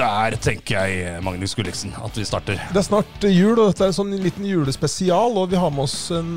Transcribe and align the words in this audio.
der 0.00 0.36
tenker 0.40 0.86
jeg, 0.86 1.20
Magnus 1.24 1.54
Gulliksen, 1.58 1.92
at 2.00 2.16
vi 2.16 2.24
starter. 2.24 2.60
Det 2.72 2.80
er 2.80 2.86
snart 2.86 3.26
jul, 3.28 3.58
og 3.58 3.70
dette 3.70 3.84
er 3.84 3.92
en 3.92 3.98
sånn 4.00 4.14
liten 4.22 4.46
julespesial. 4.48 5.36
Og 5.36 5.50
vi 5.52 5.60
har 5.60 5.72
med 5.74 5.84
oss 5.84 5.98
en 6.16 6.30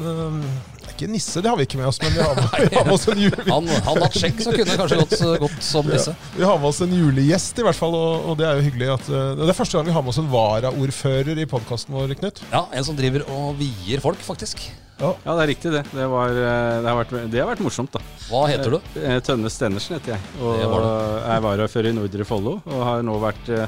Ikke 1.03 1.11
nisse, 1.11 1.41
det 1.43 1.51
har 1.51 1.57
vi 1.59 1.65
ikke 1.67 1.79
med 1.81 1.89
oss, 1.89 1.99
men 1.99 2.13
vi 2.15 2.21
har 2.23 2.37
med, 2.37 2.69
vi 2.71 2.77
har 2.77 2.85
med 2.87 2.95
oss 2.95 3.07
en 3.11 3.19
jule... 3.19 3.43
Han, 3.53 3.67
han 3.67 3.99
hatt 4.05 4.15
sjekk, 4.15 4.39
så 4.39 4.53
kunne 4.53 4.69
det 4.71 4.77
kanskje 4.79 4.99
gått, 5.01 5.17
gått 5.43 5.65
som 5.65 5.89
Ja, 5.91 6.13
vi 6.37 6.45
har 6.47 6.61
med 6.61 6.69
oss 6.69 6.79
en 6.85 6.93
julegjest, 6.95 7.59
i 7.59 7.65
hvert 7.67 7.77
fall, 7.77 7.97
og, 7.97 8.29
og 8.31 8.39
det 8.39 8.47
er 8.47 8.61
jo 8.61 8.63
hyggelig. 8.69 8.87
At, 8.95 9.09
øh, 9.11 9.33
det 9.41 9.49
er 9.51 9.57
første 9.57 9.77
gang 9.77 9.89
vi 9.89 9.95
har 9.97 10.05
med 10.05 10.13
oss 10.13 10.21
en 10.23 10.31
varaordfører 10.31 11.43
i 11.43 11.47
podkasten 11.49 11.97
vår, 11.97 12.15
Knut. 12.21 12.41
Ja, 12.53 12.63
En 12.71 12.87
som 12.87 12.97
driver 12.97 13.27
og 13.35 13.59
vier 13.59 14.01
folk, 14.03 14.23
faktisk. 14.23 14.63
Ja, 15.01 15.11
det 15.25 15.41
er 15.43 15.49
riktig, 15.51 15.71
det. 15.73 15.83
Det, 15.91 16.05
var, 16.07 16.31
eh, 16.31 16.77
det, 16.79 16.87
har, 16.87 16.99
vært, 17.01 17.15
det 17.33 17.41
har 17.41 17.49
vært 17.51 17.63
morsomt, 17.65 17.91
da. 17.93 18.01
Hva 18.29 18.45
heter 18.47 18.77
du? 18.77 18.79
Eh, 19.01 19.17
Tønne 19.25 19.51
Stenersen 19.51 19.97
heter 19.97 20.15
jeg. 20.15 20.29
Og 20.39 20.61
Det 20.61 20.69
var 20.71 20.87
er 21.35 21.43
varaordfører 21.43 21.91
i 21.91 21.97
Nordre 21.97 22.27
Follo. 22.27 22.59
Og 22.69 22.85
har 22.87 23.03
nå 23.03 23.17
vært 23.23 23.51
eh, 23.51 23.67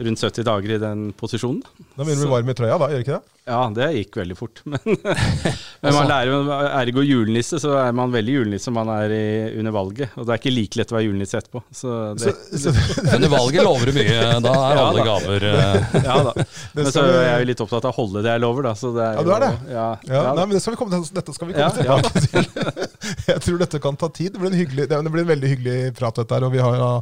rundt 0.00 0.22
70 0.22 0.46
dager 0.48 0.76
i 0.76 0.80
den 0.80 1.10
posisjonen. 1.18 1.60
Da 1.96 2.04
begynner 2.06 2.24
vi 2.26 2.32
varm 2.32 2.48
i 2.50 2.56
trøya, 2.56 2.78
da, 2.80 2.88
gjør 2.92 3.04
ikke 3.04 3.18
det? 3.18 3.36
Ja, 3.50 3.60
det 3.74 3.86
gikk 3.96 4.16
veldig 4.20 4.34
fort. 4.38 4.60
Men, 4.70 4.78
men 5.82 5.94
man 5.96 6.06
lærer 6.10 6.28
jo 6.30 6.40
ergo 6.52 7.02
julenisse, 7.02 7.58
så 7.58 7.72
er 7.80 7.94
man 7.96 8.12
veldig 8.12 8.34
julenisse 8.36 8.68
om 8.70 8.76
man 8.78 8.90
er 8.92 9.14
i, 9.16 9.22
under 9.58 9.72
valget. 9.74 10.12
Og 10.20 10.26
det 10.28 10.34
er 10.34 10.40
ikke 10.42 10.52
like 10.54 10.78
lett 10.78 10.92
å 10.92 10.96
være 10.98 11.06
julenisse 11.08 11.40
etterpå. 11.40 11.62
Så 11.74 11.94
det, 12.20 12.34
Så, 12.52 12.70
så, 12.76 13.16
i 13.26 13.30
valget 13.32 13.64
lover 13.66 13.90
du 13.90 13.96
mye. 13.96 14.20
Da 14.44 14.52
er 14.54 14.76
Ja, 14.76 14.84
alle 14.84 15.00
da. 15.00 15.08
gaver 15.08 15.48
eh, 15.50 15.96
ja 16.04 16.18
da. 16.28 16.46
Men 16.76 16.90
så 16.94 17.02
er 17.08 17.26
jeg 17.26 17.42
jo 17.46 17.48
litt 17.50 17.64
opptatt 17.66 17.88
av 17.88 17.94
å 17.94 17.98
holde 17.98 18.22
det 18.28 18.36
jeg 18.36 18.44
lover, 18.44 18.68
da. 18.70 18.76
Så 18.78 18.92
det 18.94 19.08
er 19.08 19.18
Ja, 19.18 19.26
du 19.26 19.32
er 19.34 19.46
det? 19.46 19.50
Ja, 19.72 19.88
ja, 20.12 20.22
ja, 20.28 20.36
nei, 20.38 20.46
men 20.46 20.54
det 20.58 20.62
skal 20.62 20.76
vi 20.76 20.80
komme 20.84 20.94
til, 21.00 21.10
dette 21.18 21.34
skal 21.34 21.50
vi 21.50 21.58
komme 21.58 21.84
Ja, 21.88 21.96
ja. 21.96 22.14
til. 22.20 23.26
Jeg 23.32 23.44
tror 23.48 23.60
dette 23.64 23.82
kan 23.82 23.98
ta 23.98 24.12
tid. 24.14 24.36
Det 24.36 24.44
blir 24.44 24.52
en, 24.52 24.60
hyggelig, 24.62 24.86
det 24.92 25.02
blir 25.10 25.24
en 25.26 25.32
veldig 25.34 25.52
hyggelig 25.56 25.78
prat, 25.98 26.22
dette 26.22 26.38
her. 26.38 26.46
Og 26.46 26.54
vi 26.54 26.62
har 26.62 26.78
ja, 26.78 26.92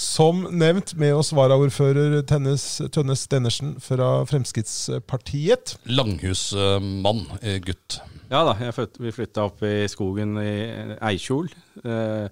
som 0.00 0.46
nevnt 0.56 0.94
med 1.00 1.12
oss 1.18 1.28
varaordfører 1.36 2.22
Tønnes 2.28 2.80
Stenersen 3.20 3.74
fra 3.84 4.22
Fremskrittspartiet. 4.28 5.74
langhusmann, 5.92 7.26
eh, 7.42 7.58
gutt. 7.60 7.98
Ja 8.30 8.44
da, 8.46 8.54
jeg 8.62 8.74
flytt, 8.76 8.98
vi 9.02 9.12
flytta 9.12 9.44
opp 9.50 9.62
i 9.66 9.84
skogen 9.90 10.36
i 10.40 10.96
Eikjol. 11.10 11.50
Eh, 11.84 12.28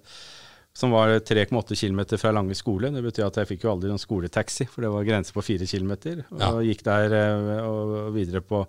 som 0.78 0.92
var 0.94 1.18
3,8 1.26 1.74
km 1.74 2.04
fra 2.20 2.30
Lange 2.32 2.54
skole. 2.54 2.92
Det 2.94 3.02
betyr 3.02 3.26
at 3.26 3.34
jeg 3.42 3.48
fikk 3.50 3.64
jo 3.66 3.72
aldri 3.74 3.90
noen 3.90 3.98
skoletaxi, 3.98 4.68
for 4.70 4.80
det 4.86 4.90
var 4.94 5.02
grense 5.08 5.34
på 5.34 5.42
4 5.42 5.66
km. 5.66 5.92
Og 6.30 6.38
Ja. 6.40 6.52
gikk 6.62 6.84
der 6.86 7.14
eh, 7.18 7.66
og 7.66 8.14
videre 8.14 8.40
på 8.40 8.62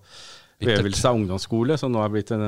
av 1.05 1.15
ungdomsskole, 1.15 1.77
som 1.79 1.93
nå 1.93 2.01
er 2.03 2.09
blitt 2.09 2.31
en 2.31 2.41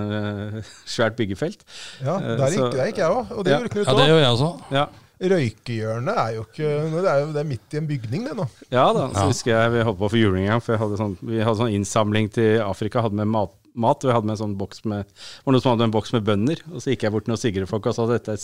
eh, 0.57 0.61
svært 0.85 1.15
byggefelt. 1.15 1.61
Ja, 2.03 2.17
Eh, 2.17 2.35
Der 2.37 2.49
gikk, 2.49 2.57
så- 2.57 2.71
der 2.75 2.85
gikk 2.91 2.97
jeg 2.97 3.07
òg, 3.11 3.31
og 3.37 3.45
det 3.45 3.51
Ja. 3.53 3.59
gjorde 3.59 3.69
Knut 3.71 3.85
Ja, 3.87 3.93
det 3.93 4.09
gjør 4.09 4.19
jeg 4.19 4.31
også. 4.35 4.61
Ja, 4.71 4.85
Røykehjørnet 5.21 6.17
er 6.17 6.31
jo 6.35 6.43
ikke 6.47 6.69
Det 6.91 7.05
er 7.11 7.19
jo 7.21 7.31
det 7.35 7.41
er 7.43 7.49
midt 7.51 7.73
i 7.73 7.77
en 7.77 7.87
bygning, 7.87 8.23
det 8.25 8.35
nå. 8.37 8.45
ja 8.71 8.85
da, 8.93 9.07
så 9.13 9.19
Ja. 9.21 9.27
husker 9.29 9.51
jeg 9.53 9.71
vi 9.75 9.83
holdt 9.85 9.99
på 9.99 10.09
for 10.09 10.17
juling 10.17 10.45
en 10.47 10.51
gang, 10.55 10.61
for 10.65 10.73
jeg 10.73 10.81
hadde 10.81 10.97
sånn, 10.97 11.17
vi 11.21 11.39
hadde 11.45 11.57
sånn 11.61 11.73
innsamling 11.75 12.31
til 12.33 12.59
Afrika. 12.65 13.01
hadde 13.05 13.15
med 13.21 13.27
mat, 13.27 13.51
mat 13.75 14.03
Vi 14.03 14.11
hadde 14.11 14.27
med 14.27 14.35
en 14.35 14.41
sånn 14.41 14.55
boks 14.59 14.83
med 14.89 15.07
var 15.45 15.55
noen 15.55 15.63
som 15.63 15.73
hadde 15.73 15.85
en 15.87 15.93
boks 15.93 16.13
med 16.15 16.25
bønner. 16.27 16.61
Og 16.71 16.83
så 16.83 16.93
gikk 16.93 17.05
jeg 17.05 17.13
bort 17.13 17.25
til 17.25 17.33
noen 17.33 17.41
Sigrud-folk 17.41 17.87
og 17.91 17.95
sa 17.97 18.07
dette 18.09 18.35
er 18.35 18.41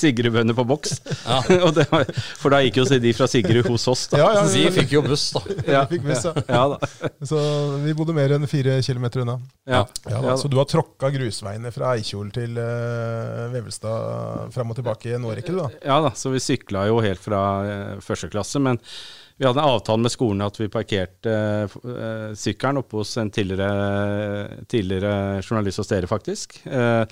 Sigrud-bønner 0.00 0.56
på 0.56 0.66
boks. 0.68 0.98
Ja. 1.24 1.40
og 1.66 1.72
det 1.76 1.86
var, 1.90 2.08
for 2.40 2.54
da 2.54 2.60
gikk 2.64 2.80
jo 2.80 2.86
de 3.02 3.12
fra 3.16 3.28
Sigrud 3.30 3.68
hos 3.70 3.86
oss, 3.92 4.06
da. 4.12 4.20
Ja, 4.22 4.28
ja, 4.38 4.44
Vi 4.52 4.64
fikk 4.80 4.96
jo 4.96 5.02
buss, 5.06 5.28
da. 5.36 5.42
Ja, 5.76 5.82
vi 5.88 5.96
fikk 5.96 6.06
buss, 6.10 6.24
ja. 6.28 6.34
ja, 6.56 6.62
da. 6.74 7.10
Så 7.26 7.42
vi 7.84 7.94
bodde 7.96 8.16
mer 8.16 8.36
enn 8.36 8.46
fire 8.50 8.78
kilometer 8.86 9.24
unna. 9.24 9.38
Ja, 9.68 9.84
Ja, 10.06 10.20
da. 10.22 10.36
Så 10.38 10.50
du 10.52 10.58
har 10.60 10.68
tråkka 10.70 11.10
grusveiene 11.14 11.72
fra 11.74 11.94
Eikjol 11.96 12.30
til 12.34 12.58
uh, 12.60 13.46
Vevelstad 13.54 14.52
fram 14.54 14.72
og 14.72 14.78
tilbake 14.78 15.10
i 15.10 15.16
en 15.16 15.26
årrekke, 15.26 15.54
du 15.54 15.62
da? 15.62 15.70
ja 15.86 16.00
da, 16.04 16.12
så 16.18 16.30
vi 16.34 16.42
sykla 16.42 16.86
jo 16.90 17.00
helt 17.04 17.22
fra 17.22 17.42
uh, 17.64 18.04
første 18.04 18.30
klasse. 18.32 18.62
Men 18.62 18.80
vi 19.38 19.44
hadde 19.48 19.60
en 19.60 19.68
avtale 19.74 20.00
med 20.06 20.12
skolen 20.14 20.46
at 20.46 20.56
vi 20.60 20.68
parkerte 20.72 21.34
eh, 21.34 22.30
sykkelen 22.38 22.80
oppe 22.80 23.02
hos 23.02 23.16
en 23.20 23.30
tidligere, 23.34 24.62
tidligere 24.70 25.42
journalist 25.44 25.82
hos 25.82 25.90
dere, 25.92 26.08
faktisk. 26.10 26.60
Eh, 26.66 27.04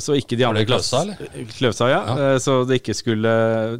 så 0.00 0.14
ikke 0.16 0.32
de 0.40 0.46
andre 0.48 0.62
i 0.64 0.66
klassen 0.70 1.10
eller? 1.12 1.42
Kløvsa, 1.52 1.90
ja. 1.92 1.98
Ja. 2.08 2.14
Eh, 2.32 2.38
Så 2.40 2.54
det 2.64 2.78
ikke 2.80 2.94
skulle, 2.96 3.32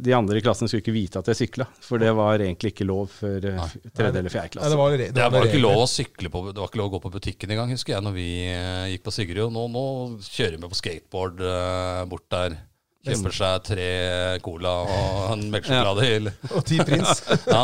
de 0.05 0.13
andre 0.13 0.37
i 0.37 0.43
klassen 0.45 0.69
skulle 0.69 0.83
ikke 0.83 0.93
vite 0.93 1.17
at 1.23 1.31
jeg 1.31 1.39
sykla. 1.39 1.65
For 1.81 1.97
det 1.97 2.11
var 2.13 2.37
egentlig 2.45 2.75
ikke 2.75 2.85
lov 2.85 3.07
før 3.15 3.47
eh, 3.55 3.73
tredje 3.97 4.21
eller 4.21 4.29
fjerde 4.29 4.51
Nei, 4.51 4.53
klasse. 4.59 4.69
det 4.69 4.77
var, 4.83 4.93
re- 4.93 5.07
det 5.09 5.17
Det 5.17 5.31
var 5.33 5.49
ikke 5.49 5.63
lov 5.65 5.81
å 5.81 5.89
sykle 5.89 6.29
på 6.29 6.43
Det 6.51 6.61
var 6.61 6.69
ikke 6.69 6.81
lov 6.83 6.91
å 6.91 6.93
gå 6.93 7.01
på 7.07 7.13
butikken 7.17 7.55
engang, 7.55 7.73
husker 7.73 7.95
jeg, 7.95 8.05
når 8.05 8.17
vi 8.19 8.27
eh, 8.53 8.85
gikk 8.93 9.07
på 9.09 9.15
Sigrud. 9.17 9.49
Nå, 9.57 9.65
nå 9.73 9.85
kjører 10.29 10.59
vi 10.61 10.69
på 10.69 10.77
skateboard 10.83 11.41
eh, 11.41 12.03
bort 12.13 12.29
der. 12.37 12.59
Kjøper 13.13 13.35
seg 13.35 13.65
tre 13.69 13.87
cola 14.45 14.73
og 14.85 15.33
en 15.35 15.45
melkesjokolade. 15.53 16.09
Ja. 16.09 16.33
Og 16.53 16.65
ti 16.67 16.79
prins. 16.83 17.23
Ja. 17.49 17.63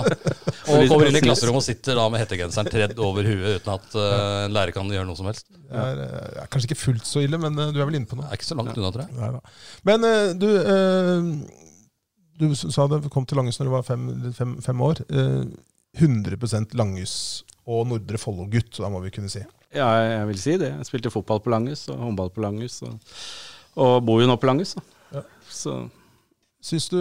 Og 0.71 0.87
kommer 0.89 1.09
inn 1.09 1.17
i 1.19 1.21
klasserommet 1.21 1.61
og 1.61 1.65
sitter 1.65 1.97
da 1.99 2.05
med 2.09 2.21
hettegenseren 2.23 2.69
tredd 2.71 2.99
over 3.03 3.27
huet 3.27 3.59
uten 3.59 3.73
at 3.75 3.97
uh, 3.97 4.45
en 4.45 4.55
lærer 4.55 4.73
kan 4.73 4.89
gjøre 4.89 5.05
noe 5.07 5.17
som 5.19 5.27
helst. 5.29 5.45
Det 5.51 5.83
er, 5.83 6.01
eh, 6.05 6.41
er 6.43 6.49
kanskje 6.51 6.71
ikke 6.71 6.79
fullt 6.79 7.05
så 7.09 7.21
ille, 7.25 7.39
men 7.41 7.57
eh, 7.59 7.71
du 7.73 7.79
er 7.81 7.89
vel 7.89 7.99
inne 7.99 8.09
på 8.09 8.17
noe? 8.17 8.25
Det 8.27 8.35
er 8.35 8.39
ikke 8.39 8.49
så 8.49 8.57
langt 8.59 8.77
unna, 8.77 8.91
tror 8.93 9.05
jeg. 9.05 9.15
Nei. 9.19 9.53
Men 9.89 10.07
uh, 10.07 10.31
du 10.39 10.49
uh, 10.49 11.29
Du 12.41 12.47
sa 12.55 12.87
det 12.91 13.03
kom 13.13 13.27
til 13.27 13.39
Langhus 13.39 13.59
når 13.61 13.69
du 13.69 13.73
var 13.75 13.85
fem, 13.87 14.07
fem, 14.35 14.57
fem 14.63 14.81
år. 14.83 15.03
Eh, 15.09 15.43
100 15.95 16.75
Langhus 16.75 17.45
og 17.65 17.85
Nordre 17.89 18.19
Follo-gutt, 18.19 18.75
da 18.81 18.89
må 18.91 18.99
vi 19.05 19.13
kunne 19.15 19.31
si. 19.31 19.41
Ja, 19.75 19.87
jeg 20.03 20.27
vil 20.31 20.41
si 20.41 20.57
det. 20.59 20.73
Jeg 20.73 20.87
spilte 20.87 21.11
fotball 21.13 21.41
på 21.43 21.51
Langhus 21.53 21.87
og 21.91 22.01
håndball 22.03 22.31
på 22.35 22.43
Langhus. 22.43 22.81
Og, 22.85 23.15
og 23.79 23.95
bor 24.07 24.21
jo 24.21 24.27
nå 24.29 24.35
på 24.39 24.49
Langhus. 24.49 24.75
Da. 24.75 24.83
Ja. 25.55 25.61
Så 25.63 25.89
Syns 26.65 26.89
du 26.89 26.99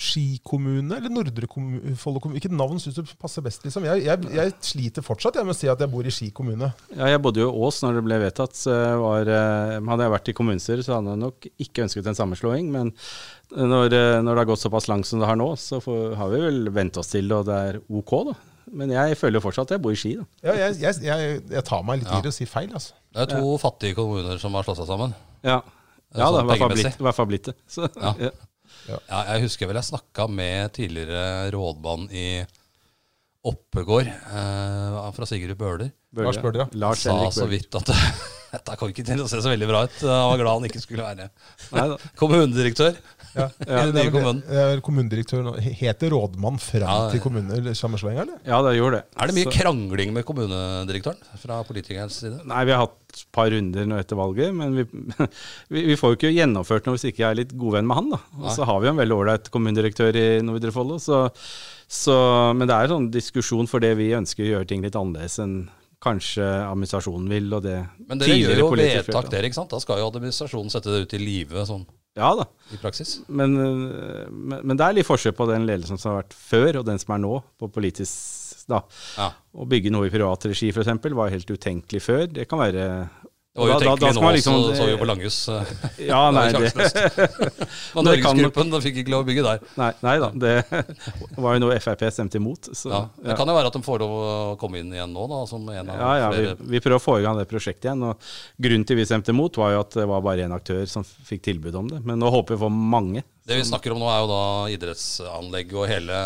Ski 0.00 0.38
kommune 0.48 0.96
eller 0.96 1.12
Nordre 1.12 1.44
kommu- 1.44 1.92
Follo 2.00 2.22
kommune 2.24 2.38
Hvilket 2.38 2.54
navn 2.56 2.78
syns 2.80 2.94
du 2.96 3.02
passer 3.20 3.42
best? 3.44 3.60
liksom? 3.66 3.84
Jeg, 3.84 4.06
jeg, 4.06 4.30
jeg 4.32 4.54
sliter 4.64 5.04
fortsatt 5.04 5.36
jeg 5.36 5.44
med 5.44 5.52
å 5.52 5.58
si 5.58 5.68
at 5.68 5.82
jeg 5.84 5.90
bor 5.92 6.06
i 6.08 6.12
Ski 6.14 6.30
kommune. 6.32 6.70
Ja, 6.96 7.10
jeg 7.12 7.20
bodde 7.20 7.42
jo 7.42 7.50
i 7.50 7.58
Ås 7.66 7.82
når 7.84 7.98
det 7.98 8.04
ble 8.06 8.16
vedtatt. 8.22 8.56
Var, 8.64 9.28
eh, 9.28 9.74
hadde 9.90 10.06
jeg 10.06 10.14
vært 10.14 10.30
i 10.32 10.34
kommunestyret, 10.38 10.86
så 10.86 10.94
hadde 10.96 11.12
jeg 11.12 11.20
nok 11.20 11.48
ikke 11.66 11.84
ønsket 11.84 12.08
en 12.08 12.16
sammenslåing. 12.16 12.70
Men 12.72 12.94
når, 13.52 13.92
eh, 13.92 14.22
når 14.24 14.30
det 14.32 14.40
har 14.40 14.48
gått 14.54 14.62
såpass 14.64 14.88
langt 14.88 15.04
som 15.10 15.20
det 15.20 15.28
har 15.28 15.36
nå, 15.36 15.50
så 15.60 15.82
får, 15.84 16.14
har 16.16 16.32
vi 16.32 16.40
vel 16.46 16.70
vent 16.72 16.96
oss 16.96 17.12
til 17.12 17.28
det, 17.28 17.36
og 17.36 17.44
det 17.50 17.58
er 17.68 17.80
ok, 18.00 18.14
da. 18.30 18.34
Men 18.72 18.94
jeg 18.96 19.18
føler 19.20 19.36
jo 19.36 19.44
fortsatt 19.50 19.68
at 19.68 19.76
jeg 19.76 19.82
bor 19.84 19.92
i 19.92 20.00
Ski, 20.00 20.14
da. 20.16 20.24
Ja, 20.48 20.54
jeg, 20.62 20.78
jeg, 20.80 21.02
jeg, 21.10 21.42
jeg 21.58 21.64
tar 21.68 21.84
meg 21.84 22.00
litt 22.00 22.08
Ja. 22.08 22.22
i 22.22 22.24
det 22.24 22.32
og 22.32 22.38
sier 22.40 22.48
feil, 22.48 22.72
altså. 22.72 22.96
Det 23.12 23.26
er 23.28 23.36
to 23.36 23.52
fattige 23.60 23.98
kommuner 24.00 24.40
som 24.40 24.56
har 24.56 24.64
slått 24.64 24.80
seg 24.80 24.88
sammen. 24.88 25.12
Ja, 25.44 25.60
ja 26.16 26.28
sånn 26.28 26.36
da, 26.36 26.42
i 26.42 26.48
hvert 26.50 26.62
fall 26.62 26.72
blitt, 26.74 26.96
i 27.00 27.06
hvert 27.06 27.18
fall 27.18 27.28
blitt 27.30 27.50
det. 27.50 27.56
Så, 27.70 27.90
Ja. 27.96 28.14
ja. 28.26 28.32
Ja, 28.88 29.18
jeg 29.34 29.44
husker 29.44 29.68
vel 29.68 29.76
jeg 29.78 29.86
snakka 29.90 30.24
med 30.32 30.72
tidligere 30.74 31.50
rådmann 31.54 32.08
i 32.16 32.24
Oppegård, 33.46 34.08
eh, 34.08 34.96
fra 35.16 35.28
Sigurd 35.28 35.56
Bøhler. 35.60 35.92
Lars 36.16 36.40
Bøhler, 36.42 36.64
ja. 36.64 36.66
Lars 36.80 37.04
sa 37.06 37.14
så 37.32 37.46
vidt 37.48 37.76
at 37.78 37.92
dette 38.54 38.76
kom 38.80 38.90
ikke 38.90 39.04
til 39.06 39.22
å 39.22 39.28
se 39.30 39.38
så 39.40 39.52
veldig 39.52 39.68
bra 39.70 39.84
ut. 39.86 40.00
Han 40.02 40.32
var 40.32 40.42
glad 40.42 40.58
han 40.58 40.68
ikke 40.68 40.82
skulle 40.82 41.06
være 41.06 41.30
kommunedirektør 42.20 42.98
Ja. 43.36 43.46
i 43.60 43.92
den 43.92 43.94
nye 43.94 44.10
kommunen. 44.10 44.42
er. 44.50 45.60
Heter 45.80 46.10
rådmann 46.10 46.58
fram 46.58 46.82
Ja, 46.82 46.96
ja. 47.04 47.10
til 47.12 47.20
kommunesammenslåinga, 47.24 48.24
eller? 48.24 48.38
Ja, 48.46 48.58
det 48.66 48.72
gjorde 48.78 49.00
det. 49.00 49.04
Er 49.22 49.30
det 49.30 49.36
mye 49.36 49.46
Så- 49.50 49.54
krangling 49.60 50.12
med 50.16 50.24
kommunedirektøren 50.26 51.20
fra 51.38 51.60
politikernes 51.68 52.18
side? 52.22 52.40
Nei, 52.50 52.64
vi 52.66 52.72
har 52.74 52.84
hatt 52.86 52.96
et 53.10 53.24
par 53.34 53.50
runder 53.50 53.86
nå 53.90 53.98
etter 54.00 54.18
valget, 54.18 54.54
men 54.54 54.74
vi, 54.78 54.84
vi, 55.74 55.84
vi 55.92 55.96
får 55.98 56.12
jo 56.14 56.18
ikke 56.20 56.34
gjennomført 56.34 56.86
noe 56.86 56.98
hvis 56.98 57.08
ikke 57.10 57.22
jeg 57.24 57.30
er 57.30 57.40
litt 57.42 57.54
god 57.58 57.76
venn 57.78 57.86
med 57.90 57.96
han. 58.00 58.10
da. 58.16 58.20
Og 58.44 58.50
så 58.54 58.66
har 58.68 58.80
vi 58.80 58.86
jo 58.90 58.94
en 58.96 59.02
veldig 59.02 59.18
ålreit 59.20 59.50
kommunedirektør 59.54 60.18
i 60.20 60.26
Nordre 60.46 60.72
Follo. 60.74 60.98
Så, 61.02 61.26
så, 61.90 62.16
men 62.54 62.66
det 62.70 62.74
er 62.76 62.88
en 62.88 62.96
sånn 62.96 63.10
diskusjon 63.14 63.70
for 63.70 63.82
det 63.82 63.94
vi 63.98 64.10
ønsker 64.18 64.46
å 64.46 64.50
gjøre 64.56 64.70
ting 64.70 64.82
litt 64.86 64.98
annerledes 64.98 65.38
enn 65.42 65.56
kanskje 66.00 66.44
administrasjonen 66.64 67.26
vil. 67.28 67.50
og 67.52 67.62
det 67.66 67.76
Men 68.08 68.18
dere 68.22 68.36
gjør 68.38 68.58
jo 68.62 68.68
vedtak 68.72 69.04
flertall. 69.10 69.30
der, 69.34 69.44
ikke 69.50 69.58
sant? 69.58 69.70
Da 69.74 69.80
skal 69.82 69.98
jo 70.00 70.06
administrasjonen 70.08 70.70
sette 70.72 70.88
det 70.94 71.02
ut 71.04 71.14
i 71.18 71.20
live 71.20 71.66
sånn 71.68 71.82
Ja 72.18 72.32
da, 72.34 72.44
i 72.74 72.78
praksis. 72.82 73.20
men, 73.28 73.54
øh, 73.54 74.26
men, 74.30 74.64
men 74.66 74.78
det 74.78 74.86
er 74.86 74.96
litt 74.98 75.06
forskjell 75.06 75.34
på 75.38 75.46
den 75.50 75.66
ledelsen 75.68 76.00
som 76.00 76.10
har 76.10 76.24
vært 76.24 76.34
før, 76.34 76.80
og 76.80 76.88
den 76.88 76.98
som 76.98 77.14
er 77.14 77.22
nå, 77.22 77.36
på 77.60 77.70
politisk 77.70 78.50
da. 78.70 78.80
Ja. 79.18 79.28
Å 79.30 79.66
bygge 79.66 79.92
noe 79.94 80.08
i 80.08 80.12
privat 80.12 80.46
regi 80.46 80.70
f.eks. 80.70 80.90
var 81.16 81.32
helt 81.32 81.50
utenkelig 81.50 82.02
før. 82.04 82.26
Det 82.30 82.46
kan 82.50 82.60
være 82.62 82.84
Det 83.66 83.76
var 83.76 83.90
jo 83.90 83.96
da 84.00 84.10
nå 84.16 84.30
liksom- 84.34 84.58
også, 84.60 84.76
så 84.78 84.86
vi 84.88 84.96
på 85.00 85.06
Langhus. 85.10 85.38
Ja, 86.10 86.20
nei, 86.34 86.46
det. 86.52 86.72
Men 87.94 88.04
Norgesgruppen 88.08 88.70
kan- 88.72 88.82
fikk 88.84 89.00
ikke 89.02 89.12
lov 89.14 89.24
å 89.24 89.28
bygge 89.28 89.44
der. 89.46 89.60
Nei, 89.80 89.90
nei 90.06 90.14
da, 90.22 90.30
det 90.44 90.54
var 91.44 91.56
jo 91.56 91.62
noe 91.66 91.78
Frp 91.80 92.04
stemte 92.12 92.40
imot. 92.40 92.70
Så, 92.76 92.90
Ja. 92.90 93.02
Det 93.24 93.36
kan 93.38 93.48
jo 93.50 93.56
være 93.56 93.70
at 93.72 93.76
de 93.78 93.82
får 93.84 94.02
lov 94.04 94.14
å 94.20 94.56
komme 94.60 94.80
inn 94.82 94.92
igjen 94.94 95.12
nå, 95.14 95.26
da, 95.30 95.42
som 95.50 95.68
en 95.68 95.90
av 95.90 96.00
Ja, 96.00 96.12
ja, 96.24 96.30
vi, 96.34 96.54
vi 96.76 96.80
prøver 96.82 96.98
å 97.00 97.04
få 97.04 97.18
i 97.20 97.24
gang 97.26 97.38
det 97.38 97.48
prosjektet 97.50 97.90
igjen. 97.90 98.02
og 98.10 98.30
Grunnen 98.60 98.86
til 98.88 98.96
vi 99.00 99.04
stemte 99.08 99.34
imot, 99.34 99.56
var 99.60 99.74
jo 99.76 99.80
at 99.84 99.98
det 100.00 100.06
var 100.08 100.24
bare 100.24 100.46
én 100.48 100.54
aktør 100.56 100.86
som 100.90 101.04
fikk 101.04 101.42
tilbud 101.50 101.74
om 101.76 101.88
det. 101.92 102.00
Men 102.04 102.18
nå 102.22 102.30
håper 102.32 102.56
vi 102.56 102.60
å 102.60 102.66
få 102.66 102.72
mange. 102.72 103.22
Det 103.50 103.56
vi 103.58 103.66
snakker 103.66 103.90
om 103.94 103.98
nå, 103.98 104.06
er 104.06 104.20
jo 104.22 104.28
da 104.30 104.42
idrettsanlegg 104.70 105.72
og 105.74 105.88
hele, 105.90 106.18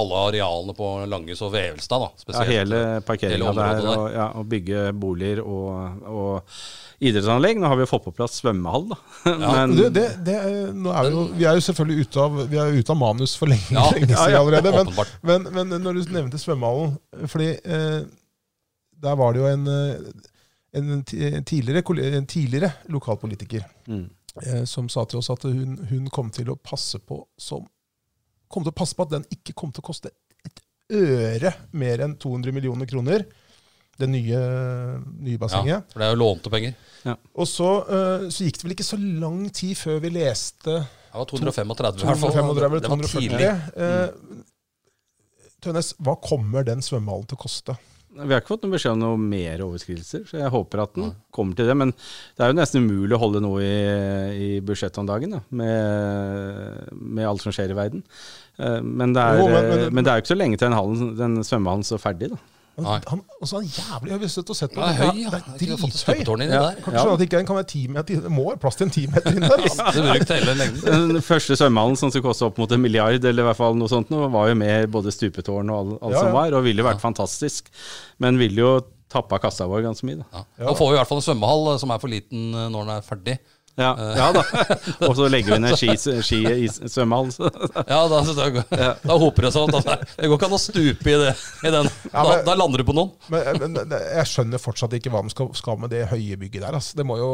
alle 0.00 0.20
arealene 0.30 0.72
på 0.76 0.86
Langhus 1.12 1.42
og 1.44 1.52
Vevelstad. 1.52 2.06
da, 2.06 2.36
Ja, 2.38 2.44
hele 2.48 2.78
parkeringa 3.04 3.50
Hele 3.50 3.66
der, 3.66 3.88
og, 3.92 4.06
ja, 4.14 4.28
og 4.40 4.46
bygge 4.48 4.86
boliger 4.96 5.42
og, 5.44 6.06
og 6.08 6.54
idrettsanlegg. 7.04 7.60
Nå 7.60 7.68
har 7.68 7.76
vi 7.76 7.84
jo 7.84 7.90
fått 7.90 8.06
på 8.08 8.14
plass 8.16 8.38
svømmehall, 8.40 8.88
da. 8.94 8.98
Men 9.44 9.76
Det, 9.76 9.90
det, 9.98 10.06
det, 10.26 10.38
er- 10.40 10.72
nå 10.72 10.94
er 10.94 11.08
vi, 11.08 11.12
jo, 11.18 11.26
vi 11.36 11.48
er 11.50 11.58
jo 11.60 11.66
selvfølgelig 11.68 12.06
ute 12.08 12.24
av, 12.24 12.40
vi 12.54 12.60
er 12.64 12.78
ute 12.80 12.94
av 12.96 13.00
manus 13.02 13.36
for 13.40 13.52
lenge, 13.52 13.68
Ja, 13.76 13.84
lenge 13.96 14.08
siden 14.14 14.34
ja, 14.36 14.40
allerede. 14.40 14.72
Men, 14.80 15.12
men, 15.30 15.50
men 15.58 15.76
når 15.84 16.00
du 16.00 16.14
nevnte 16.16 16.40
svømmehallen 16.40 16.96
Fordi 17.28 17.50
eh, 17.60 18.00
der 19.00 19.20
var 19.20 19.32
det 19.36 19.40
jo 19.40 19.50
en, 19.52 19.68
eh, 19.68 20.30
en, 20.76 20.90
en, 20.96 21.44
tidligere, 21.44 21.84
en 22.16 22.26
tidligere 22.30 22.72
lokalpolitiker 22.92 23.64
mm. 23.88 24.04
Eh, 24.44 24.64
som 24.68 24.88
sa 24.92 25.04
til 25.08 25.20
oss 25.20 25.30
at 25.32 25.44
hun, 25.48 25.76
hun 25.90 26.08
kom 26.12 26.30
til 26.34 26.50
å 26.52 26.56
passe 26.56 27.00
på 27.02 27.22
som 27.40 27.66
kom 28.50 28.64
til 28.66 28.72
å 28.72 28.78
passe 28.80 28.96
på 28.98 29.06
at 29.06 29.12
den 29.14 29.26
ikke 29.30 29.54
kom 29.58 29.70
til 29.74 29.82
å 29.84 29.88
koste 29.90 30.10
et 30.46 30.62
øre 30.90 31.52
mer 31.78 32.02
enn 32.06 32.16
200 32.18 32.54
millioner 32.54 32.88
kroner. 32.90 33.24
Det 34.00 34.08
nye, 34.08 34.38
nye 35.20 35.48
Ja, 35.68 35.82
for 35.92 36.00
det 36.00 36.06
er 36.06 36.14
jo 36.14 36.20
lånte 36.22 36.50
penger. 36.50 36.72
Og 37.36 37.46
så, 37.46 37.68
eh, 37.84 38.28
så 38.32 38.46
gikk 38.46 38.58
det 38.58 38.64
vel 38.64 38.74
ikke 38.74 38.86
så 38.88 38.98
lang 38.98 39.42
tid 39.52 39.76
før 39.76 40.00
vi 40.00 40.12
leste 40.14 40.78
Det 40.80 41.18
var 41.18 41.28
235 41.28 41.74
i 42.00 42.06
hvert 42.06 42.22
fall. 42.22 42.32
235, 42.32 42.80
Det 42.80 42.90
var 42.90 42.96
240. 42.96 43.20
tidlig. 43.20 43.50
Eh, 43.76 44.46
Tønnes, 45.60 45.92
hva 46.00 46.14
kommer 46.16 46.64
den 46.64 46.80
svømmehallen 46.80 47.28
til 47.28 47.36
å 47.36 47.42
koste? 47.42 47.76
Vi 48.10 48.32
har 48.34 48.40
ikke 48.42 48.50
fått 48.50 48.64
noen 48.64 48.72
beskjed 48.74 48.92
om 48.96 49.02
noe 49.04 49.18
mer 49.22 49.60
overskridelser, 49.62 50.24
så 50.26 50.40
jeg 50.40 50.50
håper 50.50 50.82
at 50.82 50.94
den 50.98 51.12
kommer 51.32 51.54
til 51.54 51.68
det. 51.70 51.76
Men 51.78 51.92
det 51.94 52.42
er 52.42 52.50
jo 52.50 52.56
nesten 52.58 52.82
umulig 52.82 53.14
å 53.14 53.20
holde 53.22 53.40
noe 53.44 53.62
i, 53.62 53.74
i 54.34 54.48
budsjettet 54.66 54.98
om 54.98 55.06
dagen, 55.06 55.36
da, 55.36 55.40
med, 55.54 56.90
med 56.98 57.28
alt 57.30 57.44
som 57.44 57.54
skjer 57.54 57.70
i 57.70 57.78
verden. 57.78 58.02
Eh, 58.58 58.80
Men 58.82 59.14
det, 59.14 59.22
er, 59.22 59.38
Jo, 59.38 59.46
men- 59.48 59.68
men- 59.70 59.94
men 59.94 60.04
det 60.04 60.10
er 60.10 60.18
jo 60.18 60.24
ikke 60.24 60.34
så 60.34 60.40
lenge 60.40 60.58
til 60.58 60.66
den, 60.68 60.78
hallen, 60.80 61.14
den 61.16 61.38
svømmehallen 61.46 61.86
står 61.86 62.02
ferdig. 62.02 62.30
da. 62.34 62.40
Han, 62.78 62.84
Nei. 62.86 63.00
han, 63.10 63.20
også 63.42 63.58
han 63.58 63.66
jævlig, 63.66 64.12
har 64.14 64.20
lyst 64.22 64.38
til 64.38 64.54
å 64.54 64.56
sette 64.56 64.76
på 64.76 64.84
er 64.86 64.94
høy, 64.96 65.18
ja. 65.20 65.30
Det 65.30 65.66
er 65.66 65.80
fått 65.80 65.90
drithøy. 65.90 65.98
stupetårn 66.00 66.44
inni 66.46 66.54
Ja. 66.54 66.68
Kan 66.78 66.94
ikke 66.94 67.02
skjønne 67.02 67.16
at 67.18 67.24
ikke 67.26 67.40
kan 67.50 67.58
være 67.58 67.68
ti 67.72 67.82
meter 67.92 68.22
Det 68.24 68.32
må 68.32 68.44
være 68.46 68.60
plass 68.62 68.78
til 68.78 68.86
en 68.86 68.94
ti 68.94 69.02
meter 69.10 69.36
inn 69.36 69.44
der. 69.44 69.64
altså. 69.66 70.94
Den 71.10 71.20
første 71.26 71.58
svømmehallen 71.60 71.98
som 72.00 72.12
skulle 72.14 72.28
koste 72.30 72.46
opp 72.48 72.62
mot 72.62 72.72
en 72.72 72.80
milliard, 72.80 73.18
eller 73.20 73.44
i 73.44 73.48
hvert 73.50 73.58
fall 73.58 73.76
noe 73.76 73.90
sånt, 73.90 74.08
nå, 74.14 74.22
var 74.32 74.48
jo 74.52 74.56
med 74.62 74.88
både 74.94 75.12
stupetårn 75.12 75.74
og 75.74 75.82
alt, 75.82 75.98
alt 76.00 76.16
Ja, 76.16 76.24
som 76.24 76.32
var, 76.38 76.56
og 76.56 76.64
ville 76.64 76.86
vært 76.86 77.02
fantastisk. 77.02 77.68
Men 78.22 78.40
ville 78.40 78.64
jo 78.64 78.72
tappa 79.10 79.40
kassa 79.42 79.66
vår 79.66 79.82
ganske 79.88 80.06
mye, 80.06 80.20
da. 80.22 80.44
Ja. 80.56 80.68
Nå 80.70 80.76
får 80.78 80.92
vi 80.92 80.94
i 80.94 81.00
hvert 81.00 81.10
fall 81.10 81.18
en 81.20 81.26
svømmehall 81.26 81.72
eh, 81.72 81.80
som 81.82 81.90
er 81.90 81.98
for 82.02 82.12
liten 82.12 82.52
eh, 82.54 82.68
når 82.70 82.86
den 82.86 82.92
er 82.94 83.06
ferdig. 83.06 83.38
Ja, 83.78 83.90
ja 84.16 84.26
da. 84.34 84.42
Og 85.08 85.14
så 85.16 85.28
legger 85.30 85.54
vi 85.54 85.58
ned 85.62 85.76
skiet 85.78 86.02
ski, 86.02 86.16
ski 86.26 86.40
i 86.66 86.68
svømmehall. 86.68 87.30
Ja, 87.88 88.00
da, 88.10 88.20
da, 88.26 88.90
da 89.04 89.16
hoper 89.22 89.46
det 89.46 89.52
seg. 89.54 89.74
opp. 89.78 90.04
det 90.16 90.28
går 90.28 90.36
ikke 90.36 90.48
an 90.50 90.56
å 90.56 90.60
stupe 90.60 91.12
i, 91.12 91.16
det, 91.22 91.34
i 91.64 91.72
den. 91.72 91.90
Ja, 92.10 92.24
Da, 92.24 92.24
men- 92.32 92.44
da 92.50 92.56
lander 92.60 92.82
du 92.82 92.88
på 92.90 92.96
noen. 92.96 93.12
Men, 93.32 93.46
men, 93.62 93.78
men 93.78 93.94
jeg 93.96 94.26
skjønner 94.32 94.60
fortsatt 94.62 94.96
ikke 94.98 95.12
hva 95.14 95.22
de 95.24 95.32
skal, 95.32 95.52
skal 95.56 95.78
med 95.80 95.94
det 95.94 96.06
høye 96.10 96.36
bygget 96.40 96.66
der. 96.66 96.76
Altså. 96.80 96.98
Det, 96.98 97.06
må 97.08 97.20
jo, 97.20 97.30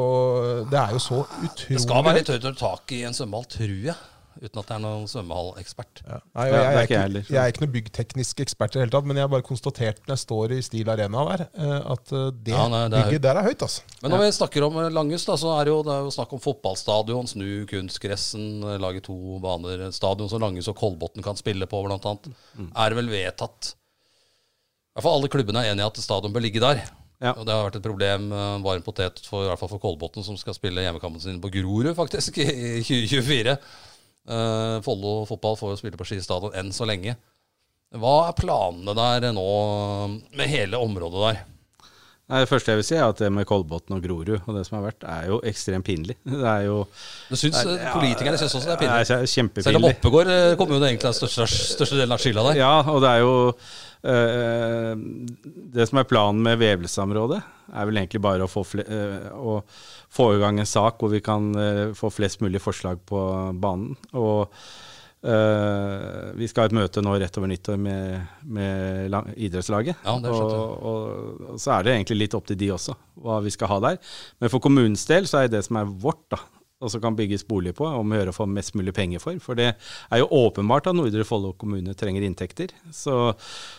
det 0.70 0.78
er 0.82 0.94
jo 0.94 1.02
så 1.02 1.22
utrolig 1.24 1.80
Det 1.80 1.86
skal 1.86 2.06
være 2.06 2.20
litt 2.20 2.34
høyt 2.36 2.50
taket 2.60 2.98
i 3.00 3.02
en 3.08 3.16
svømmehall, 3.16 3.48
tror 3.56 3.74
jeg. 3.90 3.98
Uten 4.42 4.60
at 4.60 4.68
jeg 4.70 4.76
er 4.76 4.82
noen 4.84 5.06
svømmehallekspert. 5.10 6.02
Ja. 6.06 6.18
Nei, 6.36 6.46
Ja, 6.46 6.52
og 6.52 6.56
jeg, 6.56 6.66
er 6.66 6.86
ikke 6.86 6.94
jeg 6.96 7.02
heller. 7.06 7.24
jeg 7.30 7.38
er 7.42 7.52
ikke 7.52 7.62
noen 7.64 7.72
byggteknisk 7.76 8.42
ekspert 8.44 8.74
i 8.74 8.78
det 8.78 8.82
hele 8.84 8.94
tatt, 8.96 9.06
men 9.08 9.16
jeg 9.20 9.24
har 9.26 9.32
bare 9.32 9.46
konstatert 9.46 10.02
når 10.04 10.12
jeg 10.14 10.22
står 10.24 10.54
i 10.56 10.58
Stil 10.66 10.90
Arena 10.92 11.22
der, 11.30 11.44
eh, 11.56 11.78
at 11.94 12.12
eh, 12.12 12.26
det, 12.46 12.52
Ja, 12.56 12.66
nei, 12.72 12.82
det 12.92 12.98
er 13.00 13.08
bygget 13.10 13.24
der 13.28 13.40
er 13.40 13.48
høyt. 13.48 13.64
altså. 13.68 13.86
Men 14.02 14.14
når 14.14 14.22
vi 14.24 14.28
snakker 14.38 14.66
om 14.68 14.76
eh, 14.82 14.90
Langhus, 14.98 15.24
da, 15.30 15.38
så 15.40 15.54
er 15.56 15.64
det 15.64 15.72
jo, 15.72 15.78
det 15.86 15.94
er 15.96 16.04
jo 16.06 16.12
snakk 16.18 16.36
om 16.36 16.42
fotballstadion, 16.44 17.32
snu 17.32 17.48
kunstgressen, 17.72 18.46
lage 18.82 19.00
to 19.08 19.16
baner. 19.42 19.86
Stadion 19.96 20.28
som 20.30 20.44
Langhus 20.44 20.68
og 20.68 20.76
Kolbotn 20.80 21.24
kan 21.24 21.40
spille 21.40 21.66
på, 21.70 21.82
blant 21.88 22.04
annet. 22.06 22.30
Er 22.76 22.96
vel 23.00 23.08
vedtatt 23.12 23.72
I 23.72 24.96
hvert 24.98 25.04
fall 25.08 25.18
alle 25.18 25.28
klubbene 25.32 25.64
er 25.64 25.72
enige 25.74 25.84
i 25.84 25.90
at 25.90 25.98
stadion 26.04 26.32
bør 26.32 26.44
ligge 26.44 26.62
der. 26.62 26.84
Ja. 27.20 27.30
Og 27.32 27.46
det 27.48 27.52
har 27.54 27.64
vært 27.64 27.78
et 27.78 27.84
problem, 27.84 28.26
var 28.60 28.76
en 28.76 28.82
potet 28.84 29.22
for, 29.24 29.46
i 29.46 29.48
hvert 29.48 29.60
fall 29.60 29.70
for 29.70 29.80
Kolbotn, 29.80 30.20
som 30.24 30.36
skal 30.36 30.52
spille 30.56 30.82
hjemmekampen 30.84 31.20
sin 31.22 31.38
på 31.40 31.48
Grorud, 31.54 31.88
faktisk, 31.96 32.36
i 32.44 32.82
2024. 32.84 33.54
Uh, 34.26 34.82
Follo 34.82 35.20
fotball 35.28 35.58
får 35.58 35.74
jo 35.74 35.80
spille 35.80 35.98
på 35.98 36.06
Ski 36.08 36.20
stadion 36.22 36.54
enn 36.58 36.72
så 36.74 36.88
lenge. 36.88 37.14
Hva 37.96 38.16
er 38.28 38.38
planene 38.38 38.94
der 38.98 39.28
nå, 39.32 39.50
med 40.36 40.50
hele 40.50 40.80
området 40.82 41.22
der? 41.28 41.44
Nei, 42.26 42.40
det 42.42 42.48
første 42.50 42.72
jeg 42.72 42.80
vil 42.80 42.86
si, 42.88 42.94
er 42.98 43.04
at 43.06 43.20
det 43.22 43.28
med 43.30 43.46
Kolbotn 43.46 43.94
og 43.94 44.00
Grorud 44.02 44.32
og 44.34 44.56
det 44.56 44.64
som 44.66 44.80
har 44.80 44.88
vært, 44.88 45.04
er 45.06 45.28
jo 45.30 45.36
ekstremt 45.46 45.86
pinlig. 45.86 46.16
Det 46.26 46.42
er 46.42 46.64
jo 46.66 46.80
Du 47.28 47.36
syns, 47.38 47.60
Nei, 47.60 47.76
ja, 47.78 47.92
Politikerne 47.94 48.40
syns 48.40 48.56
også 48.58 48.66
det 48.66 48.74
er 48.74 48.80
pinlig? 48.80 49.04
Det 49.06 49.60
er 49.62 49.66
Selv 49.68 49.78
om. 49.78 49.86
Oppegård 49.92 50.30
eh, 50.34 50.54
kommune 50.58 50.88
egentlig 50.88 51.12
er 51.12 51.18
største, 51.20 51.46
største 51.46 52.00
delen 52.00 52.16
av 52.16 52.22
skylda 52.22 52.48
der. 52.48 52.58
Ja, 52.58 52.72
og 52.82 52.98
det 53.04 53.12
er 53.12 53.22
jo 53.22 53.36
Det 54.06 55.86
som 55.90 55.98
er 55.98 56.08
planen 56.08 56.42
med 56.44 56.60
Vevelsedområdet, 56.60 57.42
er 57.74 57.88
vel 57.88 57.98
egentlig 57.98 58.22
bare 58.22 58.46
å 58.46 58.50
få, 58.50 58.62
eh, 58.78 59.28
å 59.34 59.58
få 60.14 60.28
i 60.36 60.42
gang 60.42 60.60
en 60.62 60.68
sak 60.68 61.00
hvor 61.00 61.10
vi 61.10 61.22
kan 61.24 61.48
eh, 61.58 61.86
få 61.98 62.12
flest 62.14 62.40
mulig 62.44 62.62
forslag 62.62 63.00
på 63.08 63.18
banen. 63.58 63.96
Og 64.14 64.46
uh, 65.26 66.32
vi 66.38 66.46
skal 66.46 66.62
ha 66.62 66.70
et 66.70 66.76
møte 66.78 67.02
nå 67.02 67.16
rett 67.18 67.38
over 67.40 67.50
nyttår 67.50 67.80
med, 67.82 68.26
med 68.46 69.10
la- 69.10 69.24
idrettslaget. 69.34 70.04
Ja, 70.06 70.14
og, 70.14 70.52
og, 70.78 71.46
og 71.50 71.58
så 71.58 71.74
er 71.74 71.88
det 71.88 71.96
egentlig 71.96 72.20
litt 72.20 72.36
opp 72.38 72.46
til 72.46 72.60
de 72.60 72.70
også, 72.76 72.94
hva 73.24 73.40
vi 73.42 73.50
skal 73.54 73.72
ha 73.74 73.80
der. 73.88 73.98
Men 74.38 74.52
for 74.52 74.62
kommunens 74.62 75.06
del 75.10 75.26
så 75.26 75.42
er 75.42 75.48
det 75.50 75.58
det 75.58 75.66
som 75.66 75.80
er 75.82 75.90
vårt, 75.90 76.22
da. 76.30 76.38
Og 76.76 76.90
som 76.92 77.00
kan 77.00 77.14
bygges 77.16 77.46
bolig 77.48 77.72
på, 77.72 77.86
om 77.88 78.10
å 78.12 78.18
gjøre 78.18 78.32
å 78.34 78.36
få 78.36 78.44
mest 78.52 78.74
mulig 78.76 78.92
penger 78.92 79.22
for. 79.22 79.38
For 79.40 79.56
det 79.56 79.70
er 79.72 80.20
jo 80.20 80.26
åpenbart 80.44 80.90
at 80.90 80.96
Nordre 80.98 81.24
Follo 81.24 81.54
kommune 81.56 81.94
trenger 81.96 82.26
inntekter. 82.26 82.74
Så, 82.92 83.32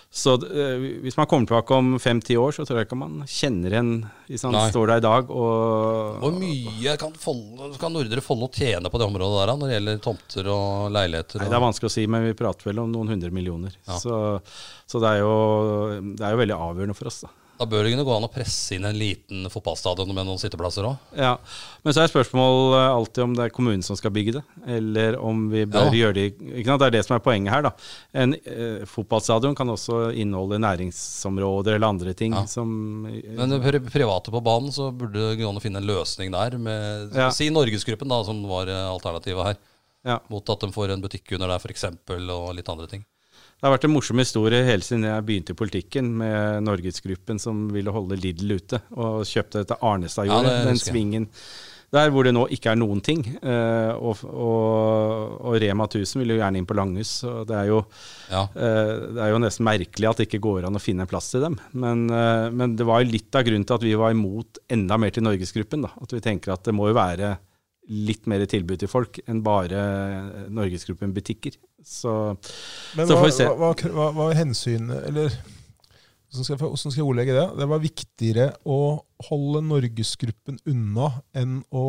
så 0.09 0.33
eh, 0.47 0.85
hvis 1.03 1.17
man 1.19 1.27
kommer 1.29 1.49
tilbake 1.49 1.75
om 1.75 1.97
fem-ti 1.99 2.37
år, 2.39 2.53
så 2.55 2.63
tror 2.65 2.79
jeg 2.79 2.87
ikke 2.87 2.97
man 2.99 3.19
kjenner 3.27 3.73
igjen 3.75 3.89
hvis 4.29 4.45
man 4.47 4.55
Nei. 4.55 4.67
står 4.71 4.91
der 4.91 5.01
i 5.01 5.03
dag 5.03 5.33
og 5.35 6.21
Hvor 6.23 6.37
mye 6.39 6.93
kan, 6.99 7.15
Follo, 7.19 7.67
kan 7.79 7.93
Nordre 7.93 8.23
Follo 8.23 8.47
tjene 8.53 8.91
på 8.91 9.01
det 9.01 9.07
området 9.09 9.41
der 9.43 9.51
når 9.51 9.67
det 9.67 9.75
gjelder 9.77 9.99
tomter 10.07 10.49
og 10.53 10.87
leiligheter? 10.95 11.43
Nei, 11.43 11.49
Det 11.51 11.59
er 11.59 11.65
vanskelig 11.67 11.91
å 11.91 11.95
si, 11.97 12.05
men 12.07 12.23
vi 12.29 12.37
prater 12.39 12.71
vel 12.71 12.81
om 12.85 12.93
noen 12.95 13.11
hundre 13.15 13.33
millioner. 13.35 13.75
Ja. 13.83 13.99
Så, 13.99 14.21
så 14.87 15.03
det, 15.03 15.11
er 15.17 15.25
jo, 15.25 15.35
det 16.15 16.23
er 16.23 16.37
jo 16.37 16.41
veldig 16.45 16.57
avgjørende 16.69 16.97
for 16.97 17.11
oss, 17.11 17.21
da. 17.27 17.33
Da 17.57 17.65
bør 17.65 17.83
det 17.83 17.91
kunne 17.93 18.05
gå 18.05 18.15
an 18.15 18.25
å 18.27 18.31
presse 18.31 18.75
inn 18.75 18.85
en 18.85 18.97
liten 18.97 19.47
fotballstadion 19.49 20.11
med 20.13 20.25
noen 20.27 20.37
sitteplasser 20.37 20.85
òg. 20.85 20.97
Ja, 21.17 21.37
Men 21.83 21.93
så 21.95 22.03
er 22.03 22.11
spørsmålet 22.11 22.83
alltid 22.93 23.23
om 23.23 23.33
det 23.37 23.43
er 23.45 23.53
kommunen 23.55 23.83
som 23.83 23.95
skal 23.97 24.11
bygge 24.11 24.33
det, 24.37 24.43
eller 24.77 25.17
om 25.19 25.49
vi 25.49 25.65
bør 25.65 25.87
Ja. 25.89 25.91
gjøre 25.91 26.13
det 26.13 26.25
ikke 26.37 26.65
sant? 26.65 26.79
Det 26.79 26.87
er 26.87 26.95
det 26.97 27.05
som 27.05 27.15
er 27.15 27.23
poenget 27.25 27.53
her. 27.53 27.61
da. 27.63 27.71
En 28.13 28.33
eh, 28.35 28.85
fotballstadion 28.85 29.55
kan 29.55 29.67
også 29.67 30.13
inneholde 30.13 30.59
næringsområder 30.59 31.75
eller 31.75 31.87
andre 31.87 32.13
ting 32.13 32.33
Ja. 32.33 32.45
som 32.45 33.03
Men 33.03 33.49
pri- 33.61 33.79
private 33.91 34.31
på 34.31 34.43
banen, 34.43 34.69
så 34.71 34.91
burde 34.95 35.13
det 35.13 35.39
gå 35.39 35.47
an 35.49 35.57
å 35.57 35.61
finne 35.61 35.77
en 35.77 35.87
løsning 35.87 36.31
der. 36.31 36.57
Med. 36.57 37.13
Si 37.33 37.49
Norgesgruppen, 37.49 38.07
da, 38.07 38.23
som 38.23 38.43
var 38.47 38.65
alternativet 38.67 39.43
her. 39.45 39.57
ja. 40.05 40.19
Mot 40.29 40.47
at 40.49 40.59
de 40.59 40.67
får 40.71 40.91
en 40.91 41.01
butikk 41.01 41.31
under 41.33 41.47
der, 41.47 41.59
f.eks., 41.59 41.83
og 41.83 42.55
litt 42.55 42.69
andre 42.69 42.87
ting. 42.87 43.03
Det 43.57 43.65
har 43.65 43.73
vært 43.73 43.87
en 43.87 43.93
morsom 43.95 44.19
historie 44.21 44.59
hele 44.67 44.85
siden 44.85 45.07
jeg 45.07 45.25
begynte 45.25 45.55
i 45.55 45.57
politikken, 45.57 46.11
med 46.19 46.61
Norgesgruppen 46.67 47.39
som 47.41 47.65
ville 47.73 47.89
holde 47.93 48.19
Lidl 48.21 48.53
ute, 48.59 48.81
og 48.93 49.23
kjøpte 49.25 49.63
dette 49.63 49.79
Arnestad 49.81 50.29
Ja, 50.29 50.43
det 50.45 50.59
den 50.67 50.77
svingen 50.81 51.25
der 51.95 52.09
hvor 52.11 52.25
det 52.27 52.33
nå 52.35 52.41
ikke 52.51 52.73
er 52.73 52.79
noen 52.79 52.99
ting. 52.99 53.21
Eh, 53.39 53.91
og, 53.95 54.19
og, 54.27 55.37
og 55.47 55.55
Rema 55.63 55.85
1000 55.87 56.19
vil 56.19 56.33
jo 56.33 56.39
gjerne 56.41 56.59
inn 56.59 56.67
på 56.67 56.75
Langhus. 56.75 57.13
og 57.23 57.45
det 57.47 57.55
er 57.55 57.69
jo 57.71 57.77
Ja. 58.29 58.41
Eh, 58.43 58.91
Det 59.15 59.21
er 59.23 59.31
jo 59.31 59.39
nesten 59.39 59.63
merkelig 59.67 60.09
at 60.09 60.19
det 60.19 60.27
ikke 60.27 60.43
går 60.43 60.67
an 60.67 60.75
å 60.75 60.83
finne 60.83 61.05
en 61.05 61.11
plass 61.11 61.31
til 61.31 61.45
dem. 61.45 61.55
Men, 61.71 62.09
eh, 62.11 62.49
men 62.51 62.75
det 62.75 62.85
var 62.87 63.01
jo 63.03 63.11
litt 63.13 63.33
av 63.39 63.47
grunnen 63.47 63.65
til 63.65 63.79
at 63.79 63.87
vi 63.87 63.95
var 63.95 64.11
imot 64.11 64.59
enda 64.69 64.97
mer 64.99 65.15
til 65.15 65.23
Norgesgruppen. 65.23 65.87
Da. 65.87 65.93
At 66.01 66.11
vi 66.11 66.19
tenker 66.19 66.53
at 66.53 66.67
det 66.67 66.75
må 66.75 66.89
jo 66.91 66.97
være 66.99 67.37
litt 67.87 68.27
mer 68.27 68.43
tilbud 68.45 68.79
til 68.83 68.91
folk 68.91 69.21
enn 69.25 69.39
bare 69.41 70.49
Norgesgruppen 70.51 71.13
butikker. 71.15 71.55
Så 71.87 72.13
Men 72.97 73.07
Så 73.07 73.15
får 73.15 73.29
vi 73.29 73.35
se. 73.37 73.45
hva, 73.47 73.71
hva, 73.71 73.91
hva 73.95 74.07
var 74.17 74.33
hensynet 74.35 75.05
Eller 75.07 75.31
hvordan 76.27 76.43
skal, 76.43 76.57
hvordan 76.59 76.91
skal 76.91 76.99
jeg 76.99 77.07
ordlegge 77.07 77.35
det? 77.37 77.45
Det 77.61 77.67
var 77.71 77.79
viktigere 77.79 78.47
å 78.67 78.79
holde 79.29 79.61
Norgesgruppen 79.63 80.57
unna 80.67 81.07
enn 81.31 81.61
å 81.71 81.85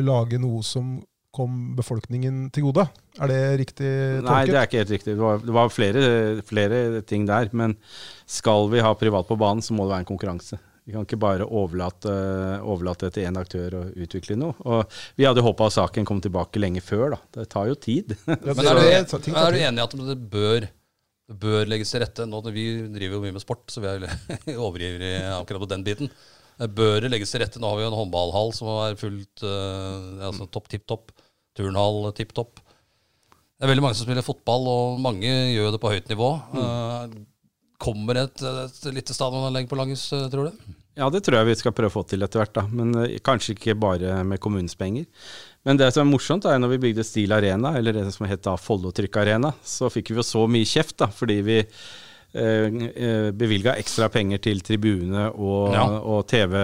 lage 0.00 0.40
noe 0.40 0.62
som 0.64 0.96
kom 1.34 1.74
befolkningen 1.76 2.46
til 2.54 2.68
gode. 2.70 2.86
Er 3.20 3.28
det 3.28 3.40
riktig 3.60 3.90
tolket? 4.22 4.28
Nei, 4.28 4.40
det 4.48 4.56
er 4.56 4.68
ikke 4.68 4.80
helt 4.80 4.92
riktig. 4.94 5.16
Det 5.18 5.20
var, 5.20 5.40
det 5.42 5.56
var 5.56 5.72
flere, 5.74 6.02
flere 6.46 7.02
ting 7.04 7.26
der. 7.28 7.50
Men 7.52 7.74
skal 8.24 8.70
vi 8.72 8.82
ha 8.86 8.94
privat 8.96 9.28
på 9.28 9.36
banen, 9.38 9.62
så 9.64 9.76
må 9.76 9.84
det 9.84 9.96
være 9.96 10.06
en 10.06 10.10
konkurranse. 10.14 10.60
Vi 10.84 10.92
kan 10.92 11.06
ikke 11.06 11.16
bare 11.16 11.46
overlate, 11.48 12.12
overlate 12.60 13.08
det 13.08 13.16
til 13.16 13.28
én 13.30 13.40
aktør 13.40 13.76
å 13.78 13.82
utvikle 14.04 14.36
noe. 14.36 14.52
Og 14.68 14.96
vi 15.16 15.24
hadde 15.24 15.44
håpa 15.44 15.70
at 15.70 15.76
saken 15.78 16.04
kom 16.08 16.20
tilbake 16.24 16.60
lenge 16.60 16.82
før, 16.84 17.14
da. 17.14 17.20
Det 17.38 17.46
tar 17.54 17.70
jo 17.70 17.78
tid. 17.80 18.12
Men 18.28 18.60
er 18.60 18.80
du, 18.80 19.30
er 19.32 19.56
du 19.56 19.60
enig 19.62 19.80
i 19.80 19.84
at 19.86 19.96
det 20.10 20.18
bør, 20.34 20.68
det 21.30 21.38
bør 21.40 21.72
legges 21.72 21.94
til 21.94 22.04
rette? 22.04 22.28
Nå, 22.28 22.42
vi 22.52 22.66
driver 22.92 23.16
jo 23.16 23.22
mye 23.24 23.36
med 23.38 23.44
sport, 23.44 23.64
så 23.72 23.80
vi 23.80 23.94
er 23.94 24.04
overivrige 24.66 25.24
akkurat 25.38 25.64
på 25.64 25.70
den 25.72 25.88
biten. 25.88 26.12
Det 26.60 26.70
Bør 26.76 27.00
det 27.02 27.14
legges 27.14 27.32
til 27.32 27.40
rette? 27.42 27.58
Nå 27.58 27.70
har 27.70 27.80
vi 27.80 27.86
jo 27.86 27.90
en 27.90 28.00
håndballhall 28.02 28.52
som 28.54 28.68
er 28.84 29.00
fullt 29.00 29.42
uh, 29.42 30.28
altså 30.28 30.46
topp 30.52 30.68
tipp 30.70 30.84
topp. 30.90 31.16
Turnhall 31.56 32.12
tipp 32.18 32.36
topp. 32.36 32.60
Det 33.54 33.64
er 33.64 33.70
veldig 33.70 33.86
mange 33.86 33.96
som 33.96 34.04
spiller 34.04 34.26
fotball, 34.26 34.66
og 34.68 35.00
mange 35.00 35.30
gjør 35.54 35.72
det 35.72 35.80
på 35.80 35.92
høyt 35.92 36.08
nivå. 36.10 36.28
Eh, 36.58 37.12
kommer 37.84 38.24
et, 38.24 38.42
et 38.42 38.88
lite 38.94 39.14
stadionanlegg 39.16 39.68
på 39.70 39.78
Langhus, 39.78 40.06
eh, 40.16 40.28
tror 40.32 40.50
du? 40.50 40.74
Ja, 40.94 41.08
det 41.10 41.24
tror 41.26 41.40
jeg 41.40 41.48
vi 41.48 41.56
skal 41.58 41.74
prøve 41.74 41.90
å 41.90 41.96
få 41.96 42.04
til 42.06 42.22
etter 42.22 42.40
hvert, 42.40 42.54
da. 42.54 42.64
Men 42.70 42.94
eh, 43.02 43.18
kanskje 43.24 43.56
ikke 43.56 43.76
bare 43.78 44.20
med 44.26 44.40
kommunens 44.42 44.78
penger. 44.78 45.08
Men 45.66 45.80
det 45.80 45.90
som 45.94 46.04
er 46.04 46.10
morsomt, 46.12 46.46
er 46.46 46.60
når 46.60 46.76
vi 46.76 46.82
bygde 46.88 47.06
Stil 47.06 47.34
Arena, 47.34 47.74
eller 47.78 47.96
det 47.96 48.06
som 48.14 48.28
het 48.30 48.44
da 48.46 48.56
Follo 48.60 48.92
Trykk 48.94 49.20
Arena, 49.24 49.52
så 49.66 49.90
fikk 49.92 50.12
vi 50.12 50.20
jo 50.20 50.26
så 50.26 50.46
mye 50.50 50.68
kjeft, 50.68 50.98
da, 51.02 51.08
fordi 51.12 51.38
vi 51.46 51.60
eh, 51.60 52.66
eh 52.94 53.30
bevilga 53.34 53.76
ekstra 53.80 54.10
penger 54.12 54.42
til 54.44 54.62
tribune 54.66 55.30
og, 55.32 55.74
Ja. 55.74 55.86
og 55.98 56.26
TV, 56.30 56.54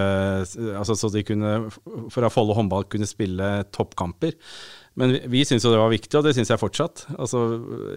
altså 0.77 0.95
så 0.95 1.11
de 1.11 1.25
kunne, 1.27 1.71
for 2.09 2.23
at 2.23 2.33
Follo 2.33 2.55
håndball 2.55 2.87
kunne 2.87 3.09
spille 3.09 3.51
toppkamper. 3.71 4.37
Men 4.99 5.13
vi, 5.13 5.19
vi 5.31 5.41
syntes 5.47 5.63
jo 5.63 5.71
det 5.71 5.79
var 5.79 5.91
viktig, 5.93 6.11
og 6.19 6.25
det 6.25 6.33
syns 6.35 6.49
jeg 6.51 6.59
fortsatt. 6.59 7.05
Altså, 7.15 7.41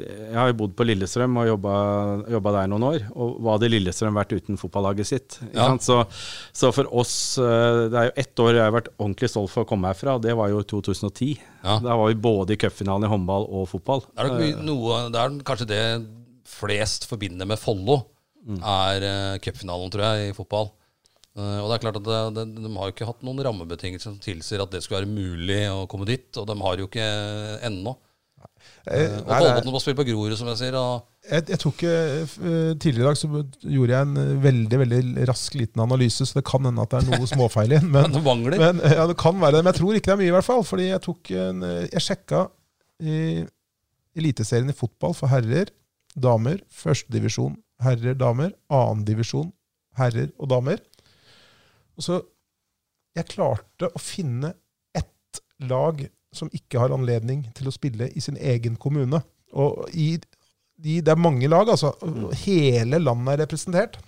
jeg 0.05 0.37
har 0.37 0.53
jo 0.53 0.57
bodd 0.61 0.77
på 0.79 0.87
Lillestrøm 0.87 1.41
og 1.43 1.49
jobba 1.51 2.53
der 2.55 2.69
noen 2.71 2.87
år. 2.87 3.07
Og 3.19 3.41
hva 3.43 3.57
hadde 3.57 3.71
Lillestrøm 3.73 4.15
vært 4.15 4.35
uten 4.37 4.61
fotballaget 4.61 5.11
sitt? 5.11 5.39
Ja. 5.57 5.73
Så, 5.83 5.99
så 6.55 6.71
for 6.75 6.87
oss 6.95 7.17
eh, 7.43 7.81
Det 7.91 7.99
er 7.99 8.09
jo 8.09 8.15
ett 8.23 8.45
år 8.45 8.53
jeg 8.53 8.63
har 8.63 8.77
vært 8.77 8.93
ordentlig 8.95 9.33
stolt 9.33 9.51
for 9.51 9.65
å 9.65 9.69
komme 9.69 9.91
herfra, 9.91 10.15
og 10.19 10.23
det 10.25 10.37
var 10.39 10.53
jo 10.55 10.63
2010. 10.77 11.35
Ja. 11.65 11.81
Da 11.83 11.99
var 11.99 12.13
vi 12.13 12.21
både 12.29 12.55
i 12.55 12.61
cupfinalen 12.63 13.09
i 13.09 13.11
håndball 13.11 13.49
og 13.51 13.67
fotball. 13.73 14.07
Det 14.13 14.29
er, 14.29 14.39
nok 14.55 14.65
noe, 14.71 15.03
det 15.11 15.25
er 15.25 15.39
kanskje 15.51 15.71
det 15.75 15.85
flest 16.55 17.09
forbinder 17.11 17.49
med 17.51 17.59
Follo, 17.59 18.05
er 18.45 19.05
uh, 19.09 19.37
cupfinalen, 19.43 19.91
tror 19.91 20.07
jeg, 20.07 20.31
i 20.31 20.37
fotball. 20.37 20.71
Eh, 21.35 21.59
og 21.61 21.67
det 21.71 21.77
er 21.77 21.83
klart 21.83 21.99
at 21.99 22.07
det, 22.07 22.19
det, 22.37 22.45
De 22.63 22.71
har 22.77 22.91
jo 22.91 22.95
ikke 22.95 23.09
hatt 23.09 23.25
noen 23.27 23.43
rammebetingelser 23.43 24.13
som 24.13 24.19
tilsier 24.23 24.63
at 24.63 24.71
det 24.75 24.85
skulle 24.85 25.03
være 25.03 25.11
mulig 25.11 25.63
å 25.73 25.85
komme 25.91 26.07
dit, 26.07 26.29
og 26.39 26.47
de 26.51 26.59
har 26.61 26.83
jo 26.83 26.87
ikke 26.91 27.09
ennå. 27.67 27.97
Eh, 28.85 29.17
Og 29.19 29.27
nei, 29.27 29.39
nei, 29.39 29.41
Kolbotn 29.41 29.73
må 29.73 29.81
spille 29.83 29.99
på 29.99 30.07
Grorud, 30.07 30.37
som 30.39 30.49
jeg 30.53 30.61
sier. 30.61 30.77
Og, 30.79 31.05
jeg, 31.25 31.47
jeg 31.55 31.61
tok 31.63 31.83
eh, 31.89 32.35
Tidligere 32.81 33.03
i 33.03 33.07
dag 33.09 33.19
så 33.19 33.29
gjorde 33.33 33.95
jeg 33.95 34.07
en 34.07 34.21
eh, 34.21 34.31
veldig 34.45 34.81
veldig 34.83 35.01
rask 35.31 35.57
liten 35.59 35.83
analyse, 35.85 36.27
så 36.29 36.39
det 36.39 36.45
kan 36.49 36.69
hende 36.69 36.85
at 36.85 36.93
det 36.93 37.01
er 37.01 37.09
noe 37.11 37.29
småfeil 37.31 37.73
i 37.75 37.81
den. 37.81 37.91
Men, 37.97 38.15
men 38.15 38.61
men, 38.61 38.83
ja, 38.93 39.07
det 39.11 39.17
kan 39.21 39.41
være 39.41 39.59
det, 39.59 39.65
men 39.65 39.73
jeg 39.73 39.81
tror 39.81 39.99
ikke 39.99 40.11
det 40.11 40.15
er 40.17 40.23
mye, 40.23 40.31
i 40.31 40.37
hvert 40.37 40.49
fall. 40.49 40.65
Fordi 40.69 40.89
jeg 40.91 41.03
tok 41.09 41.33
en, 41.49 41.67
eh, 41.67 41.83
Jeg 41.97 42.07
sjekka 42.09 42.45
i 43.03 43.19
Eliteserien 44.15 44.71
i 44.71 44.77
fotball 44.77 45.17
for 45.19 45.33
herrer, 45.33 45.73
damer, 46.15 46.61
førstedivisjon, 46.71 47.57
herrer, 47.83 48.15
damer, 48.15 48.53
annendivisjon, 48.71 49.49
herrer 49.99 50.29
og 50.39 50.53
damer. 50.53 50.79
Og 51.97 52.03
så 52.09 52.21
Jeg 53.15 53.29
klarte 53.31 53.87
å 53.95 54.01
finne 54.03 54.49
ett 54.99 55.39
lag 55.71 56.01
som 56.35 56.49
ikke 56.51 56.81
har 56.83 56.91
anledning 56.91 57.45
til 57.55 57.69
å 57.71 57.73
spille 57.75 58.09
i 58.11 58.21
sin 58.21 58.35
egen 58.37 58.75
kommune. 58.83 59.21
Og 59.55 59.85
i, 59.95 60.17
i, 60.83 60.97
det 60.99 61.13
er 61.13 61.21
mange 61.23 61.47
lag, 61.47 61.71
altså. 61.71 61.93
Hele 62.43 62.99
landet 62.99 63.37
er 63.37 63.43
representert. 63.45 64.01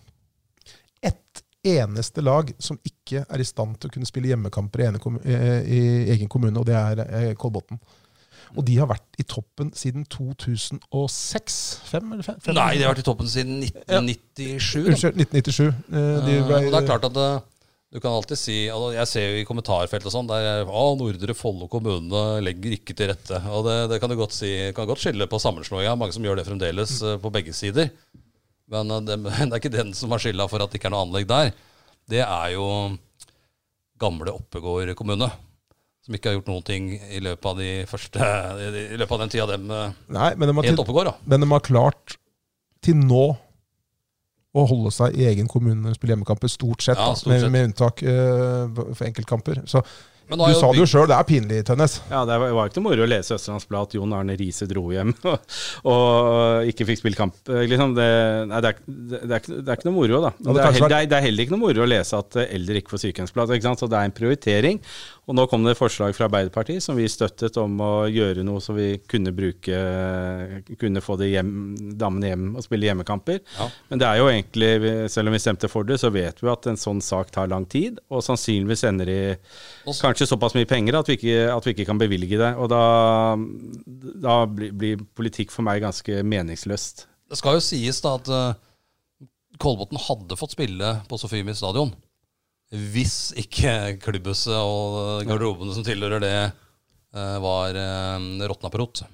Ett 0.98 1.44
eneste 1.62 2.24
lag 2.26 2.50
som 2.58 2.80
ikke 2.82 3.22
er 3.30 3.42
i 3.42 3.46
stand 3.46 3.78
til 3.78 3.92
å 3.92 3.94
kunne 3.94 4.10
spille 4.10 4.32
hjemmekamper 4.32 4.82
i, 4.82 4.88
ene 4.90 4.98
kommu- 5.02 5.22
eh, 5.22 5.62
i 5.62 5.80
egen 6.16 6.26
kommune, 6.30 6.58
og 6.58 6.66
det 6.66 6.74
er 6.74 7.04
eh, 7.06 7.30
Kolbotn. 7.38 7.78
Og 8.56 8.62
de 8.66 8.76
har 8.78 8.86
vært 8.90 9.18
i 9.18 9.24
toppen 9.26 9.70
siden 9.74 10.04
2006? 10.10 11.80
Fem, 11.90 12.12
eller 12.12 12.26
fem? 12.26 12.38
Nei, 12.54 12.72
de 12.78 12.86
har 12.86 12.94
vært 12.94 13.02
i 13.02 13.06
toppen 13.06 13.30
siden 13.30 13.58
1997. 13.62 14.82
Ja. 14.82 14.86
Unnskyld, 14.90 15.20
1997. 15.30 15.66
Eh, 15.66 16.16
de 16.26 16.40
ble, 16.46 16.60
og 16.64 16.72
det 16.74 16.80
er 16.82 16.90
klart 16.90 17.06
at 17.10 17.20
du 17.96 18.00
kan 18.04 18.12
alltid 18.12 18.36
si 18.36 18.56
altså 18.68 18.90
Jeg 18.92 19.08
ser 19.08 19.22
jo 19.24 19.36
i 19.40 19.46
kommentarfelt 19.48 20.04
og 20.04 20.12
sånn 20.12 20.26
der 20.28 20.46
er, 20.50 20.66
å, 20.68 20.90
Nordre 21.00 21.32
Follo 21.32 21.64
kommune 21.72 22.24
legger 22.44 22.74
ikke 22.76 22.92
til 22.92 23.08
rette. 23.08 23.38
Og 23.48 23.64
det, 23.64 23.76
det 23.88 23.98
kan 24.02 24.12
du 24.12 24.18
godt 24.20 24.36
si 24.36 24.50
kan 24.76 24.88
godt 24.90 25.00
skylde 25.00 25.28
på 25.32 25.40
sammenslåinga. 25.40 25.94
Mange 25.96 26.12
som 26.12 26.26
gjør 26.26 26.36
det 26.36 26.44
fremdeles 26.44 26.92
mm. 27.00 27.22
på 27.22 27.32
begge 27.32 27.54
sider. 27.56 27.88
Men 28.68 28.92
eh, 28.92 29.00
det, 29.08 29.16
det 29.24 29.48
er 29.48 29.62
ikke 29.62 29.72
den 29.72 29.94
som 29.96 30.12
har 30.12 30.20
skylda 30.20 30.44
for 30.52 30.60
at 30.60 30.74
det 30.74 30.76
ikke 30.76 30.90
er 30.90 30.92
noe 30.92 31.06
anlegg 31.06 31.30
der. 31.30 31.54
Det 32.12 32.20
er 32.20 32.52
jo 32.52 32.68
gamle 33.96 34.36
Oppegård 34.42 34.92
kommune. 35.00 35.30
Som 36.04 36.20
ikke 36.20 36.30
har 36.30 36.36
gjort 36.36 36.52
noen 36.52 36.68
ting 36.68 36.92
i 37.00 37.24
løpet 37.24 37.48
av 37.48 37.56
de 37.58 37.70
første 37.90 38.28
I 38.60 39.00
løpet 39.00 39.16
av 39.16 39.24
den 39.24 39.32
tida 39.32 39.48
dem 39.54 39.72
eh, 39.72 39.96
Nei, 40.12 40.28
men 40.36 40.52
de, 40.52 40.52
har 40.52 40.68
helt 40.68 40.76
til, 40.76 40.84
Oppegård, 40.84 41.08
da. 41.08 41.16
men 41.32 41.42
de 41.42 41.48
har 41.50 41.64
klart 41.64 42.18
til 42.84 43.00
nå 43.00 43.24
å 44.56 44.66
holde 44.72 44.92
seg 44.94 45.16
i 45.20 45.28
egen 45.30 45.48
kommune 45.50 45.78
når 45.82 45.94
de 45.94 46.00
spiller 46.00 46.16
hjemmekamper, 46.16 46.52
stort 46.52 46.84
sett. 46.86 46.98
Ja, 47.00 47.12
stort 47.18 47.32
med, 47.34 47.40
sett. 47.44 47.52
med 47.54 47.70
unntak 47.70 48.04
uh, 48.06 48.92
for 48.96 49.06
enkeltkamper. 49.08 49.62
Så 49.68 49.82
Men 50.26 50.40
Du 50.40 50.48
jo 50.50 50.56
sa 50.58 50.72
det 50.74 50.80
jo 50.80 50.86
sjøl, 50.90 51.04
det 51.06 51.14
er 51.14 51.26
pinlig, 51.28 51.60
Tønnes. 51.68 51.92
Ja, 52.10 52.24
Det 52.26 52.34
var 52.42 52.50
var 52.56 52.66
ikke 52.70 52.80
noe 52.80 52.88
moro 52.88 53.04
å 53.04 53.06
lese 53.06 53.36
Østlands 53.36 53.68
Blad 53.70 53.86
at 53.86 53.94
Jon 53.94 54.14
Arne 54.16 54.34
Riise 54.40 54.66
dro 54.66 54.88
hjem 54.90 55.12
og, 55.30 55.36
og 55.86 56.66
ikke 56.72 56.86
fikk 56.88 56.98
spille 57.04 57.18
kamp. 57.20 57.36
eh, 57.46 57.62
Liksom. 57.70 57.94
Det, 57.94 58.06
nei, 58.50 58.60
det, 58.64 58.72
er, 58.72 58.80
det, 58.88 59.20
er 59.28 59.38
ikke, 59.44 59.60
det 59.60 59.70
er 59.70 59.78
ikke 59.78 59.86
noe 59.90 59.96
moro, 60.00 60.18
da. 60.24 60.32
Ja, 60.40 60.48
det 60.56 60.64
er, 60.64 60.72
heller, 60.80 60.94
det, 60.96 60.98
er, 60.98 61.14
er 61.20 61.26
heller 61.28 61.46
ikke 61.46 61.54
noe 61.54 61.62
moro 61.62 61.84
å 61.84 61.90
lese 61.92 62.18
at 62.18 62.40
eh, 62.42 62.48
eldre 62.58 62.82
ikke 62.82 62.96
får 62.96 63.04
sykehjemsplass. 63.04 63.54
Ikke 63.54 63.68
sant? 63.68 63.84
Så 63.84 63.90
det 63.92 64.00
er 64.00 64.10
en 64.10 64.16
prioritering. 64.18 64.82
Og 65.26 65.34
nå 65.34 65.42
kom 65.50 65.64
det 65.66 65.72
et 65.74 65.78
forslag 65.78 66.14
fra 66.14 66.28
Arbeiderpartiet 66.28 66.84
som 66.84 66.94
vi 66.94 67.08
støttet 67.10 67.56
om 67.58 67.80
å 67.82 68.06
gjøre 68.06 68.44
noe 68.46 68.60
så 68.62 68.76
vi 68.76 68.92
kunne 69.10 69.32
bruke 69.34 69.74
Kunne 70.78 71.02
få 71.02 71.16
hjem, 71.18 71.50
damene 71.98 72.30
hjem 72.30 72.44
og 72.54 72.62
spille 72.62 72.86
hjemmekamper. 72.86 73.40
Ja. 73.56 73.66
Men 73.90 74.02
det 74.02 74.06
er 74.06 74.20
jo 74.20 74.28
egentlig, 74.30 74.70
selv 75.10 75.30
om 75.30 75.34
vi 75.34 75.42
stemte 75.42 75.70
for 75.72 75.88
det, 75.88 75.98
så 75.98 76.12
vet 76.14 76.38
vi 76.42 76.52
at 76.52 76.68
en 76.70 76.78
sånn 76.78 77.02
sak 77.02 77.32
tar 77.34 77.50
lang 77.50 77.66
tid. 77.66 77.98
Og 78.06 78.22
sannsynligvis 78.22 78.86
ender 78.86 79.10
i 79.10 79.20
Også- 79.34 80.06
kanskje 80.06 80.30
såpass 80.30 80.54
mye 80.54 80.68
penger 80.70 81.00
at 81.00 81.10
vi 81.10 81.18
ikke, 81.18 81.36
at 81.56 81.66
vi 81.66 81.74
ikke 81.74 81.88
kan 81.90 81.98
bevilge 81.98 82.38
det. 82.38 82.52
Og 82.54 82.70
da, 82.70 82.84
da 84.22 84.38
blir, 84.46 84.70
blir 84.70 85.02
politikk 85.18 85.50
for 85.50 85.66
meg 85.66 85.82
ganske 85.82 86.22
meningsløst. 86.22 87.08
Det 87.26 87.38
skal 87.40 87.58
jo 87.58 87.66
sies 87.66 87.98
da 88.04 88.14
at 88.20 88.30
uh, 88.30 88.54
Kolbotn 89.58 89.98
hadde 90.06 90.38
fått 90.38 90.54
spille 90.54 91.00
på 91.10 91.18
Sofiemi 91.18 91.54
stadion 91.56 91.90
hvis 92.92 93.18
ikke 93.38 93.96
klubbhuset 94.04 94.56
og 94.56 95.26
garderobene 95.28 95.74
som 95.76 95.86
tilhører 95.86 96.22
det, 96.22 96.38
eh, 97.16 97.36
var 97.42 97.76
uh, 97.78 98.48
råtna 98.48 98.72
på 98.72 98.82
rot. 98.82 99.04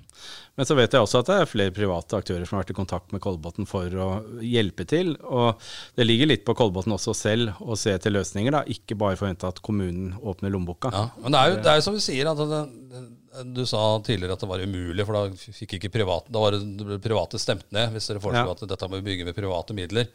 Men 0.52 0.69
så 0.69 0.76
vet 0.76 0.92
jeg 0.92 1.00
også 1.00 1.23
at 1.23 1.28
det 1.31 1.37
er 1.40 1.49
flere 1.49 1.73
private 1.73 2.19
aktører 2.19 2.45
som 2.45 2.59
har 2.59 2.66
vært 2.66 2.75
i 2.75 2.76
kontakt 2.76 3.14
med 3.14 3.23
Kolbotn 3.25 3.64
for 3.69 3.95
å 4.04 4.09
hjelpe 4.45 4.85
til. 4.88 5.14
Og 5.25 5.62
det 5.97 6.04
ligger 6.04 6.28
litt 6.28 6.45
på 6.45 6.54
Kolbotn 6.59 6.92
også 6.92 7.14
selv 7.16 7.62
å 7.64 7.76
se 7.81 7.95
til 8.04 8.12
løsninger, 8.19 8.52
da. 8.52 8.61
ikke 8.69 8.99
bare 9.00 9.16
forvente 9.16 9.49
at 9.49 9.62
kommunen 9.64 10.12
åpner 10.21 10.52
lommeboka. 10.52 10.92
Ja, 10.92 11.07
men 11.25 11.33
det 11.33 11.40
er 11.40 11.54
jo, 11.54 11.57
det 11.64 11.73
er 11.73 11.81
jo 11.81 11.87
som 11.88 11.97
vi 11.97 12.04
sier, 12.04 12.28
at 12.28 12.45
det, 12.52 12.61
du 13.57 13.62
sa 13.69 13.81
tidligere 14.04 14.37
at 14.37 14.45
det 14.45 14.50
var 14.52 14.66
umulig, 14.66 15.09
for 15.09 15.16
da 15.16 15.54
fikk 15.57 15.78
ikke 15.78 15.95
private, 15.95 16.28
da 16.28 16.45
var 16.45 16.59
det, 16.59 17.00
private 17.09 17.40
stemt 17.40 17.71
ned 17.73 17.97
hvis 17.97 18.12
dere 18.12 18.21
foreslo 18.21 18.52
Ja. 18.52 18.59
at 18.59 18.69
dette 18.75 18.92
må 18.92 19.00
vi 19.00 19.09
bygge 19.09 19.31
med 19.31 19.38
private 19.38 19.76
midler. 19.78 20.12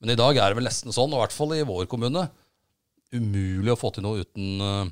Men 0.00 0.14
i 0.14 0.18
dag 0.18 0.32
er 0.32 0.48
det 0.48 0.62
vel 0.62 0.68
nesten 0.70 0.96
sånn, 0.96 1.12
og 1.12 1.20
i 1.20 1.24
hvert 1.26 1.36
fall 1.36 1.52
i 1.58 1.66
vår 1.68 1.90
kommune, 1.92 2.24
umulig 3.14 3.72
å 3.72 3.78
få 3.78 3.92
til 3.94 4.04
noe 4.04 4.24
uten, 4.24 4.60
eh, 4.64 4.90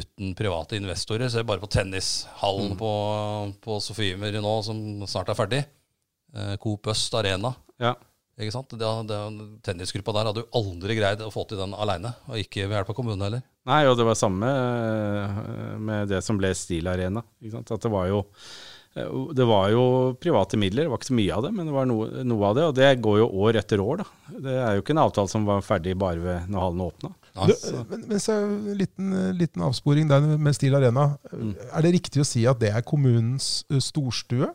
uten 0.00 0.34
private 0.38 0.78
investorer. 0.80 1.30
Se 1.32 1.44
bare 1.46 1.62
på 1.62 1.70
tennishallen 1.72 2.76
på, 2.80 2.90
på 3.64 3.78
Sofiemyr 3.84 4.40
nå, 4.40 4.56
som 4.66 4.80
snart 5.10 5.32
er 5.32 5.38
ferdig. 5.38 5.62
Eh, 6.34 6.56
Coop 6.62 6.90
Øst 6.92 7.14
Arena. 7.14 7.54
Ja. 7.80 7.94
Ikke 8.34 8.50
sant? 8.50 8.72
Det, 8.74 8.92
det, 9.06 9.18
tennisgruppa 9.62 10.14
der 10.16 10.28
hadde 10.28 10.42
jo 10.42 10.58
aldri 10.58 10.96
greid 10.98 11.20
å 11.22 11.30
få 11.30 11.44
til 11.46 11.60
den 11.60 11.74
aleine, 11.78 12.10
og 12.26 12.40
ikke 12.40 12.64
ved 12.66 12.80
hjelp 12.80 12.88
av 12.90 12.96
kommunen 12.98 13.22
heller. 13.22 13.44
Nei, 13.70 13.84
og 13.86 13.94
det 13.98 14.06
var 14.08 14.18
samme 14.18 14.48
eh, 14.50 15.42
med 15.78 16.10
det 16.10 16.22
som 16.26 16.38
ble 16.40 16.50
Stil 16.58 16.90
Arena. 16.90 17.22
Ikke 17.38 17.60
sant? 17.60 17.70
At 17.76 17.86
det 17.86 17.92
var 17.94 18.08
jo 18.10 18.24
eh, 18.98 19.20
det 19.38 19.46
var 19.46 19.68
jo 19.70 19.84
private 20.18 20.58
midler, 20.58 20.88
det 20.88 20.92
var 20.92 20.98
ikke 20.98 21.12
så 21.12 21.20
mye 21.20 21.36
av 21.36 21.46
det, 21.46 21.52
men 21.54 21.70
det 21.70 21.76
var 21.76 21.86
noe, 21.86 22.24
noe 22.26 22.50
av 22.50 22.58
det. 22.58 22.66
Og 22.72 22.74
det 22.80 22.90
går 23.06 23.20
jo 23.22 23.30
år 23.46 23.60
etter 23.62 23.84
år, 23.84 24.02
da. 24.02 24.34
Det 24.48 24.56
er 24.58 24.74
jo 24.74 24.82
ikke 24.82 24.96
en 24.96 25.04
avtale 25.04 25.30
som 25.30 25.46
var 25.46 25.62
ferdig 25.66 25.94
bare 26.02 26.24
ved 26.24 26.50
når 26.50 26.66
hallen 26.66 26.84
åpna. 26.88 27.14
Du, 27.34 27.50
men, 27.90 28.04
men 28.12 28.20
så 28.22 28.36
en 28.44 28.76
liten, 28.78 29.14
liten 29.34 29.62
avsporing 29.66 30.06
der 30.10 30.22
med 30.38 30.54
Stil 30.54 30.76
Arena. 30.78 31.16
Er 31.34 31.82
det 31.82 31.96
riktig 31.96 32.22
å 32.22 32.26
si 32.28 32.44
at 32.46 32.60
det 32.60 32.70
er 32.70 32.84
kommunens 32.86 33.64
storstue? 33.82 34.52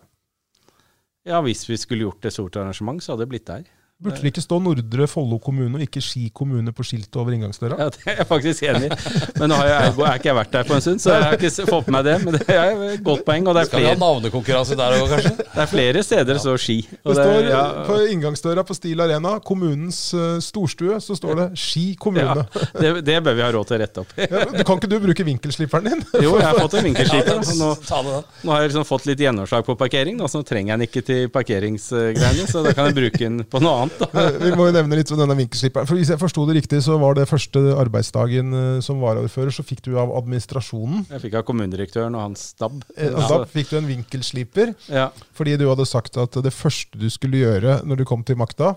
Ja, 1.28 1.42
hvis 1.44 1.66
vi 1.68 1.76
skulle 1.78 2.08
gjort 2.08 2.24
et 2.26 2.34
stort 2.34 2.56
arrangement, 2.56 3.04
så 3.04 3.14
hadde 3.14 3.26
det 3.26 3.34
blitt 3.34 3.50
der. 3.50 3.68
Burde 4.00 4.22
det 4.24 4.30
ikke 4.32 4.40
stå 4.40 4.58
Nordre 4.64 5.06
Follo 5.12 5.36
kommune 5.44 5.76
og 5.76 5.82
ikke 5.84 6.00
Ski 6.00 6.30
kommune 6.32 6.72
på 6.72 6.86
skiltet 6.88 7.18
over 7.20 7.34
inngangsdøra? 7.36 7.76
Ja, 7.82 7.90
det 7.92 8.06
er 8.08 8.22
jeg 8.22 8.28
faktisk 8.30 8.64
enig 8.64 8.88
i. 8.88 8.98
Men 9.36 9.52
nå 9.52 9.58
har 9.60 9.68
jeg, 9.68 9.90
er 9.92 10.20
ikke 10.22 10.30
jeg 10.30 10.36
vært 10.38 10.54
der 10.54 10.70
på 10.70 10.76
en 10.78 10.84
stund, 10.86 11.02
så 11.04 11.18
jeg 11.18 11.26
har 11.26 11.36
ikke 11.36 11.66
fått 11.68 11.90
med 11.90 11.98
meg 11.98 12.06
det. 12.08 12.14
Men 12.24 12.38
det 12.38 12.56
er 12.56 12.84
et 12.94 13.04
godt 13.04 13.26
poeng. 13.28 13.50
Og 13.52 13.58
det 13.58 13.66
er 13.66 13.68
Skal 13.68 13.84
vi 13.84 13.90
ha 13.90 13.98
navnekonkurranse 14.00 14.78
der 14.80 14.96
òg, 14.96 15.12
kanskje? 15.12 15.34
det 15.58 15.64
er 15.66 15.72
flere 15.74 16.04
steder 16.08 16.30
det 16.32 16.44
står 16.46 16.62
ski. 16.64 16.78
Og 17.02 17.12
Det 17.12 17.18
det, 17.18 17.26
står 17.26 17.50
ja, 17.52 17.64
På 17.90 17.98
inngangsdøra 18.14 18.64
på 18.70 18.78
Stil 18.78 19.04
Arena, 19.04 19.34
kommunens 19.50 20.00
eh, 20.16 20.40
storstue, 20.48 21.02
så 21.04 21.20
står 21.20 21.42
det 21.42 21.50
Ski 21.60 21.86
ja, 22.16 22.38
det, 22.80 22.94
det 23.04 23.20
bør 23.26 23.36
vi 23.36 23.44
ha 23.44 23.52
råd 23.52 23.68
til 23.68 23.76
å 23.76 23.82
rette 23.84 24.06
opp. 24.06 24.16
Ja, 24.16 24.46
du 24.48 24.64
kan 24.64 24.80
ikke 24.80 24.92
du 24.94 24.96
bruke 25.10 25.28
vinkelslipperen 25.28 25.92
din? 25.92 26.06
Jo, 26.24 26.38
jeg 26.40 26.48
har 26.48 26.56
fått 26.56 26.80
en 26.80 26.88
vinkelsliper. 26.88 27.44
Nå, 27.60 27.74
ta 27.84 28.00
det 28.08 28.16
den. 28.16 28.32
nå 28.48 28.56
har 28.56 28.64
jeg 28.64 28.72
liksom 28.72 28.88
fått 28.88 29.12
litt 29.12 29.28
gjennomslag 29.28 29.68
på 29.68 29.76
parkering, 29.84 30.16
da, 30.24 30.32
så 30.32 30.40
nå 30.40 30.48
trenger 30.48 30.72
jeg 30.72 30.80
den 30.80 30.88
ikke 30.88 31.06
til 31.12 31.30
parkeringsgreiene. 31.36 32.48
Så 32.48 32.64
da 32.64 32.72
kan 32.78 32.88
jeg 32.94 33.00
bruke 33.02 33.24
den 33.26 33.44
på 33.44 33.60
noe 33.60 33.76
annet. 33.84 33.89
Sant. 33.98 34.14
Vi 34.44 34.52
må 34.56 34.68
jo 34.70 34.74
nevne 34.76 34.98
litt 35.00 35.12
om 35.16 35.20
denne 35.20 35.36
vinkelslipperen. 35.40 35.88
For 35.90 35.96
Hvis 36.00 36.12
jeg 36.14 36.20
forsto 36.22 36.46
det 36.50 36.56
riktig, 36.60 36.82
så 36.86 36.98
var 37.02 37.18
det 37.18 37.26
første 37.30 37.60
arbeidsdagen 37.82 38.54
eh, 38.60 38.80
som 38.86 39.02
varaordfører, 39.04 39.52
så 39.56 39.66
fikk 39.66 39.82
du 39.88 39.98
av 40.02 40.14
administrasjonen. 40.20 41.06
Jeg 41.10 41.24
fikk 41.26 41.40
av 41.42 41.46
kommunedirektøren 41.50 42.16
og 42.20 42.26
hans 42.28 42.48
stab. 42.54 42.78
Eh, 42.98 43.10
og 43.14 43.22
Da 43.32 43.42
fikk 43.50 43.74
du 43.74 43.78
en 43.82 43.90
vinkelsliper, 43.90 44.76
Ja. 44.94 45.10
fordi 45.34 45.58
du 45.58 45.68
hadde 45.72 45.86
sagt 45.90 46.18
at 46.18 46.32
det 46.44 46.54
første 46.54 47.00
du 47.00 47.10
skulle 47.10 47.42
gjøre 47.42 47.80
når 47.86 48.04
du 48.04 48.06
kom 48.06 48.24
til 48.24 48.36
makta, 48.40 48.76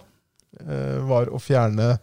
eh, 0.61 0.99
var 1.09 1.27
å 1.33 1.41
fjerne 1.43 1.99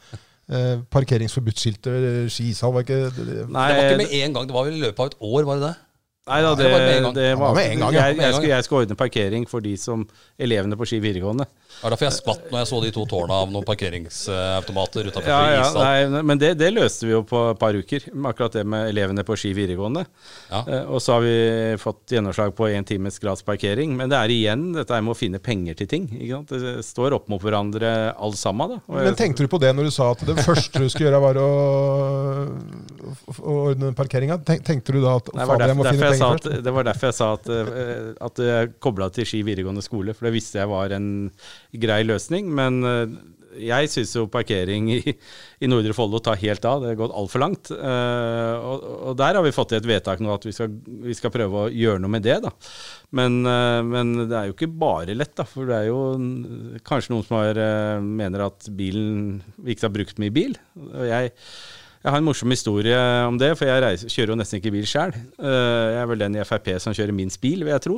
eh, 0.49 0.79
parkeringsforbudsskiltet 0.89 2.29
Skishall. 2.33 2.73
Var 2.73 2.81
ikke 2.83 3.01
det- 3.15 3.49
Nei, 3.49 3.67
Det 3.69 3.77
var 3.77 3.83
ikke 3.91 3.97
med 3.97 4.13
en 4.23 4.33
gang, 4.33 4.47
det 4.47 4.53
var 4.53 4.65
vel 4.65 4.73
i 4.73 4.85
løpet 4.87 4.99
av 4.99 5.05
et 5.05 5.15
år, 5.21 5.43
var 5.45 5.55
det 5.59 5.67
det? 5.69 5.75
Nei 6.29 6.41
da, 6.43 6.49
det 6.53 6.63
det, 6.63 6.71
var 6.71 6.79
med 6.79 6.91
en 6.93 7.03
gang. 7.15 7.39
var 7.39 7.53
med 7.55 7.71
en 7.71 7.79
gang, 7.79 7.93
ja. 7.93 8.01
Jeg, 8.05 8.17
jeg, 8.19 8.33
skulle, 8.33 8.49
jeg 8.49 8.63
skulle 8.63 8.81
ordne 8.85 8.95
parkering 8.99 9.45
for 9.49 9.59
de 9.65 9.71
som 9.77 10.03
elevene 10.37 10.77
på 10.77 10.85
Ski 10.85 10.99
videregående. 11.01 11.47
Det 11.79 11.86
var 11.86 11.93
derfor 11.95 12.09
jeg 12.09 12.15
skvatt 12.17 12.48
når 12.51 12.59
jeg 12.59 12.67
så 12.67 12.79
de 12.83 12.89
to 12.91 13.03
tårna 13.07 13.36
av 13.39 13.51
noen 13.53 13.63
parkeringsautomater 13.63 15.07
utafor 15.07 15.29
Ja, 15.31 15.39
ja, 15.53 15.67
nei, 15.79 16.24
men 16.27 16.41
det, 16.41 16.50
det 16.59 16.74
løste 16.75 17.07
vi 17.07 17.13
jo 17.13 17.21
på 17.24 17.43
et 17.53 17.59
par 17.62 17.77
uker, 17.77 18.07
akkurat 18.27 18.57
det 18.57 18.65
med 18.67 18.89
elevene 18.89 19.24
på 19.24 19.38
Ski 19.39 19.53
videregående. 19.55 20.03
Ja. 20.50 20.59
Eh, 20.67 20.89
og 20.91 21.00
så 21.00 21.15
har 21.15 21.24
vi 21.24 21.38
fått 21.79 22.12
gjennomslag 22.12 22.51
på 22.57 22.67
én 22.67 22.83
times 22.83 23.15
gratis 23.24 23.45
parkering. 23.48 23.93
Men 23.95 24.12
det 24.12 24.19
er 24.19 24.33
igjen 24.33 24.65
dette 24.75 24.91
er 24.91 25.05
med 25.05 25.13
å 25.13 25.17
finne 25.17 25.39
penger 25.39 25.77
til 25.79 25.88
ting. 25.88 26.09
Ikke 26.17 26.41
sant? 26.41 26.51
Det 26.51 26.83
står 26.83 27.15
opp 27.15 27.31
mot 27.31 27.39
hverandre 27.39 27.93
alt 28.12 28.39
sammen. 28.41 28.75
Da. 28.75 28.81
Og 28.91 29.00
Men 29.00 29.17
tenkte 29.21 29.48
du 29.48 29.51
på 29.51 29.62
det 29.63 29.71
når 29.77 29.88
du 29.88 29.95
sa 29.95 30.12
at 30.17 30.25
det 30.27 30.36
første 30.43 30.83
du 30.83 30.89
skulle 30.91 31.07
gjøre, 31.07 31.24
var 31.24 31.39
å, 31.39 31.50
å 33.39 33.57
ordne 33.69 33.93
parkeringa? 33.95 34.41
Tenk, 34.43 34.67
tenkte 34.67 34.98
du 34.98 35.01
da 35.05 35.15
at 35.21 35.31
Nei, 35.31 35.45
det, 35.45 35.48
var 35.48 35.55
fader, 35.55 35.71
jeg 35.71 35.79
må 35.79 35.88
derfor, 35.88 35.95
finne 35.95 36.12
penger 36.12 36.27
at, 36.27 36.50
først? 36.50 36.67
det 36.67 36.75
var 36.75 36.89
derfor 36.91 37.12
jeg 37.12 37.19
sa 37.21 37.31
at, 37.38 37.50
eh, 37.55 38.12
at 38.29 38.45
jeg 38.50 38.75
kobla 38.83 39.09
til 39.15 39.31
Ski 39.31 39.41
videregående 39.48 39.86
skole, 39.86 40.17
for 40.17 40.27
det 40.27 40.36
visste 40.36 40.59
jeg 40.59 40.71
var 40.75 41.00
en 41.00 41.09
grei 41.71 42.01
løsning. 42.07 42.49
Men 42.55 42.79
eh, 42.85 43.17
jeg 43.69 43.89
syns 43.91 44.13
jo 44.15 44.27
parkering 44.31 44.88
i, 44.93 44.99
i 45.63 45.69
Nordre 45.69 45.95
Follo 45.97 46.21
tar 46.23 46.39
helt 46.41 46.65
av. 46.67 46.83
Det 46.83 46.93
har 46.93 46.99
gått 47.01 47.15
altfor 47.21 47.43
langt. 47.43 47.71
Eh, 47.73 48.69
og, 48.71 48.85
og 49.11 49.17
der 49.19 49.39
har 49.39 49.45
vi 49.45 49.55
fått 49.55 49.73
til 49.73 49.81
et 49.81 49.89
vedtak 49.89 50.23
nå 50.23 50.31
at 50.33 50.47
vi 50.47 50.55
skal, 50.55 50.71
vi 51.05 51.17
skal 51.17 51.33
prøve 51.33 51.65
å 51.65 51.73
gjøre 51.73 52.01
noe 52.03 52.13
med 52.17 52.25
det. 52.25 52.39
da. 52.45 52.53
Men, 53.19 53.41
eh, 53.45 53.81
men 53.85 54.15
det 54.21 54.38
er 54.38 54.49
jo 54.49 54.57
ikke 54.57 54.71
bare 54.71 55.17
lett, 55.17 55.35
da. 55.39 55.47
For 55.49 55.69
det 55.69 55.81
er 55.81 55.89
jo 55.91 55.99
kanskje 56.88 57.15
noen 57.15 57.27
som 57.27 57.41
har, 57.41 57.61
mener 58.05 58.47
at 58.49 58.71
bilen 58.77 59.43
vi 59.59 59.75
ikke 59.75 59.89
har 59.89 59.97
brukt 59.99 60.23
mye 60.23 60.33
bil. 60.35 60.57
Og 60.79 61.05
jeg 61.09 61.35
jeg 61.99 62.13
har 62.13 62.21
en 62.21 62.23
morsom 62.29 62.53
historie 62.53 62.95
om 63.27 63.35
det, 63.35 63.49
for 63.59 63.67
jeg 63.67 63.81
reiser, 63.83 64.11
kjører 64.13 64.31
jo 64.31 64.35
nesten 64.39 64.61
ikke 64.61 64.71
bil 64.71 64.85
sjøl. 64.88 65.11
Jeg 65.11 65.97
er 65.99 66.05
vel 66.07 66.21
den 66.21 66.38
i 66.38 66.45
Frp 66.47 66.69
som 66.79 66.95
kjører 66.95 67.11
minst 67.11 67.41
bil, 67.43 67.65
vil 67.65 67.73
jeg 67.73 67.83
tro. 67.83 67.97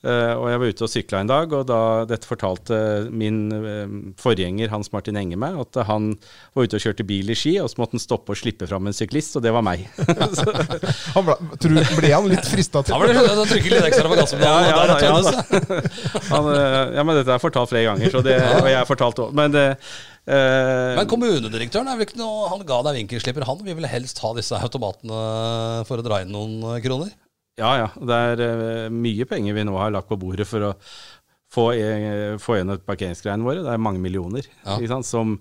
Eh, 0.00 0.32
og 0.32 0.46
jeg 0.48 0.60
var 0.62 0.70
ute 0.72 0.84
og 0.86 0.88
sykla 0.88 1.18
en 1.20 1.28
dag, 1.28 1.50
og 1.52 1.66
da 1.68 1.78
dette 2.08 2.24
fortalte 2.24 2.76
min 3.12 3.40
eh, 3.52 3.90
forgjenger 4.20 4.70
Hans 4.72 4.88
Martin 4.94 5.18
Enge 5.20 5.36
meg, 5.36 5.58
at 5.60 5.76
han 5.90 6.14
var 6.56 6.64
ute 6.64 6.78
og 6.78 6.84
kjørte 6.86 7.04
bil 7.04 7.28
i 7.28 7.36
Ski, 7.36 7.52
og 7.60 7.68
så 7.68 7.82
måtte 7.82 7.98
han 7.98 8.02
stoppe 8.02 8.32
og 8.32 8.40
slippe 8.40 8.68
fram 8.70 8.88
en 8.88 8.96
syklist, 8.96 9.36
og 9.36 9.44
det 9.44 9.52
var 9.52 9.64
meg. 9.66 9.84
Han 11.14 11.26
ble, 11.26 11.34
tror, 11.60 11.78
ble 11.98 12.10
han 12.12 12.26
litt 12.30 12.46
frista 12.48 12.82
til 12.86 12.94
det 12.94 13.14
Han 13.18 13.40
å 13.42 13.46
trykke 13.48 13.72
litt 13.72 13.86
ekstra 13.88 14.08
på 14.08 14.16
gasspedalen. 14.18 14.68
Ja, 14.70 14.82
ja, 14.86 14.96
ja, 15.04 15.80
han, 16.32 16.48
eh, 16.54 16.94
ja, 16.96 17.04
men 17.04 17.18
dette 17.18 17.34
er 17.34 17.42
fortalt 17.42 17.72
flere 17.72 17.90
ganger, 17.90 18.12
så 18.14 18.22
det, 18.24 18.36
og 18.60 18.68
jeg 18.70 18.78
har 18.78 18.88
fortalt 18.88 19.20
òg. 19.24 19.34
Men 19.36 19.52
det 19.52 19.64
eh, 19.74 20.96
Men 20.96 21.08
kommunedirektøren 21.10 21.90
er 21.90 21.98
vel 21.98 22.08
ikke 22.08 22.20
noe 22.20 22.48
Han 22.52 22.64
ga 22.68 22.80
deg 22.86 23.02
vinkelslipper, 23.02 23.48
han 23.48 23.64
vil 23.66 23.76
vel 23.80 23.90
helst 23.90 24.22
ha 24.24 24.32
disse 24.36 24.56
automatene 24.56 25.24
for 25.88 26.00
å 26.00 26.06
dra 26.06 26.22
inn 26.24 26.32
noen 26.32 26.78
kroner? 26.84 27.12
Ja, 27.60 27.72
ja. 27.76 27.88
Det 27.96 28.20
er 28.32 28.44
eh, 28.46 28.92
mye 28.92 29.26
penger 29.28 29.56
vi 29.56 29.66
nå 29.68 29.76
har 29.78 29.92
lagt 29.94 30.10
på 30.10 30.18
bordet 30.20 30.48
for 30.48 30.70
å 30.70 30.76
få, 31.50 31.66
eh, 31.74 32.38
få 32.40 32.56
igjen 32.58 32.72
parkeringsgreiene 32.86 33.46
våre. 33.46 33.64
Det 33.66 33.74
er 33.74 33.82
mange 33.82 34.02
millioner 34.02 34.46
Ja. 34.64 34.78
ikke 34.78 34.90
sant? 34.94 35.08
som, 35.08 35.36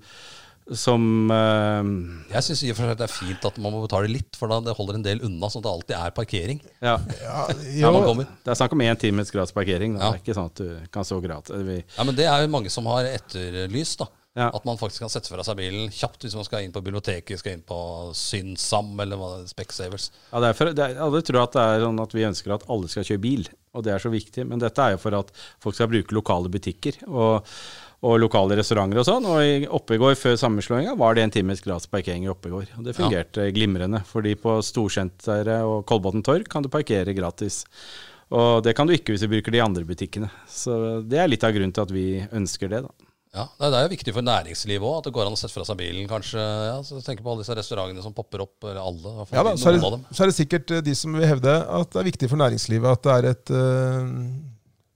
som 0.69 1.31
uh, 1.31 1.81
Jeg 2.29 2.45
syns 2.45 2.61
det 2.61 3.05
er 3.05 3.09
fint 3.09 3.45
at 3.47 3.57
man 3.61 3.73
må 3.73 3.81
betale 3.85 4.11
litt, 4.11 4.37
for 4.37 4.51
da 4.51 4.59
det 4.61 4.75
holder 4.77 4.99
en 4.99 5.05
del 5.05 5.23
unna, 5.25 5.49
sånn 5.49 5.63
at 5.63 5.67
det 5.67 5.73
alltid 5.73 5.95
er 5.97 6.13
parkering 6.17 6.61
ja. 6.83 6.97
ja, 7.23 7.47
jo. 7.79 8.13
Det 8.21 8.53
er 8.53 8.59
snakk 8.59 8.75
om 8.77 8.85
én 8.85 8.99
times 8.99 9.33
gratis 9.33 9.55
parkering. 9.55 9.97
da. 9.97 10.03
Ja. 10.03 10.11
Det 10.11 10.19
er 10.19 10.25
ikke 10.25 10.37
sånn 10.37 10.51
at 10.51 10.61
du 10.61 10.93
kan 10.93 11.07
stå 11.07 11.21
gratis. 11.23 11.55
Vi, 11.65 11.81
Ja, 11.97 12.05
men 12.05 12.17
det 12.17 12.29
er 12.29 12.45
jo 12.45 12.53
mange 12.53 12.73
som 12.73 12.89
har 12.91 13.09
etterlyst, 13.09 14.03
da. 14.03 14.11
Ja. 14.39 14.47
At 14.55 14.67
man 14.67 14.79
faktisk 14.79 15.03
kan 15.03 15.11
sette 15.11 15.31
fra 15.31 15.43
seg 15.43 15.57
bilen 15.59 15.89
kjapt 15.91 16.23
hvis 16.23 16.37
man 16.37 16.47
skal 16.47 16.63
inn 16.63 16.75
på 16.75 16.83
biblioteket, 16.85 17.41
skal 17.41 17.57
inn 17.57 17.65
på 17.67 17.79
Synsam 18.15 18.93
eller 19.03 19.19
hva 19.19 19.33
er, 19.41 19.49
Specsavers. 19.51 20.09
ja, 20.31 20.39
det 20.39 20.53
er 20.53 20.55
for, 20.55 20.71
det 20.75 20.85
er, 20.85 21.01
alle 21.03 21.23
tror 21.27 21.43
at 21.43 21.57
det 21.57 21.65
er 21.65 21.83
sånn 21.83 22.01
at 22.05 22.15
vi 22.15 22.27
ønsker 22.29 22.55
at 22.55 22.65
alle 22.71 22.91
skal 22.91 23.07
kjøre 23.09 23.23
bil, 23.25 23.51
og 23.75 23.85
det 23.85 23.93
er 23.93 24.03
så 24.05 24.13
viktig. 24.13 24.47
Men 24.47 24.63
dette 24.63 24.85
er 24.85 24.95
jo 24.95 25.03
for 25.03 25.19
at 25.19 25.35
folk 25.59 25.77
skal 25.77 25.91
bruke 25.91 26.15
lokale 26.15 26.51
butikker. 26.51 27.03
og 27.09 27.45
og 27.99 28.15
lokale 28.21 28.55
restauranter 28.55 29.01
og 29.01 29.07
sånn. 29.07 29.25
Og 29.27 29.39
i 29.43 29.55
Oppegård 29.67 30.15
før 30.19 30.37
sammenslåinga 30.39 30.93
var 30.99 31.17
det 31.17 31.25
en 31.25 31.33
times 31.35 31.59
gratis 31.65 31.89
parkering 31.91 32.23
i 32.23 32.31
Oppegård. 32.31 32.71
Og 32.79 32.85
det 32.85 32.95
fungerte 32.95 33.49
glimrende. 33.55 33.99
fordi 34.07 34.37
på 34.39 34.59
Storsenteret 34.63 35.67
og 35.67 35.83
Kolbotn 35.89 36.23
torg 36.23 36.47
kan 36.47 36.63
du 36.63 36.71
parkere 36.71 37.15
gratis. 37.17 37.65
Og 38.31 38.63
det 38.63 38.75
kan 38.77 38.87
du 38.87 38.93
ikke 38.93 39.11
hvis 39.11 39.25
du 39.25 39.31
bruker 39.31 39.51
de 39.51 39.63
andre 39.63 39.83
butikkene. 39.83 40.29
Så 40.47 41.01
det 41.03 41.19
er 41.19 41.27
litt 41.27 41.43
av 41.43 41.51
grunnen 41.55 41.75
til 41.75 41.87
at 41.87 41.91
vi 41.91 42.07
ønsker 42.31 42.71
det, 42.71 42.83
da. 42.87 43.08
Ja, 43.35 43.43
det 43.59 43.67
er- 43.67 43.75
er 43.77 43.83
jo 43.85 43.91
viktig 43.93 44.13
for 44.15 44.25
næringslivet 44.25 44.81
òg, 44.81 44.97
at 44.97 45.03
det 45.05 45.13
går 45.13 45.27
an 45.27 45.35
å 45.35 45.37
sette 45.37 45.53
fra 45.53 45.63
seg 45.63 45.77
bilen, 45.77 46.07
kanskje. 46.09 46.41
Ja, 46.41 46.77
så 46.81 46.97
Tenk 47.05 47.21
på 47.21 47.29
alle 47.29 47.43
disse 47.43 47.53
restaurantene 47.55 48.01
som 48.01 48.13
popper 48.13 48.41
opp, 48.41 48.55
eller 48.63 48.81
alle. 48.81 49.25
ja 49.31 49.43
da, 49.43 49.51
så 49.55 49.69
er, 49.69 49.77
det, 49.77 50.15
så 50.17 50.23
er 50.23 50.31
det 50.31 50.35
sikkert 50.39 50.71
eh, 50.71 50.81
de 50.81 50.95
som 50.95 51.13
vil 51.13 51.27
hevde 51.29 51.53
at 51.69 51.91
det 51.93 51.99
er 52.01 52.09
viktig 52.09 52.29
for 52.31 52.37
næringslivet 52.41 52.89
at 52.89 53.03
det 53.05 53.13
er 53.13 53.29
et 53.29 53.51
eh, 53.53 54.09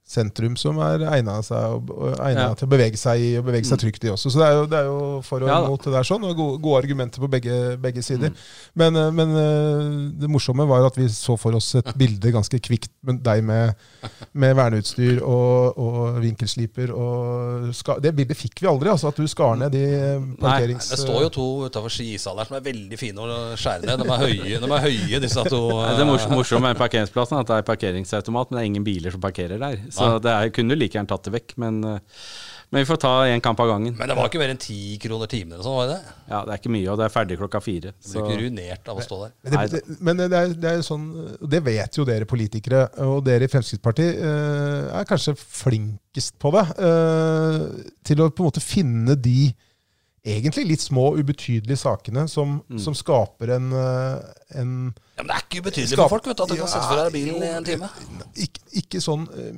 sentrum 0.04 0.52
som 0.60 0.76
er 0.84 1.00
egna 1.08 1.38
Ja. 1.40 2.50
til 2.54 2.66
å 2.66 2.70
bevege 2.70 2.98
seg 3.00 3.22
i 3.24 3.30
og 3.38 3.46
bevege 3.46 3.64
seg 3.64 3.80
trygt 3.80 4.04
i 4.04 4.10
også. 4.12 4.28
Så 4.30 4.40
det 4.40 4.46
er 4.50 4.58
jo, 4.58 4.66
det 4.68 4.78
er 4.78 4.88
jo 4.90 5.20
for 5.24 5.40
og 5.40 5.48
Ja 5.48 5.60
mot 5.64 5.80
det 5.80 5.94
der 5.94 6.04
sånn, 6.04 6.24
og 6.28 6.36
gode, 6.36 6.60
gode 6.60 6.82
argumenter 6.82 7.22
på 7.24 7.30
begge, 7.32 7.76
begge 7.80 8.02
sider. 8.04 8.34
Men, 8.76 8.96
eh, 9.00 9.10
men 9.10 9.32
eh, 9.32 10.10
det 10.20 10.28
morsomme 10.28 10.66
var 10.68 10.84
at 10.84 10.98
vi 10.98 11.08
så 11.08 11.38
for 11.40 11.56
oss 11.56 11.74
et 11.80 11.88
bilde 11.96 12.32
ganske 12.34 12.60
kvikt 12.60 12.92
med 13.00 13.22
deg 13.24 13.42
med, 13.48 13.80
med 14.32 14.56
verneutstyr 14.58 15.22
og, 15.22 15.78
og 15.80 16.20
vinkelsliper. 16.20 16.92
Og 16.92 17.72
ska, 17.72 17.96
det 18.04 18.12
bildet 18.14 18.36
fikk 18.36 18.60
vi 18.60 18.68
aldri, 18.68 18.92
altså 18.92 19.08
at 19.08 19.16
du 19.16 19.24
skar 19.30 19.56
ned 19.56 19.72
de 19.72 19.86
parkerings... 20.36 20.90
Nei, 20.90 20.98
Det 20.98 21.00
står 21.00 21.24
jo 21.24 21.32
to 21.32 21.48
utafor 21.70 21.96
Skisal 21.96 22.36
her 22.42 22.50
som 22.50 22.58
er 22.60 22.66
veldig 22.68 23.00
fine 23.00 23.24
å 23.24 23.40
skjære 23.56 23.88
ned. 23.88 24.04
De 24.04 24.12
er 24.12 24.24
høye, 24.26 24.60
de 24.60 24.70
er 24.70 24.86
høye 24.90 25.22
disse 25.24 25.48
to. 25.48 25.62
Det 25.80 26.04
er 26.04 26.60
med 26.60 26.76
parkeringsplassen 26.76 27.40
at 27.40 27.48
det 27.48 27.62
er 27.62 27.68
parkeringsautomat, 27.72 28.52
men 28.52 28.60
det 28.60 28.62
er 28.66 28.70
ingen 28.74 28.84
biler 28.86 29.16
som 29.16 29.24
parkerer 29.24 29.56
der. 29.60 29.80
Så 29.94 30.10
det 30.24 30.34
er, 30.34 30.50
kunne 30.56 30.74
du 30.74 30.80
like 30.82 30.96
gjerne 30.98 31.10
tatt 31.10 31.24
det 31.28 31.32
vekk, 31.38 31.54
men, 31.62 31.78
eh, 31.84 32.20
men 32.74 32.82
vi 32.82 32.88
får 32.88 32.98
ta 33.04 33.10
én 33.30 33.42
kamp 33.44 33.60
av 33.62 33.68
gangen. 33.70 33.94
Men 33.94 34.10
det 34.10 34.16
var 34.18 34.26
ikke 34.30 34.40
mer 34.42 34.50
enn 34.50 34.58
ti 34.58 34.96
kroner 35.02 35.28
timen 35.30 35.52
eller 35.54 35.62
sånn, 35.66 35.76
var 35.78 35.90
det? 35.92 35.98
Ja, 36.32 36.40
Det 36.44 36.54
er 36.56 36.58
ikke 36.62 36.72
mye, 36.74 36.88
og 36.90 36.98
det 36.98 37.04
er 37.06 37.12
ferdig 37.14 37.36
klokka 37.38 37.60
fire. 37.62 37.92
Du 37.94 38.08
Så. 38.08 38.14
blir 38.18 38.24
ikke 38.34 38.40
ruinert 38.42 38.88
av 38.90 38.98
å 38.98 39.04
stå 39.04 39.18
der. 39.22 39.34
Men 39.44 39.52
det, 39.54 39.70
det, 39.70 39.98
men 40.08 40.16
det 40.22 40.28
er, 40.40 40.54
det 40.64 40.72
er 40.72 40.82
sånn, 40.82 41.04
det 41.54 41.60
vet 41.68 42.00
jo 42.00 42.06
dere 42.08 42.26
politikere, 42.26 42.80
og 43.06 43.22
dere 43.28 43.46
i 43.46 43.52
Fremskrittspartiet 43.52 44.18
eh, 44.18 44.88
er 44.98 45.06
kanskje 45.12 45.36
flinkest 45.38 46.34
på 46.42 46.50
det. 46.56 46.64
eh, 46.88 47.60
til 48.04 48.24
å 48.24 48.30
på 48.30 48.42
en 48.42 48.50
måte 48.50 48.64
finne 48.64 49.14
de 49.16 49.52
egentlig 50.24 50.64
litt 50.70 50.80
små, 50.80 51.10
ubetydelige 51.20 51.76
sakene 51.76 52.24
som, 52.32 52.56
som 52.80 52.94
skaper 52.96 53.50
en, 53.58 53.66
eh, 53.76 54.14
en 54.60 54.70
Ja, 55.14 55.22
Men 55.22 55.28
det 55.28 55.34
er 55.34 55.42
ikke 55.44 55.60
ubetydelig 55.64 55.98
for 56.00 56.14
folk 56.14 56.28
vet 56.30 56.40
du, 56.40 56.54
ja, 56.54 56.60
kan 56.62 56.70
sette 56.72 56.88
fra 56.88 57.02
deg 57.04 57.12
bilen 57.18 57.44
i 57.44 57.50
en 57.58 57.66
time. 57.66 57.90
ikke, 58.46 58.62
ikke 58.80 59.02
sånn 59.04 59.26
eh, 59.36 59.50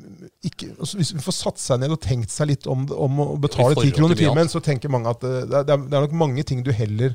ikke, 0.50 0.72
altså 0.74 0.98
Hvis 0.98 1.12
vi 1.14 1.22
får 1.22 1.36
satt 1.38 1.62
seg 1.62 1.80
ned 1.82 1.94
og 1.94 2.00
tenkt 2.02 2.34
seg 2.34 2.50
litt 2.50 2.66
om, 2.70 2.82
om 2.90 3.22
å 3.22 3.28
betale 3.40 3.78
ti 3.78 3.94
kroner 3.94 4.18
timen, 4.18 4.50
så 4.50 4.62
tenker 4.64 4.92
mange 4.92 5.12
at 5.14 5.22
eh, 5.26 5.44
det 5.46 5.62
er, 5.62 5.68
det 5.70 5.76
er 5.78 6.08
nok 6.08 6.18
mange 6.18 6.46
ting 6.48 6.66
du 6.66 6.72
heller 6.74 7.14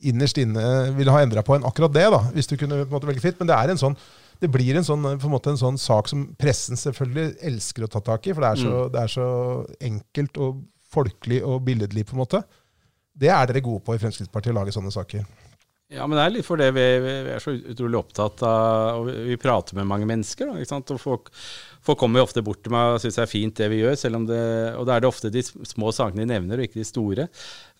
innerst 0.00 0.40
inne 0.40 0.64
ville 0.96 1.12
ha 1.12 1.22
endra 1.22 1.44
på 1.44 1.54
enn 1.54 1.66
akkurat 1.68 1.92
det, 1.92 2.06
da, 2.10 2.22
hvis 2.34 2.48
du 2.48 2.56
kunne 2.56 2.86
måte 2.88 3.06
velge 3.06 3.22
fritt. 3.22 3.38
Men 3.38 3.50
det 3.52 3.58
er 3.58 3.74
en 3.74 3.80
sånn 3.80 3.96
det 4.40 4.48
blir 4.48 4.72
en 4.78 4.86
sånn, 4.86 5.04
på 5.20 5.28
en 5.28 5.34
måte 5.34 5.52
en 5.52 5.60
sånn 5.60 5.76
sak 5.76 6.08
som 6.08 6.22
pressen 6.40 6.78
selvfølgelig 6.80 7.34
elsker 7.44 7.84
å 7.84 7.90
ta 7.92 8.00
tak 8.00 8.24
i, 8.24 8.32
for 8.32 8.40
det 8.40 8.52
er 8.54 8.62
så, 8.62 8.76
det 8.88 9.02
er 9.02 9.12
så 9.12 9.26
enkelt 9.84 10.40
og 10.40 10.62
folkelig 10.92 11.42
og 11.46 11.62
billedlig, 11.66 12.06
på 12.08 12.16
en 12.16 12.22
måte. 12.24 12.42
Det 13.20 13.30
er 13.32 13.48
dere 13.50 13.62
gode 13.64 13.84
på 13.84 13.94
i 13.94 14.00
Fremskrittspartiet, 14.02 14.54
å 14.54 14.60
lage 14.60 14.74
sånne 14.74 14.92
saker. 14.94 15.26
Ja, 15.90 16.04
men 16.06 16.14
det 16.14 16.22
er 16.22 16.34
litt 16.36 16.46
fordi 16.46 16.68
vi, 16.70 16.86
vi, 17.02 17.14
er 17.34 17.42
så 17.42 17.52
utrolig 17.56 17.98
opptatt 17.98 18.44
av 18.46 19.00
Og 19.00 19.08
vi, 19.08 19.14
vi 19.32 19.38
prater 19.42 19.74
med 19.74 19.88
mange 19.90 20.06
mennesker, 20.06 20.46
da, 20.46 20.60
ikke 20.60 20.70
sant? 20.70 20.92
og 20.94 21.02
folk, 21.02 21.32
folk 21.86 22.00
kommer 22.00 22.20
jo 22.20 22.26
ofte 22.28 22.42
bort 22.44 22.60
til 22.64 22.74
meg 22.74 22.94
og 22.94 23.02
syns 23.02 23.16
det 23.16 23.24
er 23.24 23.30
fint 23.30 23.56
det 23.56 23.68
vi 23.72 23.80
gjør, 23.80 23.96
det 24.28 24.40
Og 24.78 24.86
da 24.88 24.96
er 24.96 25.02
det 25.02 25.08
ofte 25.08 25.30
de 25.32 25.42
små 25.42 25.92
sakene 25.96 26.26
de 26.26 26.32
nevner, 26.34 26.60
og 26.60 26.68
ikke 26.68 26.80
de 26.80 26.88
store. 26.88 27.28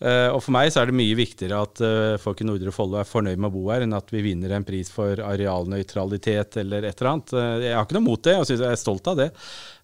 Uh, 0.01 0.33
og 0.33 0.39
for 0.41 0.55
meg 0.57 0.71
så 0.73 0.81
er 0.81 0.89
det 0.89 0.97
mye 0.97 1.17
viktigere 1.19 1.59
at 1.61 1.83
uh, 1.85 2.21
folk 2.21 2.41
i 2.41 2.47
Nordre 2.49 2.73
Follo 2.73 2.97
er 3.01 3.09
fornøyd 3.09 3.37
med 3.37 3.51
å 3.51 3.55
bo 3.59 3.67
her, 3.69 3.85
enn 3.85 3.97
at 3.97 4.09
vi 4.13 4.23
vinner 4.25 4.55
en 4.57 4.65
pris 4.65 4.89
for 4.93 5.21
arealnøytralitet 5.21 6.57
eller 6.63 6.89
et 6.89 6.97
eller 6.97 7.13
annet. 7.13 7.35
Uh, 7.37 7.67
jeg 7.67 7.77
har 7.77 7.85
ikke 7.85 7.99
noe 7.99 8.09
mot 8.09 8.25
det, 8.25 8.39
og 8.41 8.49
jeg 8.49 8.65
er 8.65 8.81
stolt 8.81 9.13
av 9.13 9.21
det. 9.21 9.31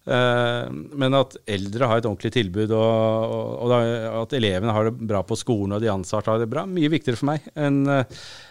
Men 0.07 1.17
at 1.17 1.33
eldre 1.51 1.87
har 1.91 1.99
et 1.99 2.05
ordentlig 2.07 2.29
tilbud, 2.31 2.71
og, 2.71 3.33
og, 3.59 3.73
og 3.73 4.21
at 4.21 4.35
elevene 4.37 4.71
har 4.71 4.87
det 4.87 4.93
bra 5.09 5.19
på 5.27 5.35
skolen 5.35 5.75
og 5.75 5.83
de 5.83 5.89
ansatte 5.91 6.31
har 6.31 6.39
det 6.39 6.47
bra, 6.47 6.63
mye 6.63 6.87
viktigere 6.93 7.19
for 7.19 7.27
meg 7.27 7.49
enn 7.59 7.81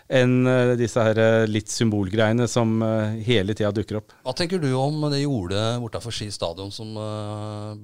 enn 0.08 0.46
eh, 0.46 0.72
disse 0.78 1.02
her 1.02 1.18
eh, 1.18 1.44
litt 1.50 1.70
symbolgreiene 1.72 2.46
som 2.50 2.76
eh, 2.84 3.16
hele 3.26 3.56
tida 3.56 3.72
dukker 3.74 4.00
opp. 4.00 4.14
Hva 4.26 4.34
tenker 4.38 4.62
du 4.62 4.68
om 4.78 5.06
det 5.10 5.24
jordet 5.24 5.64
bortafor 5.82 6.14
Ski 6.14 6.28
stadion 6.34 6.70
som 6.74 6.94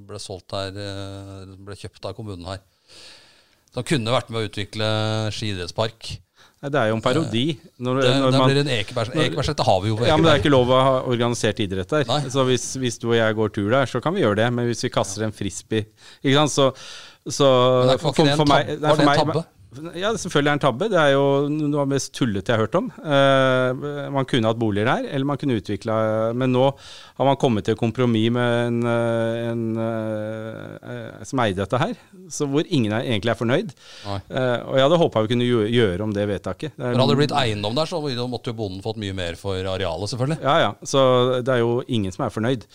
ble 0.07 0.21
solgt 0.23 0.55
her, 0.57 0.77
ble 1.59 1.79
kjøpt 1.79 2.11
av 2.11 2.17
kommunen 2.19 2.47
her? 2.49 2.63
Som 3.73 3.87
kunne 3.89 4.13
vært 4.13 4.31
med 4.31 4.43
å 4.43 4.51
utvikle 4.51 4.93
Ski 5.35 5.55
idrettspark. 5.55 6.13
Det 6.63 6.79
er 6.79 6.93
jo 6.93 6.95
en 6.95 7.03
parodi. 7.03 7.57
Når, 7.83 7.97
Det, 8.05 8.11
når 8.23 8.31
det 8.35 8.39
man, 8.39 8.51
blir 8.51 8.59
en 8.61 8.69
Ekeberg- 8.71 9.17
Ekebergsletta 9.19 9.65
har 9.67 9.81
vi 9.83 9.89
jo 9.91 9.97
ja, 10.07 10.15
men 10.15 10.29
Det 10.29 10.35
er 10.37 10.43
ikke 10.45 10.53
lov 10.53 10.71
å 10.71 10.77
ha 10.79 10.93
organisert 11.11 11.59
idrett 11.65 11.91
der. 11.91 12.05
Nei. 12.07 12.21
Så 12.31 12.45
hvis, 12.47 12.69
hvis 12.79 13.01
du 13.03 13.09
og 13.09 13.17
jeg 13.19 13.35
går 13.35 13.51
tur 13.57 13.67
der, 13.73 13.91
så 13.91 13.99
kan 14.05 14.15
vi 14.15 14.23
gjøre 14.23 14.39
det. 14.45 14.47
Men 14.55 14.69
hvis 14.71 14.85
vi 14.87 14.93
kaster 14.95 15.27
en 15.27 15.35
frisbee 15.35 15.89
ikke 16.23 16.37
sant, 16.39 16.55
så, 16.55 16.69
så 17.27 17.49
var 17.99 18.23
det 18.23 19.09
en 19.09 19.11
tabbe? 19.25 19.43
En? 19.79 19.91
Ja, 19.99 20.11
selvfølgelig 20.13 20.51
er 20.51 20.53
det 20.53 20.59
en 20.59 20.63
tabbe. 20.67 20.89
Det 20.93 20.99
er 21.01 21.13
jo 21.15 21.25
noe 21.49 21.81
av 21.81 21.87
det 21.89 21.95
mest 21.95 22.13
tullete 22.17 22.53
jeg 22.53 22.59
har 22.59 22.67
hørt 22.67 22.75
om. 22.79 22.91
Eh, 23.03 24.09
man 24.13 24.27
kunne 24.29 24.51
hatt 24.51 24.61
boliger 24.61 24.89
der, 24.91 25.09
eller 25.11 25.25
man 25.29 25.39
kunne 25.41 25.57
utvikla 25.61 25.97
Men 26.37 26.53
nå 26.53 26.65
har 27.19 27.25
man 27.29 27.37
kommet 27.41 27.65
til 27.65 27.75
et 27.77 27.81
kompromiss 27.81 28.31
med 28.35 28.67
en, 28.67 28.81
eh, 28.87 29.51
en 29.53 29.63
eh, 29.79 31.25
som 31.29 31.41
eide 31.45 31.61
dette 31.63 31.79
her, 31.81 31.95
så 32.33 32.47
hvor 32.51 32.67
ingen 32.69 32.93
er, 32.93 33.07
egentlig 33.07 33.33
er 33.33 33.41
fornøyd. 33.41 33.73
Eh, 34.09 34.59
og 34.67 34.77
jeg 34.79 34.87
hadde 34.87 35.01
håpa 35.03 35.23
vi 35.27 35.33
kunne 35.35 35.49
gjøre 35.73 36.01
om 36.07 36.13
det 36.17 36.27
vedtaket. 36.29 36.73
Det 36.77 36.83
er- 36.85 36.91
Men 36.93 37.01
hadde 37.05 37.17
det 37.17 37.23
blitt 37.29 37.39
eiendom 37.39 37.75
der, 37.75 37.87
så 37.87 38.01
måtte 38.29 38.53
jo 38.53 38.59
bonden 38.59 38.83
fått 38.83 38.97
mye 38.99 39.15
mer 39.15 39.35
for 39.37 39.55
arealet, 39.57 40.11
selvfølgelig. 40.11 40.41
Ja, 40.43 40.59
ja. 40.59 40.73
Så 40.85 41.43
det 41.45 41.49
er 41.55 41.59
jo 41.65 41.83
ingen 41.89 42.13
som 42.13 42.27
er 42.27 42.31
fornøyd. 42.31 42.67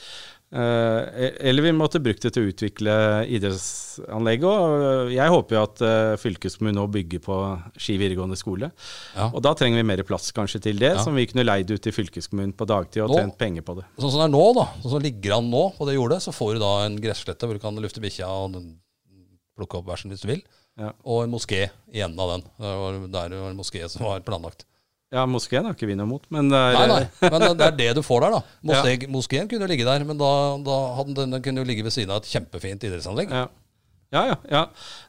Eh, 0.47 1.27
eller 1.49 1.61
vi 1.65 1.71
måtte 1.75 1.99
brukt 1.99 2.23
det 2.23 2.29
til 2.31 2.45
å 2.45 2.51
utvikle 2.53 2.93
idrettsanlegget. 3.35 4.45
Og 4.47 5.11
jeg 5.11 5.33
håper 5.33 5.57
jo 5.57 5.63
at 5.65 5.81
eh, 5.83 6.11
fylkeskommunen 6.21 6.77
nå 6.79 6.85
bygger 6.93 7.19
på 7.25 7.37
Ski 7.75 7.97
videregående 7.99 8.37
skole. 8.39 8.69
Ja. 9.17 9.27
Og 9.33 9.41
da 9.43 9.51
trenger 9.59 9.81
vi 9.81 9.87
mer 9.89 10.03
plass 10.07 10.29
kanskje 10.35 10.61
til 10.69 10.79
det, 10.79 10.93
Ja. 10.95 11.03
som 11.03 11.15
vi 11.19 11.25
kunne 11.27 11.43
leid 11.47 11.69
ut 11.71 11.83
til 11.83 11.91
fylkeskommunen 11.95 12.55
på 12.55 12.67
dagtid 12.69 13.03
og 13.03 13.11
Nå- 13.11 13.19
tjent 13.19 13.37
penger 13.37 13.61
på 13.67 13.75
det. 13.81 13.85
Sånn 13.99 14.11
som 14.13 14.21
det 14.23 14.29
er 14.29 14.35
nå, 14.37 14.45
da, 14.55 14.65
sånn 14.83 14.95
som 14.95 15.03
ligger 15.03 15.37
an 15.37 15.51
nå 15.51 15.65
på 15.77 15.85
det 15.89 15.97
jordet, 15.99 16.21
så 16.23 16.31
får 16.31 16.53
du 16.55 16.59
da 16.63 16.73
en 16.85 16.95
gresslette 17.01 17.43
hvor 17.43 17.53
du 17.59 17.59
kan 17.59 17.75
lufte 17.83 17.99
bikkja 18.03 18.27
og 18.31 18.55
plukke 19.57 19.79
opp 19.81 19.87
bæsjen 19.91 20.11
hvis 20.13 20.23
du 20.23 20.31
vil. 20.31 20.41
Ja. 20.77 20.93
Og 21.03 21.23
en 21.25 21.31
moské 21.33 21.65
i 21.91 21.99
enden 22.05 22.19
av 22.21 22.35
den. 22.37 22.43
Det 22.61 22.75
var 22.77 23.49
en 23.49 23.57
moské 23.57 23.83
som 23.89 24.05
var 24.05 24.21
planlagt. 24.21 24.63
Ja, 25.13 25.23
moskeen 25.29 25.63
har 25.63 25.75
ikke 25.75 25.87
vi 25.87 25.95
noe 25.95 26.03
imot, 26.03 26.25
men 26.35 26.49
det 26.51 26.59
er, 26.59 26.73
Nei, 26.75 26.87
nei, 27.07 27.29
men 27.31 27.45
det 27.55 27.67
er 27.69 27.77
det 27.77 27.91
du 27.95 28.01
får 28.03 28.25
der, 28.25 28.33
da. 28.35 28.41
Moské, 28.67 29.07
Moskeen 29.11 29.47
kunne 29.47 29.63
jo 29.63 29.71
ligge 29.71 29.87
der, 29.87 30.03
men 30.07 30.19
da, 30.19 30.31
da 30.65 30.79
hadde 30.97 31.15
den, 31.21 31.37
den 31.37 31.45
kunne 31.45 31.63
jo 31.63 31.69
ligge 31.69 31.85
ved 31.85 31.95
siden 31.95 32.11
av 32.11 32.19
et 32.19 32.31
kjempefint 32.33 32.83
idrettsanlegg. 32.83 33.31
Ja. 33.31 33.47
Ja, 34.11 34.21
ja, 34.23 34.35
ja. 34.47 34.61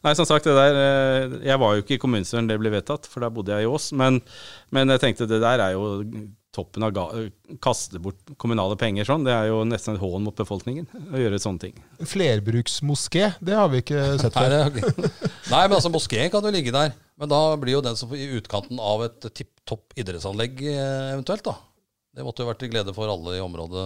Nei, 0.02 0.12
som 0.18 0.26
sagt, 0.26 0.46
det 0.48 0.56
der 0.56 0.74
eh, 0.74 1.34
Jeg 1.46 1.60
var 1.62 1.76
jo 1.76 1.84
ikke 1.84 1.94
i 1.94 2.00
kommunen 2.02 2.26
da 2.26 2.40
det 2.50 2.56
ble 2.58 2.72
vedtatt, 2.74 3.06
for 3.06 3.22
da 3.22 3.30
bodde 3.30 3.54
jeg 3.54 3.66
i 3.66 3.70
Ås. 3.70 3.92
Men, 3.94 4.18
men 4.74 4.90
jeg 4.90 5.02
tenkte 5.04 5.28
det 5.30 5.38
der 5.42 5.62
er 5.62 5.76
jo 5.76 6.00
toppen 6.54 6.82
av 6.82 6.94
ga 6.96 7.04
Kaste 7.62 8.00
bort 8.02 8.32
kommunale 8.40 8.74
penger 8.80 9.06
sånn. 9.06 9.26
Det 9.26 9.34
er 9.36 9.52
jo 9.52 9.60
nesten 9.68 9.94
et 9.94 10.02
hån 10.02 10.24
mot 10.26 10.34
befolkningen 10.34 10.88
å 11.14 11.20
gjøre 11.22 11.38
sånne 11.42 11.68
ting. 11.68 11.78
Flerbruksmoské, 12.10 13.28
det 13.38 13.54
har 13.54 13.70
vi 13.70 13.84
ikke 13.84 14.02
sett 14.24 14.34
før. 14.34 14.66
Nei, 14.74 15.62
men 15.62 15.78
altså 15.78 15.94
moskeen 15.94 16.32
kan 16.34 16.42
jo 16.42 16.54
ligge 16.54 16.74
der. 16.74 16.96
Men 17.18 17.30
da 17.30 17.40
blir 17.58 17.78
jo 17.78 17.84
den 17.86 17.98
som 17.98 18.10
i 18.14 18.26
utkanten 18.38 18.82
av 18.82 19.06
et 19.06 19.30
tipp 19.30 19.52
topp 19.68 19.94
idrettsanlegg 20.00 20.62
eh, 20.64 21.12
eventuelt, 21.14 21.44
da. 21.46 21.56
Det 22.18 22.24
måtte 22.26 22.42
jo 22.42 22.48
vært 22.48 22.62
til 22.64 22.70
glede 22.72 22.94
for 22.96 23.10
alle 23.12 23.36
i 23.36 23.42
området. 23.44 23.84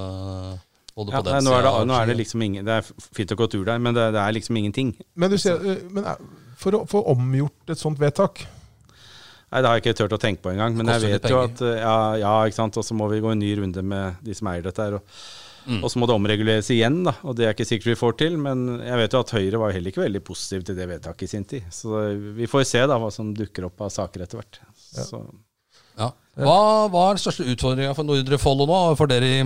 Både 0.94 1.12
Ja, 1.14 1.20
på 1.20 1.24
den 1.26 1.38
nei, 1.38 1.44
nå, 1.46 1.52
er 1.56 1.64
det, 1.64 1.72
nå 1.88 1.94
er 1.96 2.08
det 2.10 2.14
liksom 2.18 2.42
ingen 2.44 2.66
Det 2.68 2.74
er 2.76 2.88
fint 3.16 3.30
å 3.32 3.36
gå 3.40 3.46
tur 3.48 3.62
der, 3.64 3.78
men 3.80 3.94
det, 3.96 4.10
det 4.12 4.20
er 4.20 4.34
liksom 4.36 4.58
ingenting. 4.60 4.90
Men, 5.16 5.32
du 5.32 5.38
sier, 5.40 5.56
eh, 5.64 5.78
men 5.88 6.04
for 6.60 6.76
å 6.76 6.82
få 6.88 7.00
omgjort 7.14 7.72
et 7.72 7.80
sånt 7.80 8.00
vedtak 8.00 8.42
Nei, 9.52 9.60
Det 9.60 9.68
har 9.68 9.76
jeg 9.78 9.82
ikke 9.86 9.94
turt 9.98 10.14
å 10.16 10.20
tenke 10.20 10.40
på 10.44 10.52
engang. 10.52 10.76
Men 10.78 10.88
jeg 10.94 11.02
vet 11.14 11.26
jo 11.28 11.40
at 11.42 11.60
eh, 11.64 11.78
ja, 11.82 11.96
ja, 12.22 12.34
ikke 12.48 12.56
sant. 12.56 12.76
Og 12.80 12.84
så 12.86 12.96
må 12.96 13.08
vi 13.12 13.18
gå 13.20 13.32
en 13.34 13.40
ny 13.42 13.50
runde 13.58 13.82
med 13.84 14.20
de 14.24 14.36
som 14.36 14.48
eier 14.52 14.64
dette 14.68 14.84
her. 14.88 15.00
Og, 15.00 15.24
Mm. 15.62 15.76
og 15.86 15.92
så 15.92 16.00
må 16.02 16.08
det 16.10 16.14
omreguleres 16.18 16.66
igjen, 16.74 16.96
da. 17.06 17.12
Og 17.22 17.36
det 17.38 17.44
er 17.46 17.52
ikke 17.54 17.62
sikkert 17.68 17.92
vi 17.92 17.94
får 18.00 18.16
til. 18.18 18.32
Men 18.42 18.64
jeg 18.82 18.98
vet 18.98 19.12
jo 19.14 19.20
at 19.22 19.30
Høyre 19.36 19.60
var 19.62 19.70
heller 19.70 19.92
ikke 19.92 20.02
veldig 20.02 20.22
positiv 20.26 20.64
til 20.66 20.74
det 20.74 20.88
vedtaket 20.90 21.22
i 21.22 21.30
sin 21.30 21.44
tid. 21.46 21.68
Så 21.70 22.00
vi 22.34 22.48
får 22.50 22.64
se 22.66 22.80
da 22.90 22.96
hva 22.98 23.12
som 23.14 23.28
dukker 23.36 23.68
opp 23.68 23.84
av 23.86 23.92
saker 23.94 24.24
etter 24.24 24.40
hvert. 24.40 24.58
Så, 24.74 25.20
Ja. 25.98 26.12
Hva, 26.42 26.58
er 26.88 27.16
den 27.16 27.22
største 27.22 27.48
utfordringa 27.52 27.96
for 27.96 28.08
Nordre 28.08 28.38
Follo 28.40 28.68
nå, 28.68 28.78
for 28.98 29.10
dere 29.10 29.28
i 29.28 29.42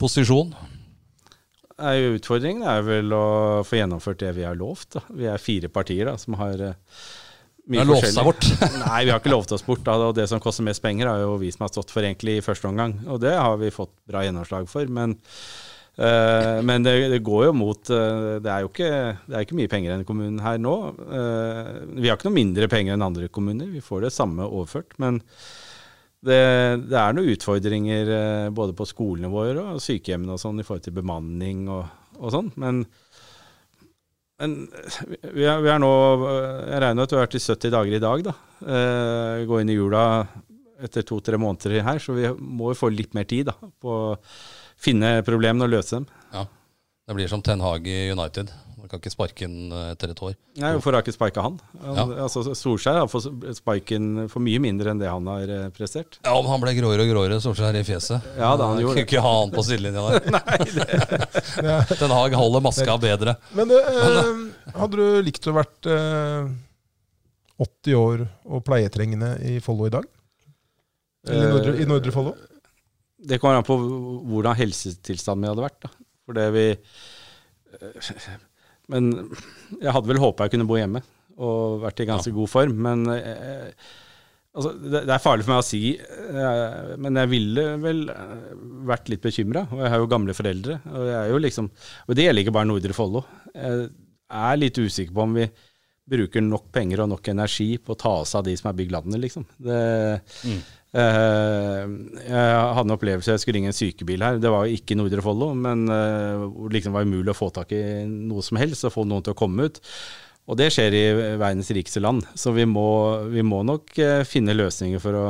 posisjon? 0.00 0.54
utfordringen 1.76 2.64
er 2.64 2.80
vel 2.86 3.12
å 3.12 3.26
få 3.68 3.76
gjennomført 3.76 4.22
det 4.22 4.32
vi 4.38 4.46
har 4.48 4.56
lovt. 4.56 4.94
Da. 4.96 5.02
Vi 5.12 5.26
er 5.28 5.42
fire 5.42 5.68
partier 5.68 6.08
da, 6.08 6.14
som 6.16 6.38
har 6.40 6.62
eh, 6.64 7.02
mye 7.68 7.82
har 7.82 7.88
lovt 7.90 8.08
seg 8.14 8.26
bort. 8.26 8.46
Nei, 8.86 9.00
vi 9.04 9.12
har 9.12 9.20
ikke 9.20 9.32
lovt 9.32 9.52
oss 9.56 9.64
bort. 9.66 9.82
Da. 9.84 9.98
Og 10.08 10.16
det 10.16 10.28
som 10.30 10.40
koster 10.42 10.64
mest 10.66 10.82
penger, 10.84 11.10
er 11.10 11.24
jo 11.26 11.36
vi 11.40 11.50
som 11.52 11.66
har 11.66 11.72
stått 11.74 11.92
for 11.92 12.06
egentlig 12.06 12.38
i 12.38 12.44
første 12.44 12.70
omgang. 12.70 12.96
Og 13.10 13.20
det 13.22 13.34
har 13.36 13.58
vi 13.60 13.72
fått 13.74 13.92
bra 14.08 14.24
gjennomslag 14.24 14.70
for. 14.70 14.88
Men, 14.88 15.18
eh, 15.98 16.58
men 16.66 16.86
det, 16.86 16.94
det 17.12 17.22
går 17.26 17.46
jo 17.48 17.52
mot 17.56 17.92
uh, 17.92 18.36
Det 18.42 18.50
er 18.52 18.64
jo 18.64 18.70
ikke, 18.70 18.90
det 19.26 19.36
er 19.36 19.46
ikke 19.46 19.58
mye 19.60 19.72
penger 19.72 19.90
i 19.90 19.94
denne 19.94 20.08
kommunen 20.08 20.42
her 20.44 20.60
nå. 20.62 20.74
Uh, 21.00 21.70
vi 21.96 22.10
har 22.10 22.18
ikke 22.18 22.28
noe 22.28 22.38
mindre 22.38 22.68
penger 22.72 22.96
enn 22.96 23.06
andre 23.06 23.30
kommuner. 23.32 23.70
Vi 23.72 23.84
får 23.84 24.06
det 24.06 24.14
samme 24.16 24.48
overført. 24.48 24.96
Men 25.02 25.22
det, 26.26 26.40
det 26.88 26.98
er 27.00 27.16
noen 27.16 27.32
utfordringer 27.36 28.12
både 28.56 28.74
på 28.74 28.86
skolene 28.88 29.30
våre 29.30 29.62
og 29.76 29.82
sykehjemmene 29.84 30.34
og 30.34 30.42
sånn 30.42 30.58
i 30.58 30.66
forhold 30.66 30.86
til 30.88 30.96
bemanning 30.96 31.66
og, 31.70 31.84
og 32.18 32.32
sånn. 32.34 32.48
Men 32.58 32.86
men 34.36 34.56
vi 35.32 35.46
er, 35.48 35.62
vi 35.64 35.70
er 35.72 35.80
nå 35.80 35.92
Jeg 36.68 36.80
regner 36.82 36.98
med 36.98 37.06
at 37.06 37.12
vi 37.12 37.16
har 37.16 37.24
vært 37.24 37.38
i 37.38 37.44
70 37.46 37.72
dager 37.72 37.96
i 37.96 38.02
dag, 38.04 38.26
da. 38.26 38.34
Eh, 38.76 39.46
gå 39.48 39.60
inn 39.62 39.72
i 39.72 39.78
jula 39.78 40.02
etter 40.84 41.06
to-tre 41.08 41.38
måneder 41.40 41.80
her, 41.86 42.00
så 42.02 42.12
vi 42.12 42.28
må 42.36 42.72
jo 42.72 42.76
få 42.76 42.90
litt 42.92 43.16
mer 43.16 43.24
tid 43.28 43.48
da, 43.48 43.54
på 43.56 43.94
finne 44.80 45.16
problemene 45.26 45.66
og 45.68 45.74
løse 45.78 45.98
dem. 45.98 46.06
Ja. 46.34 46.46
Det 47.06 47.14
blir 47.18 47.28
som 47.30 47.42
Ten 47.46 47.60
Hag 47.62 47.86
i 47.88 48.10
United. 48.12 48.50
Man 48.76 48.90
kan 48.90 49.00
ikke 49.00 49.10
sparke 49.10 49.46
inn 49.48 49.72
eh, 49.74 49.88
etter 49.96 50.12
et 50.12 50.20
år. 50.22 50.34
Nei, 50.62 50.68
Hvorfor 50.76 50.94
har 50.94 51.02
ikke 51.02 51.14
sparka 51.16 51.42
han? 51.42 51.56
han 51.82 51.96
Ja. 51.96 52.04
altså, 52.26 52.42
Solskjær 52.54 53.00
har 53.00 53.08
fått 53.10 53.26
sparken 53.58 54.28
for 54.30 54.44
mye 54.44 54.60
mindre 54.62 54.92
enn 54.92 55.00
det 55.00 55.08
han 55.10 55.26
har 55.26 55.50
eh, 55.50 55.64
prestert. 55.74 56.20
Ja, 56.22 56.34
men 56.38 56.50
han 56.52 56.62
ble 56.62 56.74
gråere 56.76 57.02
og 57.06 57.10
gråere, 57.10 57.38
Solskjær, 57.42 57.74
i 57.80 57.82
fjeset. 57.88 58.28
Ja, 58.38 58.52
da 58.60 58.68
han 58.70 58.78
gjorde 58.82 59.00
Kunne 59.00 59.06
ikke 59.08 59.24
ha 59.24 59.32
han 59.40 59.54
på 59.54 59.64
sidelinja 59.66 60.04
der. 60.06 61.88
Ten 61.98 62.14
Hag 62.14 62.36
holder 62.38 62.62
maska 62.68 62.98
bedre. 63.02 63.34
Men 63.58 63.74
eh, 63.74 64.30
hadde 64.76 65.00
du 65.00 65.18
likt 65.26 65.50
å 65.50 65.56
vært 65.56 65.90
eh, 65.90 66.46
80 67.66 67.96
år 67.98 68.26
og 68.44 68.62
pleietrengende 68.66 69.32
i 69.50 69.56
Follo 69.64 69.88
i 69.88 69.94
dag? 69.94 70.06
Eller 71.26 71.48
i 71.48 71.54
Nordre, 71.56 71.74
i 71.82 71.86
Nordre 71.90 72.12
Follo? 72.14 72.36
Det 73.26 73.40
kommer 73.42 73.58
an 73.60 73.66
på 73.66 73.76
hvordan 74.30 74.56
helsetilstanden 74.58 75.42
min 75.44 75.50
hadde 75.52 75.66
vært. 75.66 75.80
Da. 75.86 75.90
For 76.26 76.36
det 76.38 76.46
vi 76.54 76.66
Men 78.92 79.12
jeg 79.80 79.92
hadde 79.92 80.10
vel 80.10 80.20
håpa 80.22 80.46
jeg 80.46 80.54
kunne 80.56 80.68
bo 80.68 80.78
hjemme 80.78 81.02
og 81.36 81.82
vært 81.82 82.00
i 82.00 82.06
ganske 82.08 82.32
god 82.32 82.48
form. 82.48 82.76
Men 82.86 83.02
eh, 83.12 83.66
altså, 84.56 84.70
det, 84.80 85.02
det 85.04 85.12
er 85.12 85.20
farlig 85.20 85.44
for 85.44 85.52
meg 85.52 85.60
å 85.60 85.66
si, 85.66 85.80
eh, 86.00 86.94
men 87.02 87.18
jeg 87.20 87.32
ville 87.34 87.64
vel 87.82 88.04
eh, 88.08 88.46
vært 88.88 89.10
litt 89.12 89.24
bekymra. 89.26 89.66
Og 89.68 89.82
jeg 89.84 89.92
har 89.92 90.00
jo 90.00 90.08
gamle 90.14 90.36
foreldre. 90.38 90.78
Og, 90.94 91.04
jeg 91.10 91.18
er 91.18 91.32
jo 91.34 91.42
liksom, 91.44 91.68
og 92.06 92.16
det 92.16 92.28
gjelder 92.28 92.46
ikke 92.46 92.56
bare 92.56 92.70
Nordre 92.70 92.96
Follo. 92.96 93.24
Jeg 93.52 93.90
er 94.38 94.62
litt 94.62 94.80
usikker 94.80 95.12
på 95.18 95.26
om 95.26 95.36
vi 95.36 95.50
bruker 96.06 96.44
nok 96.46 96.70
penger 96.72 97.02
og 97.02 97.10
nok 97.12 97.28
energi 97.34 97.68
på 97.82 97.92
å 97.96 97.98
ta 98.00 98.12
oss 98.22 98.32
av 98.38 98.46
de 98.46 98.54
som 98.56 98.70
har 98.70 98.78
bygd 98.78 98.94
landet, 98.94 99.20
liksom. 99.26 99.44
Det, 99.58 99.78
Mm. 100.46 100.60
Eh, 100.96 101.80
jeg 102.24 102.60
hadde 102.76 102.84
en 102.86 102.94
opplevelse, 102.94 103.34
jeg 103.34 103.42
skulle 103.42 103.58
ringe 103.58 103.72
en 103.72 103.76
sykebil 103.76 104.22
her. 104.24 104.38
Det 104.40 104.52
var 104.52 104.64
jo 104.64 104.78
ikke 104.78 104.96
Nordre 104.96 105.24
Follo, 105.24 105.50
men 105.58 105.84
eh, 105.92 106.44
hvor 106.46 106.70
det 106.70 106.78
liksom 106.78 106.96
var 106.96 107.08
umulig 107.08 107.32
å 107.34 107.36
få 107.36 107.50
tak 107.54 107.74
i 107.76 107.82
noe 108.08 108.44
som 108.44 108.60
helst 108.60 108.86
og 108.88 108.94
få 108.94 109.04
noen 109.08 109.26
til 109.26 109.36
å 109.36 109.38
komme 109.38 109.68
ut. 109.68 109.82
Og 110.46 110.58
det 110.60 110.70
skjer 110.72 110.94
i 110.94 111.04
verdens 111.40 111.72
rikeste 111.74 112.00
land, 112.00 112.24
så 112.38 112.54
vi 112.54 112.64
må, 112.70 112.86
vi 113.32 113.44
må 113.44 113.60
nok 113.66 113.96
eh, 114.00 114.22
finne 114.28 114.56
løsninger 114.56 115.02
for 115.02 115.18
å, 115.18 115.26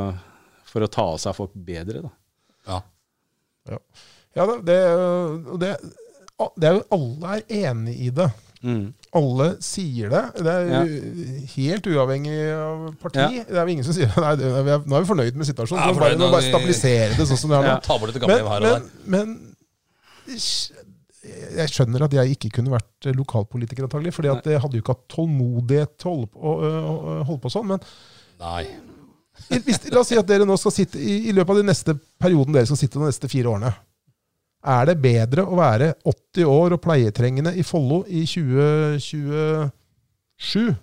for 0.69 0.85
å 0.85 0.91
ta 0.93 1.09
oss 1.17 1.27
av 1.27 1.39
folk 1.39 1.57
bedre. 1.57 2.05
Da. 2.05 2.13
Ja. 2.69 2.81
Ja, 3.67 3.79
ja 4.39 4.49
det, 4.53 4.59
det, 4.69 4.81
det, 5.65 5.71
det 6.61 6.69
er 6.69 6.77
jo 6.77 6.85
Alle 6.95 7.39
er 7.39 7.57
enig 7.73 7.97
i 8.07 8.13
det. 8.15 8.29
Mm. 8.65 8.87
Alle 9.21 9.49
sier 9.65 10.13
det. 10.13 10.23
Det 10.41 10.53
er 10.53 10.71
Ja. 10.71 10.81
helt 11.57 11.87
uavhengig 11.93 12.37
av 12.57 12.87
parti. 13.03 13.21
Ja. 13.21 13.45
Det 13.49 13.57
er 13.57 13.67
jo 13.69 13.75
ingen 13.77 13.85
som 13.87 13.97
sier 13.97 14.13
nei, 14.25 14.33
det, 14.41 14.49
er, 14.49 14.81
nå 14.87 14.97
er 14.97 15.05
vi 15.05 15.11
fornøyd 15.13 15.37
med 15.37 15.49
situasjonen. 15.51 15.83
Ja, 15.85 15.93
så 15.93 16.01
bare, 16.01 16.17
vi 16.17 16.23
nå 16.25 16.31
bare 16.33 16.49
stabilisere 16.49 17.13
det 17.19 17.29
sånn 17.29 17.41
som 17.43 17.53
det 17.53 17.61
er 17.61 17.69
nå. 17.69 17.77
Men, 18.33 18.91
men, 19.07 19.29
men 19.29 19.37
jeg 21.57 21.71
skjønner 21.73 22.05
at 22.07 22.15
jeg 22.15 22.37
ikke 22.37 22.51
kunne 22.59 22.75
vært 22.75 23.09
lokalpolitiker, 23.17 23.87
antagelig. 23.87 24.13
fordi 24.15 24.31
jeg 24.31 24.61
hadde 24.63 24.79
jo 24.79 24.83
ikke 24.85 24.95
hatt 24.95 25.07
tålmodighet 25.13 25.97
til 26.03 26.27
å 26.37 26.53
holde 27.27 27.41
på, 27.43 27.51
sånn. 27.53 27.67
Men 27.73 27.83
Nei. 28.43 28.67
la 29.93 30.01
oss 30.01 30.11
si 30.13 30.19
at 30.19 30.29
dere 30.29 30.47
nå 30.49 30.57
skal 30.61 30.75
sitte 30.75 31.01
i, 31.01 31.27
i 31.31 31.35
løpet 31.35 31.57
av 31.57 31.61
de 31.61 31.67
neste 31.67 31.97
perioden 32.23 32.55
dere 32.57 32.69
skal 32.69 32.79
sitte 32.81 33.01
de 33.01 33.09
neste 33.09 33.31
fire 33.33 33.53
årene. 33.53 33.73
Er 34.67 34.87
det 34.91 34.99
bedre 35.03 35.43
å 35.47 35.55
være 35.59 35.93
80 36.03 36.45
år 36.51 36.73
og 36.75 36.83
pleietrengende 36.83 37.53
i 37.55 37.63
Follo 37.67 38.05
i 38.09 38.27
2027 38.27 40.75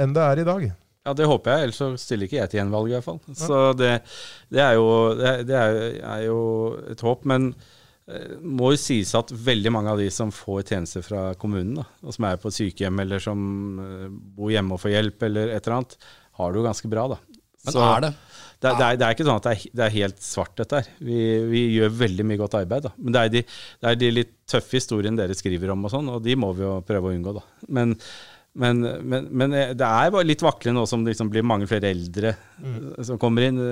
enn 0.00 0.14
det 0.16 0.22
er 0.22 0.38
i 0.42 0.46
dag? 0.46 0.62
Ja, 1.08 1.14
det 1.16 1.26
håper 1.26 1.50
jeg, 1.50 1.62
ellers 1.64 1.78
så 1.80 1.86
stiller 1.98 2.24
ikke 2.28 2.42
jeg 2.42 2.48
til 2.52 2.60
gjenvalg 2.60 2.86
i 2.90 2.94
hvert 2.94 3.06
fall. 3.06 3.20
Så 3.32 3.72
det, 3.78 3.92
det, 4.52 4.60
er, 4.60 4.74
jo, 4.76 4.86
det, 5.16 5.30
det 5.48 5.56
er, 5.56 5.70
er 6.04 6.20
jo 6.26 6.40
et 6.92 7.00
håp. 7.04 7.24
Men 7.28 7.54
det 8.10 8.40
må 8.44 8.72
jo 8.74 8.80
sies 8.80 9.12
at 9.16 9.30
veldig 9.32 9.72
mange 9.72 9.92
av 9.92 9.98
de 10.00 10.08
som 10.12 10.32
får 10.34 10.62
tjenester 10.72 11.02
fra 11.04 11.34
kommunen, 11.40 11.76
da, 11.80 11.84
og 12.04 12.10
som 12.16 12.24
er 12.28 12.40
på 12.42 12.52
sykehjem 12.54 12.98
eller 13.04 13.18
som 13.22 13.38
eh, 13.84 14.08
bor 14.10 14.50
hjemme 14.52 14.74
og 14.76 14.82
får 14.82 14.94
hjelp 14.96 15.18
eller 15.28 15.44
et 15.54 15.62
eller 15.62 15.76
annet, 15.78 15.92
har 16.40 16.48
det 16.50 16.58
jo 16.60 16.66
ganske 16.66 16.88
bra, 16.90 17.04
da. 17.14 17.18
Men 17.60 17.72
Så 17.76 17.80
er 17.84 18.00
det? 18.06 18.12
Det, 18.60 18.74
det, 18.76 18.86
er, 18.86 18.96
det 19.00 19.06
er 19.06 19.14
ikke 19.14 19.24
sånn 19.24 19.38
at 19.40 19.46
det 19.46 19.52
er, 19.54 19.62
det 19.78 19.84
er 19.86 19.94
helt 19.94 20.18
svart, 20.20 20.52
dette 20.60 20.82
her. 20.82 20.88
Vi, 21.00 21.20
vi 21.48 21.62
gjør 21.78 21.94
veldig 22.02 22.26
mye 22.28 22.40
godt 22.42 22.58
arbeid. 22.58 22.84
da. 22.84 22.90
Men 22.98 23.14
det 23.14 23.22
er, 23.22 23.30
de, 23.32 23.42
det 23.80 23.88
er 23.88 24.02
de 24.02 24.10
litt 24.12 24.34
tøffe 24.50 24.76
historiene 24.76 25.16
dere 25.16 25.36
skriver 25.38 25.72
om, 25.72 25.86
og 25.88 25.94
sånn, 25.94 26.10
og 26.12 26.20
de 26.26 26.36
må 26.36 26.50
vi 26.58 26.66
jo 26.66 26.74
prøve 26.84 27.08
å 27.08 27.14
unngå. 27.16 27.32
da. 27.38 27.44
Men, 27.72 27.94
men, 28.60 28.82
men, 28.82 29.30
men 29.30 29.54
det 29.54 29.86
er 29.86 30.12
bare 30.12 30.26
litt 30.26 30.44
vaklende 30.44 30.82
nå 30.82 30.90
som 30.90 31.06
det 31.06 31.14
liksom 31.14 31.30
blir 31.32 31.46
mange 31.46 31.70
flere 31.70 31.88
eldre 31.94 32.34
mm. 32.58 32.76
som 33.08 33.20
kommer 33.22 33.46
inn. 33.46 33.62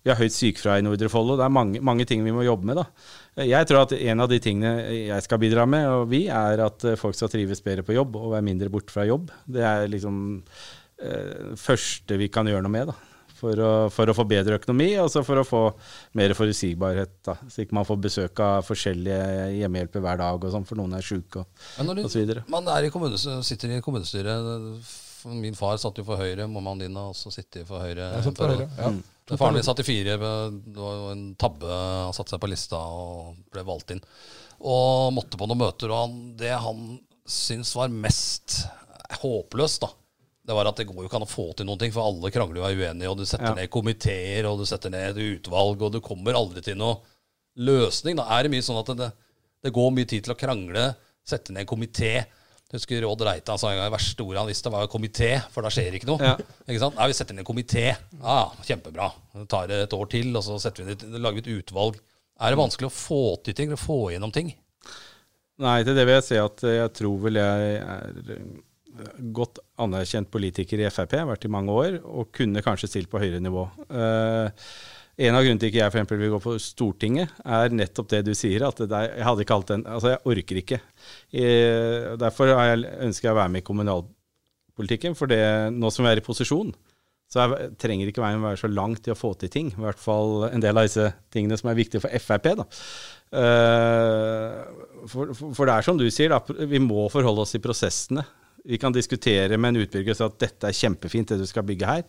Vi 0.00 0.12
har 0.12 0.16
høyt 0.22 0.36
sykefravær 0.38 0.80
i 0.80 0.86
Nordre 0.88 1.12
Follo. 1.12 1.36
Det 1.36 1.44
er 1.44 1.54
mange, 1.58 1.84
mange 1.84 2.08
ting 2.08 2.24
vi 2.24 2.32
må 2.32 2.46
jobbe 2.46 2.70
med. 2.70 2.80
da. 2.80 3.44
Jeg 3.44 3.68
tror 3.68 3.82
at 3.82 3.92
en 3.98 4.24
av 4.24 4.32
de 4.32 4.40
tingene 4.40 4.72
jeg 5.10 5.26
skal 5.26 5.42
bidra 5.42 5.68
med, 5.68 5.84
og 5.98 6.08
vi, 6.14 6.24
er 6.32 6.64
at 6.64 6.88
eh, 6.88 6.96
folk 7.00 7.18
skal 7.18 7.28
trives 7.32 7.60
bedre 7.66 7.84
på 7.84 7.98
jobb 7.98 8.16
og 8.22 8.32
være 8.38 8.48
mindre 8.48 8.72
borte 8.72 8.96
fra 8.96 9.04
jobb. 9.04 9.28
Det 9.44 9.68
er 9.68 9.84
liksom 9.92 10.24
eh, 10.40 11.54
første 11.60 12.16
vi 12.24 12.32
kan 12.32 12.48
gjøre 12.48 12.64
noe 12.64 12.76
med. 12.78 12.94
da. 12.94 13.09
For 13.40 13.62
å, 13.64 13.72
for 13.92 14.10
å 14.10 14.14
få 14.16 14.26
bedre 14.28 14.58
økonomi, 14.60 14.90
og 15.00 15.10
så 15.12 15.22
for 15.26 15.40
å 15.40 15.46
få 15.46 15.62
mer 16.18 16.34
forutsigbarhet. 16.36 17.14
da. 17.26 17.36
Så 17.48 17.64
ikke 17.64 17.78
man 17.78 17.88
får 17.88 18.00
besøk 18.04 18.42
av 18.44 18.66
forskjellige 18.66 19.50
hjemmehjelper 19.58 20.04
hver 20.04 20.20
dag, 20.20 20.44
og 20.44 20.56
sånn, 20.56 20.66
for 20.68 20.80
noen 20.80 20.98
er 20.98 21.06
sjuke 21.06 21.42
og, 21.42 21.62
Men 21.78 22.04
og 22.04 22.10
så 22.12 22.20
videre. 22.20 22.44
du, 22.44 22.52
man 22.52 22.68
er 22.68 22.88
i 22.88 22.92
sitter 23.46 23.76
i 23.76 23.80
kommunestyret 23.84 24.50
Min 25.36 25.56
far 25.56 25.76
satt 25.80 25.98
jo 26.00 26.04
for 26.06 26.20
Høyre, 26.20 26.46
mammaen 26.48 26.80
din 26.80 26.96
har 26.96 27.10
også 27.12 27.32
sittet 27.34 27.66
for 27.68 27.84
Høyre. 27.84 28.08
Satt 28.24 28.38
for 28.40 28.54
Høyre, 28.54 28.68
ja. 28.78 28.92
mm. 28.92 29.00
Faren 29.36 29.54
min 29.54 29.66
satt 29.66 29.82
i 29.82 29.86
fire. 29.86 30.16
Det 30.16 30.80
var 30.80 30.96
jo 30.96 31.10
en 31.12 31.26
tabbe. 31.38 31.68
Han 31.68 32.16
satte 32.16 32.34
seg 32.34 32.40
på 32.42 32.48
lista 32.50 32.80
og 32.80 33.36
ble 33.52 33.62
valgt 33.68 33.92
inn. 33.94 34.00
Og 34.60 35.12
måtte 35.14 35.38
på 35.38 35.46
noen 35.46 35.60
møter. 35.60 35.92
Og 35.92 36.00
han, 36.00 36.16
det 36.40 36.54
han 36.56 36.98
syntes 37.30 37.74
var 37.78 37.92
mest 37.92 38.62
håpløst, 39.20 39.84
da, 39.84 39.90
det 40.46 40.56
var 40.56 40.66
at 40.70 40.78
det 40.80 40.86
går 40.88 41.02
jo 41.04 41.08
ikke 41.08 41.18
an 41.20 41.26
å 41.26 41.30
få 41.30 41.44
til 41.56 41.66
noen 41.68 41.78
ting, 41.78 41.92
for 41.94 42.06
alle 42.08 42.30
krangler 42.32 42.62
og 42.62 42.68
er 42.70 42.78
uenige, 42.80 43.10
og 43.12 43.18
du 43.20 43.24
setter 43.28 43.50
Ja. 43.50 43.54
ned 43.58 43.70
komiteer, 43.70 44.46
og 44.50 44.58
du 44.58 44.66
setter 44.66 44.90
ned 44.90 45.12
et 45.18 45.40
utvalg, 45.42 45.82
og 45.82 45.92
du 45.92 46.00
kommer 46.00 46.34
aldri 46.38 46.62
til 46.64 46.76
noen 46.80 46.98
løsning. 47.60 48.16
Da 48.16 48.24
er 48.38 48.44
det 48.44 48.52
mye 48.54 48.64
sånn 48.64 48.80
at 48.80 48.92
det, 48.96 49.10
det 49.62 49.72
går 49.76 49.90
mye 49.92 50.08
tid 50.08 50.24
til 50.24 50.34
å 50.34 50.38
krangle, 50.40 50.94
sette 51.26 51.52
ned 51.52 51.66
en 51.66 51.70
komité. 51.70 52.12
Jeg 52.70 52.78
husker 52.78 53.02
Råd 53.02 53.24
Reitan 53.26 53.58
sa 53.58 53.68
en 53.72 53.76
gang 53.80 53.88
det 53.90 53.96
verste 53.98 54.22
ordet 54.24 54.38
han 54.38 54.48
visste, 54.48 54.70
var 54.70 54.86
komité, 54.86 55.30
for 55.50 55.66
da 55.66 55.68
skjer 55.74 55.96
ikke 55.98 56.06
noe. 56.06 56.22
Ja. 56.22 56.36
Ikke 56.70 56.78
sant? 56.84 56.94
Nei, 56.96 57.08
vi 57.10 57.16
setter 57.18 57.34
ned 57.34 57.42
en 57.42 57.48
komité. 57.50 57.84
Ja, 58.22 58.38
kjempebra. 58.62 59.10
Det 59.34 59.48
tar 59.50 59.72
et 59.74 59.92
år 59.98 60.08
til, 60.08 60.30
og 60.38 60.44
så 60.46 60.56
setter 60.62 60.84
vi 60.86 60.94
ned, 60.94 61.02
lager 61.20 61.42
vi 61.42 61.44
et 61.44 61.64
utvalg. 61.64 61.98
Er 62.40 62.54
det 62.54 62.60
vanskelig 62.62 62.88
å 62.88 62.94
få 62.94 63.20
til 63.44 63.54
ting, 63.58 63.68
eller 63.68 63.82
få 63.82 63.98
igjennom 64.12 64.32
ting? 64.32 64.54
Nei, 65.60 65.82
til 65.84 65.98
det 65.98 66.06
vil 66.08 66.14
jeg 66.16 66.24
si 66.30 66.38
at 66.40 66.62
jeg 66.64 66.92
tror 66.96 67.18
vel 67.26 67.36
jeg 67.42 67.80
er 67.82 68.30
godt 69.34 69.60
anerkjent 69.80 70.30
politiker 70.32 70.80
i 70.80 70.88
Frp, 70.92 71.18
vært 71.28 71.44
i 71.46 71.52
mange 71.52 71.74
år, 71.74 72.00
og 72.04 72.32
kunne 72.36 72.62
kanskje 72.64 72.90
stilt 72.90 73.10
på 73.12 73.20
høyere 73.22 73.42
nivå. 73.42 73.66
Eh, 73.90 74.66
en 75.20 75.36
av 75.36 75.44
grunnene 75.44 75.60
til 75.60 75.68
ikke 75.68 75.82
jeg 75.82 76.06
for 76.08 76.20
vil 76.22 76.32
gå 76.32 76.38
på 76.40 76.54
Stortinget, 76.62 77.32
er 77.44 77.74
nettopp 77.74 78.08
det 78.12 78.22
du 78.24 78.32
sier. 78.34 78.62
at 78.66 78.78
det 78.78 78.90
er, 78.90 79.16
Jeg 79.18 79.26
hadde 79.26 79.44
ikke 79.44 79.62
den, 79.68 79.84
altså 79.84 80.14
jeg 80.14 80.24
orker 80.24 80.56
ikke. 80.56 80.80
Eh, 81.32 82.16
derfor 82.16 82.46
jeg, 82.48 82.86
ønsker 83.04 83.28
jeg 83.28 83.34
å 83.34 83.40
være 83.40 83.52
med 83.52 83.60
i 83.60 83.66
kommunalpolitikken. 83.66 85.14
For 85.14 85.26
det, 85.26 85.42
nå 85.76 85.90
som 85.90 86.06
vi 86.06 86.10
er 86.10 86.22
i 86.22 86.24
posisjon, 86.24 86.72
så 87.30 87.44
jeg 87.44 87.76
trenger 87.78 88.08
ikke 88.08 88.22
veien 88.24 88.42
være 88.42 88.58
så 88.58 88.70
langt 88.72 89.06
i 89.06 89.12
å 89.12 89.18
få 89.18 89.34
til 89.38 89.52
ting. 89.52 89.68
I 89.70 89.84
hvert 89.84 90.00
fall 90.00 90.48
en 90.48 90.62
del 90.62 90.78
av 90.78 90.88
disse 90.88 91.12
tingene 91.30 91.58
som 91.60 91.68
er 91.70 91.78
viktige 91.78 92.00
for 92.00 92.10
Frp. 92.10 92.48
da. 92.56 92.66
Eh, 93.30 94.56
for, 95.06 95.30
for 95.36 95.68
det 95.68 95.76
er 95.76 95.86
som 95.86 96.00
du 96.00 96.08
sier, 96.10 96.32
da, 96.32 96.40
vi 96.66 96.80
må 96.82 97.10
forholde 97.12 97.44
oss 97.44 97.52
til 97.54 97.62
prosessene. 97.62 98.24
Vi 98.64 98.78
kan 98.80 98.92
diskutere 98.92 99.56
med 99.56 99.74
en 99.74 99.82
utbygger 99.84 100.18
at 100.26 100.40
dette 100.42 100.68
er 100.68 100.76
kjempefint, 100.76 101.32
det 101.32 101.40
du 101.40 101.48
skal 101.48 101.66
bygge 101.66 101.88
her. 101.88 102.02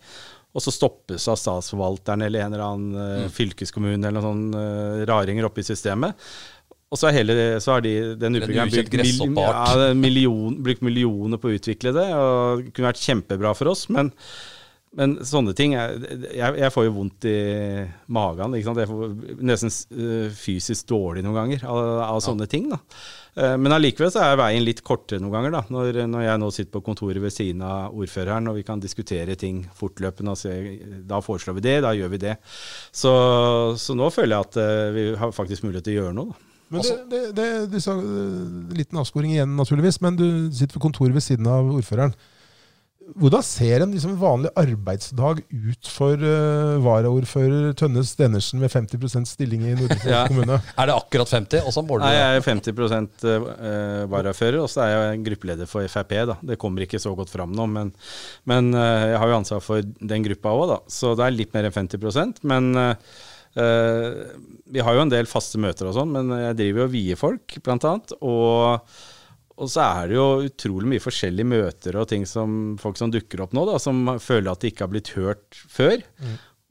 Og 0.52 0.60
så 0.60 0.72
stoppes 0.74 1.24
av 1.32 1.38
statsforvalteren 1.40 2.26
eller 2.26 2.44
en 2.44 2.52
eller 2.52 2.64
annen 2.66 2.96
mm. 3.24 3.30
fylkeskommune 3.32 4.08
eller 4.08 4.20
noen 4.20 4.50
sånne 4.50 4.64
eh, 4.64 5.04
raringer 5.08 5.48
oppe 5.48 5.62
i 5.62 5.68
systemet. 5.68 6.18
Og 6.92 7.00
så, 7.00 7.08
hele, 7.08 7.34
så 7.64 7.78
har 7.78 7.84
de, 7.84 7.92
den 8.20 8.36
utbyggeren 8.36 8.68
brukt, 8.68 8.96
mil, 9.00 9.38
ja, 9.40 9.92
million, 9.96 10.58
brukt 10.60 10.82
millioner 10.84 11.40
på 11.40 11.48
å 11.48 11.54
utvikle 11.56 11.94
det, 11.96 12.04
og 12.12 12.66
det 12.66 12.74
kunne 12.76 12.90
vært 12.90 13.00
kjempebra 13.00 13.54
for 13.56 13.72
oss. 13.72 13.86
men 13.88 14.12
men 14.98 15.14
sånne 15.24 15.54
ting 15.56 15.72
jeg, 15.72 16.20
jeg 16.36 16.68
får 16.74 16.84
jo 16.84 16.92
vondt 16.98 17.24
i 17.24 17.38
magen. 18.12 18.52
Ikke 18.58 18.68
sant? 18.68 18.80
Jeg 18.82 18.90
får 18.90 19.40
nesten 19.48 19.72
eh, 19.96 20.26
fysisk 20.36 20.90
dårlig 20.90 21.22
noen 21.24 21.38
ganger 21.38 21.64
av, 21.64 21.80
av 22.10 22.20
sånne 22.24 22.48
ting. 22.50 22.66
da. 22.68 22.76
Eh, 23.40 23.54
men 23.56 23.72
allikevel 23.72 24.12
så 24.12 24.20
er 24.26 24.36
veien 24.36 24.66
litt 24.66 24.82
kortere 24.84 25.22
noen 25.22 25.32
ganger. 25.38 25.54
da. 25.56 25.62
Når, 25.72 26.02
når 26.12 26.26
jeg 26.26 26.42
nå 26.42 26.50
sitter 26.52 26.74
på 26.76 26.84
kontoret 26.90 27.24
ved 27.24 27.32
siden 27.32 27.64
av 27.64 27.96
ordføreren 27.96 28.52
og 28.52 28.58
vi 28.60 28.66
kan 28.68 28.82
diskutere 28.84 29.38
ting 29.40 29.62
fortløpende 29.78 30.36
og 30.36 30.40
se 30.42 30.52
da 31.08 31.22
foreslår 31.24 31.56
vi 31.56 31.66
det, 31.70 31.78
da 31.86 31.94
gjør 31.96 32.12
vi 32.12 32.22
det. 32.26 32.36
Så, 32.92 33.12
så 33.80 33.96
nå 33.96 34.12
føler 34.12 34.36
jeg 34.36 34.50
at 34.50 34.60
eh, 34.60 34.88
vi 34.98 35.06
har 35.22 35.32
faktisk 35.32 35.64
mulighet 35.64 35.88
til 35.88 35.96
å 35.96 36.02
gjøre 36.02 36.18
noe. 36.20 36.34
da. 36.34 36.48
Men 36.72 36.84
det, 36.84 37.00
det, 37.08 37.22
det, 37.36 37.48
du 37.68 37.80
sa, 37.84 37.96
liten 38.72 39.00
avsporing 39.00 39.34
igjen, 39.34 39.56
naturligvis, 39.58 39.98
men 40.04 40.16
du 40.16 40.28
sitter 40.56 40.76
på 40.78 40.86
kontoret 40.86 41.12
ved 41.16 41.24
siden 41.24 41.48
av 41.52 41.68
ordføreren. 41.68 42.14
Hvordan 43.18 43.42
ser 43.44 43.82
en 43.84 43.90
liksom 43.92 44.14
vanlig 44.20 44.50
arbeidsdag 44.56 45.40
ut 45.50 45.88
for 45.90 46.20
uh, 46.22 46.78
varaordfører 46.84 47.74
Tønnes 47.76 48.12
Stenersen 48.14 48.62
med 48.62 48.70
50% 48.72 49.28
stilling 49.28 49.64
i 49.68 49.74
Nordre 49.76 49.98
Follo 50.00 50.14
Ja. 50.16 50.22
kommune? 50.30 50.58
Er 50.78 50.88
det 50.88 50.94
akkurat 50.96 51.32
50? 51.34 51.66
Og 51.68 51.74
så 51.76 51.84
måler 51.84 52.06
Nei, 52.06 52.14
jeg 52.16 52.38
er 52.40 52.46
50% 52.46 53.26
eh, 53.32 54.04
varafører, 54.12 54.60
og 54.62 54.70
så 54.72 54.84
er 54.86 54.92
jeg 54.94 55.22
gruppeleder 55.28 55.68
for 55.70 55.84
Frp. 55.92 56.14
da. 56.32 56.38
Det 56.52 56.58
kommer 56.62 56.86
ikke 56.86 57.00
så 57.02 57.12
godt 57.18 57.32
fram 57.32 57.52
nå, 57.56 57.66
men, 57.74 57.92
men 58.48 58.72
uh, 58.76 59.10
jeg 59.12 59.20
har 59.22 59.32
jo 59.32 59.38
ansvar 59.42 59.62
for 59.64 59.82
den 59.84 60.26
gruppa 60.28 60.54
òg, 60.56 60.64
da. 60.72 60.80
Så 60.92 61.12
det 61.18 61.26
er 61.26 61.36
litt 61.36 61.52
mer 61.56 61.68
enn 61.68 61.76
50% 61.76 62.42
Men 62.48 62.70
eh, 62.78 63.14
eh, 63.60 64.36
vi 64.72 64.80
har 64.84 64.96
jo 64.96 65.02
en 65.04 65.12
del 65.12 65.28
faste 65.30 65.60
møter 65.60 65.90
og 65.90 65.96
sånn, 65.98 66.12
men 66.14 66.32
jeg 66.48 66.58
driver 66.62 66.84
jo 66.84 66.88
og 66.88 66.94
vier 66.94 67.20
folk, 67.20 67.58
blant 67.66 67.84
annet. 67.88 68.14
Og, 68.24 68.94
og 69.56 69.68
så 69.70 69.82
er 69.84 70.08
det 70.10 70.16
jo 70.16 70.28
utrolig 70.46 70.94
mye 70.94 71.02
forskjellige 71.02 71.48
møter 71.48 71.98
og 72.00 72.08
ting 72.10 72.24
som 72.28 72.78
folk 72.80 72.96
som 73.00 73.12
dukker 73.12 73.44
opp 73.44 73.52
nå, 73.56 73.66
da, 73.68 73.76
som 73.82 74.14
føler 74.22 74.52
at 74.52 74.62
de 74.62 74.72
ikke 74.72 74.86
har 74.86 74.92
blitt 74.94 75.12
hørt 75.16 75.60
før. 75.70 76.00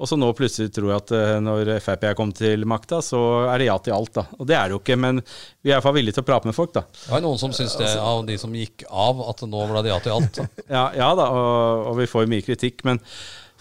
Og 0.01 0.09
så 0.09 0.17
nå 0.17 0.31
plutselig 0.33 0.71
tror 0.73 0.89
jeg 0.89 1.01
at 1.03 1.11
eh, 1.13 1.35
når 1.45 1.75
Frp 1.83 2.07
er 2.09 2.15
kommet 2.17 2.39
til 2.41 2.63
makta, 2.65 3.03
så 3.05 3.19
er 3.51 3.61
det 3.61 3.67
ja 3.67 3.75
til 3.85 3.93
alt. 3.93 4.15
da. 4.15 4.23
Og 4.39 4.47
det 4.49 4.55
er 4.57 4.63
det 4.65 4.73
jo 4.73 4.79
ikke, 4.81 4.97
men 4.97 5.21
vi 5.21 5.69
er 5.69 5.75
i 5.75 5.75
hvert 5.75 5.85
fall 5.85 5.93
villige 5.99 6.17
til 6.17 6.23
å 6.23 6.29
prate 6.31 6.49
med 6.49 6.57
folk, 6.57 6.73
da. 6.73 6.87
Det 6.95 7.11
var 7.13 7.21
noen 7.21 7.37
som 7.37 7.53
syntes 7.53 7.77
det, 7.77 7.91
av 8.01 8.23
de 8.25 8.37
som 8.41 8.55
gikk 8.57 8.87
av, 8.89 9.21
at 9.29 9.45
nå 9.45 9.67
ble 9.69 9.85
det 9.85 9.93
ja 9.93 9.99
til 10.01 10.15
alt. 10.17 10.41
Ja, 10.71 10.87
ja 10.97 11.11
da, 11.19 11.27
og, 11.29 11.85
og 11.91 12.01
vi 12.01 12.09
får 12.09 12.29
mye 12.31 12.45
kritikk 12.45 12.81
men, 12.87 12.97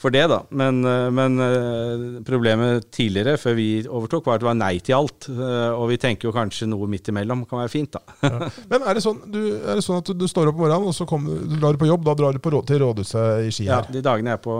for 0.00 0.12
det, 0.14 0.22
da. 0.32 0.38
Men, 0.56 0.78
eh, 0.88 1.08
men 1.12 1.34
eh, 1.44 2.04
problemet 2.24 2.86
tidligere, 2.94 3.36
før 3.40 3.56
vi 3.58 3.66
overtok, 3.84 4.24
var 4.30 4.38
at 4.38 4.44
det 4.44 4.48
var 4.48 4.56
nei 4.56 4.72
til 4.80 4.96
alt. 4.96 5.28
Eh, 5.28 5.70
Og 5.76 5.90
vi 5.92 5.98
tenker 6.00 6.30
jo 6.30 6.32
kanskje 6.32 6.68
noe 6.70 6.88
midt 6.88 7.10
imellom 7.12 7.44
kan 7.50 7.60
være 7.60 7.72
fint, 7.74 7.92
da. 7.98 8.48
Men 8.70 8.80
er 8.88 8.96
det, 8.96 9.04
sånn, 9.04 9.20
du, 9.28 9.40
er 9.60 9.76
det 9.76 9.84
sånn 9.84 10.00
at 10.00 10.12
du 10.16 10.26
står 10.30 10.48
opp 10.50 10.56
om 10.56 10.64
morgenen, 10.64 10.88
og 10.88 10.96
så 10.96 11.04
kommer, 11.08 11.36
du 11.44 11.58
drar 11.60 11.76
du 11.76 11.82
på 11.84 11.90
jobb, 11.90 12.06
da 12.08 12.16
drar 12.16 12.32
du 12.36 12.40
på, 12.40 12.54
til 12.68 12.80
rådhuset 12.84 13.46
i 13.50 13.52
Ski 13.54 13.68
Ja, 13.68 13.82
de 13.86 14.00
dagene 14.04 14.32
jeg 14.32 14.40
er 14.40 14.44
på, 14.48 14.56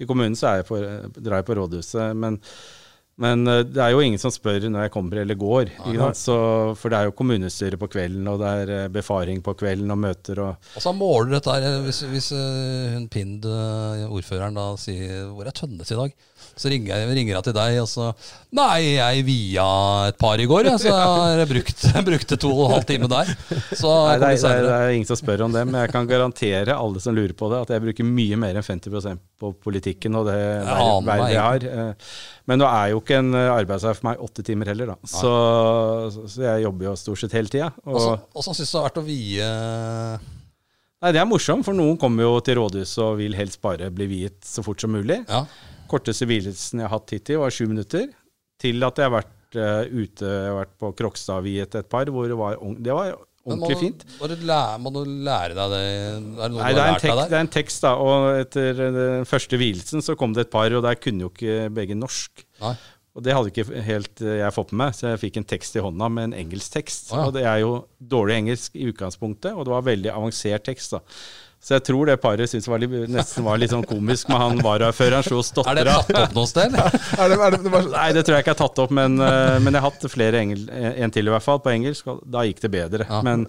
i 0.00 0.08
kommunen, 0.08 0.34
så 0.38 0.48
er 0.50 0.62
jeg 0.62 0.68
på, 0.72 0.80
drar 1.20 1.42
jeg 1.42 1.48
på 1.50 1.58
rådhuset. 1.60 2.16
Men, 2.18 2.40
men 3.22 3.46
eh, 3.46 3.62
det 3.68 3.82
er 3.82 3.92
jo 3.94 4.02
ingen 4.02 4.20
som 4.20 4.32
spør 4.34 4.66
når 4.66 4.86
jeg 4.86 4.92
kommer 4.94 5.20
eller 5.22 5.38
går. 5.38 5.70
Så, 6.18 6.36
for 6.78 6.90
det 6.90 6.98
er 6.98 7.08
jo 7.08 7.16
kommunestyre 7.16 7.78
på 7.78 7.88
kvelden, 7.92 8.26
og 8.30 8.40
det 8.42 8.52
er 8.62 8.72
eh, 8.74 8.90
befaring 8.92 9.42
på 9.44 9.54
kvelden 9.60 9.94
og 9.94 10.00
møter 10.02 10.40
og 10.42 10.70
Og 10.74 10.82
så 10.82 10.94
måler 10.96 11.36
dette 11.36 11.54
her 11.54 11.80
Hvis, 11.84 12.02
hvis 12.10 12.32
eh, 12.34 12.94
hun 12.96 13.08
Pind, 13.12 13.46
eh, 13.46 14.06
ordføreren, 14.08 14.58
da 14.58 14.72
sier 14.80 15.28
'Hvor 15.30 15.46
er 15.46 15.54
Tønnes 15.54 15.90
i 15.94 16.00
dag?' 16.00 16.16
Så 16.56 16.70
ringer 16.70 16.92
jeg 16.94 17.14
ringer 17.16 17.34
jeg 17.34 17.46
til 17.48 17.56
deg, 17.56 17.78
og 17.82 17.88
så 17.90 18.10
'Nei, 18.54 18.94
jeg 18.94 19.24
via 19.26 19.66
et 20.08 20.18
par 20.18 20.38
i 20.38 20.46
går, 20.46 20.68
ja, 20.68 20.76
så 20.78 20.92
jeg 20.92 21.38
har 21.40 21.48
brukt, 21.50 21.80
brukte 22.10 22.38
to 22.38 22.50
og 22.52 22.66
en 22.68 22.74
halv 22.76 22.86
time 22.86 23.08
der'. 23.10 23.32
Så 23.74 23.90
Nei, 23.90 24.18
det, 24.22 24.28
er, 24.38 24.62
det, 24.62 24.74
er, 24.76 24.92
ingen 24.94 25.08
som 25.08 25.18
spør 25.18 25.46
om 25.48 25.56
det, 25.56 25.64
men 25.66 25.80
jeg 25.82 25.90
kan 25.90 26.06
garantere 26.06 26.76
alle 26.76 27.02
som 27.02 27.16
lurer 27.16 27.34
på 27.34 27.50
det, 27.50 27.64
at 27.66 27.74
jeg 27.74 27.84
bruker 27.88 28.06
mye 28.06 28.38
mer 28.38 28.60
enn 28.60 28.66
50% 28.66 29.24
på 29.42 29.50
politikken 29.66 30.14
og 30.20 30.28
det 30.30 30.38
vervet 30.38 31.08
meg 31.08 31.24
jeg 31.32 31.42
har. 31.42 31.66
Eh, 31.74 32.14
Men 32.46 32.60
nå 32.60 32.68
er 32.68 32.92
jo 32.92 33.00
ikke 33.00 33.18
en 33.18 33.34
eh, 33.34 33.50
arbeidsdag 33.50 33.98
for 33.98 34.10
meg 34.10 34.22
åtte 34.22 34.44
timer 34.46 34.70
heller, 34.70 34.94
da. 34.94 34.96
Så, 35.08 35.34
så 36.28 36.46
jeg 36.46 36.64
jobber 36.66 36.90
jo 36.90 36.96
stort 37.00 37.24
sett 37.24 37.34
hele 37.34 37.50
tida. 37.50 37.72
Og 37.88 38.00
så 38.44 38.54
syns 38.54 38.70
du 38.70 38.74
det 38.74 38.80
har 38.80 38.88
vært 38.90 39.02
å 39.02 39.06
vie 39.08 39.50
Nei, 41.04 41.10
det 41.12 41.20
er 41.20 41.28
morsomt, 41.28 41.66
for 41.66 41.76
noen 41.76 41.98
kommer 42.00 42.24
jo 42.24 42.38
til 42.40 42.56
rådhuset 42.56 43.00
og 43.04 43.18
vil 43.18 43.34
helst 43.36 43.58
bare 43.60 43.90
bli 43.92 44.06
viet 44.08 44.38
så 44.48 44.62
fort 44.64 44.80
som 44.80 44.94
mulig. 44.94 45.18
Ja. 45.28 45.42
Korteste 45.94 46.28
hvilelsen 46.28 46.82
jeg 46.82 46.88
har 46.88 46.96
hatt 46.96 47.14
hittil, 47.14 47.40
var 47.44 47.54
sju 47.54 47.66
minutter. 47.70 48.10
Til 48.62 48.86
at 48.86 48.98
jeg 48.98 49.08
har 49.08 49.14
vært 49.14 49.58
uh, 49.58 49.84
ute, 49.90 50.26
jeg 50.26 50.50
har 50.50 50.58
vært 50.60 50.74
på 50.82 50.90
Krokstadviet 51.00 51.78
et 51.80 51.88
par, 51.90 52.10
hvor 52.10 52.28
det 52.30 52.38
var, 52.38 52.58
det 52.58 52.94
var 52.94 53.14
ordentlig 53.44 53.78
fint. 53.80 54.04
Må 54.20 54.30
du, 54.30 54.34
lære, 54.48 54.80
må 54.80 54.92
du 54.94 55.02
lære 55.04 55.56
deg 55.58 55.74
det? 55.74 55.84
Er 55.84 56.18
det 56.24 56.48
Nei, 56.56 56.72
det 56.72 56.80
er, 56.80 56.88
en 56.88 56.94
lært 56.94 57.04
tek, 57.04 57.14
deg 57.18 57.30
det 57.30 57.38
er 57.38 57.46
en 57.46 57.52
tekst, 57.58 57.84
da. 57.84 57.94
Og 58.00 58.28
etter 58.40 58.80
den 58.80 59.28
første 59.28 59.60
hvilelsen 59.60 60.04
så 60.04 60.16
kom 60.18 60.34
det 60.36 60.48
et 60.48 60.52
par, 60.54 60.72
og 60.74 60.84
der 60.86 60.98
kunne 61.00 61.26
jo 61.26 61.32
ikke 61.32 61.70
begge 61.76 61.98
norsk. 61.98 62.44
Nei. 62.64 62.74
Og 63.14 63.22
det 63.22 63.34
hadde 63.36 63.50
ikke 63.52 63.82
helt 63.86 64.22
eh, 64.24 64.40
jeg 64.40 64.54
fått 64.56 64.72
med 64.72 64.80
meg, 64.80 64.96
så 64.98 65.12
jeg 65.12 65.22
fikk 65.22 65.36
en 65.38 65.46
tekst 65.46 65.76
i 65.78 65.82
hånda 65.84 66.08
med 66.10 66.28
en 66.28 66.36
engelsk 66.40 66.74
tekst. 66.74 67.12
Å, 67.12 67.20
ja. 67.20 67.26
Og 67.28 67.36
det 67.36 67.44
er 67.46 67.60
jo 67.62 67.74
dårlig 68.14 68.40
engelsk 68.40 68.74
i 68.74 68.88
utgangspunktet, 68.90 69.52
og 69.54 69.68
det 69.68 69.74
var 69.76 69.86
veldig 69.86 70.10
avansert 70.10 70.66
tekst. 70.66 70.96
da. 70.96 71.02
Så 71.64 71.78
jeg 71.78 71.84
tror 71.86 72.10
det 72.10 72.18
paret 72.20 72.50
syntes 72.50 72.66
det 72.66 72.72
var 72.74 72.82
litt, 72.82 72.94
nesten 73.08 73.44
var 73.46 73.56
litt 73.56 73.72
sånn 73.72 73.86
komisk 73.88 74.28
med 74.28 74.36
han 74.42 74.58
varaføreren 74.60 75.24
slo 75.24 75.40
Er 75.64 75.78
det 75.80 75.86
tatt 75.88 76.10
opp 76.20 76.34
noe 76.36 76.50
sted? 76.50 76.74
Er 77.22 77.32
det, 77.32 77.38
er 77.40 77.54
det, 77.56 77.60
det 77.64 77.72
var, 77.72 77.86
Nei, 77.94 78.08
det 78.12 78.26
tror 78.26 78.36
jeg 78.36 78.44
ikke 78.44 78.52
er 78.52 78.60
tatt 78.60 78.82
opp, 78.84 78.92
men, 78.92 79.16
eh, 79.24 79.56
men 79.64 79.72
jeg 79.72 79.80
har 79.80 79.88
hatt 79.94 80.04
flere 80.12 80.42
engel, 80.44 80.66
en 80.68 81.14
til 81.14 81.30
i 81.30 81.32
hvert 81.32 81.46
fall, 81.46 81.62
på 81.64 81.72
engelsk, 81.72 82.10
og 82.12 82.20
da 82.28 82.42
gikk 82.44 82.60
det 82.66 82.70
bedre. 82.74 83.06
Ja. 83.08 83.22
Men, 83.24 83.46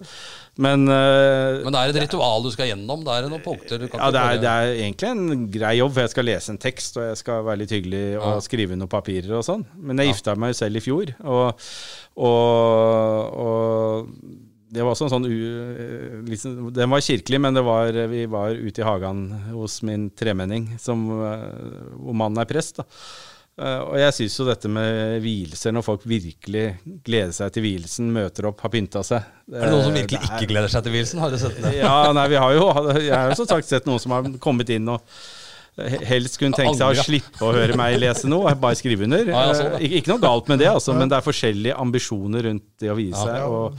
men, 0.64 0.86
eh, 0.88 1.60
Men 1.66 1.76
det 1.76 1.82
er 1.82 1.92
et 1.92 2.00
ritual 2.06 2.46
du 2.46 2.50
skal 2.56 2.70
gjennom. 2.72 3.04
Det 3.04 3.18
er 3.18 3.28
noen 3.28 3.44
punkter 3.44 3.82
du 3.84 3.90
kan 3.92 4.00
ja, 4.00 4.08
det 4.16 4.24
er, 4.24 4.40
det 4.46 4.54
er 4.54 4.72
egentlig 4.86 5.12
en 5.12 5.46
grei 5.52 5.74
jobb, 5.82 5.92
for 5.98 6.06
jeg 6.06 6.14
skal 6.16 6.30
lese 6.32 6.56
en 6.56 6.62
tekst, 6.70 6.96
og 7.02 7.10
jeg 7.10 7.20
skal 7.26 7.44
være 7.50 7.64
litt 7.66 7.76
hyggelig 7.76 8.06
og 8.22 8.30
Ja. 8.30 8.40
skrive 8.48 8.80
noen 8.80 8.92
papirer 8.96 9.36
og 9.42 9.44
sånn. 9.44 9.68
Men 9.76 10.00
jeg 10.00 10.14
gifta 10.14 10.38
meg 10.40 10.56
jo 10.56 10.62
selv 10.64 10.80
i 10.80 10.86
fjor, 10.88 11.12
og, 11.28 11.68
og, 12.16 13.40
og 13.44 14.45
det 14.72 14.82
var 14.84 14.96
også 14.96 15.06
en 15.06 15.14
sånn 15.14 15.28
u, 15.30 16.26
liksom, 16.30 16.72
Den 16.74 16.90
var 16.90 17.04
kirkelig, 17.06 17.40
men 17.42 17.54
det 17.54 17.64
var, 17.66 17.92
vi 18.12 18.26
var 18.32 18.50
ute 18.58 18.82
i 18.82 18.88
hagen 18.88 19.28
hos 19.54 19.82
min 19.86 20.10
tremenning, 20.18 20.72
som, 20.82 21.06
eh, 21.22 21.46
hvor 22.00 22.16
mannen 22.18 22.42
er 22.42 22.50
prest. 22.50 22.78
da. 22.82 22.86
Eh, 23.58 23.80
Og 23.86 23.96
jeg 24.02 24.12
syns 24.18 24.40
jo 24.40 24.46
dette 24.50 24.68
med 24.68 25.22
vielser, 25.24 25.72
når 25.72 25.86
folk 25.86 26.04
virkelig 26.04 26.66
gleder 27.06 27.32
seg 27.38 27.54
til 27.56 27.64
vielsen, 27.64 28.10
møter 28.12 28.50
opp, 28.50 28.60
har 28.66 28.70
pynta 28.74 29.04
seg 29.06 29.22
Er 29.54 29.62
det 29.62 29.72
noen 29.72 29.84
som 29.86 29.94
eh, 29.96 30.02
virkelig 30.02 30.20
det 30.20 30.30
er- 30.30 30.36
ikke 30.42 30.50
gleder 30.52 30.68
seg 30.74 30.84
til 30.84 30.92
vielsen? 30.98 31.20
Har 31.24 31.30
du 31.32 31.38
sett 31.38 31.62
det? 31.62 31.76
ja, 31.78 32.12
nei, 32.12 32.28
vi 32.28 32.36
har 32.36 32.54
jo 32.58 32.66
Jeg 33.00 33.14
har 33.16 33.30
jo 33.30 33.36
som 33.36 33.48
sagt 33.54 33.68
sett 33.70 33.86
noen 33.88 34.00
som 34.04 34.12
har 34.12 34.24
kommet 34.44 34.70
inn 34.76 34.90
og 34.90 35.02
helst 36.08 36.38
kunne 36.40 36.56
tenke 36.56 36.78
seg 36.80 36.88
å 36.96 37.04
slippe 37.04 37.44
å 37.44 37.52
høre 37.52 37.76
meg 37.76 37.98
lese 38.00 38.30
noe, 38.32 38.54
bare 38.56 38.78
skrive 38.80 39.04
under. 39.04 39.26
Ja, 39.28 39.42
jeg 39.50 39.56
så 39.58 39.64
det. 39.64 39.72
Eh, 39.76 39.88
ikke, 39.90 39.98
ikke 40.00 40.12
noe 40.14 40.22
galt 40.24 40.48
med 40.48 40.60
det, 40.64 40.70
altså, 40.72 40.94
men 40.96 41.10
det 41.12 41.18
er 41.18 41.26
forskjellige 41.26 41.76
ambisjoner 41.84 42.46
rundt 42.48 42.64
det 42.80 42.92
å 42.94 42.96
vise 42.96 43.20
seg. 43.20 43.42
Og, 43.44 43.76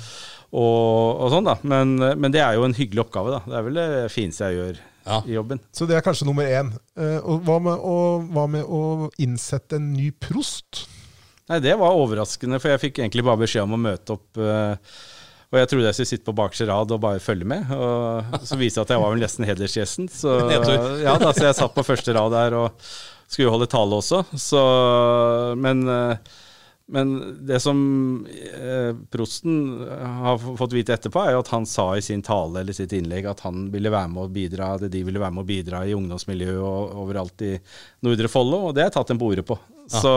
og, 0.52 1.20
og 1.24 1.30
sånn 1.32 1.48
da, 1.48 1.56
men, 1.66 1.96
men 1.98 2.32
det 2.34 2.40
er 2.44 2.54
jo 2.58 2.64
en 2.68 2.76
hyggelig 2.76 3.02
oppgave. 3.06 3.32
da. 3.34 3.40
Det 3.46 3.56
er 3.58 3.64
vel 3.66 3.80
det 3.80 3.88
fineste 4.14 4.50
jeg 4.50 4.58
gjør 4.60 4.78
Ja. 5.06 5.20
i 5.26 5.34
jobben. 5.36 5.60
så 5.74 5.86
det 5.86 5.96
er 5.98 6.02
kanskje 6.06 6.26
nummer 6.26 6.46
én. 6.46 6.70
Eh, 6.98 7.18
og 7.22 7.42
hva 7.46 7.58
med, 7.62 7.78
å, 7.78 7.96
hva 8.32 8.46
med 8.50 8.64
å 8.64 9.10
innsette 9.22 9.76
en 9.80 9.92
ny 9.94 10.10
prost? 10.12 10.86
Nei, 11.48 11.60
Det 11.62 11.76
var 11.78 11.94
overraskende, 11.94 12.58
for 12.58 12.72
jeg 12.74 12.80
fikk 12.88 12.98
egentlig 13.04 13.22
bare 13.26 13.38
beskjed 13.44 13.62
om 13.68 13.76
å 13.76 13.84
møte 13.90 14.16
opp. 14.16 14.26
eh, 14.38 14.96
og 15.46 15.60
jeg 15.60 15.68
trodde 15.70 15.86
jeg 15.86 15.94
skulle 15.94 16.10
sitte 16.10 16.26
på 16.26 16.34
bakerste 16.34 16.66
rad 16.66 16.90
og 16.90 16.98
bare 17.04 17.20
følge 17.22 17.46
med. 17.46 17.68
Og 17.70 18.40
så 18.42 18.56
viste 18.58 18.80
det 18.80 18.88
at 18.88 18.94
jeg 18.96 19.02
var 19.04 19.12
vel 19.14 19.22
nesten 19.22 19.46
hedersgjesten. 19.46 20.08
Så, 20.10 20.32
ja, 21.06 21.14
da, 21.22 21.30
så 21.30 21.46
jeg 21.46 21.54
satt 21.60 21.76
på 21.76 21.84
første 21.86 22.16
rad 22.16 22.34
der 22.34 22.56
og 22.58 22.82
skulle 23.30 23.46
jo 23.46 23.52
holde 23.54 23.68
tale 23.70 23.94
også. 24.02 24.24
Så, 24.42 24.64
men, 25.62 25.84
eh, 25.86 26.34
men 26.88 27.12
det 27.46 27.58
som 27.64 27.78
eh, 28.30 28.92
prosten 29.10 29.56
har 30.20 30.38
fått 30.38 30.76
vite 30.76 30.94
etterpå, 30.94 31.18
er 31.26 31.32
jo 31.34 31.40
at 31.42 31.50
han 31.50 31.66
sa 31.66 31.88
i 31.98 32.04
sin 32.04 32.22
tale 32.22 32.60
eller 32.62 32.76
sitt 32.76 32.92
innlegg 32.94 33.26
at 33.26 33.40
han 33.46 33.64
ville 33.72 33.90
være 33.90 34.12
med 34.12 34.22
å 34.28 34.30
bidra, 34.30 34.74
at 34.76 34.86
de 34.92 35.02
ville 35.06 35.18
være 35.22 35.34
med 35.34 35.42
å 35.42 35.48
bidra 35.48 35.80
i 35.88 35.96
ungdomsmiljøet 35.98 36.60
og 36.62 36.94
overalt 37.06 37.42
i 37.48 37.56
Nordre 38.06 38.30
Follo, 38.30 38.68
og 38.68 38.76
det 38.78 38.86
jeg 38.86 38.96
tatt 39.00 39.10
en 39.16 39.18
på 39.22 39.32
Ah. 39.36 39.42
på. 39.50 39.58
Så 39.90 40.12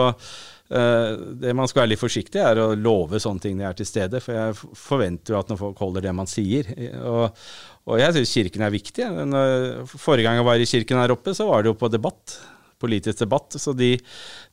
eh, 0.70 1.16
det 1.42 1.52
man 1.58 1.66
skal 1.70 1.82
være 1.84 1.92
litt 1.92 2.00
forsiktig, 2.02 2.38
er 2.42 2.58
å 2.62 2.68
love 2.78 3.18
sånne 3.22 3.42
ting 3.42 3.56
når 3.58 3.64
jeg 3.66 3.70
er 3.74 3.78
til 3.80 3.90
stede. 3.90 4.20
For 4.22 4.34
jeg 4.38 4.54
forventer 4.78 5.34
jo 5.34 5.40
at 5.42 5.50
når 5.50 5.58
folk 5.60 5.78
holder 5.82 6.06
det 6.06 6.14
man 6.14 6.30
sier. 6.30 6.70
Og, 7.02 7.36
og 7.90 7.98
jeg 8.02 8.14
syns 8.16 8.32
Kirken 8.38 8.62
er 8.66 8.74
viktig. 8.74 9.06
Når- 9.30 9.86
Forrige 9.90 10.26
gang 10.26 10.38
jeg 10.40 10.46
var 10.46 10.62
i 10.62 10.70
kirken 10.70 11.02
her 11.02 11.14
oppe, 11.14 11.34
så 11.34 11.46
var 11.50 11.62
det 11.66 11.70
jo 11.74 11.78
på 11.82 11.90
debatt. 11.90 12.38
Politisk 12.80 13.20
debatt. 13.22 13.56
Så 13.60 13.74
de, 13.76 13.90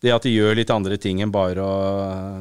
det 0.03 0.11
at 0.13 0.25
de 0.27 0.33
gjør 0.35 0.57
litt 0.59 0.71
andre 0.73 0.97
ting 1.01 1.21
enn 1.23 1.31
bare 1.33 1.63
å 1.63 1.75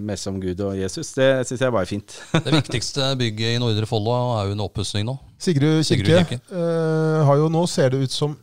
messe 0.03 0.29
om 0.33 0.40
Gud 0.42 0.61
og 0.66 0.75
Jesus, 0.79 1.12
det 1.14 1.29
syns 1.46 1.62
jeg 1.62 1.72
bare 1.75 1.87
er 1.87 1.92
fint. 1.92 2.16
Det 2.46 2.55
viktigste 2.61 3.12
bygget 3.20 3.55
i 3.57 3.61
Nordre 3.62 3.87
Follo 3.88 4.16
er 4.40 4.49
jo 4.51 4.57
under 4.57 4.66
oppussing 4.68 5.07
nå. 5.07 5.14
Sigrud 5.38 5.85
Sigrud 5.87 6.11
kirke, 6.11 6.40
kirke. 6.40 6.57
eh, 6.57 7.22
har 7.29 7.38
jo 7.40 7.46
nå, 7.53 7.62
ser 7.70 7.94
det 7.94 8.03
ut 8.09 8.14
som, 8.14 8.35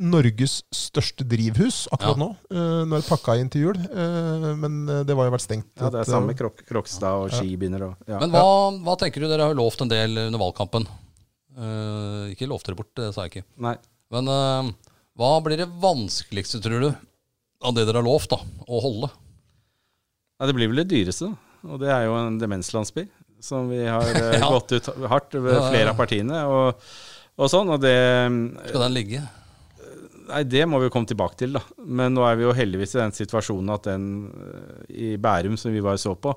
Norges 0.00 0.62
største 0.72 1.26
drivhus 1.28 1.82
akkurat 1.92 2.16
Ja. 2.16 2.20
nå. 2.22 2.28
Uh, 2.48 2.86
nå 2.88 2.96
er 2.96 3.02
det 3.02 3.08
pakka 3.10 3.34
inn 3.36 3.50
til 3.52 3.66
jul, 3.66 3.76
uh, 3.92 4.46
men 4.56 4.78
det 5.04 5.12
var 5.12 5.28
jo 5.28 5.34
vært 5.34 5.44
stengt. 5.44 5.68
Ja, 5.76 5.90
Det 5.92 6.00
er 6.00 6.08
samme 6.08 6.32
krok 6.38 6.62
Krokstad 6.64 7.26
og 7.26 7.34
skibinder 7.36 7.84
og 7.90 8.08
ja. 8.08 8.16
Men 8.22 8.32
hva, 8.32 8.44
hva 8.80 8.94
tenker 9.02 9.20
du? 9.20 9.28
Dere 9.28 9.44
har 9.44 9.52
jo 9.52 9.58
lovt 9.60 9.84
en 9.84 9.92
del 9.92 10.16
under 10.22 10.40
valgkampen. 10.40 10.88
Uh, 11.52 12.30
ikke 12.32 12.48
lovt 12.48 12.70
dere 12.70 12.78
bort, 12.80 12.94
det 12.96 13.10
sa 13.12 13.26
jeg 13.26 13.34
ikke. 13.34 13.44
Nei. 13.60 13.74
Men 14.16 14.32
hva 15.20 15.34
blir 15.44 15.60
det 15.60 15.68
vanskeligste, 15.82 16.62
tror 16.64 16.80
du, 16.86 16.90
av 17.60 17.74
det 17.76 17.84
dere 17.84 18.00
har 18.00 18.06
lovt, 18.08 18.32
da, 18.32 18.38
å 18.66 18.80
holde? 18.80 19.10
Ja, 20.40 20.48
det 20.48 20.54
blir 20.56 20.70
vel 20.72 20.80
det 20.80 20.88
dyreste. 20.94 21.34
Og 21.68 21.76
det 21.82 21.90
er 21.92 22.06
jo 22.08 22.14
en 22.16 22.38
demenslandsby, 22.40 23.04
som 23.44 23.68
vi 23.68 23.82
har 23.84 24.06
eh, 24.16 24.38
Ja. 24.40 24.48
gått 24.48 24.72
ut 24.72 24.88
hardt 25.12 25.36
ved 25.36 25.52
Ja, 25.58 25.66
flere 25.68 25.92
av 25.92 25.98
partiene. 26.00 26.40
Og, 26.48 26.86
og 27.36 27.52
sånn, 27.52 27.68
og 27.74 27.82
det 27.84 27.92
Skal 28.70 28.86
den 28.86 28.96
ligge? 28.96 29.20
Nei, 30.30 30.44
det 30.46 30.62
må 30.70 30.78
vi 30.78 30.86
jo 30.86 30.92
komme 30.94 31.10
tilbake 31.10 31.36
til, 31.42 31.56
da. 31.58 31.60
Men 31.82 32.14
nå 32.14 32.22
er 32.24 32.36
vi 32.38 32.44
jo 32.46 32.52
heldigvis 32.54 32.92
i 32.94 33.00
den 33.02 33.12
situasjonen 33.16 33.72
at 33.74 33.88
den 33.90 34.04
eh, 34.30 34.82
i 34.94 35.08
Bærum 35.20 35.56
som 35.60 35.74
vi 35.74 35.82
bare 35.84 35.98
så 36.00 36.14
på, 36.16 36.32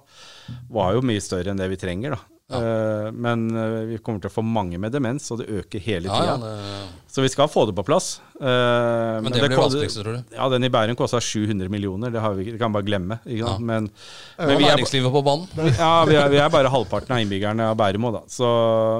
var 0.74 0.96
jo 0.98 1.04
mye 1.06 1.22
større 1.24 1.54
enn 1.54 1.62
det 1.62 1.70
vi 1.72 1.78
trenger, 1.80 2.18
da. 2.18 2.33
Eh, 2.60 3.12
men 3.26 3.44
eh, 3.58 3.78
vi 3.94 3.98
kommer 4.04 4.22
til 4.24 4.30
å 4.32 4.34
få 4.36 4.44
mange 4.46 4.80
med 4.82 4.92
demens, 4.94 5.30
og 5.34 5.42
det 5.42 5.48
øker 5.50 5.80
hele 5.84 6.08
Ja, 6.10 6.20
tida. 6.20 6.38
ja, 6.54 6.56
ja, 6.78 6.86
Så 7.14 7.22
vi 7.26 7.30
skal 7.34 7.48
få 7.52 7.66
det 7.70 7.76
på 7.78 7.84
plass. 7.88 8.20
Men, 8.40 9.24
men 9.24 9.32
det 9.32 9.42
blir 9.44 9.56
ko- 9.56 9.68
vanskeligste, 9.68 10.02
tror 10.04 10.18
du? 10.18 10.36
Ja, 10.36 10.50
den 10.50 10.64
i 10.66 10.70
Bærum 10.74 10.96
kosta 11.00 11.20
700 11.22 11.70
millioner, 11.70 12.10
det, 12.12 12.20
har 12.24 12.34
vi, 12.38 12.48
det 12.52 12.60
kan 12.60 12.72
vi 12.74 12.80
bare 12.80 12.88
glemme. 12.90 13.20
Men, 13.60 13.90
men 14.38 14.58
vi 14.58 14.66
er, 14.72 14.82
på 15.14 15.22
banen? 15.24 15.48
ja, 15.78 15.94
vi 16.10 16.16
er, 16.18 16.30
vi 16.34 16.42
er 16.42 16.50
bare 16.54 16.72
halvparten 16.74 17.14
av 17.16 17.22
innbyggerne 17.24 17.70
av 17.72 17.78
Bærum 17.80 18.10
òg, 18.10 18.18
da. 18.20 18.24
Så, 18.34 18.50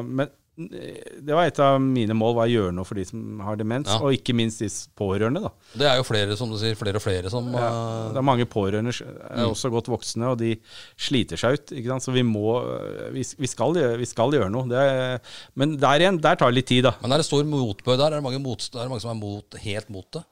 men 0.08 0.30
det 0.56 1.34
var 1.34 1.48
et 1.50 1.60
av 1.60 1.80
mine 1.82 2.14
mål, 2.14 2.36
var 2.38 2.46
å 2.46 2.52
gjøre 2.54 2.74
noe 2.78 2.86
for 2.86 2.94
de 3.00 3.06
som 3.10 3.40
har 3.42 3.56
demens, 3.58 3.88
Ja. 3.90 3.98
og 4.00 4.14
ikke 4.14 4.36
minst 4.38 4.60
de 4.62 4.68
pårørende. 4.96 5.42
da. 5.42 5.50
Det 5.74 5.88
er 5.90 5.98
jo 5.98 6.04
flere, 6.06 6.38
som 6.38 6.50
du 6.52 6.58
sier, 6.62 6.76
flere 6.78 6.96
og 7.00 7.02
flere 7.02 7.30
som 7.34 7.48
Ja, 7.54 7.68
eh, 7.70 8.10
det 8.14 8.18
er 8.22 8.28
mange 8.28 8.46
pårørende 8.46 8.94
som 8.94 9.08
Mm. 9.08 9.40
er 9.40 9.46
også 9.50 9.72
godt 9.72 9.88
voksne, 9.90 10.30
og 10.32 10.38
de 10.38 10.58
sliter 10.98 11.38
seg 11.38 11.54
ut. 11.58 11.66
Ikke 11.74 11.88
sant? 11.88 12.04
Så 12.04 12.14
vi 12.14 12.22
må 12.22 12.44
Vi, 13.14 13.24
vi, 13.40 13.48
skal, 13.48 13.74
vi 13.74 14.06
skal 14.06 14.32
gjøre 14.32 14.52
noe. 14.52 14.68
Det 14.70 14.78
er, 14.78 15.20
men 15.56 15.76
der 15.78 16.00
igjen, 16.00 16.22
der 16.22 16.36
tar 16.36 16.50
det 16.52 16.56
litt 16.56 16.68
tid, 16.68 16.84
da. 16.84 16.94
Men 17.02 17.12
er 17.14 17.18
det 17.18 17.26
stor 17.26 17.44
motbør 17.44 17.98
der? 17.98 18.06
Er 18.14 18.22
det 18.22 18.24
mange, 18.24 18.40
mot, 18.42 18.60
er 18.60 18.80
det 18.84 18.90
mange 18.90 19.02
som 19.02 19.12
er 19.12 19.20
mot, 19.20 19.50
helt 19.60 19.90
mot 19.90 20.06
det? 20.12 20.24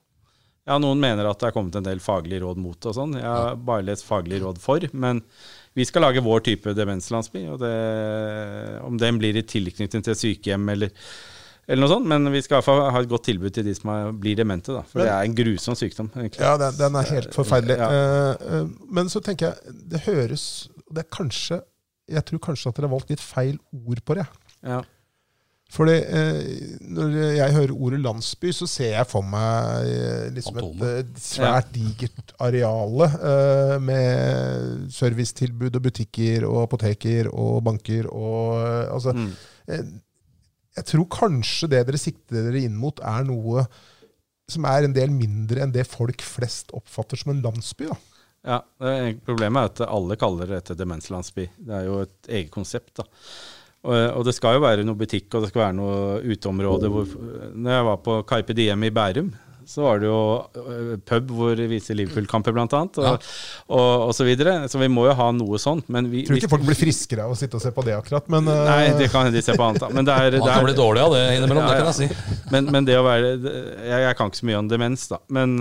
Ja, 0.67 0.77
Noen 0.77 0.99
mener 1.01 1.25
at 1.27 1.39
det 1.39 1.47
er 1.49 1.51
kommet 1.59 1.75
en 1.75 1.83
del 1.83 1.97
faglige 1.99 2.41
råd 2.43 2.57
mot 2.57 2.77
og 2.85 2.93
sånn. 2.93 3.13
Jeg 3.15 3.23
har 3.25 3.55
bare 3.55 3.81
lest 3.83 4.05
faglige 4.05 4.43
råd 4.43 4.59
for. 4.61 4.79
Men 4.93 5.23
vi 5.75 5.85
skal 5.87 6.03
lage 6.03 6.23
vår 6.23 6.41
type 6.43 6.73
demenslandsby. 6.75 7.45
og 7.53 7.59
det, 7.61 7.75
Om 8.83 8.97
den 8.99 9.19
blir 9.21 9.37
i 9.39 9.43
tilknytning 9.47 10.03
til 10.03 10.17
sykehjem 10.19 10.69
eller, 10.73 10.91
eller 11.67 11.81
noe 11.85 11.91
sånt. 11.93 12.07
Men 12.11 12.27
vi 12.33 12.41
skal 12.43 12.57
i 12.57 12.59
hvert 12.59 12.67
fall 12.67 12.91
ha 12.91 12.99
et 13.03 13.09
godt 13.11 13.23
tilbud 13.29 13.53
til 13.55 13.63
de 13.69 13.75
som 13.77 13.89
er, 13.93 14.11
blir 14.11 14.35
demente. 14.35 14.73
da, 14.75 14.81
For 14.83 14.99
Men- 14.99 15.07
det 15.07 15.13
er 15.15 15.23
en 15.29 15.35
grusom 15.35 15.75
sykdom. 15.79 16.11
egentlig. 16.15 16.41
Ja, 16.43 16.57
den, 16.57 16.77
den 16.77 16.95
er 16.95 17.11
helt 17.15 17.33
forferdelig. 17.33 17.77
Ja. 17.77 17.89
Eh, 17.91 18.59
eh, 18.59 18.67
men 18.91 19.05
så 19.07 19.21
tenker 19.23 19.51
jeg, 19.53 19.75
det 19.89 20.01
høres 20.07 20.69
det 20.91 21.05
er 21.05 21.09
kanskje, 21.17 21.61
Jeg 22.11 22.25
tror 22.25 22.39
kanskje 22.39 22.67
at 22.67 22.75
dere 22.75 22.87
har 22.89 22.97
valgt 22.97 23.09
litt 23.13 23.21
feil 23.23 23.57
ord 23.71 24.01
på 24.03 24.15
det. 24.15 24.25
Ja. 24.67 24.81
Fordi 25.81 25.95
eh, 25.97 26.77
Når 26.93 27.13
jeg 27.39 27.53
hører 27.55 27.71
ordet 27.73 27.99
landsby, 28.03 28.51
så 28.53 28.67
ser 28.69 28.91
jeg 28.93 29.07
for 29.09 29.25
meg 29.25 29.87
eh, 29.89 30.27
liksom 30.35 30.57
et 30.59 30.61
Fantomet. 30.61 31.11
eh, 31.15 31.21
svært 31.25 31.71
digert 31.75 32.33
areale 32.43 33.07
eh, 33.31 33.75
med 33.81 34.85
servicetilbud 34.93 35.79
og 35.79 35.85
butikker 35.89 36.45
og 36.49 36.61
apoteker 36.67 37.31
og 37.33 37.63
banker 37.67 38.07
og 38.11 38.59
eh, 38.61 38.93
altså, 38.93 39.13
Mm. 39.17 39.31
eh, 39.67 39.83
Jeg 40.77 40.85
tror 40.87 41.07
kanskje 41.11 41.67
det 41.67 41.81
dere 41.89 41.99
sikter 41.99 42.45
dere 42.45 42.61
inn 42.63 42.77
mot, 42.79 42.99
er 43.03 43.25
noe 43.27 43.65
som 44.51 44.63
er 44.67 44.85
en 44.87 44.93
del 44.95 45.11
mindre 45.11 45.63
enn 45.65 45.71
det 45.75 45.83
folk 45.87 46.21
flest 46.23 46.71
oppfatter 46.75 47.19
som 47.19 47.33
en 47.33 47.41
landsby. 47.43 47.87
da. 47.91 47.97
Ja, 48.43 48.59
Problemet 49.27 49.59
er 49.81 49.85
at 49.85 49.91
alle 49.91 50.15
kaller 50.19 50.47
dette 50.55 50.75
demenslandsby. 50.79 51.49
Det 51.59 51.75
er 51.75 51.85
jo 51.89 51.99
et 52.05 52.27
eget 52.29 52.49
konsept. 52.51 52.93
da. 52.97 53.03
Og, 53.81 53.95
og 54.19 54.25
det 54.27 54.35
skal 54.37 54.59
jo 54.59 54.65
være 54.65 54.83
noe 54.85 54.97
butikk 54.99 55.33
og 55.33 55.41
det 55.45 55.49
skal 55.53 55.63
være 55.67 55.77
noe 55.79 56.19
uteområde. 56.21 56.89
Hvor, 56.93 57.15
når 57.55 57.71
jeg 57.79 57.87
var 57.87 58.03
på 58.05 58.19
Carpe 58.29 58.53
Diem 58.57 58.83
i 58.85 58.91
Bærum, 58.93 59.31
så 59.71 59.83
var 59.85 59.99
det 60.01 60.07
jo 60.09 60.19
pub 61.07 61.29
hvor 61.37 61.55
vi 61.55 61.67
viser 61.69 61.95
Liverpool-kamper, 61.95 62.51
blant 62.53 62.73
annet. 62.75 62.97
Og, 62.99 63.05
Ja. 63.05 63.11
og, 63.71 64.07
og 64.09 64.13
så 64.17 64.25
videre. 64.27 64.55
Så 64.69 64.81
vi 64.81 64.89
må 64.91 65.05
jo 65.07 65.13
ha 65.15 65.27
noe 65.31 65.59
sånt. 65.61 65.87
Men 65.93 66.09
vi, 66.11 66.23
Tror 66.25 66.33
tror 66.33 66.37
vi 66.37 66.41
ikke 66.43 66.51
folk 66.55 66.65
blir 66.67 66.79
friskere 66.79 67.23
av 67.25 67.33
å 67.33 67.37
sitte 67.39 67.55
og 67.57 67.63
se 67.63 67.71
på 67.73 67.85
det, 67.85 67.93
akkurat. 67.95 68.27
Men, 68.33 68.49
eh, 68.51 68.63
Nei, 68.67 68.81
det 68.99 69.07
kan 69.13 69.29
de 69.31 69.41
se 69.45 69.55
på 69.55 69.63
annet. 69.69 69.85
Men 69.95 70.05
det 70.09 70.17
er, 70.17 70.37
Man 70.41 70.49
kan 70.49 70.65
bli 70.67 70.75
dårlig 70.77 71.05
av 71.05 71.15
det 71.15 71.23
innimellom, 71.37 71.63
Ja, 71.63 71.69
det 71.71 71.79
kan 71.85 71.91
jeg 71.93 71.99
si. 72.01 72.35
men, 72.51 72.69
men 72.73 72.89
det 72.89 72.97
å 72.99 73.05
være 73.07 73.31
jeg, 73.37 74.01
jeg 74.07 74.17
kan 74.19 74.29
ikke 74.33 74.41
så 74.41 74.49
mye 74.51 74.59
om 74.61 74.71
demens, 74.73 75.07
da. 75.13 75.21
Men, 75.29 75.55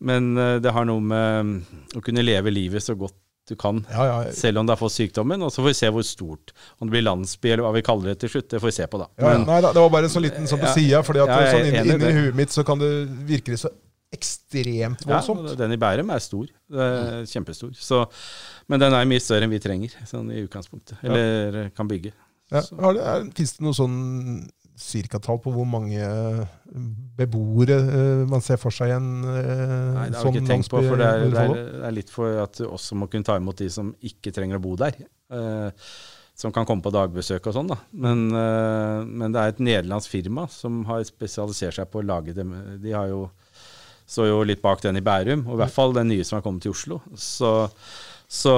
men 0.00 0.32
eh, 0.36 0.56
det 0.64 0.72
har 0.76 0.88
noe 0.88 1.00
med 1.12 1.52
mm, 1.52 1.54
å 2.00 2.04
kunne 2.08 2.24
leve 2.26 2.52
livet 2.52 2.82
så 2.84 2.96
godt 2.98 3.14
du 3.48 3.54
kan. 3.56 3.80
Ja, 3.92 4.06
ja. 4.10 4.32
Selv 4.34 4.58
om 4.60 4.66
du 4.66 4.72
har 4.74 4.80
fått 4.80 4.94
sykdommen. 4.96 5.42
Og 5.46 5.52
så 5.54 5.62
får 5.62 5.70
vi 5.70 5.78
se 5.78 5.90
hvor 5.94 6.04
stort. 6.06 6.52
Om 6.80 6.88
det 6.88 6.96
blir 6.96 7.06
landsby, 7.06 7.52
eller 7.54 7.66
hva 7.66 7.72
vi 7.76 7.84
kaller 7.86 8.12
det 8.12 8.18
til 8.24 8.32
slutt, 8.36 8.48
det 8.50 8.60
får 8.62 8.72
vi 8.72 8.76
se 8.80 8.86
på, 8.90 9.00
da. 9.02 9.08
Ja, 9.20 9.32
Men, 9.32 9.46
nei 9.48 9.60
det 9.66 9.74
var 9.78 9.90
bare 9.94 10.10
en 10.10 10.14
sånn 10.16 10.26
liten 10.26 10.48
sånn 10.50 10.62
på 10.62 10.70
Ja. 10.70 10.74
sida, 10.74 11.02
Ja, 11.16 11.26
er 11.40 11.52
sånn 11.54 11.66
inni, 11.68 11.82
i 11.82 11.94
inni 11.94 12.12
huet 12.20 12.34
mitt 12.34 12.50
så 12.54 12.64
kan 12.66 12.78
det 12.82 12.90
virke 13.28 13.56
så 13.58 13.70
ekstremt 14.16 15.02
ja, 15.06 15.20
den 15.58 15.72
i 15.74 15.76
Bærum 15.80 16.10
er 16.14 16.22
stor. 16.22 16.46
Er 16.72 17.24
kjempestor. 17.26 17.72
Så, 17.74 18.04
men 18.70 18.80
den 18.80 18.94
er 18.94 19.08
mye 19.08 19.20
større 19.22 19.44
enn 19.46 19.50
vi 19.52 19.58
trenger, 19.62 19.94
sånn 20.06 20.30
i 20.32 20.44
utgangspunktet. 20.46 21.02
Eller 21.02 21.70
kan 21.76 21.88
bygge. 21.90 22.12
Ja. 22.54 22.62
Fins 23.34 23.56
det 23.58 23.66
noe 23.66 23.74
sånn 23.74 23.96
cirkatall 24.76 25.38
på 25.40 25.52
hvor 25.54 25.66
mange 25.68 26.04
beboere 27.16 27.76
eh, 27.80 28.24
man 28.28 28.44
ser 28.44 28.60
for 28.60 28.74
seg 28.74 28.92
en 28.96 29.08
eh, 29.24 29.46
Nei, 29.96 30.08
det 30.12 30.18
har 30.18 30.26
sånn 30.26 30.34
vi 30.34 30.42
ikke 30.42 30.50
tenkt 30.50 30.72
på, 30.72 30.82
for 30.84 31.00
det 31.00 31.06
er, 31.08 31.24
det, 31.32 31.44
er, 31.44 31.54
det 31.56 31.86
er 31.88 31.96
litt 31.96 32.12
for 32.12 32.42
at 32.42 32.60
du 32.60 32.66
også 32.68 32.98
må 33.00 33.08
kunne 33.12 33.26
ta 33.26 33.38
imot 33.40 33.62
de 33.62 33.70
som 33.72 33.94
ikke 34.04 34.34
trenger 34.36 34.60
å 34.60 34.64
bo 34.66 34.74
der. 34.80 34.98
Eh, 35.32 35.88
som 36.36 36.52
kan 36.52 36.66
komme 36.68 36.84
på 36.84 36.92
dagbesøk 36.92 37.48
og 37.48 37.54
sånn, 37.56 37.70
da. 37.72 37.78
Men, 37.96 38.26
eh, 38.36 38.98
men 39.08 39.32
det 39.32 39.40
er 39.40 39.54
et 39.54 39.62
nederlandsk 39.64 40.12
firma 40.12 40.44
som 40.52 40.82
har 40.90 41.04
spesialisert 41.08 41.78
seg 41.78 41.88
på 41.88 42.02
å 42.02 42.06
lage 42.06 42.36
dem. 42.36 42.52
De 42.82 42.92
har 42.92 43.08
jo, 43.08 43.22
står 44.04 44.28
jo 44.28 44.42
litt 44.44 44.60
bak 44.64 44.84
den 44.84 45.00
i 45.00 45.04
Bærum, 45.04 45.46
og 45.48 45.56
i 45.56 45.62
hvert 45.62 45.72
fall 45.72 45.96
den 45.96 46.12
nye 46.12 46.26
som 46.28 46.36
har 46.36 46.44
kommet 46.44 46.66
til 46.66 46.76
Oslo. 46.76 47.00
Så, 47.16 47.54
så, 48.28 48.52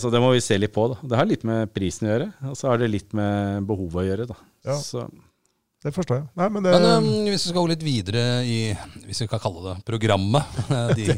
så 0.00 0.12
det 0.14 0.22
må 0.24 0.32
vi 0.32 0.40
se 0.40 0.56
litt 0.56 0.72
på. 0.72 0.88
da. 0.94 1.02
Det 1.04 1.20
har 1.20 1.28
litt 1.28 1.44
med 1.48 1.74
prisen 1.76 2.08
å 2.08 2.14
gjøre, 2.14 2.30
og 2.48 2.56
så 2.56 2.72
har 2.72 2.80
det 2.80 2.88
litt 2.94 3.12
med 3.18 3.68
behovet 3.68 4.00
å 4.00 4.08
gjøre. 4.08 4.30
da. 4.32 4.38
Ja. 4.72 4.78
Det 5.82 5.90
forstår 5.90 6.20
jeg. 6.20 6.26
Nei, 6.38 6.46
men 6.54 6.62
det, 6.62 6.72
Men 6.76 6.84
um, 7.02 7.06
hvis 7.26 7.42
vi 7.42 7.50
skal 7.50 7.58
gå 7.58 7.64
litt 7.72 7.82
videre 7.82 8.22
i 8.46 8.58
hvis 9.08 9.24
vi 9.24 9.26
kan 9.30 9.42
kalle 9.42 9.64
det 9.64 9.74
programmet 9.88 10.60
De 10.98 11.08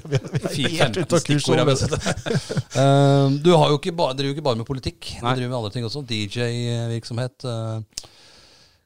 fire, 0.48 0.70
helt 0.78 0.96
ute 1.02 1.04
15 1.04 1.04
av 1.04 1.26
kurs 1.26 1.44
stikkordene 1.44 1.66
vi 1.68 1.74
har 1.74 1.80
sett. 1.82 2.72
Um, 2.78 3.36
Du 3.44 3.52
har 3.52 3.74
jo 3.74 3.76
ikke 3.76 3.92
bare, 3.96 4.16
driver 4.16 4.32
jo 4.32 4.36
ikke 4.38 4.46
bare 4.48 4.60
med 4.62 4.68
politikk, 4.68 5.10
du 5.18 5.26
driver 5.26 5.50
med 5.50 5.58
andre 5.58 5.72
ting 5.74 5.84
også. 5.84 6.04
DJ-virksomhet. 6.08 7.44
Uh, 7.44 8.08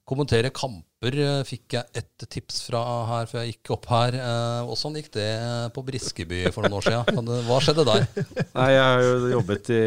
kommentere 0.08 0.50
kamper 0.56 1.14
uh, 1.20 1.46
fikk 1.46 1.78
jeg 1.78 2.02
et 2.02 2.26
tips 2.26 2.58
fra 2.66 2.82
her 3.12 3.30
før 3.30 3.44
jeg 3.44 3.54
gikk 3.54 3.72
opp 3.76 3.86
her. 3.92 4.18
Uh, 4.18 4.74
sånn 4.80 4.98
gikk 4.98 5.12
det 5.14 5.30
på 5.78 5.86
Briskeby 5.86 6.48
for 6.50 6.66
noen 6.66 6.80
år 6.80 6.88
siden? 6.88 7.32
Hva 7.46 7.62
skjedde 7.62 7.86
der? 7.86 8.08
Nei, 8.58 8.68
jeg 8.74 8.82
har 8.82 9.06
jo 9.06 9.32
jobbet 9.36 9.72
i 9.78 9.80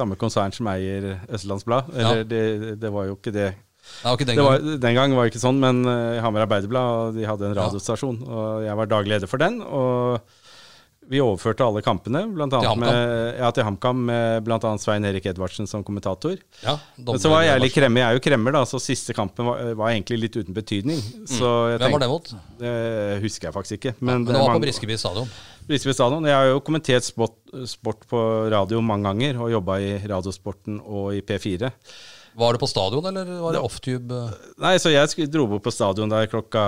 samme 0.00 0.16
konsern 0.16 0.56
som 0.56 0.72
eier 0.72 1.12
Østlandsblad. 1.28 1.92
Eller 1.92 2.24
det, 2.24 2.44
det 2.80 2.96
var 2.96 3.10
jo 3.10 3.20
ikke 3.20 3.36
det. 3.36 3.50
Det 3.96 4.08
var 4.08 4.18
ikke 4.18 4.28
den 4.28 4.40
var, 4.40 4.58
gangen. 4.58 4.80
den 4.86 4.98
gang 4.98 5.14
var 5.16 5.26
det 5.26 5.34
ikke 5.34 5.44
sånn, 5.44 5.60
men 5.62 5.84
uh, 5.88 6.22
Hamar 6.24 6.46
Arbeiderblad 6.46 6.98
og 7.10 7.20
de 7.20 7.28
hadde 7.28 7.48
en 7.48 7.56
radiostasjon. 7.58 8.18
Og 8.26 8.66
jeg 8.66 8.80
var 8.80 8.90
daglig 8.90 9.16
leder 9.16 9.30
for 9.30 9.42
den. 9.42 9.62
Og 9.64 10.20
vi 11.06 11.20
overførte 11.22 11.62
alle 11.62 11.82
kampene 11.86 12.24
blant 12.34 12.50
Til 12.50 12.66
HamKam? 12.66 12.82
med, 12.82 13.36
ja, 13.38 13.50
til 13.54 13.66
HamKam 13.66 14.00
med 14.08 14.46
bl.a. 14.46 14.72
Svein 14.82 15.06
Erik 15.06 15.28
Edvardsen 15.30 15.68
som 15.70 15.84
kommentator. 15.86 16.34
Ja, 16.64 16.76
Men 16.98 17.20
så 17.22 17.30
var 17.30 17.44
jeg 17.46 17.62
litt 17.62 17.76
kremmer. 17.76 18.02
Jeg 18.02 18.08
er 18.08 18.18
jo 18.18 18.24
kremmer, 18.24 18.56
da, 18.56 18.64
så 18.66 18.80
siste 18.82 19.14
kampen 19.16 19.46
var, 19.46 19.62
var 19.78 19.92
egentlig 19.92 20.18
litt 20.24 20.38
uten 20.38 20.56
betydning. 20.56 20.98
Mm. 20.98 21.28
Hvem 21.78 21.94
var 21.94 22.02
det 22.02 22.10
mot? 22.10 22.32
det 22.58 22.74
husker 23.22 23.50
jeg 23.50 23.54
faktisk 23.54 23.78
ikke. 23.78 23.94
Men, 24.00 24.24
Men 24.24 24.32
det 24.32 24.42
var 24.42 24.56
på 24.56 24.64
Briskeby 24.66 24.98
stadion. 24.98 25.30
Briskeby 25.70 25.94
stadion. 25.94 26.26
Jeg 26.26 26.38
har 26.40 26.50
jo 26.50 26.60
kommentert 26.66 27.06
sport, 27.06 27.38
sport 27.70 28.02
på 28.10 28.20
radio 28.50 28.82
mange 28.82 29.06
ganger, 29.06 29.40
og 29.44 29.54
jobba 29.54 29.78
i 29.82 29.96
Radiosporten 30.10 30.82
og 30.82 31.14
i 31.14 31.22
P4. 31.26 31.70
Var 32.36 32.52
det 32.52 32.60
på 32.60 32.68
stadion, 32.68 33.06
eller 33.08 33.30
var 33.40 33.52
det 33.56 33.60
offtube? 33.64 34.18
Nei, 34.60 34.74
så 34.82 34.90
jeg 34.92 35.28
dro 35.32 35.46
bort 35.48 35.64
på 35.64 35.72
stadion 35.72 36.10
der 36.12 36.28
klokka, 36.28 36.64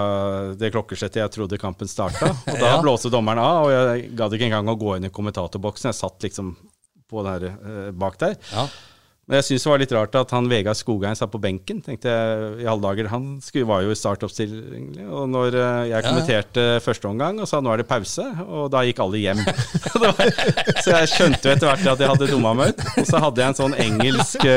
det 0.57 0.71
klokkeslettet 0.73 1.21
jeg 1.21 1.35
trodde 1.35 1.59
kampen 1.61 1.89
starta. 1.91 2.31
Og 2.49 2.57
da 2.57 2.75
Ja. 2.75 2.81
blåste 2.81 3.11
dommeren 3.12 3.39
av, 3.43 3.66
og 3.69 3.73
jeg 3.75 4.11
gadd 4.16 4.33
ikke 4.39 4.49
engang 4.49 4.73
å 4.73 4.79
gå 4.81 4.97
inn 4.97 5.05
i 5.11 5.12
kommentatorboksen. 5.12 5.91
Jeg 5.93 6.01
satt 6.01 6.25
liksom 6.25 6.55
på 7.09 7.21
den 7.25 7.33
her, 7.35 7.51
eh, 7.53 7.91
bak 7.93 8.16
der. 8.21 8.39
Ja. 8.53 8.64
Men 9.29 9.43
jeg 9.43 9.45
syns 9.45 9.64
det 9.66 9.69
var 9.69 9.81
litt 9.83 9.93
rart 9.93 10.14
at 10.16 10.31
han 10.33 10.47
Vegard 10.49 10.77
Skogheim 10.81 11.12
satt 11.16 11.29
på 11.35 11.37
benken. 11.41 11.83
tenkte 11.85 12.09
jeg 12.09 12.62
i 12.62 12.66
alle 12.66 12.81
dager. 12.81 13.11
Han 13.12 13.27
skulle, 13.45 13.66
var 13.69 13.83
jo 13.85 13.91
i 13.93 13.99
startoppstilling. 14.01 14.87
Og 15.05 15.27
når 15.29 15.51
jeg 15.53 15.61
jeg 15.61 15.91
Ja, 15.93 15.99
ja. 15.99 16.07
kommenterte 16.09 16.64
første 16.81 17.11
omgang 17.11 17.37
og 17.45 17.49
sa 17.51 17.61
nå 17.61 17.69
er 17.75 17.83
det 17.83 17.89
pause, 17.91 18.25
og 18.49 18.71
da 18.73 18.81
gikk 18.89 19.03
alle 19.05 19.21
hjem. 19.21 19.45
Så 20.85 20.95
jeg 20.97 21.11
skjønte 21.12 21.45
jo 21.45 21.53
etter 21.59 21.69
hvert 21.69 21.87
at 21.93 22.01
jeg 22.01 22.09
hadde 22.09 22.31
dumma 22.33 22.55
meg 22.57 22.73
ut. 22.73 22.81
Og 23.03 23.05
så 23.11 23.21
hadde 23.21 23.43
jeg 23.45 23.53
en 23.53 23.59
sånn 23.61 23.77
engelsk 23.85 24.49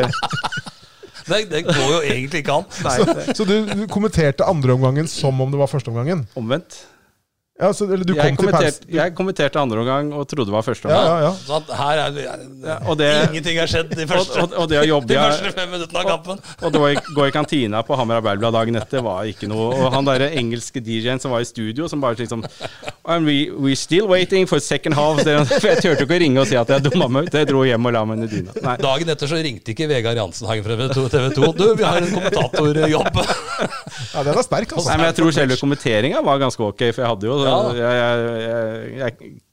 Det, 1.32 1.42
det 1.52 1.64
går 1.70 1.90
jo 1.96 2.00
egentlig 2.04 2.44
ikke 2.44 2.58
an. 2.60 2.66
Nei, 2.84 2.96
Så, 3.00 3.36
Så 3.42 3.48
du, 3.48 3.56
du 3.72 3.86
kommenterte 3.92 4.46
andreomgangen 4.48 5.08
som 5.10 5.40
om 5.42 5.52
det 5.54 5.60
var 5.62 5.72
førsteomgangen? 5.72 6.26
omvendt. 6.36 6.82
Ja, 7.62 7.70
så, 7.78 7.86
eller 7.86 8.02
du 8.08 8.16
Jeg 8.18 8.36
kom 8.38 8.48
til 8.48 8.56
pausen? 8.56 8.88
jeg 8.90 9.14
kommenterte 9.18 9.60
andre 9.62 9.84
omgang 9.84 10.08
og 10.18 10.24
trodde 10.30 10.50
det 10.50 10.56
var 10.56 10.64
første 10.66 10.88
omgang. 10.90 11.06
ja, 11.06 11.18
ja. 11.28 11.32
Så 11.46 11.58
at 11.60 11.68
her 11.78 12.00
er 12.08 12.16
det, 12.16 12.24
Ja, 12.66 12.78
og 12.90 12.98
det, 12.98 13.10
Ingenting 13.30 13.60
har 13.62 13.70
skjedd 13.70 13.92
de 14.00 14.08
første, 14.10 14.42
og, 14.42 14.56
og 14.64 14.70
det 14.72 14.80
å 14.82 14.86
jobbe 14.90 15.12
de 15.12 15.20
første 15.22 15.52
fem 15.60 15.70
minuttene 15.76 16.02
av 16.02 16.10
kampen. 16.10 16.42
Og 16.62 16.74
det 16.74 16.82
å 16.82 16.90
gå 17.20 17.28
i 17.30 17.34
kantina 17.36 17.84
på 17.86 17.98
Hamar 18.00 18.20
Arbeiderblad 18.24 18.56
dagen 18.58 18.80
etter 18.82 19.06
var 19.06 19.30
ikke 19.30 19.50
noe. 19.52 19.70
Og 19.78 19.94
han 19.94 20.10
derre 20.10 20.32
engelske 20.42 20.82
DJ-en 20.82 21.22
som 21.22 21.32
var 21.36 21.46
i 21.46 21.50
studio, 21.50 21.88
som 21.92 22.02
bare 22.02 22.18
liksom 22.18 22.42
And 23.06 23.26
we, 23.26 23.50
we 23.54 23.76
still 23.76 24.08
waiting 24.10 24.46
for 24.50 24.60
second 24.62 24.94
half. 24.98 25.22
For 25.22 25.68
jeg 25.70 25.82
turte 25.86 26.06
ikke 26.08 26.18
å 26.18 26.22
ringe 26.26 26.42
og 26.44 26.50
si 26.50 26.58
at 26.58 26.70
jeg 26.74 26.86
dumma 26.90 27.08
meg 27.14 27.30
ut. 27.30 27.38
Jeg 27.42 27.50
dro 27.50 27.62
hjem 27.66 27.86
og 27.90 27.94
la 27.96 28.04
meg 28.10 28.20
under 28.22 28.30
dyna. 28.34 28.58
Nei. 28.66 28.76
Dagen 28.82 29.14
etter 29.14 29.30
så 29.30 29.38
ringte 29.42 29.74
ikke 29.76 29.88
Vegard 29.90 30.18
Jansenhagen 30.18 30.66
fra 30.66 30.90
TV 30.98 31.30
2. 31.38 31.52
Du, 31.62 31.66
vi 31.78 31.86
har 31.86 32.02
en 32.02 32.10
kommentatorjobb. 32.14 33.22
ja, 33.22 34.24
den 34.26 34.34
er 34.34 34.46
sterk, 34.46 34.74
altså. 34.76 34.88
Nei, 34.90 34.98
men 35.02 35.08
jeg 35.12 35.18
tror 35.22 35.34
selve 35.36 35.58
kommenteringa 35.62 36.22
var 36.26 36.42
ganske 36.42 36.66
ok, 36.72 36.84
for 36.92 37.04
jeg 37.06 37.12
hadde 37.14 37.30
jo 37.30 37.40
Ja. 37.51 37.51
Jeg, 37.52 37.78
jeg, 37.78 38.14
jeg, 38.42 38.98
jeg 38.98 39.12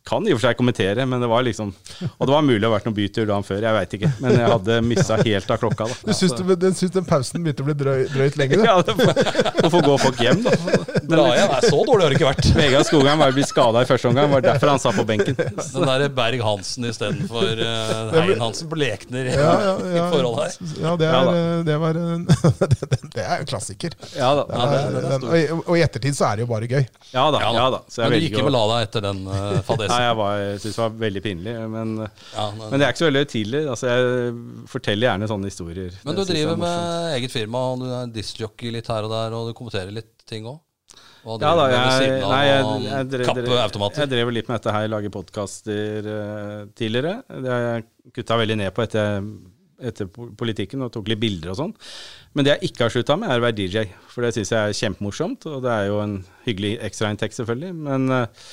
kan 0.08 0.24
i 0.28 0.32
og 0.34 0.38
for 0.40 0.46
seg 0.48 0.56
kommentere, 0.58 1.04
men 1.08 1.20
det 1.22 1.28
var 1.30 1.44
liksom 1.46 1.70
Og 2.18 2.26
det 2.26 2.32
var 2.34 2.42
mulig 2.46 2.62
å 2.64 2.70
ha 2.70 2.74
vært 2.78 2.88
noen 2.88 2.96
bytur 2.96 3.26
dagen 3.28 3.44
før, 3.46 3.60
jeg 3.68 3.76
veit 3.76 3.96
ikke. 3.98 4.10
Men 4.24 4.36
jeg 4.38 4.48
hadde 4.54 4.78
missa 4.88 5.18
helt 5.20 5.50
av 5.54 5.60
klokka, 5.62 5.88
da. 5.90 5.98
Du 6.08 6.12
syns, 6.16 6.34
du, 6.38 6.54
den, 6.56 6.74
syns 6.78 6.94
den 6.94 7.06
pausen 7.08 7.44
begynte 7.44 7.64
å 7.64 7.68
bli 7.68 7.76
drøy, 7.78 8.04
drøyt 8.14 8.38
lenge? 8.40 8.58
Da. 8.58 8.64
Ja, 8.68 8.76
det 8.84 8.94
får, 8.98 9.62
hvorfor 9.62 9.84
går 9.86 10.00
folk 10.02 10.18
hjem, 10.22 10.42
da? 10.44 10.52
Den, 10.58 11.06
Bra, 11.08 11.24
ja, 11.38 11.44
det 11.48 11.58
er 11.62 11.70
så 11.72 11.78
dårlig 11.88 12.04
har 12.04 12.12
det 12.12 12.16
ikke 12.18 12.28
vært. 12.28 12.48
Vegard 12.58 12.86
Skogheim 12.88 13.22
var 13.22 13.32
blitt 13.36 13.48
skada 13.48 13.82
i 13.84 13.88
første 13.88 14.10
omgang, 14.10 14.28
var 14.32 14.42
derfor 14.44 14.72
han 14.74 14.80
satt 14.82 14.96
på 14.98 15.04
benken. 15.08 15.36
Den 15.74 15.86
der 15.88 16.04
Berg-Hansen 16.18 16.84
istedenfor 16.88 17.62
uh, 17.62 18.12
Hein-Hansen 18.16 18.68
blekner 18.72 19.30
ja, 19.30 19.36
Ja, 19.38 19.72
ja, 19.96 20.02
i 20.02 20.10
forhold 20.12 20.38
her. 20.42 20.56
ja, 20.84 20.92
det, 21.00 21.08
er, 21.08 21.30
eh, 21.32 21.62
det 21.68 21.76
var 21.80 22.00
en- 22.02 22.26
det, 23.14 23.22
er 23.24 23.34
en 23.38 23.48
klassiker. 23.48 23.96
Ja 24.18 24.32
da. 24.38 24.44
Ja, 24.52 24.66
det- 24.72 24.82
Den- 24.88 24.98
den 24.98 25.12
er 25.12 25.18
stor. 25.18 25.28
og, 25.28 25.38
i- 25.38 25.62
og 25.72 25.78
i 25.78 25.82
ettertid 25.86 26.16
så 26.18 26.28
er 26.30 26.36
det 26.40 26.44
jo 26.46 26.50
bare 26.52 26.68
gøy. 26.70 26.84
Ja 27.14 27.24
da. 27.34 27.40
Ja, 27.46 27.66
da. 27.74 27.80
Så 27.88 28.02
jeg 28.04 28.10
Men 28.10 28.18
du 28.20 28.26
gikk 28.26 28.36
ikke 28.36 28.46
med 28.48 28.54
la 28.58 28.62
deg 28.74 28.88
etter 28.88 29.06
den 29.08 29.22
uh, 29.28 29.58
fadesen. 29.66 29.97
Jeg 30.04 30.16
var- 30.16 30.38
jeg 30.38 30.60
syns 30.62 30.76
det 30.78 30.82
var 30.84 30.94
veldig 31.02 31.22
pinlig. 31.24 31.54
Men, 31.70 31.96
Ja, 32.34 32.46
men, 32.52 32.78
det 32.78 32.86
er 32.86 32.92
ikke 32.92 33.02
så 33.02 33.10
veldig 33.10 33.24
høytidelig. 33.24 33.62
Altså, 33.74 33.86
jeg 33.92 34.68
forteller 34.68 35.08
gjerne 35.08 35.28
sånne 35.28 35.50
historier. 35.50 35.92
men 36.04 36.14
du 36.14 36.22
er 36.22 36.30
driver 36.32 36.56
med 36.56 37.18
eget 37.18 37.30
firma, 37.34 37.58
og 37.72 37.80
du 37.80 37.86
er 37.90 38.06
discjockey 38.14 38.72
litt 38.72 38.86
her 38.86 39.04
og 39.04 39.10
der, 39.10 39.36
og 39.36 39.48
du 39.48 39.54
kommenterer 39.58 39.92
litt 39.92 40.12
ting 40.26 40.44
òg? 40.44 40.60
Ja 41.28 41.36
da, 41.36 41.64
jeg, 41.68 42.22
nei, 42.22 42.44
jeg, 42.46 42.64
jeg, 42.88 43.06
drev, 43.10 43.92
jeg 43.98 44.08
drev 44.08 44.30
litt 44.32 44.48
med 44.48 44.54
dette 44.62 44.72
her, 44.72 44.86
lage 44.88 45.10
podkaster 45.12 46.06
tidligere. 46.78 47.18
Det 47.28 47.50
har 47.52 47.64
jeg 47.66 47.84
kutta 48.16 48.38
veldig 48.40 48.56
ned 48.56 48.72
på 48.72 48.84
etter, 48.86 49.26
etter 49.90 50.08
politikken 50.08 50.82
og 50.86 50.92
tok 50.94 51.10
litt 51.10 51.20
bilder 51.20 51.52
og 51.52 51.58
sånn. 51.60 51.74
Men 52.34 52.46
det 52.46 52.54
jeg 52.54 52.70
ikke 52.70 52.86
har 52.86 52.94
slutta 52.94 53.18
med, 53.18 53.30
er 53.30 53.42
å 53.42 53.44
være 53.44 53.58
DJ. 53.58 53.84
For 54.12 54.24
det 54.24 54.32
syns 54.36 54.52
jeg 54.54 54.70
er 54.72 54.78
kjempemorsomt, 54.78 55.46
og 55.50 55.62
det 55.66 55.74
er 55.74 55.86
jo 55.90 56.00
en 56.04 56.16
hyggelig 56.46 56.72
ekstrainntekt, 56.86 57.36
selvfølgelig. 57.38 57.74
Men 57.76 58.08
eh, 58.14 58.22
eh, 58.22 58.46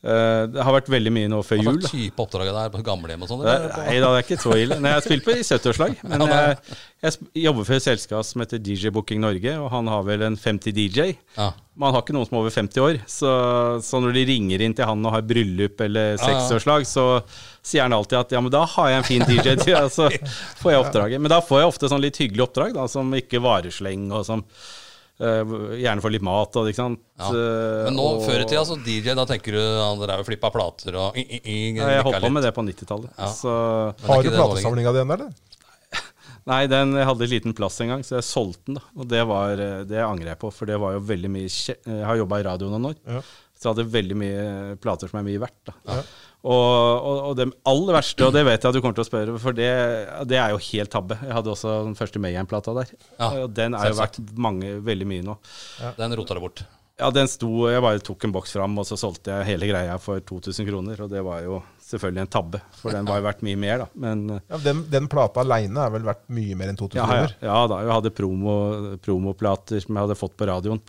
det 0.00 0.62
har 0.64 0.72
vært 0.72 0.86
veldig 0.88 1.10
mye 1.12 1.28
nå 1.28 1.42
før 1.44 1.58
Hva 1.60 1.64
jul. 1.66 1.80
slags 1.82 1.92
type 1.92 2.22
oppdrag 2.24 2.48
det 2.48 2.60
er 2.62 2.70
På 2.72 2.80
gamlehjem 2.84 3.24
og 3.26 3.28
sånn? 3.28 3.42
Nei 3.44 3.98
da, 4.00 4.12
det 4.14 4.20
er 4.22 4.22
ikke 4.24 4.38
så 4.40 4.54
ille. 4.56 4.78
Nei, 4.80 4.94
jeg 4.94 5.00
har 5.00 5.04
spilt 5.04 5.26
på 5.26 5.34
i 5.36 5.42
70-årslag. 5.44 5.98
Men 6.08 6.24
jeg, 6.30 6.78
jeg 7.04 7.44
jobber 7.44 7.68
for 7.68 7.76
et 7.76 7.84
selskap 7.84 8.24
som 8.24 8.44
heter 8.44 8.62
DJ 8.64 8.94
Booking 8.96 9.20
Norge, 9.20 9.52
og 9.60 9.68
han 9.74 9.90
har 9.92 10.06
vel 10.08 10.24
en 10.30 10.38
50 10.40 10.72
DJ. 10.76 11.10
Ja. 11.36 11.50
Man 11.80 11.94
har 11.94 12.02
ikke 12.04 12.16
noen 12.16 12.28
som 12.28 12.38
er 12.38 12.42
over 12.46 12.56
50 12.56 12.82
år, 12.84 12.98
så, 13.08 13.30
så 13.84 14.00
når 14.00 14.16
de 14.16 14.24
ringer 14.32 14.64
inn 14.64 14.74
til 14.76 14.88
han 14.88 15.04
og 15.04 15.14
har 15.14 15.24
bryllup 15.24 15.80
eller 15.84 16.14
Ja, 16.14 16.18
ja. 16.18 16.26
60-årslag, 16.40 16.88
så 16.88 17.06
sier 17.60 17.84
han 17.84 17.96
alltid 17.96 18.18
at 18.22 18.34
ja, 18.36 18.40
men 18.44 18.52
da 18.52 18.64
har 18.68 18.90
jeg 18.92 19.02
en 19.02 19.08
fin 19.08 19.24
DJ 19.28 19.54
til, 19.60 19.76
og 19.78 19.92
så 19.92 20.08
får 20.60 20.74
jeg 20.74 20.82
oppdraget. 20.86 21.20
Men 21.20 21.32
da 21.32 21.40
får 21.44 21.62
jeg 21.62 21.72
ofte 21.74 21.92
sånn 21.92 22.04
litt 22.04 22.20
hyggelig 22.20 22.48
oppdrag, 22.48 22.76
da, 22.76 22.88
som 22.88 23.12
ikke 23.16 23.40
lenge, 23.84 24.12
og 24.16 24.24
eh, 24.24 24.48
gjerne 25.20 26.00
for 26.00 26.10
litt 26.14 26.22
mat 26.24 26.56
og 26.56 26.68
ikke 26.70 26.80
sant. 26.80 27.00
Ja. 27.20 27.28
Eh, 27.28 27.84
Men 27.90 27.96
nå, 27.98 28.06
og- 28.16 28.22
før 28.24 28.40
i 28.40 28.46
tida, 28.48 28.62
så 28.64 28.76
DJ, 28.82 29.14
da 29.14 29.26
tenker 29.28 29.52
du 29.52 29.60
ja, 29.60 29.88
dere 30.00 30.14
er 30.16 30.22
jo 30.24 30.28
flippa 30.30 30.50
plater 30.54 30.96
og 30.96 31.16
i, 31.20 31.26
i, 31.28 31.40
i, 31.44 31.58
ja, 31.76 31.88
Jeg 31.98 32.02
holdt 32.08 32.22
på 32.24 32.30
med 32.32 32.42
det 32.46 32.54
på 32.56 32.64
90-tallet. 32.64 33.10
Ja. 33.18 33.28
Så 33.36 33.52
er 33.52 34.06
Har 34.08 34.22
du 34.22 34.30
platesamlinga 34.30 34.92
di 34.96 35.02
ennå, 35.04 35.18
eller? 35.18 35.30
Nei, 36.50 36.62
den 36.72 36.94
jeg 36.96 37.06
hadde 37.10 37.28
liten 37.28 37.52
plass 37.54 37.76
en 37.84 37.88
gang, 37.92 38.02
så 38.06 38.16
jeg 38.18 38.24
solgte 38.24 38.64
den. 38.70 38.80
da. 38.80 38.82
Og 38.96 39.08
det, 39.12 39.22
var, 39.28 39.52
eh, 39.60 39.84
det 39.84 40.00
angrer 40.06 40.32
jeg 40.32 40.40
på, 40.40 40.50
for 40.56 40.66
det 40.70 40.78
var 40.80 40.96
jo 40.96 41.00
veldig 41.12 41.30
mye 41.36 41.52
kje- 41.52 41.78
Jeg 41.84 42.06
har 42.08 42.16
jobba 42.16 42.40
i 42.40 42.46
radio 42.48 42.70
noen 42.72 42.90
år, 42.94 42.96
Ja. 43.06 43.20
så 43.60 43.68
jeg 43.68 43.74
hadde 43.76 43.90
veldig 43.92 44.16
mye 44.16 44.76
plater 44.80 45.08
som 45.12 45.20
er 45.20 45.28
mye 45.28 45.42
verdt. 45.42 45.60
da. 45.68 46.02
Ja. 46.40 46.50
Og, 46.50 47.04
og, 47.04 47.20
og 47.30 47.36
det 47.36 47.46
aller 47.68 47.96
verste, 47.98 48.24
og 48.26 48.32
det 48.36 48.44
vet 48.48 48.58
jeg 48.62 48.72
at 48.72 48.76
du 48.76 48.80
kommer 48.80 48.96
til 48.96 49.04
å 49.04 49.08
spørre, 49.10 49.38
for 49.42 49.56
det, 49.56 49.70
det 50.30 50.40
er 50.40 50.54
jo 50.54 50.60
helt 50.70 50.92
tabbe. 50.92 51.18
Jeg 51.20 51.36
hadde 51.36 51.52
også 51.52 51.78
den 51.84 51.96
første 51.98 52.22
Mayhem-plata 52.22 52.74
der. 52.80 52.92
Ja, 53.18 53.30
og 53.44 53.56
den 53.56 53.76
er 53.76 53.92
jo 53.92 53.98
verdt 54.00 54.20
mange, 54.40 54.78
veldig 54.86 55.08
mye 55.10 55.26
nå. 55.26 55.36
Den 56.00 56.16
rota 56.16 56.36
du 56.38 56.44
bort. 56.46 56.64
Ja, 57.00 57.08
den 57.14 57.28
sto 57.32 57.48
Jeg 57.70 57.80
bare 57.80 58.00
tok 58.04 58.26
en 58.26 58.32
boks 58.34 58.52
fram, 58.52 58.74
og 58.80 58.84
så 58.88 58.98
solgte 59.00 59.32
jeg 59.32 59.54
hele 59.54 59.68
greia 59.70 59.94
for 60.02 60.20
2000 60.20 60.68
kroner, 60.68 61.00
og 61.00 61.12
det 61.12 61.22
var 61.24 61.40
jo 61.46 61.60
selvfølgelig 61.90 62.24
en 62.26 62.32
tabbe, 62.34 62.60
for 62.76 62.94
den 62.94 63.08
var 63.08 63.20
jo 63.20 63.26
verdt 63.26 63.44
mye 63.46 63.60
mer, 63.60 63.84
da. 63.84 63.86
Men 64.04 64.26
eh, 64.36 64.42
Ja, 64.52 64.60
den, 64.66 64.84
den 64.92 65.08
plata 65.10 65.42
aleine 65.42 65.86
er 65.86 65.94
vel 65.94 66.04
verdt 66.06 66.26
mye 66.36 66.58
mer 66.60 66.72
enn 66.72 66.78
2000 66.78 67.00
ja, 67.00 67.06
ja, 67.06 67.08
kroner? 67.08 67.34
ja 67.48 67.56
da, 67.72 67.80
jeg 67.86 67.94
hadde 67.96 68.12
promo, 68.20 68.56
promoplater 69.02 69.82
som 69.82 69.96
jeg 69.96 70.06
hadde 70.06 70.18
fått 70.20 70.36
på 70.38 70.50
radioen. 70.50 70.82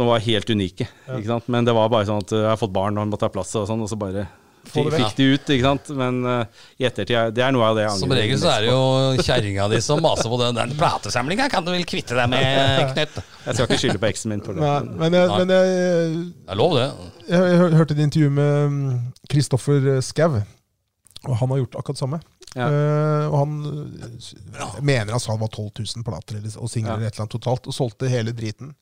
Som 0.00 0.08
var 0.08 0.22
helt 0.24 0.48
unike. 0.56 0.88
ikke 1.12 1.28
sant? 1.28 1.48
Men 1.52 1.68
det 1.68 1.76
var 1.76 1.90
bare 1.92 2.08
sånn 2.08 2.22
at 2.24 2.32
jeg 2.32 2.46
har 2.48 2.56
fått 2.60 2.72
barn 2.72 2.96
og 2.96 3.10
måtte 3.12 3.28
ha 3.28 3.32
plass, 3.34 3.52
og 3.60 3.66
sånn, 3.68 3.82
og 3.84 3.90
så 3.92 3.98
bare 4.00 4.22
fikk, 4.70 4.88
fikk 4.94 5.14
de 5.18 5.26
ut. 5.34 5.50
ikke 5.52 5.64
sant? 5.66 5.90
Men 5.98 6.18
uh, 6.24 6.62
i 6.80 6.86
ettertid, 6.88 7.12
er- 7.16 7.34
det 7.36 7.42
er 7.44 7.52
noe 7.56 7.66
av 7.68 7.76
det 7.78 7.84
jeg 7.86 8.00
Som 8.00 8.12
regel 8.16 8.40
så 8.40 8.50
er 8.54 8.64
det 8.64 8.70
jo 8.72 9.24
kjerringa 9.26 9.66
di 9.72 9.80
som 9.84 10.00
maser 10.04 10.32
på 10.32 10.38
den. 10.40 10.56
Den 10.56 10.72
platesamlinga 10.80 11.50
kan 11.52 11.66
du 11.66 11.72
vel 11.74 11.84
kvitte 11.88 12.16
deg 12.16 12.30
med, 12.32 12.94
Knut? 12.94 13.20
Jeg 13.44 13.56
skal 13.58 13.66
ikke 13.68 13.80
skylde 13.84 14.00
på 14.02 14.08
eksen 14.10 14.32
min 14.34 14.42
for 14.46 14.56
det. 14.56 14.64
Nei, 14.64 14.80
men 15.04 15.18
jeg, 15.20 15.30
men 15.36 15.54
jeg, 15.56 16.24
jeg 16.48 16.60
lov, 16.62 16.76
det. 16.80 16.88
jeg, 17.28 17.46
jeg 17.52 17.76
hørte 17.76 17.96
et 17.98 18.04
intervju 18.08 18.32
med 18.40 18.74
mm, 18.76 18.98
Kristoffer 19.32 19.90
Skau, 20.04 20.40
og 21.28 21.34
han 21.42 21.52
har 21.52 21.60
gjort 21.66 21.80
akkurat 21.82 21.98
det 21.98 22.04
samme. 22.06 22.22
Ja. 22.56 22.66
Uh, 22.66 23.24
og 23.30 23.34
han 23.44 23.50
eh, 24.02 24.70
mener 24.82 25.12
han 25.14 25.20
sa 25.22 25.36
det 25.36 25.42
var 25.44 25.52
12 25.54 25.68
000 25.84 26.06
plater 26.08 26.40
eller, 26.40 26.54
og 26.58 26.70
singler 26.72 26.96
Ja. 26.96 26.96
eller 26.96 27.06
et 27.06 27.14
eller 27.14 27.26
annet 27.28 27.36
totalt, 27.36 27.68
og 27.70 27.76
solgte 27.76 28.08
hele 28.10 28.32
driten. 28.34 28.72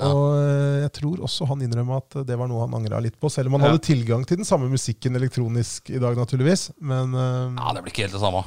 Og 0.00 0.38
eh, 0.40 0.80
jeg 0.86 0.92
tror 0.96 1.20
også 1.26 1.46
han 1.50 1.60
innrømmer 1.66 2.00
at 2.00 2.16
det 2.26 2.36
var 2.40 2.48
noe 2.48 2.64
han 2.64 2.74
angra 2.78 2.98
litt 3.04 3.18
på, 3.20 3.28
selv 3.30 3.50
om 3.50 3.58
han 3.58 3.66
Ja. 3.66 3.72
hadde 3.74 3.84
tilgang 3.84 4.24
til 4.26 4.40
den 4.40 4.48
samme 4.48 4.70
musikken 4.72 5.14
elektronisk 5.18 5.90
i 5.92 6.00
dag, 6.00 6.16
naturligvis. 6.16 6.70
Men 6.80 7.12
uh, 7.14 7.52
Ja, 7.58 7.72
det 7.76 7.82
blir 7.84 7.92
ikke 7.92 8.06
helt 8.08 8.16
det 8.16 8.22
samme. 8.24 8.44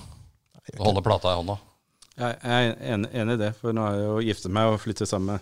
Du 0.74 0.82
holder 0.82 1.06
plata 1.06 1.30
i 1.32 1.38
hånda. 1.38 1.58
Jeg 2.18 2.38
jeg 2.42 2.70
er 2.80 2.94
enig, 2.96 3.34
i 3.36 3.42
det, 3.44 3.52
for 3.60 3.76
nå 3.76 3.84
har 3.86 3.94
jeg 4.00 4.06
jo 4.08 4.20
giftet 4.24 4.52
meg 4.56 4.72
og 4.72 4.80
flyttet 4.82 5.08
sammen 5.12 5.36
med 5.36 5.40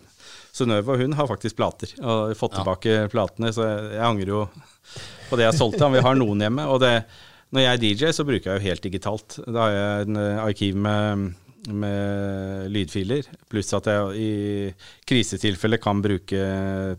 Synnøve, 0.53 0.89
og 0.93 0.99
hun 1.01 1.13
har 1.17 1.27
faktisk 1.29 1.55
plater. 1.57 1.93
Og 2.03 2.35
fått 2.37 2.53
Ja. 2.57 2.61
tilbake 2.63 3.09
platene, 3.09 3.49
så 3.53 3.63
jeg, 3.65 3.91
jeg 3.95 4.03
angrer 4.05 4.27
jo 4.35 4.41
på 5.29 5.37
det 5.39 5.45
jeg 5.47 5.57
solgte. 5.57 5.87
Vi 5.93 6.01
har 6.03 6.15
noen 6.19 6.41
hjemme. 6.43 6.65
Og 6.69 6.79
det, 6.83 7.05
når 7.53 7.61
jeg 7.63 7.71
er 7.73 7.81
DJ, 7.81 8.11
så 8.13 8.25
bruker 8.27 8.51
jeg 8.51 8.59
jo 8.61 8.67
helt 8.67 8.83
digitalt. 8.85 9.39
Da 9.47 9.59
har 9.65 9.71
jeg 9.71 10.07
en 10.09 10.17
eh, 10.17 10.43
arkiv 10.43 10.75
med, 10.75 11.33
med 11.71 12.67
lydfiler, 12.73 13.29
pluss 13.51 13.71
at 13.77 13.87
jeg 13.87 14.17
i 14.19 14.33
krisetilfelle 15.07 15.79
kan 15.79 16.01
bruke 16.03 16.41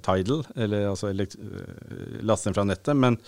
Tidal, 0.05 0.41
eller 0.57 0.89
altså 0.95 1.11
øh, 1.13 2.23
laste 2.25 2.49
den 2.49 2.57
fra 2.57 2.65
nettet. 2.69 2.97
Men 2.97 3.19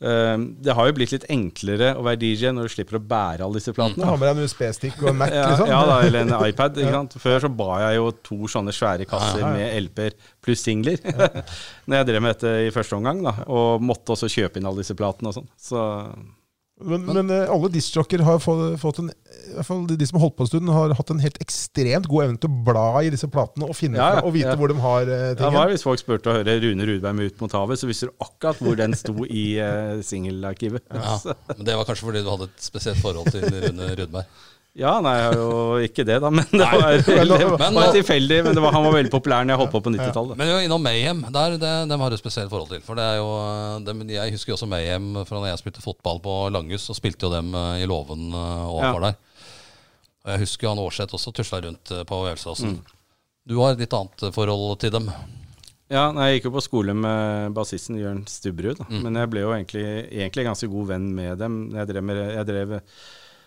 øh, 0.00 0.38
det 0.64 0.74
har 0.76 0.88
jo 0.88 0.94
blitt 0.96 1.12
litt 1.12 1.26
enklere 1.32 1.90
å 1.96 2.04
være 2.06 2.20
DJ 2.22 2.52
når 2.56 2.68
du 2.68 2.72
slipper 2.74 2.98
å 2.98 3.02
bære 3.04 3.44
alle 3.46 3.60
disse 3.60 3.74
platene. 3.76 4.00
du 4.00 4.08
har 4.08 4.16
med 4.20 4.28
deg 4.28 4.38
en 4.40 4.48
USB-stick 4.48 4.96
og 5.02 5.10
en 5.12 5.20
Mac, 5.20 5.34
Ja, 5.40 5.50
liksom? 5.52 5.68
ja 5.72 5.82
da, 5.90 5.98
eller 6.06 6.24
en 6.24 6.34
iPad. 6.50 6.80
Før 7.26 7.44
så 7.46 7.52
ba 7.60 7.68
jeg 7.86 8.00
jo 8.00 8.08
to 8.30 8.38
sånne 8.56 8.74
svære 8.76 9.08
kasser 9.10 9.42
Ja, 9.44 9.50
ja, 9.52 9.52
ja. 9.52 9.74
med 9.76 9.90
LP-er 9.90 10.16
pluss 10.44 10.64
singler. 10.64 11.00
Når 11.86 12.00
jeg 12.00 12.10
drev 12.12 12.24
med 12.24 12.34
dette 12.36 12.56
i 12.68 12.72
første 12.74 12.96
omgang, 12.98 13.20
da, 13.26 13.36
og 13.50 13.84
måtte 13.84 14.16
også 14.16 14.32
kjøpe 14.32 14.60
inn 14.60 14.68
alle 14.72 14.84
disse 14.84 14.96
platene 14.96 15.32
og 15.34 15.38
sånn. 15.40 15.52
Så 15.60 15.84
Men, 16.76 17.06
men 17.08 17.30
eh, 17.32 17.48
alle 17.48 17.70
discjocker 17.72 18.20
har 18.20 18.40
fått, 18.42 18.74
fått 18.82 18.98
en 19.00 19.06
i 19.08 19.54
hvert 19.56 19.64
fall 19.64 19.84
de 19.88 20.06
som 20.08 20.18
har 20.18 20.26
holdt 20.26 20.34
på 20.36 20.44
en 20.44 20.48
stund, 20.50 20.70
har 20.74 20.92
hatt 20.98 21.10
en 21.14 21.22
helt 21.22 21.38
ekstremt 21.40 22.08
god 22.10 22.26
evne 22.26 22.40
til 22.42 22.50
å 22.50 22.58
bla 22.66 22.88
i 23.00 23.12
disse 23.14 23.28
platene 23.32 23.68
og 23.70 23.78
finne 23.78 23.96
Ja, 23.96 24.08
ja, 24.10 24.18
fra, 24.18 24.26
og 24.28 24.34
vite 24.34 24.50
ja. 24.50 24.56
hvor 24.60 24.68
de 24.72 24.76
har 24.82 25.06
ting 25.06 25.14
ja, 25.16 25.36
ting. 25.38 25.56
var, 25.56 25.70
Hvis 25.72 25.86
folk 25.86 26.02
spurte 26.02 26.32
å 26.32 26.34
høre 26.36 26.58
Rune 26.60 26.88
Rudberg 26.90 27.16
med 27.16 27.30
'Ut 27.30 27.40
mot 27.44 27.56
havet', 27.56 27.80
så 27.80 27.88
visste 27.88 28.10
du 28.10 28.12
akkurat 28.26 28.60
hvor 28.60 28.76
den 28.76 28.96
sto 28.98 29.14
i 29.24 29.46
uh, 29.56 30.02
singelarkivet. 30.04 30.84
Ja. 30.92 31.16
Men 31.56 31.64
det 31.70 31.78
var 31.78 31.88
kanskje 31.88 32.10
fordi 32.10 32.24
du 32.26 32.28
hadde 32.34 32.50
et 32.50 32.68
spesielt 32.68 33.00
forhold 33.00 33.32
til 33.32 33.48
Rune 33.48 33.88
Rudberg. 34.02 34.44
Ja, 34.76 34.98
nei, 35.00 35.14
jeg 35.16 35.28
har 35.30 35.38
jo 35.40 35.52
ikke 35.86 36.04
det, 36.04 36.16
da, 36.20 36.28
men 36.36 36.44
det 36.52 36.66
var, 36.68 36.98
det 37.06 37.46
men 37.62 37.78
var 37.78 37.94
tilfeldig. 37.96 38.42
Men 38.44 38.56
det 38.58 38.64
var, 38.64 38.74
han 38.76 38.84
var 38.84 38.96
veldig 38.98 39.12
populær 39.14 39.46
når 39.46 39.54
jeg 39.54 39.60
holdt 39.62 39.72
på 39.72 39.80
på 39.86 39.92
90-tallet. 39.94 40.36
Men 40.40 40.50
jo, 40.52 40.58
innom 40.66 40.82
Mayhem, 40.84 41.22
der, 41.32 41.56
det, 41.62 41.70
dem 41.88 42.04
har 42.04 42.12
du 42.12 42.16
et 42.18 42.22
spesielt 42.22 42.52
forhold 42.52 42.74
til. 42.74 42.82
For 42.84 42.98
det 42.98 43.06
er 43.14 43.20
jo, 43.22 43.30
eh, 43.40 43.78
dem, 43.86 44.02
Jeg 44.12 44.34
husker 44.36 44.52
jo 44.52 44.58
også 44.58 44.68
Mayhem 44.68 45.08
fra 45.28 45.40
da 45.40 45.54
jeg 45.54 45.62
spilte 45.62 45.84
fotball 45.84 46.20
på 46.24 46.34
Langhus. 46.52 46.84
Så 46.90 46.98
spilte 46.98 47.24
jo 47.24 47.32
dem 47.32 47.54
eh, 47.56 47.86
i 47.86 47.88
låven 47.88 48.28
eh, 48.28 48.66
overfor 48.68 49.00
Ja. 49.00 49.12
der. 49.14 49.22
Og 50.26 50.32
jeg 50.34 50.42
husker 50.42 50.66
jo 50.66 50.74
han 50.74 50.82
Aarseth 50.82 51.14
også 51.16 51.32
tusla 51.38 51.62
rundt 51.64 51.90
eh, 51.96 52.04
på 52.04 52.20
Øvelsesåsen. 52.26 52.76
Mm. 52.76 52.94
Du 53.46 53.56
har 53.62 53.72
et 53.76 53.82
litt 53.84 53.94
annet 53.96 54.26
eh, 54.28 54.32
forhold 54.34 54.76
til 54.82 54.92
dem. 54.92 55.08
Ja, 55.88 56.08
nei, 56.10 56.32
Jeg 56.32 56.40
gikk 56.40 56.48
jo 56.50 56.56
på 56.56 56.64
skole 56.66 56.92
med 56.98 57.54
bassisten 57.54 57.96
Jørn 58.00 58.24
Stubberud. 58.26 58.80
Mm. 58.90 59.04
men 59.06 59.20
jeg 59.22 59.30
ble 59.30 59.44
jo 59.46 59.52
egentlig, 59.54 59.84
egentlig 60.10 60.44
ganske 60.48 60.68
god 60.68 60.88
venn 60.90 61.06
med 61.14 61.38
dem. 61.38 61.60
Jeg 61.78 61.88
drev, 61.92 62.02
med, 62.10 62.20
jeg 62.34 62.48
drev 62.48 62.74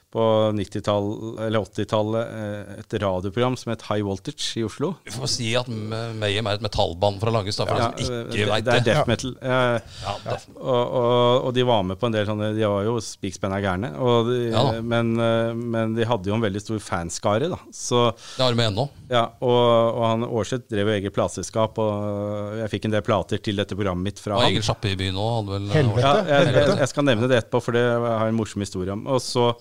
på 0.10 0.24
90-tall, 0.57 1.07
eller 1.45 1.62
80-tallet 1.68 2.30
eh, 2.34 2.70
et 2.82 2.93
radioprogram 3.03 3.53
som 3.62 3.70
het 3.70 3.84
High 3.91 4.01
Voltage 4.07 4.55
i 4.57 4.64
Oslo. 4.66 4.95
Vi 5.05 5.12
får 5.14 5.30
si 5.30 5.49
at 5.60 5.68
Mayhem 5.70 6.47
er 6.49 6.57
et 6.57 6.64
metallband 6.66 7.20
fra 7.22 7.30
Langestad, 7.36 7.70
for 7.70 7.78
Ja, 7.78 7.91
de 7.93 8.07
som 8.07 8.16
ikke 8.16 8.32
ikke 8.34 8.39
det, 8.39 8.47
vet 8.49 8.66
det 8.66 8.74
er 8.80 8.86
death 8.88 9.12
metal. 9.12 9.36
Ja. 9.43 9.60
Ja, 10.07 10.16
det. 10.26 10.38
og, 10.57 10.95
og, 11.01 11.45
og 11.45 11.53
de 11.60 11.66
var 11.70 11.84
med 11.86 11.99
på 12.01 12.10
en 12.10 12.16
del 12.16 12.26
sånne 12.26 12.49
De 12.57 12.66
var 12.66 12.88
jo 12.88 12.95
spikspenna 13.05 13.60
gærne. 13.62 13.91
De, 14.32 14.39
Ja 14.49 14.64
men, 14.82 15.12
eh, 15.22 15.51
men 15.78 15.93
de 15.97 16.07
hadde 16.10 16.32
jo 16.32 16.38
en 16.39 16.45
veldig 16.47 16.64
stor 16.64 16.82
fanskare, 16.82 17.51
da. 17.53 17.60
Så 17.76 18.01
Det 18.16 18.41
har 18.41 18.49
de 18.55 18.57
med 18.64 18.72
ennå. 18.72 18.88
ja, 19.14 19.28
og, 19.45 19.60
og 19.93 20.03
han 20.07 20.26
Aarseth 20.26 20.66
drev 20.74 20.89
jo 20.89 20.95
eget 20.97 21.14
plateselskap, 21.16 21.78
og 21.86 22.57
jeg 22.64 22.74
fikk 22.74 22.89
en 22.89 22.97
del 22.97 23.05
plater 23.05 23.38
til 23.45 23.62
dette 23.62 23.78
programmet 23.78 24.10
mitt 24.10 24.24
fra 24.26 24.39
Og 24.39 24.47
han. 24.47 24.49
egen 24.55 24.66
sjappe 24.66 24.89
i 24.89 24.97
byen 24.99 25.22
òg. 25.22 25.30
hadde 25.38 25.53
vel- 25.60 25.70
Helvete. 25.78 26.01
Ja, 26.01 26.16
jeg, 26.34 26.49
jeg, 26.57 26.78
jeg 26.82 26.91
skal 26.95 27.07
nevne 27.14 27.30
det 27.30 27.43
etterpå, 27.43 27.62
for 27.62 27.78
det 27.78 27.86
har 27.86 28.26
jeg 28.26 28.34
en 28.34 28.41
morsom 28.41 28.66
historie 28.66 28.97
om. 28.97 29.05
Og 29.14 29.22
så 29.22 29.51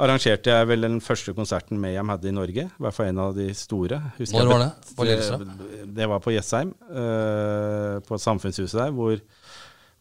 arrangerte 0.00 0.52
jeg 0.54 0.68
vel 0.70 0.86
den 0.86 1.00
første 1.04 1.34
konserten 1.36 1.80
Mayhem 1.80 2.08
hadde 2.08 2.30
i 2.30 2.34
Norge. 2.34 2.64
I 2.70 2.82
hvert 2.84 2.96
fall 2.96 3.10
en 3.12 3.18
av 3.26 3.34
de 3.36 3.50
store. 3.56 3.98
Husker 4.18 4.38
Når 4.38 4.46
jeg 4.46 4.52
var 4.52 4.62
det? 4.64 4.94
På 4.96 5.06
Lillestrøm? 5.08 5.50
Det, 5.58 5.82
det 5.98 6.08
var 6.08 6.22
på 6.24 6.32
Jessheim, 6.32 6.72
uh, 6.90 7.98
på 8.06 8.18
Samfunnshuset 8.20 8.78
der, 8.80 8.94
hvor 8.96 9.18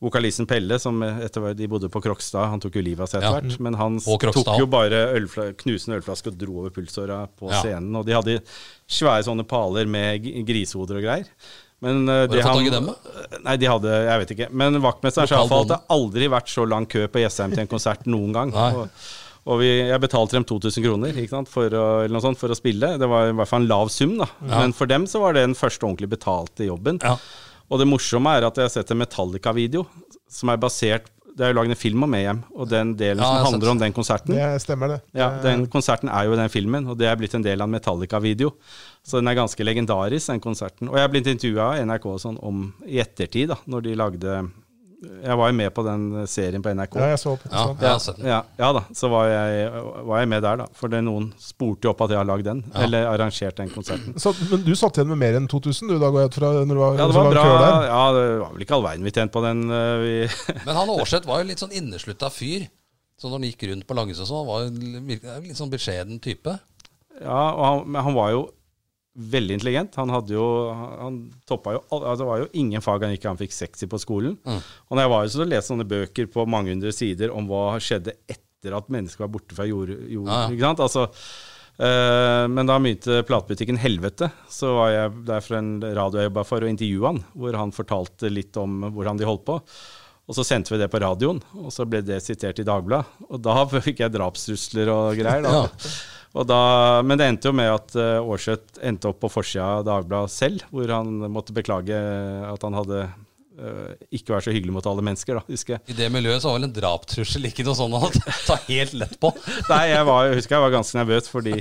vokalisten 0.01 0.47
Pelle, 0.49 0.79
som 0.81 0.97
etter 1.05 1.43
hvert 1.43 1.57
de 1.59 1.67
bodde 1.69 1.89
på 1.93 2.01
Krokstad, 2.01 2.47
han 2.49 2.61
tok 2.63 2.79
jo 2.79 2.81
livet 2.81 3.03
av 3.05 3.09
seg 3.11 3.21
etter 3.21 3.51
Ja. 3.51 3.57
men 3.61 3.75
han 3.77 3.99
tok 4.01 4.55
jo 4.57 4.65
bare 4.65 5.03
ølfla, 5.19 5.51
knusende 5.59 5.99
ølflaske 5.99 6.31
og 6.31 6.39
dro 6.41 6.55
over 6.63 6.73
pulsåra 6.73 7.27
på 7.37 7.51
Ja. 7.51 7.59
scenen. 7.61 7.95
Og 7.99 8.07
de 8.07 8.15
hadde 8.17 8.39
svære 8.89 9.27
sånne 9.27 9.45
paler 9.45 9.85
med 9.85 10.23
grisehoder 10.47 10.97
og 10.97 11.05
greier. 11.05 11.27
Men 11.81 12.07
uh, 12.09 12.23
eh, 12.23 12.27
du 12.27 12.37
fått 12.37 12.45
han- 12.45 12.71
dem, 12.71 12.85
da? 12.89 13.37
Nei, 13.43 13.57
de 13.57 13.65
hadde 13.65 13.89
Jeg 13.89 14.19
vet 14.21 14.31
ikke. 14.37 14.47
Men 14.53 14.81
vaktmesteren 14.81 15.27
sa 15.27 15.43
at 15.43 15.67
det 15.67 15.79
aldri 15.89 16.27
vært 16.29 16.49
så 16.49 16.65
lang 16.67 16.85
kø 16.85 17.07
på 17.07 17.21
Jessheim 17.21 17.51
til 17.51 17.59
en 17.63 17.67
konsert 17.67 18.05
noen 18.05 18.33
gang. 18.33 18.53
Og, 18.53 18.89
og 19.45 19.57
vi, 19.61 19.69
jeg 19.89 20.01
betalte 20.03 20.37
dem 20.37 20.45
2000 20.45 20.83
kroner 20.85 21.15
ikke 21.17 21.33
sant, 21.33 21.49
for, 21.49 21.65
å, 21.73 21.85
eller 22.03 22.13
noe 22.13 22.21
sånt, 22.21 22.37
for 22.37 22.53
å 22.53 22.57
spille. 22.57 22.91
Det 23.01 23.07
var 23.09 23.31
i 23.31 23.37
hvert 23.39 23.49
fall 23.49 23.63
en 23.63 23.71
lav 23.71 23.89
sum, 23.89 24.17
da. 24.19 24.27
Men 24.45 24.73
for 24.77 24.85
dem 24.91 25.07
så 25.09 25.21
var 25.23 25.33
det 25.33 25.47
den 25.47 25.55
første 25.57 25.87
ordentlig 25.87 26.11
betalte 26.13 26.67
jobben. 26.67 26.99
Ja. 27.01 27.15
Og 27.71 27.79
det 27.81 27.87
morsomme 27.87 28.35
er 28.37 28.45
at 28.49 28.57
jeg 28.59 28.67
har 28.67 28.73
sett 28.73 28.91
en 28.93 28.99
Metallica-video 29.01 29.85
som 30.29 30.49
er 30.51 30.59
basert 30.61 31.09
Det 31.31 31.45
er 31.47 31.53
jo 31.53 31.55
lagd 31.61 31.71
en 31.71 31.79
film 31.79 32.03
om 32.03 32.11
Mayhem, 32.11 32.41
og 32.51 32.67
den 32.67 32.89
delen 32.99 33.21
Ja, 33.23 33.29
som 33.39 33.53
handler 33.53 33.69
om 33.71 33.79
den 33.79 33.93
konserten 33.95 34.35
Det 34.35 34.47
stemmer, 34.59 34.89
det. 34.91 34.97
ja, 35.15 35.29
Den 35.43 35.63
konserten 35.71 36.09
er 36.11 36.25
jo 36.27 36.35
den 36.35 36.51
filmen, 36.51 36.89
og 36.91 36.97
det 36.99 37.07
er 37.07 37.15
blitt 37.15 37.33
en 37.37 37.45
del 37.45 37.61
av 37.63 37.69
en 37.69 37.75
Metallica-video. 37.77 38.51
Så 39.01 39.21
den 39.21 39.31
er 39.31 39.37
ganske 39.39 39.63
legendarisk, 39.63 40.27
den 40.33 40.43
konserten. 40.43 40.89
Og 40.91 40.99
jeg 40.99 41.07
er 41.07 41.13
blitt 41.13 41.29
intervjua 41.31 41.69
av 41.71 41.85
NRK 41.87 42.05
og 42.11 42.19
sånn 42.25 42.37
om 42.43 42.65
i 42.85 42.99
ettertid, 42.99 43.47
da, 43.53 43.57
når 43.65 43.87
de 43.87 43.95
lagde 44.03 44.35
Jeg 45.01 45.33
var 45.39 45.49
jo 45.49 45.55
med 45.57 45.71
på 45.73 45.81
den 45.85 46.01
serien 46.29 46.61
på 46.61 46.69
NRK. 46.77 46.95
Ja, 47.01 47.07
jeg 47.15 47.19
så 47.23 47.31
på 47.41 47.49
Ja, 47.49 47.61
sånn. 47.65 47.77
jeg 47.81 47.89
har 47.89 48.01
sett 48.03 48.17
den. 48.19 48.27
Ja, 48.29 48.39
ja 48.61 48.67
da, 48.77 48.83
så 48.93 49.09
var 49.09 49.25
jeg, 49.31 49.71
var 50.05 50.19
jeg 50.21 50.29
med 50.29 50.43
der, 50.45 50.59
da. 50.61 50.67
For 50.77 50.93
noen 50.93 51.31
spurte 51.41 51.87
jo 51.87 51.93
opp 51.95 52.03
at 52.05 52.13
jeg 52.13 52.19
har 52.21 52.27
lagd 52.29 52.45
den, 52.45 52.61
eller 52.77 53.07
arrangert 53.09 53.57
den 53.57 53.71
konserten. 53.73 54.13
Så, 54.21 54.35
men 54.51 54.61
du 54.67 54.69
satt 54.77 54.99
igjen 54.99 55.09
med 55.09 55.17
mer 55.23 55.39
enn 55.39 55.47
2000 55.49 55.89
du, 55.89 55.95
da 55.97 56.11
går 56.13 56.21
jeg 56.27 56.31
ut 56.33 56.37
fra? 56.37 56.51
Når 56.61 56.69
du 56.77 56.81
var, 56.83 56.99
Ja, 57.01 57.07
det 57.09 57.17
var 57.17 57.31
bra. 57.33 57.47
der? 57.65 57.87
Ja, 57.89 58.03
det 58.19 58.23
var 58.43 58.53
vel 58.53 58.67
ikke 58.67 58.77
all 58.77 58.85
verden 58.85 59.09
vi 59.09 59.15
tjente 59.17 59.33
på 59.39 59.43
den. 59.47 59.63
eh, 59.73 59.95
Vi, 60.05 60.13
Men 60.67 60.75
han 60.83 60.93
Aarseth 60.99 61.25
var 61.27 61.41
jo 61.41 61.49
litt 61.49 61.65
sånn 61.65 61.73
inneslutta 61.81 62.29
fyr. 62.29 62.69
Så 63.17 63.29
når 63.29 63.37
han 63.39 63.49
gikk 63.49 63.67
rundt 63.69 63.85
på 63.89 63.97
Langhus 63.97 64.21
og 64.21 64.29
sånn, 64.29 64.45
var 64.47 64.63
jo 64.65 65.41
litt 65.45 65.57
sånn 65.57 65.73
beskjeden 65.73 66.21
type. 66.21 66.59
ja, 67.21 67.41
og 67.53 67.63
han, 67.65 67.83
men 67.89 68.01
han 68.05 68.13
var 68.17 68.31
jo 68.37 68.45
veldig 69.13 69.57
intelligent. 69.59 69.95
Han 69.99 70.11
hadde 70.13 70.35
jo 70.35 70.45
Han 70.71 71.21
toppa 71.47 71.75
jo 71.75 71.81
altså, 71.89 72.15
Det 72.21 72.29
var 72.29 72.43
jo 72.43 72.49
ingen 72.63 72.83
fag 72.83 73.05
han 73.05 73.15
ikke 73.15 73.31
han 73.31 73.39
fikk 73.39 73.55
sexy 73.55 73.89
på 73.91 73.99
skolen. 74.01 74.37
Mm. 74.45 74.59
Og 74.61 74.97
når 74.97 75.05
jeg 75.05 75.13
var 75.13 75.23
jo 75.25 75.33
så 75.35 75.47
leste 75.47 75.73
sånne 75.73 75.87
bøker 75.89 76.29
på 76.31 76.47
mange 76.49 76.73
hundre 76.73 76.93
sider 76.95 77.33
om 77.35 77.49
hva 77.49 77.79
skjedde 77.83 78.15
etter 78.31 78.77
at 78.77 78.91
mennesket 78.93 79.23
var 79.23 79.31
borte 79.33 79.57
fra 79.57 79.65
jorden. 79.67 80.05
jord 80.11 80.29
Ja, 80.29 80.43
ja. 80.45 80.51
ikke 80.53 80.67
sant? 80.67 80.83
Altså, 80.85 81.07
eh, 81.81 82.45
men 82.51 82.69
da 82.69 82.77
begynte 82.77 83.23
platebutikken 83.27 83.79
Helvete, 83.81 84.29
så 84.51 84.75
var 84.77 84.93
jeg 84.93 85.23
der 85.27 85.43
for 85.43 85.57
en 85.57 85.73
radio 85.81 86.21
jeg 86.21 86.29
jobba 86.29 86.45
for, 86.47 86.63
og 86.63 86.71
intervjua 86.71 87.11
han, 87.11 87.23
hvor 87.33 87.57
han 87.57 87.73
fortalte 87.75 88.31
litt 88.31 88.59
om 88.61 88.85
hvordan 88.93 89.19
de 89.19 89.27
holdt 89.27 89.47
på. 89.49 89.57
Og 90.29 90.37
så 90.37 90.45
sendte 90.47 90.71
vi 90.71 90.79
det 90.79 90.87
på 90.93 91.01
radioen, 91.01 91.41
og 91.59 91.73
så 91.75 91.83
ble 91.89 91.99
det 92.05 92.21
sitert 92.23 92.61
i 92.61 92.67
Dagbladet. 92.67 93.27
Og 93.27 93.41
da 93.43 93.65
fikk 93.87 94.05
jeg 94.05 94.13
drapstrusler 94.13 94.93
og 94.93 95.19
greier. 95.19 95.43
Da. 95.43 95.65
Ja. 95.65 95.91
Og 96.31 96.47
da, 96.47 96.61
men 97.03 97.19
det 97.19 97.27
endte 97.27 97.49
jo 97.49 97.55
med 97.55 97.71
at 97.73 97.97
uh, 97.99 98.21
Aarseth 98.21 98.79
endte 98.87 99.09
opp 99.11 99.19
på 99.23 99.31
forsida 99.31 99.65
av 99.81 99.87
Dagbladet 99.87 100.31
selv, 100.31 100.63
hvor 100.71 100.93
han 100.93 101.19
måtte 101.31 101.55
beklage 101.55 101.97
at 102.47 102.63
han 102.63 102.77
hadde 102.77 103.01
uh, 103.59 103.91
ikke 104.15 104.35
vært 104.35 104.47
så 104.47 104.53
hyggelig 104.55 104.75
mot 104.77 104.87
alle 104.87 105.03
mennesker, 105.05 105.41
da, 105.41 105.43
husker 105.51 105.75
jeg. 105.75 105.83
I 105.91 105.97
det 105.97 106.07
miljøet 106.13 106.43
så 106.43 106.51
var 106.51 106.59
vel 106.59 106.69
en 106.69 106.75
drapstrussel 106.77 107.49
ikke 107.49 107.65
noe 107.67 107.77
sånn 107.77 107.97
å 107.97 108.03
ta 108.47 108.57
helt 108.69 108.95
lett 108.97 109.17
på. 109.21 109.33
Nei, 109.73 109.83
jeg, 109.91 110.07
var, 110.07 110.29
jeg 110.29 110.39
husker 110.39 110.57
jeg 110.57 110.65
var 110.65 110.75
ganske 110.77 111.01
nervøs, 111.01 111.31
fordi 111.33 111.57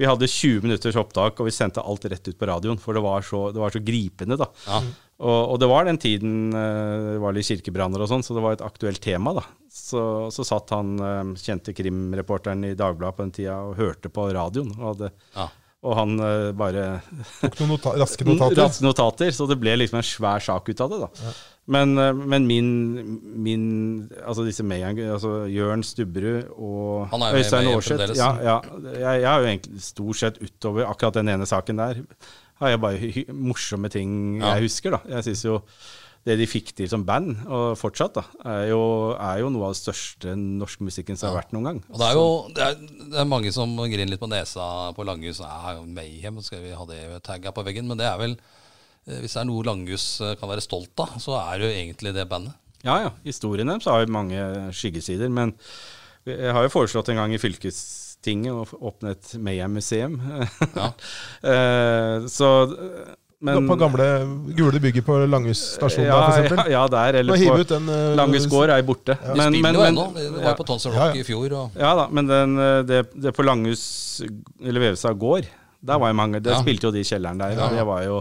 vi 0.00 0.08
hadde 0.08 0.32
20 0.32 0.64
minutters 0.64 1.00
opptak, 1.02 1.36
og 1.36 1.50
vi 1.50 1.56
sendte 1.58 1.84
alt 1.84 2.08
rett 2.08 2.32
ut 2.32 2.40
på 2.40 2.48
radioen, 2.48 2.80
for 2.80 2.96
det 2.96 3.04
var 3.04 3.26
så, 3.26 3.48
det 3.52 3.62
var 3.62 3.76
så 3.76 3.84
gripende, 3.84 4.40
da. 4.40 4.48
Ja. 4.64 4.80
Og, 5.16 5.52
og 5.54 5.60
det 5.62 5.68
var 5.70 5.86
den 5.88 5.96
tiden 5.96 6.50
eh, 6.52 7.12
det 7.14 7.20
var 7.22 7.32
litt 7.36 7.48
kirkebranner 7.48 8.02
og 8.04 8.10
sånn, 8.10 8.24
så 8.26 8.34
det 8.36 8.42
var 8.44 8.56
et 8.58 8.64
aktuelt 8.66 9.00
tema. 9.00 9.32
da. 9.38 9.46
Så, 9.72 10.00
så 10.34 10.44
satt 10.44 10.72
han 10.76 10.96
eh, 11.00 11.30
kjente 11.40 11.72
krimreporteren 11.76 12.66
i 12.68 12.74
Dagbladet 12.76 13.16
på 13.16 13.24
den 13.24 13.32
tida 13.38 13.54
og 13.64 13.78
hørte 13.80 14.12
på 14.12 14.28
radioen. 14.36 14.74
Og, 14.76 14.90
hadde, 14.90 15.10
Ja. 15.36 15.48
og 15.88 15.96
han 16.02 16.14
eh, 16.20 16.50
bare 16.58 16.84
Tok 17.40 17.60
noen 17.62 17.72
nota 17.76 17.94
raske 17.96 18.28
notater. 18.28 18.60
Raske 18.66 18.84
notater, 18.84 19.32
så 19.32 19.48
det 19.48 19.56
ble 19.64 19.78
liksom 19.80 20.02
en 20.02 20.08
svær 20.12 20.44
sak 20.44 20.68
ut 20.68 20.84
av 20.84 20.92
det. 20.92 21.00
da. 21.06 21.34
Men, 21.72 21.96
eh, 21.98 22.12
men 22.36 22.44
min, 22.46 22.68
min 23.42 23.64
Altså 24.20 24.44
disse 24.46 24.62
Mayang, 24.68 25.00
altså 25.16 25.46
Jørn 25.50 25.80
Stubberud 25.82 26.52
og 26.60 27.08
Øystein 27.32 27.72
Aarseth 27.72 28.12
ja, 28.20 28.34
ja, 28.44 28.60
jeg, 28.92 29.22
jeg 29.24 29.30
har 29.32 29.40
jo 29.42 29.48
egentlig 29.54 29.80
stort 29.88 30.20
sett 30.20 30.38
utover 30.44 30.86
akkurat 30.92 31.16
den 31.22 31.32
ene 31.32 31.48
saken 31.48 31.80
der, 31.80 32.04
har 32.60 32.72
jeg 32.72 32.80
bare 32.80 33.24
morsomme 33.34 33.90
ting 33.92 34.40
Ja. 34.40 34.54
jeg 34.56 34.68
husker. 34.70 34.90
da. 34.96 35.00
Jeg 35.16 35.24
synes 35.28 35.44
jo 35.44 35.60
det 36.26 36.38
de 36.40 36.46
fikk 36.50 36.72
til 36.74 36.88
som 36.90 37.04
band, 37.06 37.36
og 37.46 37.76
fortsatt, 37.78 38.16
da, 38.16 38.22
er 38.50 38.70
jo, 38.72 38.80
er 39.14 39.38
jo 39.44 39.50
noe 39.54 39.68
av 39.68 39.74
det 39.76 39.78
største 39.78 40.32
norske 40.34 40.82
musikken 40.82 41.14
som 41.16 41.30
har 41.30 41.36
vært 41.44 41.52
noen 41.54 41.68
gang. 41.68 41.78
Og 41.92 42.00
det 42.00 42.06
er 42.08 42.14
jo 42.18 42.26
det 42.56 42.64
er, 42.64 42.74
det 43.12 43.20
er 43.22 43.28
mange 43.30 43.52
som 43.54 43.76
griner 43.78 44.10
litt 44.10 44.18
på 44.18 44.26
nesa 44.32 44.90
på 44.96 45.06
Langhus. 45.06 45.38
Ja, 45.38 45.76
Mayhem, 45.86 46.40
skal 46.42 46.64
vi 46.64 46.74
ha 46.74 46.84
det 46.90 47.22
tagga 47.22 47.52
på 47.54 47.62
veggen? 47.62 47.86
Men 47.86 48.00
det 48.00 48.08
er 48.10 48.18
vel 48.18 48.34
eh, 49.06 49.20
Hvis 49.22 49.36
det 49.36 49.44
er 49.44 49.46
noe 49.52 49.62
Langhus 49.68 50.20
eh, 50.20 50.34
kan 50.40 50.50
være 50.50 50.64
stolt 50.66 50.98
av, 50.98 51.14
så 51.22 51.38
er 51.44 51.60
det 51.62 51.68
jo 51.68 51.76
egentlig 51.78 52.14
det 52.18 52.26
bandet. 52.28 52.58
Ja, 52.82 52.98
ja. 53.06 53.10
Historien 53.24 53.66
deres 53.70 53.86
har 53.86 54.02
jo 54.02 54.10
mange 54.10 54.40
skyggesider. 54.74 55.30
Men 55.30 55.54
jeg 56.26 56.52
har 56.52 56.66
jo 56.66 56.74
foreslått 56.74 57.08
en 57.14 57.16
gang 57.22 57.32
i 57.34 57.38
fylkestinget 57.38 58.02
å 58.26 58.62
og 58.62 58.88
åpne 58.90 59.14
et 59.14 59.36
Mayhem-museum. 59.38 60.18
Ja. 60.74 60.90
Eh, 61.46 62.26
så 62.32 62.48
men, 63.38 63.66
på 63.68 63.76
gamle 63.76 64.04
gule 64.56 64.80
bygget 64.80 65.04
på 65.04 65.18
Langhus 65.28 65.60
stasjon, 65.74 66.06
ja, 66.08 66.16
der, 66.24 66.48
for 66.48 66.62
ja, 66.64 66.70
ja, 66.72 66.84
der. 66.88 67.18
Eller 67.20 67.36
på 67.36 67.58
ut 67.60 67.68
den 67.74 67.90
eh, 67.92 68.14
Langhus 68.16 68.46
gård 68.48 68.72
er 68.72 68.84
borte. 68.86 69.16
Ja. 69.20 69.36
Men, 69.36 69.52
spiller 69.52 69.66
men, 69.66 69.76
jo 69.76 69.82
men, 69.82 69.92
ennå. 69.92 70.06
Vi 70.16 70.26
var 70.38 70.48
ja, 70.48 70.54
på 70.56 70.66
Tonsor 70.66 70.96
Rock 70.96 71.18
ja. 71.18 71.20
i 71.20 71.26
fjor. 71.26 71.56
Og, 71.60 71.78
ja 71.78 71.92
da, 71.98 72.06
men 72.08 72.30
den, 72.30 72.56
eh, 72.64 72.80
det, 72.88 73.02
det 73.12 73.34
på 73.36 73.44
Langhus, 73.44 73.84
eller 74.64 74.86
Vevestad 74.88 75.20
gård, 75.20 75.50
der 75.84 76.00
var 76.00 76.14
jo 76.14 76.18
mange. 76.22 76.40
Det 76.40 76.54
Ja. 76.54 76.62
spilte 76.64 76.88
jo 76.88 76.94
de 76.96 77.04
i 77.04 77.10
kjelleren 77.10 77.44
der. 77.44 77.54
Ja. 77.58 77.66
Og, 77.66 77.76
det 77.76 77.86
var 77.92 78.02
jo, 78.06 78.18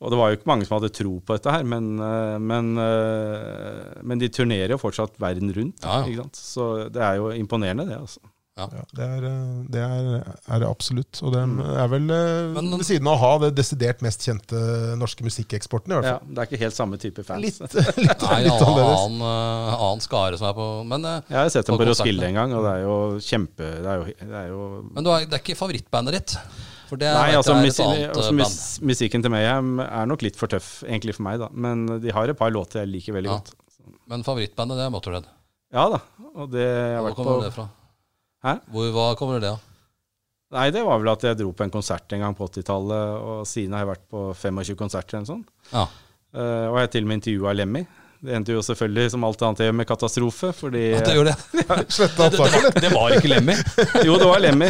og 0.00 0.14
det 0.14 0.20
var 0.22 0.30
jo 0.30 0.38
ikke 0.38 0.52
mange 0.52 0.68
som 0.68 0.78
hadde 0.78 0.94
tro 0.94 1.18
på 1.18 1.36
dette 1.36 1.56
her, 1.56 1.66
men, 1.74 1.92
eh, 1.98 2.38
men, 2.38 2.72
eh, 2.78 4.02
men 4.02 4.22
de 4.22 4.30
turnerer 4.30 4.76
jo 4.76 4.80
fortsatt 4.80 5.18
verden 5.18 5.50
rundt. 5.58 5.82
Ja, 5.82 6.00
ja. 6.00 6.06
Ikke 6.06 6.22
sant? 6.22 6.38
Så 6.38 6.72
det 6.88 7.02
er 7.02 7.18
jo 7.18 7.32
imponerende, 7.34 7.88
det. 7.90 7.98
altså. 7.98 8.22
Ja, 8.60 8.82
det 8.96 9.06
er 9.06 9.24
eh, 9.28 9.50
det 9.74 9.82
er, 9.84 10.08
er 10.54 10.62
det 10.62 10.68
absolutt. 10.68 11.20
Og 11.24 11.32
det 11.34 11.40
er 11.42 11.88
vel 11.92 12.10
eh, 12.14 12.50
Men- 12.56 12.70
ved 12.76 12.84
siden 12.88 13.08
av 13.10 13.16
å 13.16 13.20
ha 13.22 13.30
det 13.44 13.50
desidert 13.58 14.02
mest 14.04 14.22
kjente 14.26 14.60
norske 15.00 15.24
musikkeksporten, 15.26 15.92
i 15.94 15.98
hvert 15.98 16.08
Ja, 16.10 16.16
det 16.26 16.38
er 16.44 16.50
ikke 16.50 16.60
helt 16.64 16.76
samme 16.76 16.98
type 17.00 17.24
fans. 17.26 17.42
Litt, 17.44 17.60
litt, 18.04 18.26
Nei, 18.26 18.40
litt 18.46 18.64
annen, 18.66 19.20
eh, 19.20 19.74
annen 19.80 20.04
skare 20.04 20.36
som 20.40 20.50
er 20.50 20.56
på 20.58 20.68
Men, 20.90 21.06
Jeg 21.28 21.38
har 21.40 21.48
sett 21.54 21.66
dem 21.70 21.76
på 21.78 21.84
på. 21.84 21.88
Roskilde 21.92 22.28
en 22.30 22.34
gang, 22.42 22.52
og 22.58 22.66
det 22.68 22.74
er 22.76 22.82
jo 22.84 22.96
kjempe 23.24 23.70
Det 23.80 23.88
er 23.94 24.02
jo, 24.02 24.04
det 24.34 24.42
er 24.44 24.50
jo 24.52 24.60
men 24.94 25.04
du 25.06 25.10
er, 25.14 25.24
det 25.30 25.38
er 25.38 25.42
ikke 25.44 25.56
favorittbandet 25.58 26.18
ditt? 26.20 26.36
For 26.90 26.98
det 26.98 27.06
Nei, 27.14 27.32
altså, 27.38 27.54
er 27.54 27.66
et 27.70 27.80
annet 27.84 28.16
altså 28.18 28.32
band. 28.34 28.86
musikken 28.90 29.22
til 29.22 29.30
Mayhem 29.30 29.76
er 29.84 30.08
nok 30.10 30.24
litt 30.26 30.34
for 30.40 30.50
tøff, 30.50 30.80
egentlig 30.88 31.14
for 31.14 31.22
meg, 31.28 31.38
da. 31.38 31.46
Men 31.54 31.84
de 32.02 32.10
har 32.16 32.26
et 32.32 32.38
par 32.38 32.50
låter 32.50 32.80
jeg 32.82 32.90
liker 32.90 33.14
veldig 33.14 33.30
Ja. 33.30 33.36
godt. 33.38 33.52
Men 34.10 34.24
favorittbandet, 34.26 34.80
det 34.80 34.86
er 34.88 34.90
Motorhead. 34.90 35.28
Ja 35.70 35.84
da. 35.92 36.00
Og 36.34 36.50
det 36.50 36.64
jeg 36.66 36.96
har 36.96 37.04
Hvor 37.04 37.06
vært 37.12 37.14
på 37.20 37.24
kommer 37.28 37.44
det 37.46 37.52
fra? 37.54 37.68
Hæ? 38.46 38.56
Hvor, 38.72 38.92
hva 38.94 39.08
kommer 39.20 39.42
det 39.42 39.50
av? 39.52 39.66
Nei, 40.50 40.66
det 40.74 40.82
var 40.82 40.98
vel 40.98 41.12
at 41.12 41.24
jeg 41.28 41.38
dro 41.38 41.52
på 41.54 41.62
en 41.62 41.72
konsert 41.72 42.10
en 42.14 42.24
gang 42.24 42.34
på 42.34 42.48
80-tallet, 42.48 43.18
og 43.22 43.42
siden 43.46 43.76
har 43.76 43.84
jeg 43.84 43.90
vært 43.92 44.06
på 44.10 44.22
25 44.34 44.78
konserter 44.80 45.18
eller 45.18 45.26
noe 45.26 45.30
sånt. 45.30 45.52
Ja. 45.70 45.84
Uh, 46.30 46.66
og 46.70 46.78
jeg 46.78 46.86
har 46.86 46.90
til 46.94 47.06
og 47.06 47.10
med 47.10 47.20
intervjua 47.20 47.54
Lemmy. 47.54 47.84
Det 48.20 48.34
endte 48.36 48.52
jo 48.52 48.60
selvfølgelig, 48.60 49.10
som 49.14 49.22
alt 49.24 49.42
annet 49.46 49.72
med 49.72 49.86
katastrofe, 49.88 50.50
fordi 50.52 50.82
Ja, 50.90 50.98
det 51.06 51.14
gjorde 51.16 51.32
det. 51.32 51.60
Ja. 51.70 51.76
Det, 51.80 52.08
det, 52.18 52.38
var, 52.40 52.66
det 52.82 52.90
var 52.92 53.14
ikke 53.16 53.30
Lemmy. 53.30 53.54
Jo, 54.08 54.16
det 54.20 54.26
var 54.28 54.42
Lemmy. 54.44 54.68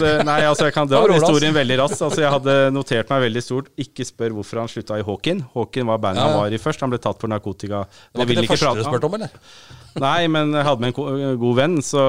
Det, 0.00 0.10
nei, 0.28 0.40
altså, 0.44 0.66
jeg 0.68 0.74
kan 0.76 0.90
dra 0.90 1.00
historien 1.08 1.54
veldig 1.56 1.78
raskt. 1.80 2.02
Altså, 2.04 2.20
jeg 2.20 2.32
hadde 2.34 2.56
notert 2.74 3.12
meg 3.14 3.24
veldig 3.24 3.42
stort. 3.46 3.70
Ikke 3.80 4.04
spør 4.04 4.36
hvorfor 4.36 4.60
han 4.60 4.68
slutta 4.68 4.98
i 5.00 5.06
Hawkin. 5.06 5.40
Hawkin 5.54 5.88
var 5.88 6.02
bandet 6.02 6.20
Ja, 6.20 6.28
han 6.28 6.42
var 6.42 6.52
i 6.52 6.60
først. 6.60 6.84
Han 6.84 6.92
ble 6.92 7.00
tatt 7.00 7.22
for 7.24 7.32
narkotika. 7.32 7.86
Det 8.12 8.20
var 8.20 8.34
ikke 8.34 8.44
det 8.44 8.52
første 8.52 8.74
du 8.76 8.84
spurte 8.84 9.08
om, 9.08 9.16
eller? 9.20 9.40
Nei, 10.04 10.26
men 10.34 10.52
jeg 10.58 10.66
hadde 10.66 10.82
med 10.82 11.00
en 11.00 11.40
god 11.40 11.56
venn, 11.60 11.78
så 11.86 12.04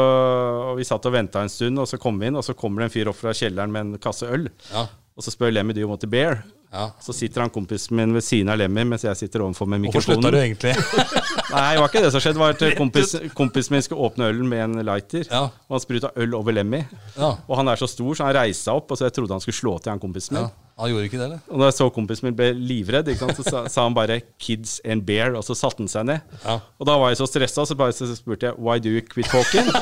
og 0.74 0.80
vi 0.80 0.88
satt 0.88 1.06
og 1.08 1.14
venta 1.16 1.44
en 1.46 1.52
stund, 1.54 1.80
og 1.80 1.88
så 1.88 2.00
kom 2.02 2.20
vi 2.20 2.32
inn, 2.32 2.40
og 2.40 2.44
så 2.44 2.56
kommer 2.58 2.84
det 2.84 2.90
en 2.90 2.96
fyr 2.98 3.12
opp 3.14 3.20
fra 3.22 3.34
kjelleren 3.38 3.72
med 3.72 3.86
en 3.86 4.02
kasse 4.02 4.28
øl. 4.28 4.50
Ja. 4.74 4.88
Og 5.16 5.24
så 5.24 5.32
spør 5.32 5.54
Lemmy 5.56 5.76
do 5.76 5.86
you 5.86 5.88
want 5.88 6.04
a 6.04 6.10
bear? 6.12 6.42
Ja. 6.76 6.86
Så 7.02 7.14
sitter 7.16 7.42
han 7.46 7.52
kompisen 7.56 7.96
min 7.98 8.12
ved 8.16 8.24
siden 8.26 8.52
av 8.52 8.60
Lemmy 8.60 8.84
mens 8.92 9.06
jeg 9.08 9.16
sitter 9.20 9.44
overfor 9.46 9.70
med 9.72 9.82
mikrofonen. 9.86 10.20
Hvorfor 10.20 10.20
slutta 10.20 10.32
du 10.36 10.40
egentlig? 10.42 10.74
Nei, 11.56 11.64
det 11.76 11.82
var 11.82 11.88
ikke 11.90 12.04
det 12.04 12.12
som 12.14 12.24
skjedde. 12.24 12.36
Det 12.36 12.44
var 12.44 12.56
at 12.58 12.78
kompis, 12.82 13.16
kompisen 13.38 13.78
min 13.78 13.86
skulle 13.86 14.10
åpne 14.10 14.28
ølen 14.34 14.50
med 14.52 14.64
en 14.68 14.78
lighter, 14.86 15.24
Ja. 15.32 15.46
og 15.70 15.78
han 15.80 15.84
spruta 15.86 16.12
øl 16.20 16.36
over 16.36 16.52
Lemmy. 16.60 16.84
Ja. 17.16 17.32
Og 17.48 17.58
han 17.62 17.72
er 17.72 17.80
så 17.80 17.88
stor, 17.88 18.14
så 18.20 18.28
han 18.28 18.36
reiste 18.36 18.68
seg 18.68 18.82
opp, 18.84 18.92
og 18.92 19.00
så 19.00 19.08
jeg 19.08 19.16
trodde 19.18 19.34
han 19.40 19.44
skulle 19.48 19.60
slå 19.64 19.78
til 19.80 19.96
han 19.96 20.04
kompisen 20.04 20.38
min. 20.40 20.52
Han 20.76 20.90
gjorde 20.92 21.08
ikke 21.08 21.20
det, 21.20 21.26
eller? 21.30 21.40
Og 21.48 21.62
da 21.62 21.68
jeg 21.70 21.76
så 21.78 21.86
kompisen 21.96 22.26
min 22.28 22.36
ble 22.36 22.50
livredd, 22.52 23.08
sant, 23.16 23.38
så 23.38 23.44
sa, 23.72 23.84
han 23.86 23.96
bare 23.96 24.20
'kids 24.36 24.82
and 24.84 25.06
bear', 25.08 25.38
og 25.40 25.44
så 25.48 25.56
satte 25.56 25.80
han 25.80 25.88
seg 25.88 26.04
ned. 26.10 26.20
Ja. 26.44 26.60
Og 26.80 26.90
da 26.90 26.98
var 27.00 27.14
jeg 27.14 27.22
så 27.22 27.28
stressa, 27.32 27.64
så 27.64 27.78
bare 27.80 27.96
så 27.96 28.10
spurte 28.16 28.50
jeg 28.50 28.60
'why 28.60 28.80
do 28.84 28.90
you 28.92 29.02
quit 29.02 29.32
talking'? 29.32 29.72
Da, 29.72 29.80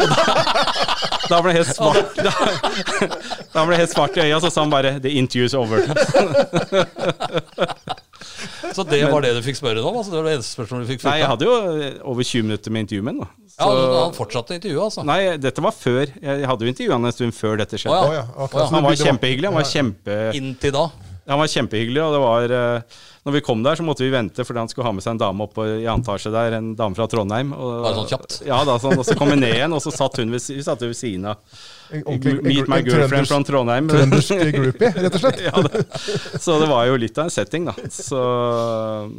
da 1.31 1.41
ble 1.41 1.49
det 1.49 1.63
helt 1.63 1.75
svart 1.75 2.13
da, 2.17 2.31
da 3.55 3.65
ble 3.65 3.73
det 3.73 3.81
helt 3.81 3.95
svart 3.95 4.17
i 4.17 4.27
øya, 4.27 4.39
så 4.39 4.49
sa 4.53 4.61
han 4.61 4.69
bare 4.69 4.99
'the 4.99 5.09
interview's 5.09 5.57
over'. 5.57 5.81
Så 8.77 8.85
det 8.87 8.99
var 9.11 9.23
det 9.25 9.31
du 9.37 9.41
fikk 9.45 9.59
spørre 9.59 9.83
om? 9.83 9.99
Altså, 9.99 10.13
det 10.13 10.19
var 10.19 10.29
det 10.29 10.35
eneste 10.39 10.57
spørsmålet 10.57 10.87
du 10.87 10.93
fikk 10.93 11.05
Nei, 11.07 11.15
jeg 11.21 11.31
hadde 11.31 11.47
jo 11.47 11.55
eh, 11.61 11.95
over 12.13 12.27
20 12.29 12.47
minutter 12.49 12.75
med 12.75 12.85
intervju 12.85 13.07
med 13.07 13.23
ham. 13.23 13.31
Ja, 13.53 13.69
han 13.69 14.15
fortsatte 14.17 14.57
intervjuet, 14.57 14.83
altså? 14.87 15.05
Nei, 15.05 15.21
dette 15.37 15.63
var 15.63 15.75
før. 15.77 16.09
Jeg 16.09 16.49
hadde 16.49 16.65
jo 16.65 16.73
intervjua 16.73 16.97
han 16.97 17.09
en 17.09 17.15
stund 17.15 17.35
før 17.37 17.59
dette 17.61 17.79
skjedde. 17.79 17.99
Å 17.99 18.13
ja, 18.15 18.27
Oh, 18.33 18.47
ja, 18.49 18.67
som 18.67 18.79
Han 18.79 18.87
var 18.87 18.97
kjempehyggelig. 18.97 19.49
Han 19.51 19.59
var 19.59 19.67
kjempe... 19.69 20.19
Inntil 20.39 20.73
da? 20.73 20.87
Han 21.29 21.39
var 21.39 21.47
kjempehyggelig, 21.47 22.01
og 22.03 22.15
det 22.15 22.19
var 22.19 22.53
eh, 22.57 22.97
Når 23.23 23.35
vi 23.37 23.41
kom 23.45 23.61
der, 23.63 23.79
så 23.79 23.85
måtte 23.87 24.03
vi 24.03 24.11
vente, 24.11 24.43
fordi 24.43 24.59
han 24.59 24.71
skulle 24.71 24.89
ha 24.89 24.95
med 24.95 25.05
seg 25.05 25.13
en 25.15 25.21
dame 25.21 25.45
opp 25.45 25.61
i 25.63 25.85
antasje 25.87 26.33
der. 26.33 26.57
En 26.57 26.73
dame 26.79 26.97
fra 26.97 27.07
Trondheim. 27.11 27.53
Og, 27.55 27.77
det 27.85 27.93
sånn 27.99 28.09
kjapt? 28.11 28.39
Ja, 28.49 28.59
da, 28.67 28.75
sånn, 28.81 28.97
og 28.99 29.07
så 29.07 29.15
kom 29.19 29.31
vi 29.31 29.39
ned 29.39 29.55
igjen, 29.55 29.75
og 29.77 29.83
så 29.85 29.93
satt 29.95 30.19
hun 30.19 30.33
ved, 30.33 30.43
vi 30.43 30.65
satt 30.65 30.83
ved 30.83 30.97
siden 30.99 31.29
av 31.31 31.61
Meet 31.93 32.67
my 32.71 32.79
girlfriend 32.83 33.27
fra 33.29 33.39
Trondheim. 33.47 33.87
Trøndersk 33.91 34.53
groupie, 34.55 34.89
rett 35.05 35.17
og 35.17 35.21
slett. 35.23 35.41
ja, 35.47 35.53
det, 35.67 35.83
så 36.41 36.57
det 36.63 36.69
var 36.71 36.87
jo 36.89 36.95
litt 36.97 37.17
av 37.21 37.27
en 37.29 37.33
setting, 37.35 37.67
da. 37.69 37.75
Så 37.93 38.21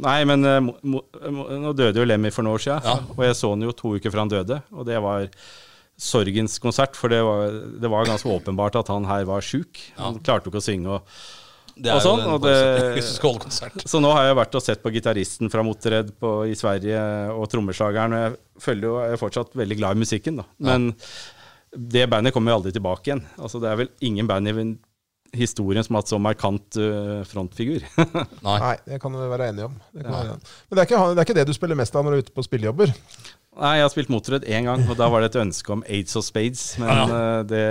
Nei, 0.03 0.17
men 0.27 0.43
eh, 0.49 0.59
mo, 0.65 0.75
mo, 0.83 1.03
mo- 1.37 1.47
nå 1.67 1.71
døde 1.77 2.01
jo 2.03 2.07
Lemmy 2.09 2.31
for 2.35 2.43
noen 2.45 2.57
år 2.59 2.65
siden, 2.65 2.89
Ja. 2.89 2.97
og 3.15 3.23
jeg 3.27 3.37
så 3.39 3.53
han 3.55 3.63
jo 3.67 3.71
to 3.79 3.95
uker 3.95 4.11
før 4.13 4.25
han 4.25 4.33
døde. 4.35 4.59
Og 4.75 4.85
det 4.89 4.99
var 5.03 5.29
sorgens 5.95 6.57
konsert, 6.59 6.97
for 6.99 7.07
det 7.13 7.21
var, 7.23 7.55
det 7.79 7.89
var 7.91 8.09
ganske 8.09 8.27
åpenbart 8.27 8.75
at 8.81 8.89
han 8.91 9.07
her 9.07 9.23
var 9.29 9.45
sjuk. 9.45 9.79
Han 10.01 10.19
klarte 10.19 10.49
jo 10.49 10.51
ikke 10.55 10.63
å 10.63 10.65
synge. 10.67 10.97
og 10.99 11.75
Det 11.75 11.91
er 11.91 11.99
sånn, 12.03 12.19
jo 12.19 12.27
en 12.27 12.33
og 12.35 12.41
det- 12.43 12.51
forutsetning 12.55 12.97
hvis 12.99 13.07
du 13.07 13.15
skal 13.15 13.29
holde 13.31 13.43
konsert. 13.45 13.85
Så 13.87 14.01
nå 14.03 14.11
har 14.15 14.27
jeg 14.29 14.35
vært 14.41 14.55
og 14.59 14.63
sett 14.63 14.83
på 14.83 14.91
gitaristen 14.95 15.51
fra 15.51 15.63
Motored 15.63 16.11
i 16.51 16.55
Sverige 16.59 16.99
og 17.35 17.47
trommeslageren, 17.51 18.13
og 18.15 18.21
jeg 18.25 18.63
føler 18.67 18.87
jo 18.89 18.93
jeg 19.03 19.11
er 19.15 19.21
fortsatt 19.23 19.55
veldig 19.59 19.77
glad 19.79 19.95
i 19.97 20.03
musikken, 20.03 20.37
da. 20.43 20.45
Men 20.59 20.93
det 21.75 22.07
bandet 22.11 22.33
kommer 22.35 22.53
jo 22.53 22.59
aldri 22.59 22.73
tilbake 22.75 23.11
igjen. 23.11 23.23
Altså, 23.37 23.61
det 23.63 23.71
er 23.71 23.79
vel 23.83 23.93
ingen 24.07 24.27
band 24.29 24.49
i 24.49 24.53
historien 25.35 25.83
som 25.83 25.97
har 25.97 26.03
hatt 26.03 26.11
så 26.13 26.19
markant 26.21 26.77
uh, 26.79 27.21
frontfigur. 27.27 27.83
Nei. 28.45 28.59
Nei, 28.61 28.75
det 28.87 28.99
kan 29.03 29.15
vi 29.15 29.31
være 29.31 29.49
enige 29.51 29.69
om. 29.69 29.79
Det 29.91 30.05
kan 30.05 30.15
være. 30.15 30.37
Men 30.37 30.77
det 30.77 30.83
er, 30.83 30.87
ikke, 30.87 31.01
det 31.09 31.17
er 31.17 31.27
ikke 31.27 31.39
det 31.39 31.47
du 31.49 31.55
spiller 31.57 31.79
mest 31.79 31.97
av 31.97 32.05
når 32.05 32.15
du 32.15 32.17
er 32.17 32.27
ute 32.27 32.35
på 32.35 32.45
spillejobber? 32.45 32.93
Nei, 33.55 33.73
jeg 33.79 33.85
har 33.85 33.91
spilt 33.93 34.11
Mottered 34.11 34.47
én 34.51 34.67
gang, 34.67 34.83
og 34.89 34.97
da 34.99 35.07
var 35.11 35.23
det 35.23 35.31
et 35.31 35.41
ønske 35.45 35.71
om 35.71 35.83
Aids 35.87 36.17
og 36.19 36.25
Spades. 36.27 36.63
Men 36.81 37.11
øh, 37.15 37.41
det, 37.47 37.65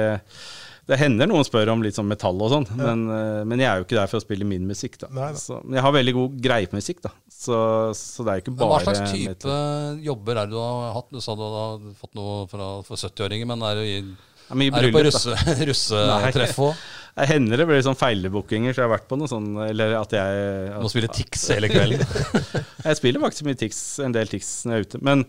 det 0.85 0.99
hender 1.01 1.29
noen 1.31 1.47
spør 1.47 1.71
om 1.73 1.83
litt 1.85 1.97
sånn 1.97 2.11
metall 2.11 2.41
og 2.45 2.51
sånn, 2.53 2.67
men, 2.77 3.05
øh, 3.09 3.41
men 3.49 3.63
jeg 3.63 3.71
er 3.71 3.81
jo 3.81 3.87
ikke 3.87 3.97
der 3.97 4.11
for 4.11 4.21
å 4.21 4.25
spille 4.25 4.49
min 4.49 4.67
musikk, 4.69 4.99
da. 5.01 5.09
Nei 5.17 5.31
da. 5.33 5.41
Så, 5.41 5.57
men 5.65 5.79
jeg 5.79 5.85
har 5.87 5.95
veldig 5.97 6.15
god 6.19 6.35
greie 6.45 6.69
på 6.69 6.77
musikk, 6.77 7.01
da. 7.07 7.13
Så, 7.33 7.57
så 7.97 8.27
det 8.27 8.33
er 8.33 8.41
jo 8.41 8.45
ikke 8.45 8.55
Men 8.59 8.71
hva 8.73 8.83
slags 8.85 9.01
type 9.09 9.31
metal. 9.33 10.03
jobber 10.05 10.41
er 10.43 10.51
det 10.51 10.57
du 10.57 10.61
har 10.61 10.93
hatt? 10.99 11.09
Du 11.15 11.23
sa 11.25 11.37
du 11.39 11.45
har 11.47 11.89
fått 12.03 12.13
noe 12.19 12.45
fra, 12.51 12.69
for 12.85 13.01
70-åringer, 13.01 13.49
men 13.49 13.65
er 13.71 13.81
du, 13.81 13.87
i, 13.89 13.97
er 14.05 14.61
bryllup, 14.61 14.77
er 14.77 14.91
du 14.91 14.99
på 14.99 15.05
russetreff 15.09 15.65
russe, 15.71 16.61
òg? 16.69 16.85
Det 17.15 17.29
hender 17.31 17.61
det 17.63 17.69
blir 17.71 17.83
sånn 17.87 17.97
feilbookinger, 17.97 18.75
så 18.75 18.83
jeg 18.83 18.89
har 18.89 18.95
vært 18.97 19.07
på 19.07 19.17
noe 19.21 19.31
sånn 19.31 19.53
Eller 19.69 19.93
at 20.01 20.11
jeg 20.17 20.81
Må 20.83 20.91
spille 20.91 21.07
Tix 21.15 21.45
hele 21.55 21.71
kvelden. 21.71 22.03
Jeg 22.89 22.99
spiller 22.99 23.23
faktisk 23.23 23.47
mye 23.47 23.59
Tix, 23.61 23.83
en 24.03 24.17
del 24.17 24.29
Tix 24.29 24.49
når 24.67 24.75
jeg 24.75 24.83
er 24.83 24.89
ute. 24.89 24.99
Men, 25.07 25.23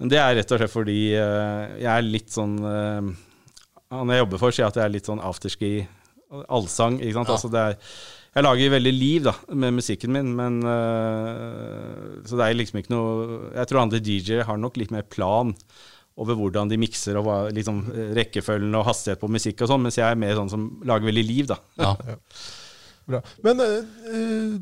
men 0.00 0.10
det 0.10 0.18
er 0.18 0.38
rett 0.40 0.54
og 0.54 0.62
slett 0.62 0.72
fordi 0.72 0.96
uh, 1.14 1.76
jeg 1.76 1.90
er 1.92 2.06
litt 2.06 2.32
sånn 2.32 2.56
uh, 2.64 3.12
Han 3.94 4.12
jeg 4.12 4.22
jobber 4.22 4.40
for, 4.42 4.54
sier 4.54 4.68
at 4.68 4.76
jeg 4.76 4.84
er 4.84 4.92
litt 4.92 5.08
sånn 5.08 5.22
afterski, 5.24 5.72
allsang. 6.52 6.98
Ikke 7.00 7.16
sant? 7.16 7.30
Ja. 7.30 7.36
Altså 7.38 7.50
det 7.52 7.64
er, 7.64 7.76
jeg 8.36 8.44
lager 8.44 8.74
veldig 8.76 8.94
liv 8.94 9.28
da, 9.28 9.34
med 9.56 9.78
musikken 9.78 10.12
min, 10.14 10.34
men 10.36 10.58
uh, 10.62 12.18
Så 12.28 12.36
det 12.38 12.44
er 12.44 12.58
liksom 12.58 12.82
ikke 12.82 12.92
noe 12.92 13.38
Jeg 13.56 13.70
tror 13.70 13.80
andre 13.80 14.00
DJ-er 14.04 14.44
har 14.46 14.60
nok 14.60 14.76
litt 14.78 14.92
mer 14.94 15.06
plan 15.08 15.54
over 16.18 16.34
hvordan 16.34 16.70
de 16.70 16.78
mikser 16.82 17.16
og 17.18 17.28
hva, 17.28 17.36
liksom, 17.54 17.80
rekkefølgen 18.16 18.74
og 18.74 18.88
hastighet 18.88 19.20
på 19.22 19.30
musikk 19.30 19.62
og 19.62 19.70
sånn, 19.70 19.84
mens 19.84 20.00
jeg 20.00 20.06
er 20.06 20.18
mer 20.18 20.34
sånn 20.34 20.50
som 20.50 20.64
lager 20.86 21.06
veldig 21.06 21.22
liv, 21.22 21.46
da. 21.46 21.60
Ja. 21.78 21.92
ja. 22.10 22.16
Bra. 23.08 23.20
Men 23.46 23.62
eh, 23.62 24.56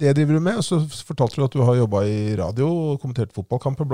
det 0.00 0.14
driver 0.16 0.38
du 0.38 0.40
med, 0.42 0.56
og 0.60 0.64
så 0.64 0.78
fortalte 1.06 1.36
du 1.38 1.44
at 1.44 1.54
du 1.54 1.60
har 1.66 1.76
jobba 1.78 2.00
i 2.08 2.34
radio 2.40 2.66
og 2.92 3.00
kommentert 3.02 3.34
fotballkamper. 3.36 3.84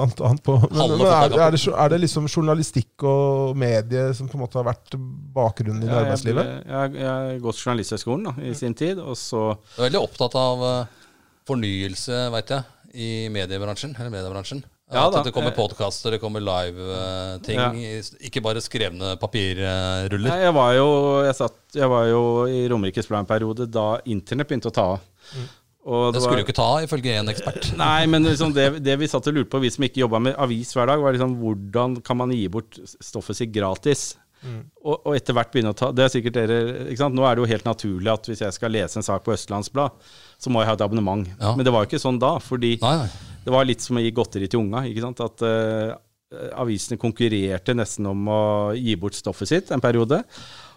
På, 0.47 0.57
men, 0.71 0.95
men 0.97 1.03
er, 1.07 1.35
er, 1.35 1.55
det, 1.57 1.61
er 1.75 1.93
det 1.93 1.99
liksom 2.05 2.29
journalistikk 2.31 3.05
og 3.11 3.57
medie 3.59 4.07
som 4.17 4.31
på 4.31 4.39
en 4.39 4.45
måte 4.45 4.61
har 4.61 4.69
vært 4.71 4.95
bakgrunnen 5.37 5.83
din 5.83 5.91
i 5.91 5.93
Ja, 5.93 5.99
jeg, 5.99 6.07
arbeidslivet? 6.07 6.53
jeg, 6.71 6.95
jeg 7.03 7.11
har 7.11 7.43
gått 7.45 7.61
Journalisthøgskolen 7.65 8.31
da, 8.31 8.37
i 8.47 8.55
sin 8.57 8.79
tid, 8.79 9.03
og 9.03 9.19
så 9.19 9.43
Du 9.75 9.83
er 9.83 9.89
veldig 9.91 10.05
opptatt 10.07 10.39
av 10.41 10.65
eh, 10.71 11.05
fornyelse, 11.51 12.23
veit 12.35 12.55
jeg, 12.57 12.73
i 12.97 13.11
mediebransjen. 13.35 13.93
Eller 13.99 14.15
mediebransjen. 14.15 14.65
Ja 14.95 15.09
at 15.11 15.25
det 15.27 15.33
kommer 15.35 15.51
jeg- 15.51 15.59
podkaster, 15.59 16.15
det 16.15 16.21
kommer 16.23 16.39
live-ting. 16.47 17.59
Ja. 17.59 17.73
Ikke 18.23 18.39
bare 18.45 18.61
skrevne 18.63 19.17
papirruller. 19.19 20.29
Nei, 20.31 20.41
jeg 20.45 20.55
var 20.55 20.75
jo, 20.79 20.87
jeg 21.27 21.35
satt, 21.41 21.57
jeg 21.75 21.89
var 21.91 22.07
jo 22.07 22.21
i 22.47 22.61
Romerikes 22.71 23.09
Blad 23.11 23.25
en 23.25 23.31
periode 23.33 23.67
da 23.67 23.89
internett 24.07 24.47
begynte 24.47 24.71
å 24.71 24.77
ta 24.77 24.85
av. 24.95 25.01
Og 25.87 26.11
Det 26.15 26.23
skulle 26.23 26.43
du 26.43 26.47
ikke 26.49 26.57
ta, 26.57 26.71
ifølge 26.83 27.15
en 27.21 27.31
ekspert. 27.31 27.71
Nei, 27.79 28.07
men 28.11 28.27
liksom 28.27 28.55
det, 28.57 28.81
det 28.83 28.97
vi 28.99 29.09
satt 29.11 29.29
og 29.31 29.37
lurte 29.37 29.53
på, 29.53 29.63
vi 29.63 29.71
som 29.71 29.87
ikke 29.87 30.03
jobba 30.03 30.21
med 30.29 30.39
avis 30.43 30.75
hver 30.75 30.91
dag, 30.91 31.03
var 31.03 31.15
liksom 31.15 31.37
hvordan 31.39 32.01
kan 32.07 32.19
man 32.19 32.35
gi 32.35 32.47
bort 32.51 32.81
stoffet 32.99 33.39
sitt 33.39 33.55
gratis? 33.55 34.15
Og, 34.47 34.95
og 34.95 35.15
etter 35.17 35.35
hvert 35.35 35.49
begynne 35.51 35.73
å 35.73 35.77
ta 35.77 35.89
Det 35.97 36.05
er 36.05 36.11
sikkert 36.13 36.37
dere 36.37 36.57
ikke 36.85 37.01
sant? 37.01 37.17
Nå 37.17 37.25
er 37.27 37.35
det 37.35 37.43
jo 37.43 37.49
helt 37.51 37.65
naturlig 37.67 38.11
at 38.13 38.29
hvis 38.29 38.43
jeg 38.45 38.55
skal 38.55 38.71
lese 38.75 39.01
en 39.01 39.07
sak 39.07 39.25
på 39.27 39.33
Østlandsblad, 39.35 39.97
så 40.39 40.53
må 40.53 40.63
jeg 40.63 40.71
ha 40.71 40.77
et 40.77 40.85
abonnement. 40.85 41.25
Ja. 41.41 41.55
Men 41.57 41.67
det 41.67 41.73
var 41.75 41.83
jo 41.83 41.91
ikke 41.91 42.03
sånn 42.03 42.21
da, 42.23 42.37
fordi 42.43 42.77
Nei, 42.83 42.93
nei. 43.03 43.39
det 43.47 43.55
var 43.55 43.67
litt 43.67 43.83
som 43.83 43.99
å 43.99 44.05
gi 44.05 44.13
godteri 44.15 44.51
til 44.53 44.63
unga. 44.63 44.85
ikke 44.87 45.03
sant? 45.03 45.23
At 45.25 45.47
uh, 45.47 45.97
avisene 46.63 47.01
konkurrerte 47.01 47.75
nesten 47.79 48.11
om 48.11 48.31
å 48.31 48.43
gi 48.77 48.95
bort 49.01 49.19
stoffet 49.19 49.51
sitt 49.51 49.75
en 49.75 49.83
periode. 49.83 50.21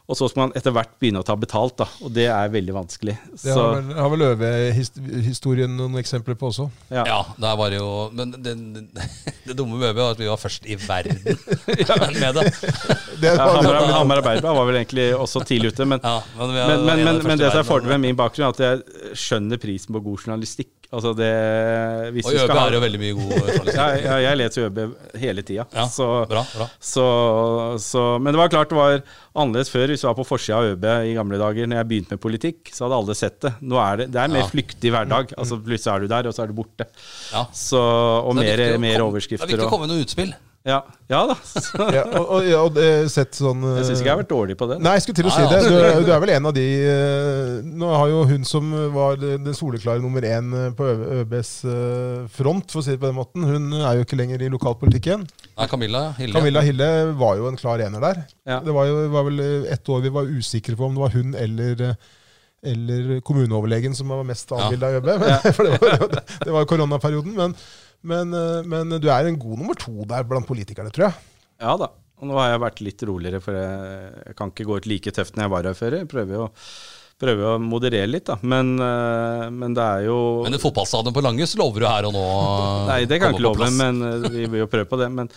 Og 0.09 0.17
så 0.17 0.25
skal 0.31 0.47
man 0.47 0.51
etter 0.57 0.73
hvert 0.73 0.95
begynne 0.97 1.21
å 1.21 1.25
ta 1.27 1.35
betalt, 1.37 1.75
da. 1.77 1.85
Og 2.01 2.09
det 2.15 2.25
er 2.33 2.49
veldig 2.49 2.73
vanskelig. 2.73 3.13
Det 3.29 3.43
Så, 3.43 3.53
har 3.61 3.75
vel, 3.77 3.91
har 3.93 4.09
vel 4.09 4.23
Øve-historien 4.31 5.75
noen 5.77 5.99
eksempler 6.01 6.33
på 6.39 6.49
også. 6.49 6.65
ja. 6.89 7.03
Ja, 7.05 7.19
der 7.37 7.55
var 7.59 7.69
det 7.69 7.77
jo 7.79 8.09
Men 8.13 8.31
det, 8.33 8.55
det, 8.57 8.95
det 9.49 9.55
dumme 9.59 9.77
med 9.77 9.91
Øby 9.91 10.01
var 10.01 10.15
at 10.17 10.19
vi 10.23 10.27
var 10.31 10.41
først 10.41 10.65
i 10.65 10.75
verden 10.81 11.21
med 12.23 12.39
det. 12.39 12.45
Det 13.21 13.35
Ja, 13.35 13.37
var, 13.37 13.61
Hamar, 13.61 13.85
Hamar 13.99 14.21
Arbeiderblad 14.23 14.57
var 14.57 14.65
vel 14.71 14.81
egentlig 14.81 15.07
også 15.15 15.43
tidlig 15.45 15.73
ute, 15.75 15.85
men, 15.85 16.01
Ja, 16.03 16.17
men, 16.37 16.55
er 16.57 16.67
men, 16.73 16.85
men, 16.89 17.05
men, 17.05 17.21
men 17.29 17.39
det 17.39 17.51
som 17.53 17.61
er 17.61 17.67
fordelen 17.69 17.99
med 17.99 18.09
min 18.09 18.17
bakgrunn, 18.19 18.49
er 18.49 18.57
at 18.57 18.65
jeg 18.65 19.15
skjønner 19.27 19.61
prisen 19.61 19.93
på 19.95 20.01
god 20.09 20.25
journalistikk. 20.25 20.73
Altså 20.89 21.11
det 21.13 21.29
hvis 22.15 22.25
Og 22.25 22.33
Øbe 22.33 22.39
i 22.39 22.41
skal 22.41 22.49
Øby 22.49 22.57
ha- 22.57 22.67
er 22.69 22.73
jo 22.73 22.79
veldig 22.81 22.99
mye 23.03 23.13
god 23.13 23.33
journalistikk. 23.35 23.75
ja, 23.77 23.87
ja, 24.01 24.15
jeg 24.25 24.37
leser 24.41 24.65
ØB 24.69 24.79
hele 25.21 25.43
tida. 25.45 25.65
Ja, 25.75 25.85
så, 25.93 26.07
bra, 26.31 26.41
bra. 26.55 26.65
så, 26.81 27.05
så, 27.83 28.05
men 28.17 28.33
det 28.33 28.41
var 28.41 28.49
klart 28.49 28.73
det 28.73 28.79
var 28.79 29.01
annerledes 29.43 29.71
før. 29.73 29.87
Hvis 29.93 30.03
du 30.03 30.07
var 30.09 30.17
på 30.19 30.25
forsida 30.27 30.57
av 30.59 30.67
ØB 30.73 30.85
i 31.09 31.15
gamle 31.17 31.39
dager, 31.41 31.69
når 31.69 31.81
jeg 31.81 31.89
begynte 31.91 32.15
med 32.17 32.23
politikk, 32.23 32.71
så 32.75 32.85
hadde 32.87 32.99
alle 33.01 33.15
sett 33.17 33.39
det. 33.45 33.53
Nå 33.61 33.79
er 33.83 34.03
det, 34.03 34.09
det 34.13 34.19
er 34.21 34.29
en 34.29 34.35
mer 34.37 34.45
Ja. 34.45 34.49
flyktig 34.51 34.91
hverdag. 34.95 35.33
Altså 35.37 35.59
Plutselig 35.63 35.93
er 35.95 35.99
du 35.99 36.07
der, 36.11 36.27
og 36.29 36.35
så 36.35 36.43
er 36.43 36.47
du 36.51 36.53
borte. 36.59 36.87
Ja. 37.33 37.45
Så, 37.53 37.79
og 37.79 38.37
er 38.37 38.57
mer, 38.57 38.77
mer 38.83 39.05
overskrifter. 39.07 39.45
Det 39.47 39.53
er 39.53 39.57
viktig 39.57 39.67
å 39.67 39.73
komme 39.73 39.87
med 39.87 39.95
noen 39.95 40.05
utspill. 40.07 40.33
Ja, 40.67 40.81
ja 41.07 41.19
da. 41.29 41.35
Ja, 41.95 42.01
og, 42.19 42.25
og, 42.35 42.43
ja, 42.45 42.59
og 42.67 42.75
sett 43.09 43.37
sånn 43.39 43.61
jeg 43.63 43.85
syns 43.87 44.01
ikke 44.01 44.09
jeg 44.09 44.13
har 44.13 44.19
vært 44.19 44.31
dårlig 44.33 44.57
på 44.59 44.67
det. 44.69 44.77
Nei, 44.83 44.91
jeg 44.97 45.05
skulle 45.05 45.19
til 45.21 45.29
å 45.29 45.33
si 45.33 45.45
det. 45.47 45.59
Du, 45.69 45.75
er- 45.79 46.01
du 46.03 46.11
er 46.11 46.19
vel 46.25 46.31
en 46.35 46.49
av 46.51 46.53
de 46.57 46.65
eh, 46.83 47.53
Nå 47.79 47.89
har 47.95 48.11
jo 48.11 48.19
hun 48.29 48.43
som 48.49 48.67
var 48.93 49.15
den 49.21 49.47
soleklare 49.57 50.03
nummer 50.03 50.27
én 50.27 50.51
eh, 50.59 50.67
på 50.75 50.89
ØBs 51.23 51.53
eh, 51.71 52.27
front, 52.35 52.67
for 52.75 52.83
å 52.83 52.85
si 52.85 52.93
det 52.93 52.99
på 53.01 53.07
den 53.09 53.17
måten, 53.21 53.47
hun 53.47 53.71
er 53.79 53.97
jo 54.01 54.05
ikke 54.05 54.19
lenger 54.19 54.43
i 54.45 54.51
lokalpolitikken. 54.51 55.23
Nei, 55.55 55.69
Camilla 55.71 56.03
Hille. 56.19 56.35
Camilla 56.35 56.65
Hille 56.67 56.91
var 57.23 57.39
jo 57.39 57.47
en 57.49 57.57
klar 57.59 57.81
ener 57.87 58.03
der. 58.09 58.21
Ja. 58.49 58.59
Det 58.67 58.75
var 58.75 58.91
jo 58.91 59.01
var 59.15 59.29
vel 59.31 59.43
ett 59.71 59.89
år 59.95 60.03
vi 60.05 60.13
var 60.19 60.27
usikre 60.29 60.75
på 60.79 60.89
om 60.91 60.99
det 60.99 61.05
var 61.07 61.15
hun 61.15 61.35
eller 61.39 61.85
eh, 61.93 61.99
eller 62.69 63.21
kommuneoverlegen 63.23 63.93
som 63.95 64.09
var 64.11 64.25
mest 64.27 64.49
avbilda 64.51 64.89
i 64.91 64.97
ØB. 64.99 65.05
Men, 65.21 65.53
for 65.55 65.63
det 65.69 65.77
var, 65.79 65.93
jo- 66.01 66.09
det 66.43 66.51
var 66.57 66.65
koronaperioden. 66.67 67.31
Men, 67.37 67.53
men, 68.07 68.35
eh, 68.35 68.67
men 68.69 68.99
du 69.01 69.09
er 69.11 69.27
en 69.27 69.39
god 69.39 69.59
nummer 69.59 69.79
to 69.79 70.05
der 70.07 70.27
blant 70.27 70.47
politikerne, 70.47 70.93
tror 70.95 71.09
jeg. 71.09 71.19
Ja 71.59 71.75
da. 71.79 71.91
Og 72.19 72.27
nå 72.27 72.35
har 72.35 72.53
jeg 72.53 72.63
vært 72.65 72.81
litt 72.83 73.03
roligere, 73.07 73.39
for 73.43 73.55
jeg, 73.55 74.15
jeg 74.27 74.35
kan 74.39 74.51
ikke 74.51 74.67
gå 74.67 74.79
ut 74.79 74.87
like 74.91 75.13
tøft 75.15 75.37
når 75.37 75.45
jeg 75.45 75.53
var 75.53 75.69
her 75.69 75.77
før. 75.77 75.95
Jeg 76.01 76.09
prøver 76.11 76.35
jo 76.35 76.47
prøver 77.19 77.43
å 77.51 77.55
moderere 77.61 78.07
litt, 78.07 78.25
da. 78.29 78.37
Men, 78.47 78.71
eh, 78.79 79.45
men 79.51 79.75
det 79.75 79.83
er 79.83 80.05
jo 80.07 80.17
Men 80.45 80.55
et 80.55 80.63
fotballstadion 80.63 81.15
på 81.15 81.23
Langhus 81.23 81.55
lover 81.59 81.83
du 81.83 81.87
her 81.89 82.07
og 82.07 82.13
nå 82.15 82.23
Nei, 82.87 83.01
det 83.09 83.19
kan 83.19 83.33
jeg 83.33 83.39
ikke 83.39 83.45
love, 83.45 83.69
men 83.75 83.99
eh, 84.07 84.27
vi 84.31 84.45
vil 84.45 84.63
jo 84.63 84.69
prøve 84.71 84.87
på 84.89 84.99
det. 85.01 85.09
Men, 85.13 85.31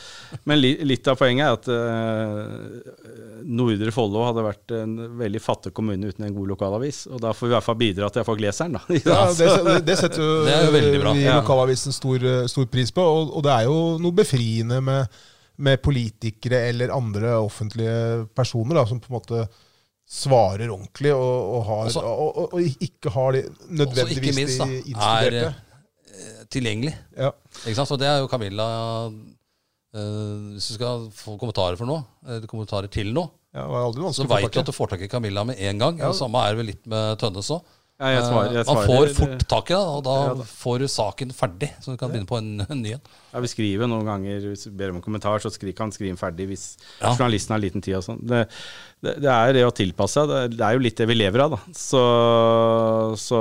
men 0.48 0.60
li, 0.60 0.76
litt 0.86 1.10
av 1.10 1.18
poenget 1.18 1.48
er 1.48 1.56
at 1.58 1.70
eh, 1.74 3.40
Nordre 3.42 3.94
Follo 3.94 4.22
hadde 4.28 4.46
vært 4.46 4.76
en 4.78 4.94
veldig 5.18 5.42
fattig 5.42 5.72
kommune 5.74 6.12
uten 6.12 6.28
en 6.28 6.36
god 6.36 6.52
lokalavis. 6.54 7.04
Og 7.10 7.22
da 7.24 7.34
får 7.34 7.48
vi 7.48 7.52
i 7.52 7.56
hvert 7.56 7.68
fall 7.70 7.80
bidra 7.82 8.12
til 8.12 8.22
at 8.22 8.30
folk 8.30 8.44
leser 8.44 8.70
den, 8.70 8.78
da. 8.78 9.00
Ja, 9.02 9.26
det, 9.34 9.82
det, 9.88 9.98
setter 9.98 10.22
jo 10.22 10.38
Det 10.46 10.54
er 10.54 10.68
jo 10.68 10.76
vi 10.76 11.26
i 11.26 11.26
lokalavisen 11.26 11.96
stor, 11.96 12.28
stor 12.52 12.70
pris 12.70 12.94
på. 12.94 13.02
Og, 13.02 13.34
og 13.40 13.46
det 13.48 13.56
er 13.56 13.66
jo 13.66 13.76
noe 14.02 14.20
befriende 14.22 14.78
med, 14.84 15.20
med 15.66 15.82
politikere 15.82 16.62
eller 16.70 16.94
andre 16.94 17.34
offentlige 17.42 18.28
personer 18.38 18.78
da, 18.78 18.86
som 18.86 19.02
på 19.02 19.10
en 19.10 19.18
måte 19.18 19.44
svarer 20.12 20.68
ordentlig 20.74 21.12
og, 21.16 21.54
og, 21.56 21.62
har, 21.70 21.84
Også- 21.88 22.02
og, 22.04 22.36
og, 22.42 22.54
og 22.58 22.80
ikke 22.84 23.12
har 23.14 23.32
de 23.38 23.42
nødvendigvis 23.80 24.36
minst, 24.36 24.58
da, 24.60 24.66
de 24.68 24.78
er- 24.78 24.90
innstuderte. 24.92 25.54
Eh, 26.12 26.42
Tilgjengelig. 26.52 26.92
Ja. 27.16 27.30
Ikke 27.64 27.78
sant? 27.78 27.88
Så 27.88 27.96
det 27.98 28.06
er 28.10 28.18
jo 28.20 28.28
Camilla 28.28 28.66
eh, 29.08 30.52
Hvis 30.52 30.68
du 30.68 30.74
skal 30.76 31.06
få 31.16 31.38
kommentarer 31.40 31.78
for 31.80 31.88
noe, 31.88 32.04
eller 32.26 32.48
kommentarer 32.50 32.90
til 32.92 33.12
noe, 33.16 33.30
Ja, 33.52 33.66
det 33.92 34.14
så 34.16 34.24
veit 34.28 34.48
du 34.52 34.60
at 34.62 34.68
du 34.68 34.72
får 34.72 34.94
tak 34.94 35.02
i 35.04 35.08
Camilla 35.12 35.42
med 35.44 35.58
en 35.60 35.78
gang. 35.80 35.98
Ja. 36.00 36.08
Det 36.12 36.16
samme 36.16 36.40
er 36.40 36.54
det 36.54 36.60
vel 36.62 36.70
litt 36.72 36.86
med 36.88 37.18
Tønnes 37.20 37.50
òg. 37.52 37.64
Ja, 38.02 38.10
jeg 38.16 38.22
svarer, 38.26 38.56
jeg 38.58 38.66
Man 38.66 38.86
får 38.88 39.12
fort 39.14 39.44
tak 39.52 39.70
i 39.70 39.74
det, 39.76 39.80
og 39.96 40.00
da, 40.08 40.14
Ja, 40.26 40.34
da. 40.42 40.46
får 40.50 40.82
du 40.82 40.86
saken 40.90 41.30
ferdig, 41.38 41.68
så 41.80 41.94
du 41.94 42.00
kan 42.00 42.10
begynne 42.10 42.26
på 42.28 42.40
en, 42.42 42.48
en 42.66 42.82
ny 42.82 42.96
en. 42.96 43.04
Ja, 43.32 43.40
Vi 43.40 43.48
skriver 43.52 43.88
noen 43.88 44.04
ganger, 44.10 44.40
hvis 44.50 44.66
vi 44.66 44.72
ber 44.76 44.90
om 44.92 44.98
en 44.98 45.04
kommentar, 45.06 45.38
så 45.40 45.52
skri, 45.54 45.72
kan 45.72 45.92
skrive 45.94 46.10
den 46.12 46.20
ferdig 46.20 46.48
hvis 46.50 46.64
Ja. 47.00 47.14
journalisten 47.14 47.54
har 47.54 47.62
liten 47.62 47.80
tid 47.84 47.94
og 48.00 48.04
sånn. 48.04 48.18
Det, 48.26 48.42
det, 49.02 49.14
det 49.22 49.30
er 49.32 49.54
det 49.56 49.62
å 49.64 49.72
tilpasse 49.72 50.18
seg. 50.20 50.34
Det, 50.52 50.60
er- 50.60 50.74
jo 50.76 50.82
litt 50.82 50.98
det 51.00 51.06
vi 51.08 51.14
lever 51.16 51.44
av, 51.46 51.54
da. 51.56 51.60
Så, 51.72 52.02
så, 53.22 53.38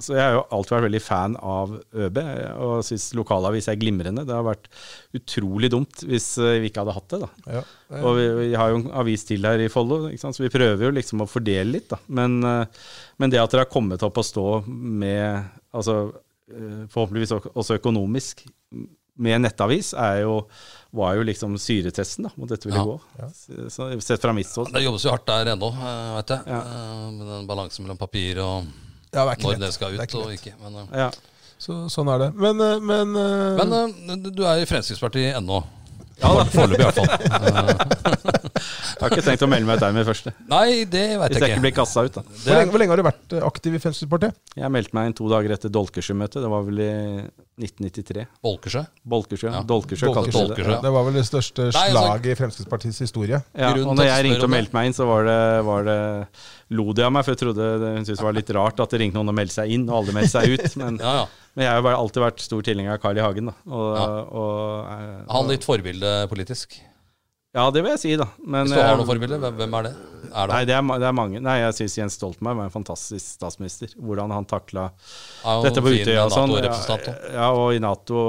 så 0.00 0.14
jeg 0.16 0.22
har 0.24 0.36
jo 0.38 0.42
alltid 0.54 0.74
vært 0.76 0.86
veldig 0.88 1.02
fan 1.04 1.36
av 1.40 1.76
ØB, 1.94 2.18
og 2.64 2.74
syns 2.86 3.10
lokalavis 3.18 3.68
er 3.72 3.78
glimrende. 3.80 4.24
Det 4.28 4.34
har 4.34 4.46
vært 4.46 4.68
utrolig 5.16 5.70
dumt 5.72 6.04
hvis 6.08 6.32
eh, 6.42 6.58
vi 6.64 6.70
ikke 6.72 6.84
hadde 6.84 6.96
hatt 6.96 7.14
det, 7.14 7.20
da. 7.24 7.30
Ja. 7.60 7.64
Og 8.02 8.16
vi, 8.18 8.26
vi 8.40 8.48
har 8.58 8.72
jo 8.72 8.80
en 8.80 8.88
avis 9.04 9.26
til 9.28 9.44
her 9.46 9.60
i 9.62 9.68
Follo, 9.72 10.08
så 10.18 10.32
vi 10.42 10.50
prøver 10.52 10.88
jo 10.88 10.94
liksom 10.96 11.22
å 11.24 11.28
fordele 11.30 11.76
litt. 11.76 11.88
Da. 11.92 12.00
Men, 12.08 12.40
eh, 12.42 12.86
men 13.18 13.30
det 13.30 13.40
at 13.42 13.50
dere 13.50 13.64
har 13.66 13.70
kommet 13.72 14.02
opp 14.02 14.18
og 14.18 14.24
stå 14.26 14.44
med 14.68 15.44
altså, 15.74 16.12
eh, 16.50 16.84
Forhåpentligvis 16.92 17.32
også- 17.54 17.78
økonomisk 17.78 18.46
med 19.16 19.40
nettavis, 19.44 19.92
er 19.94 20.22
jo, 20.24 20.40
var 20.92 21.14
jo 21.14 21.22
liksom 21.22 21.54
syretesten 21.58 22.24
da, 22.26 22.30
om 22.36 22.48
dette 22.50 22.66
ville 22.66 22.78
Ja. 22.80 22.84
gå. 22.84 23.00
Ja. 23.18 23.28
så, 23.70 24.00
sett 24.02 24.20
fra 24.20 24.32
mitt 24.32 24.46
ståsted. 24.50 24.74
Det 24.74 24.82
jobbes 24.82 25.04
jo 25.04 25.10
hardt 25.10 25.26
der 25.26 25.52
ennå, 25.54 25.70
vet 26.16 26.28
jeg. 26.34 26.40
Ja. 26.50 26.58
Eh, 26.60 27.10
Med 27.12 27.26
den 27.28 27.46
balansen 27.46 27.84
mellom 27.84 27.96
papir 27.98 28.38
og 28.42 28.64
Ja, 29.14 29.24
det 29.30 29.38
når 29.44 29.58
det 29.60 29.72
skal 29.74 29.92
Det 29.92 30.00
ut 30.00 30.08
ikke 30.08 30.24
og 30.24 30.32
ikke. 30.34 30.54
Men, 30.60 30.74
eh, 30.74 30.98
Ja. 30.98 31.10
Så, 31.56 31.86
sånn 31.88 32.08
er 32.12 32.18
det. 32.18 32.34
Men, 32.34 32.60
eh, 32.60 32.80
men, 32.80 33.16
eh, 33.16 33.64
men 33.64 33.72
eh, 34.10 34.30
du 34.34 34.42
er 34.44 34.58
i 34.60 34.66
Fremskrittspartiet 34.66 35.36
ennå. 35.38 35.62
Ja 36.20 36.34
da. 36.34 36.44
Foreløpig, 36.44 36.80
i 36.80 36.84
hvert 36.90 36.94
fall. 36.94 38.30
Jeg 39.04 39.10
har 39.10 39.18
ikke 39.18 39.26
tenkt 39.28 39.44
å 39.44 39.48
melde 39.52 39.68
meg 39.68 39.76
ut 39.78 39.84
der 39.84 39.92
med 39.94 40.00
det 40.04 40.08
første. 40.08 40.32
Nei, 40.48 40.68
det 40.88 41.04
vet 41.20 41.34
Hvis 41.34 41.44
jeg 41.44 41.52
ikke 41.54 41.64
blir 41.66 41.74
kassa 41.76 42.04
ut, 42.06 42.14
da. 42.16 42.22
Hvor, 42.24 42.50
er, 42.50 42.58
lenge, 42.62 42.70
hvor 42.72 42.82
lenge 42.82 42.94
har 42.94 43.02
du 43.02 43.06
vært 43.06 43.34
eh, 43.36 43.44
aktiv 43.46 43.76
i 43.76 43.80
Fremskrittspartiet? 43.84 44.38
Jeg 44.56 44.72
meldte 44.74 44.96
meg 44.96 45.10
inn 45.10 45.16
to 45.20 45.28
dager 45.28 45.54
etter 45.58 45.72
Dolkesjø-møtet. 45.74 46.40
Det 46.44 46.50
var 46.54 46.64
vel 46.66 46.80
i 46.84 46.90
1993. 47.60 48.24
Bolkesjø. 48.42 48.82
Bolkesjø. 49.14 49.50
Ja. 49.52 49.60
Dolkesjø 49.68 50.10
kalte 50.16 50.32
vi 50.34 50.44
det. 50.54 50.64
ja. 50.66 50.80
Det 50.82 50.92
var 50.96 51.04
vel 51.06 51.18
det 51.20 51.26
største 51.28 51.68
Nei, 51.68 51.84
altså- 51.90 52.02
slaget 52.08 52.30
i 52.32 52.38
Fremskrittspartiets 52.40 52.98
historie. 53.04 53.42
Ja, 53.54 53.70
og 53.70 53.76
til 53.78 53.86
når 54.00 54.08
jeg 54.10 54.24
ringte 54.26 54.40
og 54.42 54.48
om 54.48 54.54
meldte 54.56 54.74
meg 54.78 54.88
inn, 54.90 54.96
så 54.96 55.06
var 55.06 55.28
det, 55.28 55.38
var 55.68 55.84
det 55.86 55.98
lo 56.74 56.92
de 56.96 57.04
av 57.06 57.12
meg, 57.14 57.24
for 57.26 57.34
jeg 57.36 57.42
trodde 57.44 57.68
det, 57.84 57.92
hun 57.98 58.04
syntes 58.08 58.18
det 58.18 58.26
var 58.26 58.34
litt 58.40 58.50
rart 58.56 58.80
at 58.82 58.90
det 58.96 59.00
ringte 59.04 59.20
noen 59.20 59.30
og 59.30 59.36
meldte 59.38 59.54
seg 59.60 59.70
inn, 59.76 59.84
og 59.90 60.00
alle 60.00 60.16
meldte 60.16 60.32
seg 60.40 60.56
ut. 60.56 60.76
Men, 60.80 60.98
Ja, 61.04 61.12
ja. 61.20 61.26
men 61.54 61.66
jeg 61.66 61.70
har 61.74 61.78
jo 61.82 61.86
bare 61.86 62.00
alltid 62.00 62.24
vært 62.24 62.40
stor 62.42 62.62
tilhenger 62.66 62.96
av 62.96 63.02
Carl 63.04 63.20
I. 63.20 63.22
Hagen. 63.22 63.52
Da. 63.52 63.54
Og, 63.70 63.86
Ja. 63.94 64.08
og, 64.24 64.90
eh, 64.96 65.32
Han 65.36 65.48
litt 65.52 65.64
forbilde 65.68 66.16
politisk. 66.32 66.80
Ja, 67.54 67.68
det 67.70 67.84
vil 67.84 67.92
jeg 67.92 68.00
si, 68.02 68.12
da. 68.18 68.26
Men, 68.42 68.66
Hvis 68.66 68.74
du 68.74 68.80
har 68.80 68.96
eh, 68.96 68.98
noe 68.98 69.06
forbilde, 69.06 69.38
hvem, 69.38 69.74
er 69.78 69.86
det? 69.86 69.90
Er 70.34 70.48
det 70.50 70.54
Nei, 70.56 70.62
det 70.66 70.74
er, 70.74 70.86
det 70.98 71.06
er 71.06 71.14
mange. 71.14 71.40
Nei, 71.44 71.54
jeg 71.60 71.76
syns 71.78 71.94
Jens 72.00 72.16
Stoltenberg 72.18 72.58
var 72.58 72.66
en 72.66 72.72
fantastisk 72.74 73.36
statsminister. 73.36 73.92
Hvordan 73.94 74.32
han 74.34 74.46
takla 74.50 74.88
dette 75.62 75.84
på 75.84 75.92
Utøya 75.94 76.24
og 76.24 76.32
sånn. 76.34 76.50
NATO-representant 76.50 77.28
Ja, 77.36 77.52
og 77.54 77.76
i 77.76 77.82
Nato. 77.82 78.24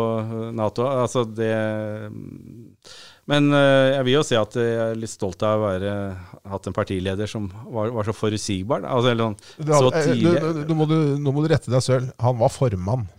NATO 0.54 0.86
altså 0.92 1.24
det 1.26 1.50
Men 3.26 3.50
eh, 3.50 3.96
jeg 3.96 4.06
vil 4.06 4.18
jo 4.20 4.22
si 4.30 4.38
at 4.38 4.60
jeg 4.62 4.76
er 4.84 5.00
litt 5.02 5.14
stolt 5.16 5.42
av 5.48 5.58
å 5.58 5.72
være 5.72 5.96
hatt 6.52 6.70
en 6.70 6.78
partileder 6.78 7.32
som 7.32 7.48
var, 7.50 7.90
var 7.96 8.06
så 8.06 8.14
forutsigbar. 8.14 8.86
Altså, 8.86 9.16
eller 9.16 9.32
sånn, 9.32 9.40
så 9.72 9.90
eh, 9.90 10.12
tidlig 10.12 10.36
du, 10.36 10.46
du, 10.60 10.62
nå, 10.70 10.78
må 10.78 10.88
du, 10.92 11.00
nå 11.18 11.34
må 11.34 11.42
du 11.42 11.50
rette 11.50 11.74
deg 11.74 11.82
selv. 11.82 12.14
Han 12.22 12.38
var 12.44 12.54
formann. 12.54 13.10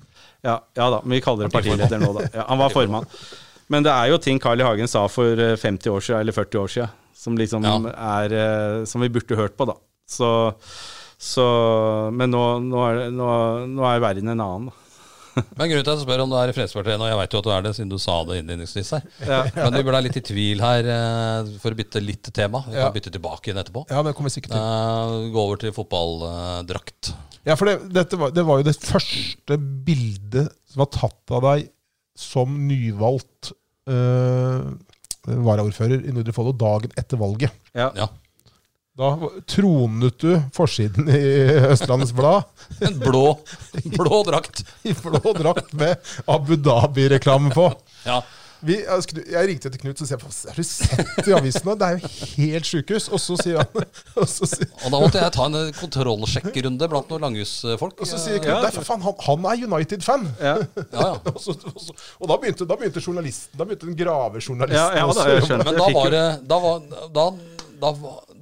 ja, 0.46 0.60
ja 0.78 0.86
da, 0.94 1.02
men 1.02 1.18
vi 1.18 1.20
kaller 1.26 1.50
det 1.50 1.56
partileder 1.56 1.98
nå, 1.98 2.12
da. 2.20 2.28
Ja, 2.30 2.46
han 2.52 2.62
var 2.62 2.70
formann. 2.76 3.10
Men 3.68 3.82
det 3.82 3.90
er 3.92 4.12
jo 4.12 4.18
ting 4.22 4.38
Carl 4.42 4.60
I. 4.60 4.64
Hagen 4.66 4.88
sa 4.90 5.06
for 5.10 5.32
eh, 5.42 5.56
50 5.58 5.90
år 5.90 6.00
siden, 6.04 6.20
eller 6.22 6.32
40 6.36 6.60
år 6.62 6.68
siden, 6.76 6.90
som 7.16 7.36
liksom 7.38 7.64
Ja. 7.66 7.76
er 8.22 8.32
eh, 8.32 8.84
Som 8.86 9.00
vi 9.02 9.08
burde 9.08 9.36
hørt 9.36 9.56
på, 9.58 9.66
da. 9.66 9.74
Så, 10.06 10.30
Så, 11.18 11.42
men 12.12 12.30
nå, 12.30 12.42
nå, 12.60 12.82
er, 12.90 12.94
det- 13.00 13.12
nå, 13.16 13.28
nå 13.72 13.86
er 13.88 14.00
verden 14.04 14.28
en 14.28 14.40
annen. 14.44 14.66
da. 14.68 14.82
Men 15.56 15.68
grunnen 15.68 15.84
til 15.84 15.92
at 15.92 15.98
jeg 15.98 16.04
spør 16.06 16.22
om 16.24 16.30
du 16.32 16.36
er 16.40 16.48
i 16.48 16.52
Fremskrittspartiet 16.56 16.96
nå, 17.00 17.08
jeg 17.10 17.16
veit 17.18 17.34
jo 17.34 17.40
at 17.42 17.44
du 17.44 17.50
er 17.52 17.64
det, 17.66 17.72
siden 17.76 17.90
du 17.92 17.98
sa 18.00 18.14
det 18.24 18.38
innledningsvis 18.40 18.90
her. 18.94 19.02
Ja. 19.28 19.40
Men 19.66 19.74
vi 19.76 19.82
ble 19.88 20.00
litt 20.06 20.16
i 20.16 20.22
tvil 20.24 20.62
her, 20.64 20.86
eh, 20.94 21.50
for 21.60 21.72
å 21.72 21.76
bytte 21.76 22.00
litt 22.04 22.30
tema. 22.36 22.62
Vi 22.68 22.76
Ja. 22.76 22.86
kan 22.86 22.94
bytte 22.96 23.12
tilbake 23.12 23.50
igjen 23.50 23.60
etterpå. 23.60 23.82
Ja, 23.92 24.00
det 24.06 24.14
kommer 24.16 24.32
sikkert 24.32 24.54
til. 24.54 24.60
Eh, 24.60 25.30
Gå 25.34 25.42
over 25.42 25.56
til 25.60 25.72
fotballdrakt. 25.76 27.12
Ja, 27.46 27.54
for 27.56 27.68
det, 27.68 27.76
dette 27.94 28.16
var, 28.20 28.32
det 28.34 28.44
var 28.48 28.58
jo 28.62 28.66
det 28.70 28.76
første 28.80 29.58
bildet 29.86 30.48
som 30.72 30.80
var 30.84 30.88
tatt 30.96 31.32
av 31.36 31.44
deg 31.50 31.68
som 32.18 32.52
nyvalgt 32.68 33.52
uh, 33.90 34.72
varaordfører 35.26 36.04
i 36.06 36.14
Nordre 36.14 36.34
Follo 36.36 36.54
dagen 36.56 36.94
etter 36.96 37.20
valget. 37.20 37.54
Ja. 37.76 37.90
Ja. 37.96 38.08
Da 38.96 39.10
tronet 39.44 40.16
du 40.22 40.30
forsiden 40.56 41.10
i 41.12 41.18
Østlandets 41.68 42.14
Blad 42.16 42.46
En 42.80 42.94
blå, 42.96 43.34
blå 43.98 44.22
drakt. 44.24 44.62
i 44.88 44.94
blå 44.96 45.34
drakt 45.36 45.74
med 45.76 46.00
Abu 46.24 46.54
Dhabi-reklame 46.56 47.52
på. 47.52 47.68
Ja. 48.06 48.22
Vi, 48.66 48.76
jeg, 48.82 49.42
ringte 49.50 49.70
til 49.70 49.80
Knut 49.82 50.00
og 50.02 50.08
sa 50.08 50.16
har 50.18 50.56
du 50.58 50.64
sett 50.66 51.28
i 51.30 51.34
avisen 51.36 51.66
nå? 51.68 51.76
Det 51.78 51.86
er 51.86 52.00
jo 52.00 52.10
helt 52.40 52.66
sjukehus. 52.68 53.06
Og 53.14 53.20
så 53.22 53.36
sier 53.38 53.60
han 53.60 53.84
og 54.20 54.26
så 54.30 54.48
sier, 54.50 54.70
Og 54.82 54.90
da 54.90 55.00
måtte 55.02 55.22
jeg 55.22 55.34
ta 55.36 55.46
en 55.46 55.58
kontrollsjekkerunde 55.78 56.88
blant 56.90 57.12
noen 57.12 57.26
langhusfolk. 57.28 58.00
og 58.02 58.10
så 58.10 58.20
sier 58.22 58.42
Knut 58.42 58.66
Ja. 58.66 58.84
faen, 58.88 59.04
han, 59.06 59.14
han 59.28 59.46
er 59.52 59.66
United-fan. 59.68 60.26
Ja. 60.42 60.56
Ja, 60.82 61.06
ja. 61.06 61.12
Og, 61.36 61.92
og, 62.18 62.28
da, 62.30 62.36
begynte, 62.40 62.66
da 62.66 62.76
begynte 62.78 63.02
journalisten 63.02 63.58
Da 63.58 63.66
begynte 63.66 63.86
den 63.88 63.98
gravejournalisten 63.98 64.76
Ja, 64.76 64.88
ja, 64.96 65.04
da, 65.06 65.26
også. 65.40 65.58
Men 65.62 65.78
da 65.78 65.90
var 65.94 66.10
det 66.14 66.24
da 66.48 66.58
var, 66.62 66.82
da, 67.14 67.26
da 67.82 67.92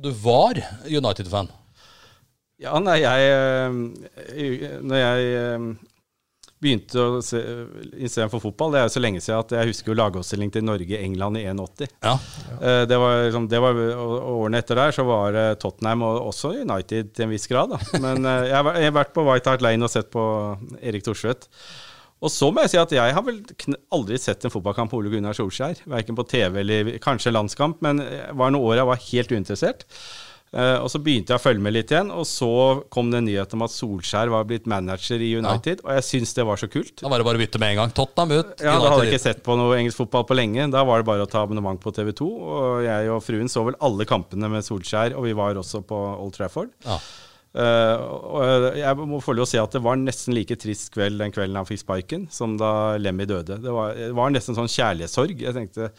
Du 0.04 0.10
var 0.24 0.60
United-fan. 0.88 1.50
Ja, 2.62 2.78
nei, 2.80 3.00
jeg 3.02 3.32
eh, 3.34 4.78
Når 4.84 5.00
jeg 5.02 5.34
eh, 5.40 5.66
begynte 6.64 6.98
å 7.04 7.20
se 7.24 7.38
istedenfor 7.94 8.38
for 8.40 8.48
fotball, 8.48 8.72
det 8.74 8.80
er 8.80 8.88
jo 8.88 8.94
så 8.96 9.02
lenge 9.04 9.20
siden 9.22 9.42
at 9.44 9.54
jeg 9.58 9.70
husker 9.70 9.92
jo 9.92 9.98
lagoppstilling 10.00 10.50
til 10.54 10.64
Norge-England 10.66 11.40
i 11.40 11.44
81. 11.52 11.94
Ja. 12.02 12.16
Eh, 12.58 12.82
Det 12.90 12.98
var, 13.04 13.20
liksom, 13.28 13.48
det 13.52 13.60
var 13.62 13.80
Årene 14.34 14.60
etter 14.64 14.80
der 14.80 14.96
så 14.96 15.06
var 15.08 15.32
det 15.36 15.46
Tottenham 15.62 16.02
og 16.08 16.20
også 16.32 16.54
United 16.64 17.14
til 17.14 17.28
en 17.28 17.34
viss 17.36 17.46
grad. 17.50 17.74
Da. 17.76 18.00
Men 18.02 18.24
eh, 18.26 18.48
jeg 18.50 18.88
har 18.88 18.96
vært 18.98 19.14
på 19.16 19.24
White 19.28 19.52
Hart 19.54 19.62
Lane 19.64 19.84
og 19.86 19.92
sett 19.92 20.10
på 20.14 20.24
Erik 20.82 21.04
Thorsvedt. 21.06 21.48
Og 22.24 22.30
så 22.32 22.46
må 22.54 22.62
jeg 22.64 22.70
si 22.72 22.78
at 22.80 22.92
jeg 22.94 23.12
har 23.12 23.24
vel 23.26 23.42
aldri 23.92 24.16
sett 24.22 24.46
en 24.46 24.52
fotballkamp 24.54 24.88
på 24.92 24.96
Ole 25.02 25.10
Gunnar 25.12 25.36
Solskjær. 25.36 25.82
Verken 25.92 26.16
på 26.16 26.24
TV 26.30 26.60
eller 26.62 26.92
kanskje 27.04 27.32
landskamp, 27.34 27.82
men 27.84 28.00
det 28.00 28.22
var 28.38 28.54
noen 28.54 28.64
år 28.70 28.78
jeg 28.80 28.88
var 28.88 29.02
helt 29.10 29.34
uinteressert. 29.34 29.84
Eh, 30.54 30.76
og 30.78 30.86
så 30.92 31.00
begynte 31.02 31.34
jeg 31.34 31.40
å 31.40 31.42
følge 31.42 31.62
med 31.64 31.74
litt 31.74 31.90
igjen, 31.90 32.12
og 32.14 32.22
så 32.30 32.48
kom 32.92 33.08
det 33.10 33.18
en 33.20 33.26
nyhet 33.26 33.56
om 33.56 33.64
at 33.66 33.72
Solskjær 33.74 34.30
var 34.30 34.46
blitt 34.46 34.68
manager 34.70 35.22
i 35.24 35.32
United, 35.34 35.82
og 35.82 35.90
jeg 35.96 36.06
syns 36.06 36.34
det 36.36 36.46
var 36.46 36.60
så 36.60 36.68
kult. 36.70 36.94
Da 37.00 37.10
var 37.10 37.18
det 37.18 37.26
bare 37.26 37.40
å 37.40 37.42
bytte 37.42 37.60
med 37.62 37.74
en 37.74 37.80
gang. 37.82 37.94
Tottenham 37.96 38.36
ut. 38.36 38.52
Ja, 38.62 38.76
Da 38.78 38.92
hadde 38.92 39.08
jeg 39.08 39.16
ikke 39.16 39.24
sett 39.24 39.42
på 39.46 39.58
noe 39.58 39.74
engelsk 39.80 40.04
fotball 40.04 40.26
på 40.28 40.38
lenge. 40.38 40.68
Da 40.70 40.84
var 40.86 41.02
det 41.02 41.08
bare 41.10 41.26
å 41.26 41.30
ta 41.30 41.42
abonnement 41.42 41.80
på 41.82 41.90
TV 41.96 42.12
2. 42.14 42.30
Og 42.54 42.84
jeg 42.86 43.10
og 43.10 43.22
fruen 43.26 43.50
så 43.50 43.64
vel 43.66 43.78
alle 43.82 44.06
kampene 44.06 44.50
med 44.52 44.66
Solskjær, 44.66 45.16
og 45.18 45.26
vi 45.26 45.34
var 45.36 45.58
også 45.58 45.82
på 45.88 46.00
Old 46.14 46.36
Trafford. 46.38 46.70
Ja. 46.86 47.00
Uh, 47.54 47.98
og 48.34 48.78
jeg 48.80 49.06
må 49.06 49.20
å 49.22 49.46
si 49.46 49.60
at 49.62 49.74
det 49.76 49.82
var 49.82 49.98
nesten 50.00 50.34
like 50.34 50.56
trist 50.58 50.88
kveld 50.94 51.20
den 51.22 51.30
kvelden 51.34 51.58
han 51.60 51.68
fikk 51.68 51.84
sparken, 51.84 52.28
som 52.34 52.56
da 52.58 52.94
Lemmy 52.98 53.26
døde. 53.30 53.60
Det 53.62 53.74
var, 53.74 53.94
det 53.98 54.14
var 54.14 54.34
nesten 54.34 54.58
sånn 54.58 54.70
kjærlighetssorg. 54.70 55.42
Jeg 55.42 55.54
tenkte 55.54 55.90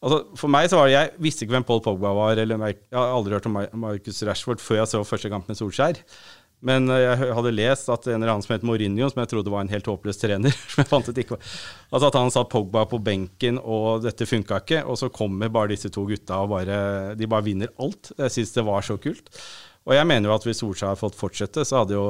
Altså, 0.00 0.18
for 0.40 0.48
meg 0.52 0.68
så 0.72 0.78
var 0.78 0.88
det, 0.88 0.94
Jeg 0.96 1.10
visste 1.20 1.44
ikke 1.44 1.58
hvem 1.58 1.66
Paul 1.68 1.82
Pogba 1.84 2.12
var, 2.16 2.38
eller 2.40 2.56
jeg 2.70 2.78
har 2.96 3.12
aldri 3.12 3.36
hørt 3.36 3.48
om 3.50 3.58
Marcus 3.82 4.22
Rashford 4.24 4.62
før 4.64 4.80
jeg 4.80 4.92
så 4.94 5.02
første 5.04 5.32
kamp 5.32 5.50
med 5.50 5.58
Solskjær. 5.58 6.00
Men 6.64 6.90
eh, 6.92 7.02
jeg 7.04 7.34
hadde 7.36 7.52
lest 7.56 7.88
at 7.92 8.06
en 8.08 8.18
eller 8.18 8.34
annen 8.34 8.44
som 8.44 8.54
het 8.54 8.64
Mourinho, 8.66 9.08
som 9.08 9.22
jeg 9.22 9.30
trodde 9.32 9.52
var 9.52 9.64
en 9.64 9.72
helt 9.72 9.88
håpløs 9.88 10.20
trener 10.20 10.52
som 10.72 10.82
jeg 10.82 10.90
fant 10.90 11.08
ut 11.08 11.20
ikke 11.22 11.36
var, 11.36 11.54
altså 11.88 12.10
At 12.10 12.18
han 12.20 12.32
satt 12.34 12.52
Pogba 12.52 12.84
på 12.88 13.00
benken, 13.04 13.60
og 13.60 14.04
dette 14.04 14.28
funka 14.28 14.60
ikke. 14.64 14.82
Og 14.84 15.00
så 15.00 15.10
kommer 15.12 15.52
bare 15.52 15.72
disse 15.74 15.92
to 15.92 16.04
gutta 16.08 16.42
og 16.44 16.52
bare, 16.54 16.78
de 17.16 17.30
bare 17.30 17.48
vinner 17.48 17.72
alt. 17.80 18.12
Jeg 18.16 18.36
syns 18.36 18.56
det 18.56 18.66
var 18.68 18.84
så 18.86 18.98
kult. 19.00 19.32
Og 19.88 19.96
jeg 19.96 20.08
mener 20.08 20.28
jo 20.28 20.36
at 20.36 20.46
hvis 20.48 20.60
Solskjær 20.60 20.92
hadde 20.92 21.02
fått 21.04 21.18
fortsette, 21.18 21.64
så 21.64 21.82
hadde 21.82 21.96
jo 21.96 22.06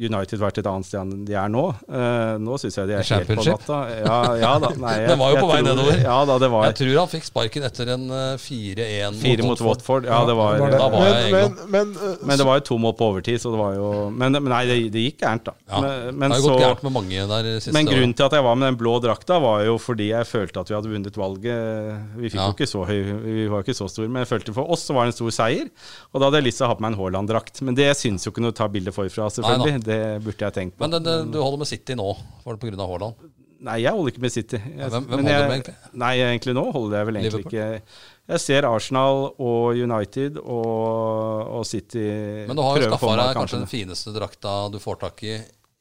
United 0.00 0.40
vært 0.40 0.58
et 0.62 0.66
annet 0.70 0.86
sted 0.88 1.00
enn 1.02 1.24
de 1.28 1.34
er 1.36 1.50
nå. 1.52 1.64
Uh, 1.84 2.38
nå 2.40 2.56
syns 2.62 2.78
jeg 2.78 2.88
de 2.88 2.94
er 2.96 3.04
helt 3.04 3.28
på 3.28 3.44
natta. 3.44 3.80
Ja, 4.00 4.16
ja 4.40 4.52
da. 4.62 4.70
Nei, 4.84 4.94
jeg- 5.02 5.10
Den 5.12 5.18
var 5.20 5.34
jo 5.34 5.40
på 5.42 5.48
vei 5.50 5.58
tror- 5.60 5.68
nedover. 5.68 5.98
Ja 6.00 6.18
da, 6.24 6.38
det 6.40 6.48
var 6.54 6.64
Jeg 6.70 6.76
tror 6.80 6.94
han 7.02 7.10
fikk 7.12 7.26
sparken 7.28 7.66
etter 7.68 7.90
en 7.94 8.06
eh, 8.10 8.36
4-1 8.40 9.18
fire 9.20 9.44
mot 9.44 9.60
Watford. 9.66 10.08
Ja, 10.08 10.22
det 10.28 10.36
var, 10.38 10.58
Var 10.62 10.72
det. 10.74 10.78
Var 10.80 11.06
jeg 11.10 11.32
men, 11.34 11.54
men, 11.54 11.70
men, 11.74 11.92
øh, 12.00 12.16
Men 12.30 12.40
det 12.40 12.46
var 12.48 12.60
jo 12.60 12.64
to 12.70 12.78
mål 12.80 12.94
på 12.96 13.10
overtid, 13.12 13.40
så 13.42 13.52
det 13.52 13.60
var 13.60 13.74
jo 13.76 13.90
Men, 14.10 14.32
men 14.38 14.48
nei, 14.54 14.62
det, 14.70 14.78
det 14.94 15.04
gikk 15.04 15.18
gærent, 15.24 15.44
da. 15.50 15.54
Ja. 15.68 15.80
Men, 15.84 16.18
men 16.22 16.34
det 16.34 16.38
har 16.40 16.46
gått 16.48 16.64
gærent 16.64 16.82
med 16.88 16.96
mange 16.96 17.26
der 17.34 17.50
siste 17.60 17.76
men 17.76 17.90
grunnen 17.90 18.14
til 18.16 18.26
at 18.30 18.38
jeg 18.38 18.46
var 18.46 18.56
med 18.60 18.70
den 18.72 18.80
blå 18.80 18.96
drakta, 19.04 19.38
var 19.42 19.64
jo 19.66 19.76
fordi 19.80 20.10
jeg 20.14 20.28
følte 20.30 20.64
at 20.64 20.70
vi 20.72 20.78
hadde 20.78 20.90
vunnet 20.94 21.20
valget. 21.20 22.16
Vi 22.16 22.30
fikk 22.32 22.40
Ja. 22.40 22.48
jo 22.48 22.56
ikke 22.56 22.70
så 22.70 22.84
høy, 22.88 23.00
vi 23.26 23.46
var 23.52 23.64
ikke 23.66 23.76
så 23.76 23.88
store, 23.90 24.08
men 24.08 24.24
jeg 24.24 24.30
følte 24.32 24.54
for 24.56 24.70
oss 24.72 24.86
så 24.88 24.94
var 24.96 25.04
det 25.06 25.12
en 25.12 25.18
stor 25.20 25.34
seier. 25.34 25.68
Og 26.14 26.20
da 26.20 26.28
hadde 26.30 26.40
jeg 26.40 26.48
lyst 26.48 26.60
til 26.62 26.66
å 26.66 26.70
ha 26.72 26.78
på 26.78 26.84
meg 26.86 26.94
en 26.94 26.98
Haaland-drakt. 27.02 27.60
Men 27.66 27.76
det 27.78 27.90
syns 27.98 28.24
jo 28.26 28.32
ikke 28.32 28.42
noe 28.44 28.54
å 28.54 28.58
ta 28.60 28.68
bilde 28.72 28.92
forfra, 28.94 29.28
selvfølgelig. 29.34 29.82
Det 29.90 30.00
burde 30.24 30.46
jeg 30.46 30.56
tenkt 30.56 30.76
på. 30.78 30.86
Men 30.86 30.94
det, 30.96 31.02
det, 31.08 31.18
du 31.34 31.38
holder 31.42 31.60
med 31.64 31.70
City 31.70 31.96
nå, 31.98 32.08
var 32.46 32.56
det 32.56 32.62
pga. 32.62 32.86
Haaland? 32.94 33.28
Nei, 33.60 33.74
jeg 33.82 33.92
holder 33.92 34.14
ikke 34.14 34.22
med 34.24 34.32
City. 34.32 34.56
Jeg, 34.56 34.88
hvem- 34.88 35.04
hvem 35.10 35.18
holder 35.20 35.34
jeg, 35.34 35.40
du 35.42 35.50
med 35.50 35.56
egentlig? 35.58 35.74
Nei, 36.00 36.12
egentlig 36.24 36.54
nå 36.56 36.62
holder 36.72 36.96
jeg 36.96 37.08
vel 37.10 37.18
egentlig 37.20 37.40
Liverpool? 37.42 37.58
ikke 37.58 38.30
Jeg 38.30 38.40
ser 38.40 38.66
Arsenal 38.70 39.18
og 39.42 39.76
United 39.76 40.38
og, 40.40 41.50
og 41.58 41.66
City 41.68 42.04
Men 42.48 42.56
du 42.56 42.62
har 42.64 42.78
jo 42.80 42.88
skaffa 42.88 43.16
deg 43.20 43.34
kanskje 43.36 43.58
den 43.60 43.68
fineste 43.70 44.14
drakta 44.16 44.54
du 44.72 44.78
får 44.80 45.00
tak 45.02 45.22
i 45.28 45.34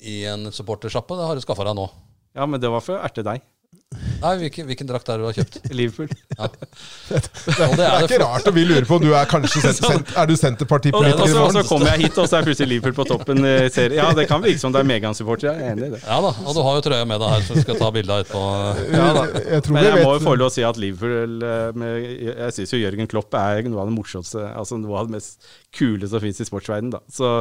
i 0.09 0.17
en 0.31 0.45
supportersjappe. 0.55 1.11
Det 1.19 1.25
har 1.27 1.35
du 1.35 1.41
skaffa 1.43 1.65
deg 1.67 1.75
nå. 1.75 1.85
Ja, 2.35 2.45
men 2.47 2.61
det 2.63 2.69
var 2.71 2.79
for 2.83 2.95
å 2.95 3.01
erte 3.03 3.19
deg. 3.27 3.41
Nei, 4.19 4.33
hvilken, 4.37 4.67
hvilken 4.69 4.85
drakt 4.89 5.07
er 5.09 5.17
det 5.17 5.23
du 5.23 5.27
har 5.29 5.35
kjøpt? 5.39 5.55
Liverpool. 5.79 6.09
Ja. 6.37 6.47
det 7.09 7.21
det 7.57 7.85
er 7.85 7.93
er 7.95 8.03
ikke 8.05 8.19
rart 8.21 8.49
om 8.51 8.53
vi 8.53 8.65
lurer 8.67 8.85
på 8.85 8.99
om 8.99 9.01
du 9.01 9.13
er 9.17 9.29
kanskje 9.31 9.63
sent, 9.63 9.79
sent, 9.79 10.11
Er 10.19 10.27
du 10.29 10.35
Senterpartipolitiker 10.37 11.25
i 11.25 11.31
så, 11.31 11.45
og 11.47 11.55
så 11.55 11.63
kommer 11.65 11.89
jeg 11.93 12.03
hit, 12.05 12.19
og 12.21 12.27
så 12.29 12.37
er 12.37 12.45
plutselig 12.45 12.69
Liverpool 12.75 12.97
på 12.99 13.07
toppen 13.09 13.41
Ser. 13.73 13.95
Ja, 13.97 14.09
det 14.15 14.27
kan 14.29 14.43
virke 14.43 14.61
som 14.61 14.75
det 14.75 14.83
er 14.83 14.89
Megan-supporter. 14.91 15.49
Jeg 15.49 15.65
er 15.65 15.73
enig 15.73 15.87
i 15.87 15.91
det. 15.95 16.01
Ja 16.03 16.19
da, 16.21 16.33
og 16.35 16.57
du 16.57 16.61
har 16.67 16.77
jo 16.77 16.83
trøya 16.85 17.07
med 17.09 17.23
deg 17.23 17.33
her, 17.33 17.45
som 17.47 17.57
du 17.57 17.63
skal 17.63 17.79
ta 17.79 17.89
bilde 17.95 18.17
av 18.17 18.25
etterpå. 18.25 18.43
Ja, 18.93 19.07
da. 19.17 19.25
Jeg 19.55 19.65
tror 19.65 19.77
Men 19.77 19.87
jeg, 19.87 19.95
jeg 19.95 20.05
må 20.05 20.13
jo 20.13 20.21
få 20.27 20.35
lov 20.43 20.51
å 20.51 20.55
si 20.57 20.67
at 20.69 20.81
Liverpool 20.83 21.47
eh, 21.49 21.79
med, 21.79 21.97
Jeg 22.27 22.57
syns 22.59 22.75
jo 22.75 22.83
Jørgen 22.83 23.09
Klopp 23.09 23.39
er 23.39 23.63
noe 23.71 23.81
av 23.85 23.89
det 23.89 23.95
morsomste, 23.95 24.45
altså 24.53 24.77
noe 24.83 25.01
av 25.01 25.09
det 25.09 25.17
mest 25.17 25.49
kule 25.75 26.07
som 26.09 26.21
fins 26.21 26.41
i 26.41 26.47
sportsverdenen. 26.47 26.93
Da. 26.97 27.01
Så, 27.13 27.33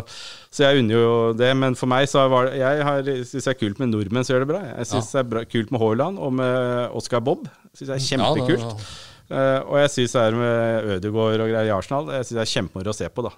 så 0.55 0.65
jeg 0.67 0.83
unner 0.83 0.97
jo 0.97 1.13
det. 1.37 1.53
Men 1.59 1.77
for 1.79 1.91
meg 1.91 2.09
så 2.11 2.25
var 2.31 2.49
det 2.49 2.61
Jeg 2.61 3.29
syns 3.29 3.51
det 3.51 3.55
er 3.55 3.61
kult 3.61 3.83
med 3.83 3.93
nordmenn 3.93 4.25
som 4.27 4.37
gjør 4.37 4.47
det 4.47 4.51
bra. 4.55 4.65
Jeg 4.71 4.91
syns 4.95 5.13
det 5.13 5.23
er 5.23 5.31
bra, 5.35 5.45
kult 5.49 5.73
med 5.75 5.83
Haaland 5.83 6.21
og 6.21 6.38
med 6.39 6.97
Oscar 6.99 7.20
Bob. 7.24 7.47
Synes 7.74 7.91
jeg 7.91 7.99
er 7.99 8.09
kjempekult. 8.09 8.64
Ja, 8.64 8.72
det- 8.78 9.05
Eh, 9.28 9.59
og 9.68 9.74
jeg 9.76 9.91
syns 9.93 10.12
det 10.16 10.20
er 10.24 10.32
med 10.41 10.86
Ødegaard 10.95 11.43
og 11.45 11.51
greier 11.51 11.66
i 11.68 11.72
Arsenal. 11.74 12.07
Jeg 12.16 12.24
synes 12.24 12.39
det 12.39 12.45
er 12.47 12.53
kjempemoro 12.62 12.89
å 12.89 12.97
se 12.97 13.09
på, 13.12 13.24
da. 13.26 13.32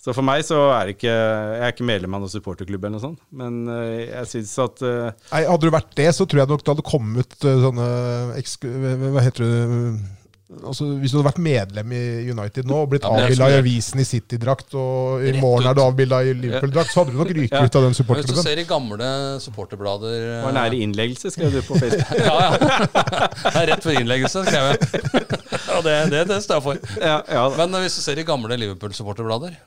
Så 0.00 0.14
for 0.16 0.24
meg 0.24 0.40
så 0.48 0.56
er 0.72 0.86
det 0.88 0.94
ikke 0.96 1.12
Jeg 1.12 1.60
er 1.66 1.72
ikke 1.74 1.84
medlem 1.84 2.14
av 2.16 2.22
noen 2.22 2.32
supporterklubb 2.32 2.86
eller 2.86 2.94
noe 2.96 3.02
sånt, 3.04 3.20
men 3.36 3.58
eh, 3.68 4.06
jeg 4.14 4.30
syns 4.30 4.54
at 4.64 4.80
eh, 4.80 5.10
Nei, 5.34 5.42
Hadde 5.44 5.60
du 5.68 5.74
vært 5.74 5.92
det, 6.00 6.06
så 6.16 6.24
tror 6.24 6.40
jeg 6.40 6.48
nok 6.54 6.64
det 6.64 6.72
hadde 6.72 6.86
kommet 6.88 7.36
sånne 7.44 7.88
eksk- 8.40 8.64
Hva 9.12 9.24
heter 9.26 9.44
det 9.44 10.00
Altså, 10.46 10.84
Hvis 11.02 11.10
du 11.10 11.16
hadde 11.18 11.26
vært 11.26 11.40
medlem 11.42 11.92
i 11.96 12.00
United 12.30 12.68
nå 12.70 12.76
og 12.84 12.90
blitt 12.92 13.02
Ja, 13.02 13.10
avbilda 13.18 13.48
i 13.50 13.54
avisen 13.58 13.98
i 13.98 14.04
City-drakt, 14.06 14.76
og 14.78 15.24
i 15.26 15.32
morgen 15.42 15.66
er 15.66 15.74
du 15.74 15.80
avbilda 15.82 16.20
i 16.22 16.34
Liverpool-drakt, 16.38 16.92
så 16.94 17.00
hadde 17.02 17.14
du 17.16 17.18
nok 17.18 17.32
ryket 17.34 17.56
Ja. 17.56 17.64
ut 17.66 17.78
av 17.80 17.82
den 17.82 17.96
supporterklubben. 17.98 18.36
Hvis 18.36 18.44
du 18.46 18.50
ser 18.50 18.60
i 18.62 18.66
gamle 18.68 19.08
supporterblader 19.42 20.44
var 20.44 20.54
nære 20.54 20.78
innleggelse, 20.86 21.32
skrev 21.34 21.50
du 21.50 21.58
på 21.66 21.74
Facebook. 21.82 22.14
Ja, 22.22 22.36
ja. 22.46 22.70
Det 23.42 23.56
er 23.58 23.66
rett 23.72 23.82
for 23.88 23.98
innleggelse, 23.98 24.44
skrev 24.46 24.70
jeg. 24.70 24.78
Og 25.76 25.82
det, 25.82 25.96
det, 26.14 26.22
det 26.30 26.38
står 26.46 26.60
jeg 26.60 26.66
for. 26.68 26.78
ja, 27.02 27.16
ja, 27.26 27.42
da. 27.50 27.66
Men 27.66 27.82
hvis 27.82 27.98
du 27.98 28.02
ser 28.06 28.22
i 28.22 28.26
gamle 28.28 28.54
Liverpool-supporterblader, 28.62 29.58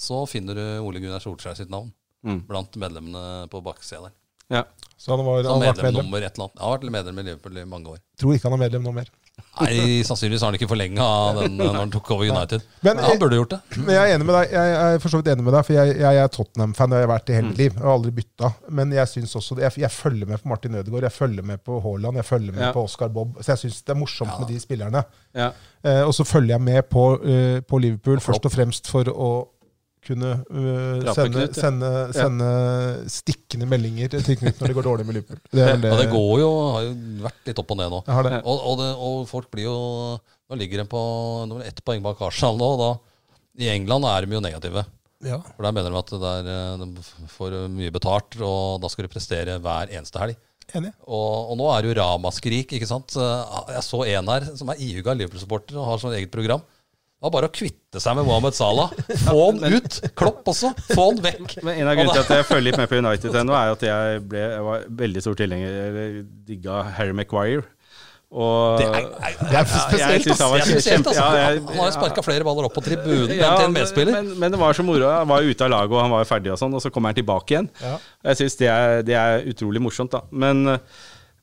så 0.00 0.22
finner 0.28 0.56
du 0.56 0.64
Ole 0.84 1.00
Gunnar 1.04 1.20
Solskjær 1.24 1.56
sitt 1.60 1.70
navn 1.72 1.92
Mm. 2.26 2.40
blant 2.48 2.74
medlemmene 2.80 3.44
på 3.52 3.60
baksida 3.62 4.00
der. 4.08 4.12
ja. 4.50 4.62
Så 4.98 5.12
han 5.14 5.20
var, 5.24 5.44
han 5.44 5.60
har 5.60 5.68
vært 5.68 5.76
medlem 5.76 5.84
medlem. 5.92 6.06
nummer 6.08 6.24
et 6.24 6.32
eller 6.34 6.48
annet. 6.48 6.58
han 6.58 6.70
har 6.70 6.78
vært 6.78 6.90
medlem 6.90 7.18
i 7.20 7.22
Liverpool 7.28 7.58
i 7.60 7.64
mange 7.68 7.86
år. 7.92 7.98
Tror 8.18 8.34
ikke 8.34 8.48
han 8.48 8.56
er 8.56 8.62
medlem 8.64 8.82
nå 8.82 8.92
mer. 8.96 9.10
Nei, 9.56 10.02
sannsynligvis 10.04 10.42
har 10.44 10.50
han 10.50 10.56
ikke 10.58 10.68
forlenga 10.68 11.04
den 11.38 11.54
når 11.56 11.76
han 11.78 11.90
tok 11.92 12.10
over 12.12 12.28
United. 12.28 12.62
Men- 12.84 12.96
Men 12.96 13.04
han 13.04 13.18
burde 13.18 13.36
gjort 13.38 13.50
det. 13.54 13.60
Men 13.78 13.94
jeg 13.94 14.10
er 14.10 14.14
enig 14.16 14.26
med 14.26 14.34
deg, 14.36 14.50
jeg 14.52 14.72
er 14.94 14.98
for 15.00 15.08
så 15.08 15.16
vidt 15.22 15.28
enig 15.32 15.44
med 15.44 15.54
deg, 15.56 15.64
for 15.64 15.72
jeg, 15.76 15.96
jeg 16.00 16.16
er 16.22 16.28
Tottenham-fan. 16.28 16.90
Det 16.90 16.96
har 16.98 17.04
jeg 17.06 17.10
vært 17.12 17.30
i 17.30 17.36
hele 17.36 17.48
mitt 17.48 17.58
liv. 17.58 17.72
Jeg 17.72 17.82
har 17.82 17.94
aldri 17.96 18.10
bytta. 18.18 18.50
Men 18.70 18.92
jeg 18.92 19.08
synes 19.08 19.34
også, 19.40 19.58
jeg, 19.60 19.72
jeg 19.78 19.90
følger 19.90 20.26
med 20.26 20.42
på 20.42 20.48
Martin 20.52 20.74
Ødegaard, 20.74 21.02
jeg 21.08 21.12
følger 21.12 21.42
med 21.42 21.58
på 21.64 21.80
Haaland, 21.80 22.16
jeg 22.16 22.24
følger 22.24 22.52
med 22.52 22.62
Ja. 22.66 22.72
på 22.72 22.84
Oscar 22.84 23.08
Bob. 23.08 23.36
Så 23.42 23.48
jeg 23.52 23.58
syns 23.64 23.82
det 23.82 23.96
er 23.96 24.00
morsomt 24.00 24.30
Ja. 24.32 24.38
med 24.44 24.48
de 24.48 24.60
spillerne. 24.60 25.04
ja. 25.34 25.50
Eh, 25.84 26.02
og 26.02 26.12
så 26.14 26.24
følger 26.24 26.54
jeg 26.56 26.60
med 26.60 26.82
på, 26.90 27.14
uh, 27.22 27.60
på 27.60 27.78
Liverpool, 27.78 28.16
Og 28.16 28.22
først 28.22 28.44
og 28.44 28.50
fremst 28.52 28.86
for 28.88 29.04
å 29.04 29.46
kunne 30.06 30.32
uh, 30.46 31.12
sende, 31.12 31.26
Knut, 31.34 31.56
ja. 31.56 31.62
sende, 31.66 31.90
sende 32.16 32.48
stikkende 33.12 33.68
meldinger 33.70 34.12
til 34.14 34.38
Knut 34.40 34.60
når 34.62 34.70
det 34.72 34.76
går 34.78 34.88
dårlig 34.88 35.06
med 35.08 35.18
Liverpool. 35.18 35.40
Det 35.56 35.66
er 35.66 35.80
det. 35.82 35.90
Ja, 35.92 35.98
det 36.00 36.08
går 36.12 36.32
jo, 36.42 36.50
har 36.76 36.86
jo 36.86 36.94
vært 37.26 37.50
litt 37.50 37.62
opp 37.62 37.74
og 37.74 37.80
ned 37.80 37.92
nå. 37.92 38.00
Det. 38.06 38.40
Og, 38.42 38.56
og, 38.56 38.80
det, 38.80 38.88
og 39.08 39.20
folk 39.30 39.50
blir 39.52 39.68
jo 39.68 39.76
Nå 40.46 40.54
ligger 40.60 40.78
de 40.78 40.86
på 40.86 41.00
nå 41.50 41.56
ett 41.66 41.80
poeng 41.82 42.04
bak 42.04 42.20
Arsenal 42.22 42.54
nå, 42.60 42.66
da 42.78 42.90
I 43.64 43.72
England 43.72 44.06
er 44.06 44.22
de 44.22 44.36
jo 44.36 44.42
negative. 44.44 44.84
Ja. 45.26 45.40
For 45.56 45.66
Der 45.66 45.74
mener 45.74 45.90
de 45.90 45.98
at 45.98 46.12
det 46.12 46.32
er, 46.32 46.50
eh, 46.52 46.84
de 46.84 47.30
får 47.32 47.56
mye 47.72 47.94
betalt, 47.94 48.36
og 48.44 48.78
da 48.82 48.90
skal 48.92 49.08
du 49.08 49.10
prestere 49.10 49.56
hver 49.64 49.90
eneste 49.90 50.20
helg. 50.22 50.38
Enig. 50.74 50.92
Og, 51.06 51.52
og 51.52 51.58
nå 51.58 51.66
er 51.72 51.82
det 51.82 51.90
jo 51.90 51.98
ramaskrik, 52.00 52.74
ikke 52.76 52.88
sant. 52.90 53.14
Eh, 53.18 53.58
Jeg 53.74 53.84
så 53.86 54.02
en 54.06 54.32
her 54.34 54.48
som 54.58 54.70
er 54.70 54.82
ihuga 54.82 55.14
Liverpool-supporter 55.16 55.78
og 55.78 55.88
har 55.90 56.02
sånn 56.02 56.16
eget 56.18 56.32
program. 56.34 56.62
Det 57.16 57.24
var 57.24 57.32
bare 57.32 57.48
å 57.48 57.52
kvitte 57.56 58.00
seg 58.02 58.16
med 58.18 58.26
Mohammed 58.28 58.52
Salah. 58.54 58.90
Få 59.24 59.36
han 59.46 59.62
ut! 59.72 59.94
Klopp 60.20 60.50
også. 60.52 60.74
Få 60.90 61.06
han 61.08 61.22
vekk. 61.24 61.54
Men 61.64 61.78
en 61.80 61.88
av 61.88 61.96
grunnene 61.96 62.12
til 62.18 62.26
at 62.26 62.32
jeg 62.42 62.48
følger 62.50 62.66
litt 62.68 62.76
med 62.82 62.90
på 62.90 62.98
United 63.00 63.38
ennå, 63.40 63.54
er 63.56 63.72
at 63.72 63.86
jeg, 63.88 64.20
ble, 64.28 64.42
jeg 64.52 64.66
var 64.66 64.84
veldig 65.00 65.22
stor 65.24 65.38
tilhenger 65.40 65.78
Eller 65.86 66.18
digga 66.50 66.82
Harry 66.98 67.16
Maguire. 67.16 67.64
Og 68.36 68.80
Det 68.82 68.86
er, 68.90 69.00
er, 69.00 69.34
Det 69.38 69.58
er 69.62 69.68
spesielt, 69.70 70.28
ass! 70.34 70.40
han 70.42 70.54
altså. 70.58 71.14
ja, 71.14 71.26
jeg- 71.54 71.62
Han 71.70 71.78
har 71.78 71.88
jo 71.88 71.94
sparka 71.94 72.24
flere 72.26 72.44
baller 72.44 72.66
opp 72.68 72.74
på 72.74 72.82
tribunen 72.84 73.32
Ja, 73.38 73.52
til 73.56 73.68
en 73.70 73.76
medspiller. 73.78 74.12
Men, 74.18 74.32
men 74.42 74.52
det 74.52 74.60
var 74.60 74.76
så 74.76 74.84
moro. 74.84 75.08
Han 75.08 75.28
var 75.30 75.46
ute 75.46 75.64
av 75.64 75.70
laget, 75.72 75.94
og 75.96 76.02
han 76.02 76.12
var 76.18 76.28
ferdig, 76.28 76.52
og 76.52 76.58
sånn, 76.60 76.74
og 76.76 76.82
så 76.84 76.90
kommer 76.92 77.14
han 77.14 77.20
tilbake 77.22 77.54
igjen. 77.54 77.70
Ja. 77.80 77.96
Jeg 78.28 78.42
syns 78.42 78.58
det, 78.60 78.72
det 79.08 79.16
er 79.16 79.46
utrolig 79.54 79.80
morsomt, 79.88 80.12
da. 80.12 80.24
Men, 80.36 80.66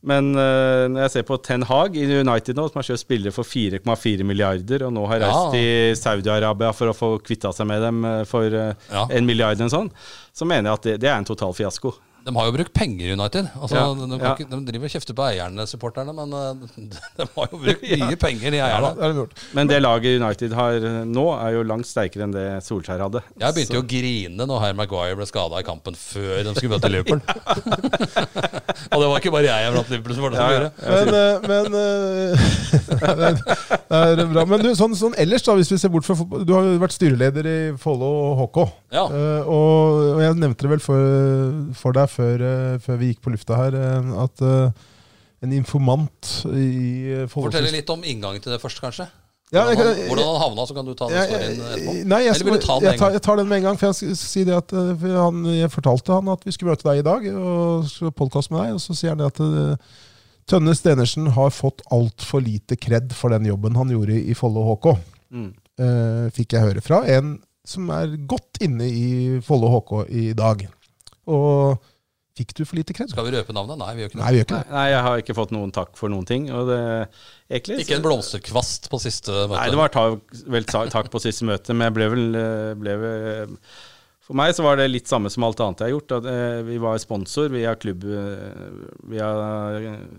men 0.03 0.33
uh, 0.35 0.85
når 0.91 1.05
jeg 1.05 1.11
ser 1.13 1.25
på 1.29 1.37
Ten 1.45 1.63
Hag 1.69 1.95
i 1.95 2.03
United 2.19 2.57
nå, 2.59 2.65
som 2.69 2.79
har 2.81 2.87
kjøpt 2.89 3.03
spillere 3.05 3.31
for 3.35 3.47
4,4 3.47 4.25
milliarder, 4.27 4.83
og 4.87 4.91
nå 4.95 5.05
har 5.07 5.21
reist 5.23 5.45
Ja. 5.45 5.51
til 5.55 5.95
Saudi-Arabia 5.99 6.73
for 6.75 6.91
å 6.91 6.95
få 6.97 7.11
kvitta 7.23 7.53
seg 7.55 7.69
med 7.71 7.81
dem 7.87 8.03
øh, 8.05 8.23
for 8.27 8.43
uh, 8.51 8.73
Ja. 8.91 9.05
en 9.09 9.25
milliard 9.29 9.55
eller 9.59 9.71
sånn, 9.71 9.91
så 10.35 10.45
mener 10.49 10.69
jeg 10.69 10.73
at 10.81 10.83
det, 10.89 10.97
det 11.05 11.09
er 11.13 11.17
en 11.21 11.29
total 11.31 11.55
fiasko. 11.55 11.93
De 12.23 12.31
har 12.37 12.45
jo 12.47 12.53
brukt 12.55 12.71
penger 12.75 13.09
i 13.09 13.13
United. 13.17 13.47
Altså, 13.59 13.75
Ja, 13.75 13.87
de, 13.93 14.05
de, 14.07 14.17
ja. 14.21 14.29
ikke, 14.33 14.45
de 14.47 14.59
driver 14.69 14.87
og 14.87 14.93
kjefter 14.93 15.15
på 15.17 15.23
eierne, 15.27 15.65
supporterne, 15.67 16.13
men 16.15 16.31
eh, 16.39 16.61
de 17.19 17.25
har 17.35 17.49
jo 17.51 17.59
brukt 17.65 17.83
mye 18.03 18.19
penger, 18.21 18.53
de 18.55 18.61
Ja, 18.61 18.69
eierne. 18.77 18.91
det 19.01 19.09
gjort. 19.17 19.43
Men 19.57 19.67
det 19.71 19.79
laget 19.83 20.21
United 20.23 20.55
har 20.55 20.77
øh, 20.79 20.99
nå, 21.09 21.25
er 21.35 21.57
jo 21.57 21.63
langt 21.67 21.89
sterkere 21.89 22.23
enn 22.29 22.35
det 22.35 22.45
Solskjær 22.63 23.03
hadde. 23.03 23.23
Jeg 23.43 23.57
begynte 23.57 23.75
jo 23.75 23.83
å 23.83 23.87
grine 23.91 24.47
når 24.47 24.63
Herr 24.63 24.77
Maguire 24.79 25.17
ble 25.19 25.27
skada 25.27 25.59
i 25.59 25.67
kampen 25.67 25.97
før 25.99 26.43
de 26.47 26.55
skulle 26.55 26.77
møte 26.77 26.91
Liverpool. 26.93 27.19
og 28.93 28.97
det 29.03 29.09
var 29.11 29.19
ikke 29.19 29.33
bare 29.35 29.49
jeg 29.51 29.73
blant 29.75 29.91
Liverpool 29.91 30.15
som 30.17 30.23
var 30.27 30.33
det 30.33 30.39
som 30.39 30.47
Ja, 30.47 30.55
gjorde. 30.55 30.71
Men, 30.93 31.07
eh, 31.19 31.35
men 31.49 31.65
eh, 31.81 32.47
det, 33.03 33.27
er, 33.93 34.15
det 34.15 34.23
er 34.25 34.31
bra. 34.31 34.45
Men 34.49 34.63
du, 34.63 34.69
sånn, 34.77 34.95
sånn 34.97 35.15
ellers, 35.19 35.43
da, 35.45 35.55
hvis 35.59 35.71
vi 35.73 35.79
ser 35.81 35.91
bort 35.93 36.05
fra 36.07 36.15
fotball 36.17 36.43
Du 36.47 36.53
har 36.55 36.65
jo 36.67 36.79
vært 36.81 36.95
styreleder 36.95 37.49
i 37.49 37.57
Follo 37.81 38.09
HK. 38.43 38.59
Ja. 38.95 39.05
Eh, 39.09 39.49
og, 39.49 39.99
og 40.15 40.23
jeg 40.23 40.39
nevnte 40.39 40.65
det 40.67 40.73
vel 40.77 40.83
for, 40.83 41.61
for 41.83 41.95
deg 41.97 42.11
før, 42.13 42.43
eh, 42.47 42.77
før 42.83 42.99
vi 43.01 43.09
gikk 43.11 43.23
på 43.25 43.33
lufta 43.33 43.57
her, 43.59 43.75
eh, 43.79 44.13
at 44.23 44.43
eh, 44.45 44.85
en 45.43 45.51
informant 45.57 46.29
i 46.53 47.25
Fortell 47.31 47.67
litt 47.73 47.89
om 47.91 48.05
inngangen 48.07 48.39
til 48.43 48.53
det 48.55 48.61
først, 48.63 48.79
kanskje. 48.83 49.09
Ja, 49.53 49.67
jeg 49.69 49.77
han, 49.77 49.99
hvordan 50.07 50.29
han 50.31 50.39
havna, 50.41 50.63
så 50.65 50.73
kan 50.73 50.87
du 50.87 50.93
ta 50.97 51.09
den 51.11 51.17
Jeg- 51.19 51.29
storyen 51.29 51.59
etterpå. 51.67 51.91
Nei, 52.09 52.19
jeg, 52.23 52.31
Eller 52.33 52.47
vil 52.47 52.55
du 52.55 52.63
ta 52.65 52.77
den 52.79 52.87
jeg, 52.89 52.99
tar, 53.01 53.11
jeg 53.13 53.21
tar 53.21 53.37
den 53.37 53.49
med 53.51 53.57
en 53.59 53.65
gang. 53.67 53.77
For 53.77 53.91
jeg 53.91 53.97
skal 53.99 54.15
si 54.17 54.43
det 54.47 54.55
at 54.57 54.71
han, 54.73 55.43
Jeg 55.53 55.69
fortalte 55.69 56.15
han 56.15 56.31
at 56.33 56.47
vi 56.47 56.53
skulle 56.55 56.71
møte 56.73 56.87
deg 56.87 57.03
i 57.03 57.05
dag 57.05 57.27
og 57.35 58.15
podkast 58.17 58.49
med 58.49 58.63
deg. 58.63 58.73
Og 58.79 58.81
så 58.81 58.95
sier 58.97 59.13
han 59.13 59.21
det 59.21 59.29
at 59.29 59.77
Tønne 60.49 60.73
Stenersen 60.75 61.29
har 61.37 61.53
fått 61.53 61.83
altfor 61.93 62.41
lite 62.41 62.75
kred 62.81 63.13
for 63.15 63.29
den 63.35 63.45
jobben 63.51 63.77
han 63.77 63.93
gjorde 63.93 64.17
i 64.17 64.33
Follo 64.33 64.65
HK. 64.73 64.89
Mm. 65.33 65.51
eh, 65.81 66.25
fikk 66.33 66.53
jeg 66.53 66.61
høre 66.65 66.81
fra 66.85 67.03
en 67.09 67.35
som 67.65 67.87
er 67.95 68.17
godt 68.29 68.59
inne 68.61 68.85
i 68.89 69.39
Follo 69.45 69.69
HK 69.77 69.93
i 70.11 70.25
dag. 70.37 70.65
Og 71.31 71.77
fikk 72.37 72.53
du 72.57 72.63
for 72.65 72.79
lite 72.79 72.95
kred? 72.95 73.11
Skal 73.13 73.27
vi 73.27 73.35
røpe 73.35 73.53
navnet? 73.55 73.79
Nei, 73.79 73.93
vi 73.95 74.03
gjør 74.03 74.11
ikke 74.11 74.19
det. 74.19 74.23
Nei, 74.23 74.33
vi 74.33 74.39
gjør 74.41 74.47
ikke 74.47 74.59
det. 74.59 74.73
nei, 74.73 74.83
jeg 74.89 75.05
har 75.07 75.23
ikke 75.23 75.37
fått 75.37 75.55
noen 75.55 75.73
takk 75.75 75.95
for 75.99 76.13
noen 76.13 76.27
ting. 76.29 76.49
Og 76.53 76.69
det, 76.71 76.81
egentlig, 77.51 77.79
Ikke 77.85 77.97
en 77.99 78.05
blomsterkvast 78.05 78.89
på 78.91 79.01
siste 79.03 79.33
møte. 79.33 79.57
Nei, 79.59 79.71
det 79.73 79.81
var 79.81 79.93
ta, 79.93 80.05
vel 80.57 80.69
takk 80.69 81.09
på 81.13 81.23
siste 81.23 81.47
møte, 81.49 81.75
men 81.77 81.89
jeg 81.89 81.97
ble 81.99 82.11
vel, 82.15 82.29
eh, 82.41 82.69
ble 82.79 82.95
vel 83.03 83.57
For 84.23 84.39
meg 84.39 84.53
så 84.55 84.63
var 84.63 84.79
det 84.79 84.87
litt 84.87 85.11
samme 85.11 85.27
som 85.29 85.43
alt 85.45 85.61
annet 85.61 85.83
jeg 85.83 85.91
har 85.91 85.95
gjort. 85.97 86.17
At, 86.17 86.29
eh, 86.31 86.59
vi 86.65 86.81
var 86.81 87.01
sponsor 87.03 87.53
via 87.53 87.75
klubb 87.77 88.05
eh, 88.07 88.77
Via 89.13 89.31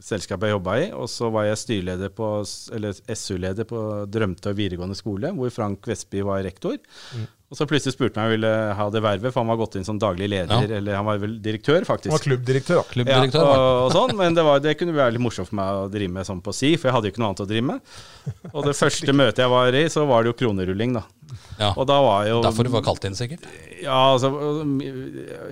selskapet 0.04 0.50
jeg 0.50 0.58
jobba 0.58 0.80
i. 0.84 0.90
Og 0.94 1.08
så 1.10 1.32
var 1.34 1.48
jeg 1.48 1.62
styreleder 1.62 2.14
på 2.14 2.34
Eller 2.76 2.94
SU-leder 2.94 3.66
på 3.66 3.80
Drømtorg 4.06 4.60
videregående 4.60 4.98
skole, 4.98 5.34
hvor 5.34 5.50
Frank 5.50 5.90
Vestby 5.90 6.22
var 6.22 6.44
rektor. 6.46 6.78
Og 7.54 7.58
så 7.60 7.68
plutselig 7.70 7.94
spurte 7.94 8.18
han 8.18 8.26
om 8.26 8.32
jeg 8.32 8.38
ville 8.40 8.50
ha 8.74 8.84
det 8.90 9.00
vervet, 9.04 9.30
for 9.30 9.44
han 9.44 9.50
var 9.52 9.58
gått 9.60 9.76
inn 9.78 9.84
som 9.86 9.98
daglig 10.02 10.26
leder. 10.32 10.64
Ja. 10.66 10.78
Eller 10.80 10.96
han 10.98 11.06
var 11.06 11.20
vel 11.22 11.36
direktør, 11.38 11.84
faktisk. 11.86 12.10
Han 12.10 12.16
var 12.18 12.24
klubbdirektør, 12.24 12.80
da. 12.80 12.84
Klubbdirektør. 12.90 13.44
Ja, 13.46 13.60
og, 13.60 13.82
og 13.84 13.94
sånn, 13.94 14.14
men 14.18 14.34
det, 14.34 14.42
var, 14.42 14.58
det 14.64 14.72
kunne 14.80 14.96
være 14.96 15.14
litt 15.14 15.22
morsomt 15.22 15.52
for 15.52 15.58
meg 15.60 15.78
å 15.84 15.84
drive 15.92 16.10
med 16.16 16.26
sånn 16.26 16.40
på 16.42 16.50
si, 16.56 16.72
for 16.74 16.90
jeg 16.90 16.96
hadde 16.96 17.12
jo 17.12 17.14
ikke 17.14 17.22
noe 17.22 17.30
annet 17.30 17.44
å 17.44 17.48
drive 17.52 17.68
med. 17.68 17.94
Og 18.50 18.66
det 18.66 18.74
første 18.82 19.14
møtet 19.14 19.44
jeg 19.44 19.54
var 19.54 19.78
i, 19.78 19.84
så 19.94 20.02
var 20.10 20.26
det 20.26 20.32
jo 20.34 20.38
kronerulling, 20.42 20.98
da. 20.98 21.04
Ja. 21.62 21.70
Og 21.78 21.86
da 21.86 22.00
var 22.02 22.26
jo 22.26 22.42
Derfor 22.42 22.66
du 22.66 22.72
var 22.74 22.82
kalt 22.90 23.06
inn, 23.06 23.14
sikkert. 23.14 23.46
Ja, 23.84 24.00
altså 24.16 24.34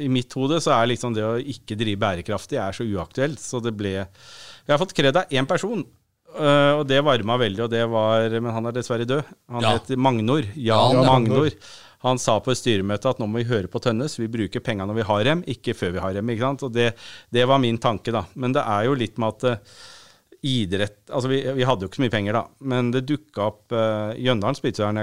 I 0.03 0.11
mitt 0.13 0.35
hode 0.35 0.59
så 0.63 0.75
er 0.75 0.91
liksom 0.91 1.15
det 1.15 1.23
å 1.25 1.37
ikke 1.39 1.79
drive 1.79 2.03
bærekraftig 2.03 2.59
er 2.61 2.75
så 2.77 2.87
uaktuelt, 2.87 3.39
så 3.43 3.63
det 3.63 3.77
ble 3.79 3.95
Jeg 4.03 4.71
har 4.75 4.81
fått 4.83 4.95
kred 4.99 5.23
av 5.23 5.31
én 5.31 5.47
person. 5.49 5.87
Uh, 6.33 6.81
og 6.81 6.87
det 6.89 7.03
varma 7.05 7.35
veldig, 7.37 7.61
og 7.67 7.69
det 7.69 7.83
var 7.93 8.33
Men 8.41 8.55
han 8.57 8.69
er 8.71 8.73
dessverre 8.79 9.05
død. 9.05 9.27
Han 9.53 9.65
Ja. 9.67 9.75
heter 9.77 9.99
Magnor. 10.01 10.47
Jan 10.57 10.95
Ja, 10.97 11.03
Magnor. 11.05 11.51
Han 12.03 12.19
sa 12.19 12.39
på 12.43 12.53
et 12.53 12.59
styremøte 12.59 13.11
at 13.11 13.21
nå 13.23 13.29
må 13.31 13.43
vi 13.43 13.49
høre 13.51 13.71
på 13.71 13.81
Tønnes, 13.83 14.19
vi 14.19 14.31
bruker 14.31 14.63
pengene 14.65 14.89
når 14.91 15.01
vi 15.01 15.09
har 15.09 15.25
dem, 15.29 15.43
ikke 15.55 15.77
før 15.79 15.95
vi 15.95 16.03
har 16.03 16.17
dem. 16.17 16.31
ikke 16.33 16.47
sant? 16.49 16.67
Og 16.67 16.75
det, 16.75 16.93
det 17.35 17.47
var 17.49 17.63
min 17.63 17.79
tanke, 17.83 18.15
da. 18.15 18.25
Men 18.35 18.57
det 18.57 18.65
er 18.67 18.89
jo 18.89 18.99
litt 18.99 19.21
med 19.23 19.37
at 19.37 19.49
eh, 19.53 19.75
idrett 20.43 20.99
Altså, 21.13 21.31
vi, 21.31 21.41
vi 21.55 21.67
hadde 21.67 21.85
jo 21.85 21.91
ikke 21.91 22.01
så 22.01 22.07
mye 22.07 22.15
penger, 22.15 22.39
da, 22.41 22.47
men 22.73 22.91
det 22.95 23.05
dukka 23.07 23.45
opp 23.47 23.75
uh, 23.77 24.11
Jøndalen 24.19 24.59
spilte 24.59 24.83
der 24.83 24.97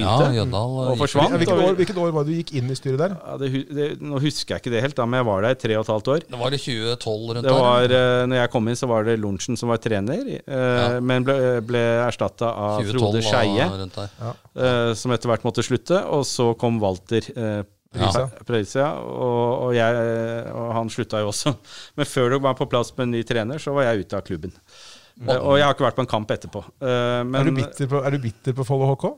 jeg 0.00 0.06
Ja. 0.08 0.30
Jøndal 0.38 0.76
og 0.88 0.96
forsvant. 0.98 1.34
Hvilket, 1.36 1.58
år, 1.66 1.74
hvilket 1.76 1.98
år 2.00 2.12
var 2.16 2.24
det 2.24 2.32
du 2.32 2.38
gikk 2.40 2.52
inn 2.60 2.70
i 2.72 2.76
styret 2.78 2.98
der? 3.02 3.16
ja, 3.18 3.36
det, 3.36 3.50
det, 3.68 3.88
nå 4.00 4.20
husker 4.22 4.54
jeg 4.56 4.62
ikke 4.62 4.72
det 4.72 4.80
helt, 4.86 4.96
da, 4.96 5.04
men 5.04 5.20
jeg 5.20 5.26
var 5.28 5.42
der 5.42 5.56
i 5.56 5.60
tre 5.60 5.76
og 5.76 5.84
et 5.84 5.92
halvt 5.92 6.08
år. 6.14 6.24
Det 6.30 6.40
var 6.40 6.56
i 6.56 6.60
2012 6.62 7.34
rundt 7.36 7.42
Det 7.48 7.56
var, 7.58 7.88
der. 7.88 8.22
eh, 8.22 8.26
når 8.30 8.36
jeg 8.40 8.50
kom 8.54 8.68
inn, 8.72 8.78
så 8.80 8.88
var 8.88 9.04
det 9.04 9.18
Lorentzen 9.20 9.56
som 9.60 9.68
var 9.68 9.82
trener, 9.84 10.24
eh, 10.32 10.40
Ja. 10.46 11.00
men 11.00 11.24
ble, 11.28 11.36
ble 11.66 11.84
erstatta 12.06 12.48
av 12.54 12.82
Frode 12.88 13.20
Skeie, 13.26 13.68
ja. 13.68 14.32
eh, 14.56 14.94
som 14.94 15.12
etter 15.12 15.28
hvert 15.28 15.44
måtte 15.44 15.62
slutte. 15.66 16.00
Og 16.08 16.24
så 16.24 16.52
kom 16.56 16.80
Walter 16.80 17.28
Prisa. 17.92 18.24
Prisa, 18.48 18.86
og, 19.04 19.66
og, 19.66 19.74
jeg, 19.76 19.96
og 20.56 20.70
han 20.72 20.88
slutta 20.88 21.20
jo 21.20 21.28
også. 21.28 21.52
Men 22.00 22.08
før 22.08 22.30
det 22.32 22.38
var 22.46 22.56
på 22.56 22.64
plass 22.72 22.94
med 22.96 23.04
en 23.10 23.12
ny 23.18 23.22
trener, 23.28 23.60
så 23.60 23.74
var 23.76 23.90
jeg 23.90 24.06
ute 24.06 24.16
av 24.16 24.24
klubben. 24.24 24.54
Eh, 25.28 25.36
og 25.36 25.58
jeg 25.60 25.66
har 25.66 25.74
ikke 25.76 25.84
vært 25.84 25.98
på 26.00 26.04
en 26.06 26.08
kamp 26.08 26.30
etterpå. 26.32 26.62
Eh, 26.80 27.20
men, 27.28 27.36
er, 27.36 27.50
du 27.50 27.58
bitter 27.58 27.90
på, 27.90 28.00
er 28.00 28.16
du 28.16 28.22
bitter 28.22 28.56
på 28.56 28.64
Follo 28.64 28.88
HK? 28.94 29.10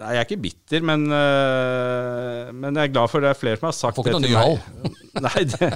Nei, 0.00 0.10
jeg 0.16 0.20
er 0.22 0.26
ikke 0.28 0.40
bitter, 0.40 0.84
men, 0.88 1.02
øh, 1.12 2.50
men 2.56 2.78
jeg 2.78 2.88
er 2.88 2.92
glad 2.94 3.10
for 3.12 3.20
det 3.20 3.30
er 3.34 3.36
flere 3.38 3.58
som 3.60 3.66
har 3.68 3.74
sagt 3.76 3.98
Får 3.98 4.06
det 4.06 4.12
ikke 4.12 4.20
noen 4.20 4.24
til 4.24 4.32
ny 4.32 4.38
meg. 4.38 4.44
hall. 4.46 4.94
Nei, 5.26 5.42
det, 5.50 5.68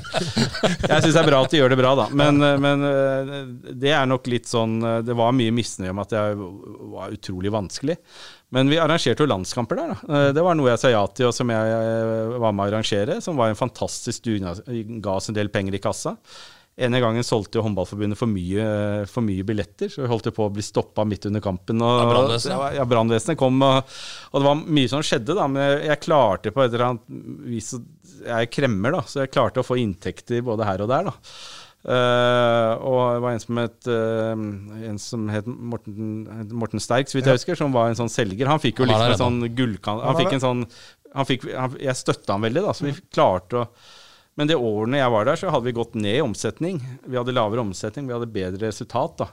jeg 0.88 1.02
syns 1.04 1.10
det 1.16 1.20
er 1.20 1.28
bra 1.28 1.40
at 1.44 1.52
de 1.52 1.58
gjør 1.60 1.74
det 1.74 1.78
bra, 1.82 1.90
da. 1.98 2.06
Men, 2.16 2.38
øh, 2.40 2.54
men 2.64 2.86
øh, 2.88 3.34
det 3.84 3.92
er 3.92 4.06
nok 4.08 4.30
litt 4.32 4.48
sånn 4.48 4.78
Det 5.04 5.16
var 5.18 5.34
mye 5.36 5.52
misnøye 5.54 5.92
om 5.92 6.00
at 6.04 6.14
jeg 6.16 6.38
var 6.94 7.12
utrolig 7.18 7.52
vanskelig. 7.52 7.98
Men 8.54 8.70
vi 8.70 8.78
arrangerte 8.78 9.24
jo 9.24 9.28
landskamper 9.28 9.80
der. 9.80 9.92
da. 9.92 9.98
Eh, 10.14 10.28
Det 10.36 10.44
var 10.46 10.54
noe 10.56 10.70
jeg 10.72 10.80
sa 10.84 10.92
ja 10.94 11.04
til, 11.10 11.28
og 11.28 11.34
som 11.36 11.50
jeg 11.50 12.38
var 12.38 12.54
med 12.54 12.64
å 12.64 12.68
arrangere. 12.70 13.20
Som 13.24 13.36
var 13.40 13.50
en 13.52 13.58
fantastisk 13.58 14.24
dugnad. 14.28 14.62
Ga 15.02 15.16
oss 15.18 15.28
en 15.32 15.36
del 15.36 15.50
penger 15.52 15.74
i 15.76 15.82
kassa. 15.82 16.14
Ene 16.74 16.98
gangen 16.98 17.22
solgte 17.22 17.60
jo 17.60 17.62
Håndballforbundet 17.62 18.18
for 18.18 18.26
mye, 18.26 18.64
for 19.06 19.22
mye 19.22 19.44
billetter, 19.46 19.92
så 19.92 20.02
vi 20.02 20.08
holdt 20.10 20.26
jo 20.26 20.32
på 20.34 20.48
å 20.48 20.52
bli 20.54 20.64
stoppa 20.66 21.04
midt 21.06 21.28
under 21.28 21.42
kampen. 21.44 21.78
Og, 21.78 22.00
Ja, 22.00 22.06
brannvesenet. 22.10 22.64
Ja, 22.80 22.86
brannvesenet 22.90 23.38
kom, 23.38 23.60
og, 23.62 23.92
og 24.32 24.42
det 24.42 24.48
var 24.48 24.64
mye 24.78 24.90
som 24.90 25.04
skjedde, 25.06 25.36
da. 25.38 25.46
Men 25.50 25.62
jeg, 25.62 25.84
jeg 25.92 26.02
klarte 26.08 26.54
på 26.54 26.64
et 26.64 26.72
eller 26.72 26.88
annet 26.88 27.04
vis 27.52 27.70
Jeg 27.76 28.34
er 28.40 28.50
kremmer, 28.50 28.96
da, 28.98 29.04
så 29.06 29.22
jeg 29.22 29.32
klarte 29.36 29.62
å 29.62 29.66
få 29.66 29.78
inntekter 29.78 30.42
både 30.46 30.66
her 30.66 30.82
og 30.82 30.90
der, 30.90 31.12
da. 31.12 31.38
Uh, 31.84 32.80
og 32.80 33.00
det 33.12 33.22
var 33.22 33.34
en 33.36 33.42
som 33.42 33.58
het, 33.60 33.78
uh, 33.92 34.44
en 34.88 34.98
som 34.98 35.26
het 35.28 35.46
Morten, 35.46 36.22
Morten 36.56 36.80
Sterk, 36.82 37.10
så 37.10 37.18
vidt 37.18 37.28
jeg 37.28 37.38
husker, 37.38 37.58
som 37.60 37.74
var 37.76 37.92
en 37.92 37.98
sånn 38.02 38.10
selger. 38.10 38.48
Han 38.50 38.62
fikk 38.62 38.82
jo 38.82 38.88
liksom 38.88 39.12
en 39.12 39.20
sånn 39.20 39.42
gullkant... 39.54 40.00
Han 40.00 40.14
Han 40.14 40.22
fikk 40.24 40.38
en 40.38 40.46
sånn 40.48 40.64
han 41.14 41.28
fikk, 41.28 41.44
han, 41.54 41.76
Jeg 41.78 41.94
støtta 42.00 42.34
han 42.34 42.42
veldig, 42.42 42.64
da, 42.64 42.72
så 42.74 42.88
vi 42.88 42.96
klarte 43.14 43.60
å 43.62 43.68
Men 44.34 44.50
de 44.50 44.58
årene 44.58 44.98
jeg 44.98 45.14
var 45.14 45.28
der, 45.28 45.38
så 45.38 45.52
hadde 45.52 45.68
vi 45.68 45.76
gått 45.76 45.94
ned 45.98 46.18
i 46.18 46.24
omsetning. 46.24 46.80
Vi 47.06 47.18
hadde 47.18 47.34
lavere 47.36 47.62
omsetning, 47.62 48.08
vi 48.08 48.16
hadde 48.16 48.30
bedre 48.34 48.66
resultat, 48.66 49.22
da. 49.22 49.30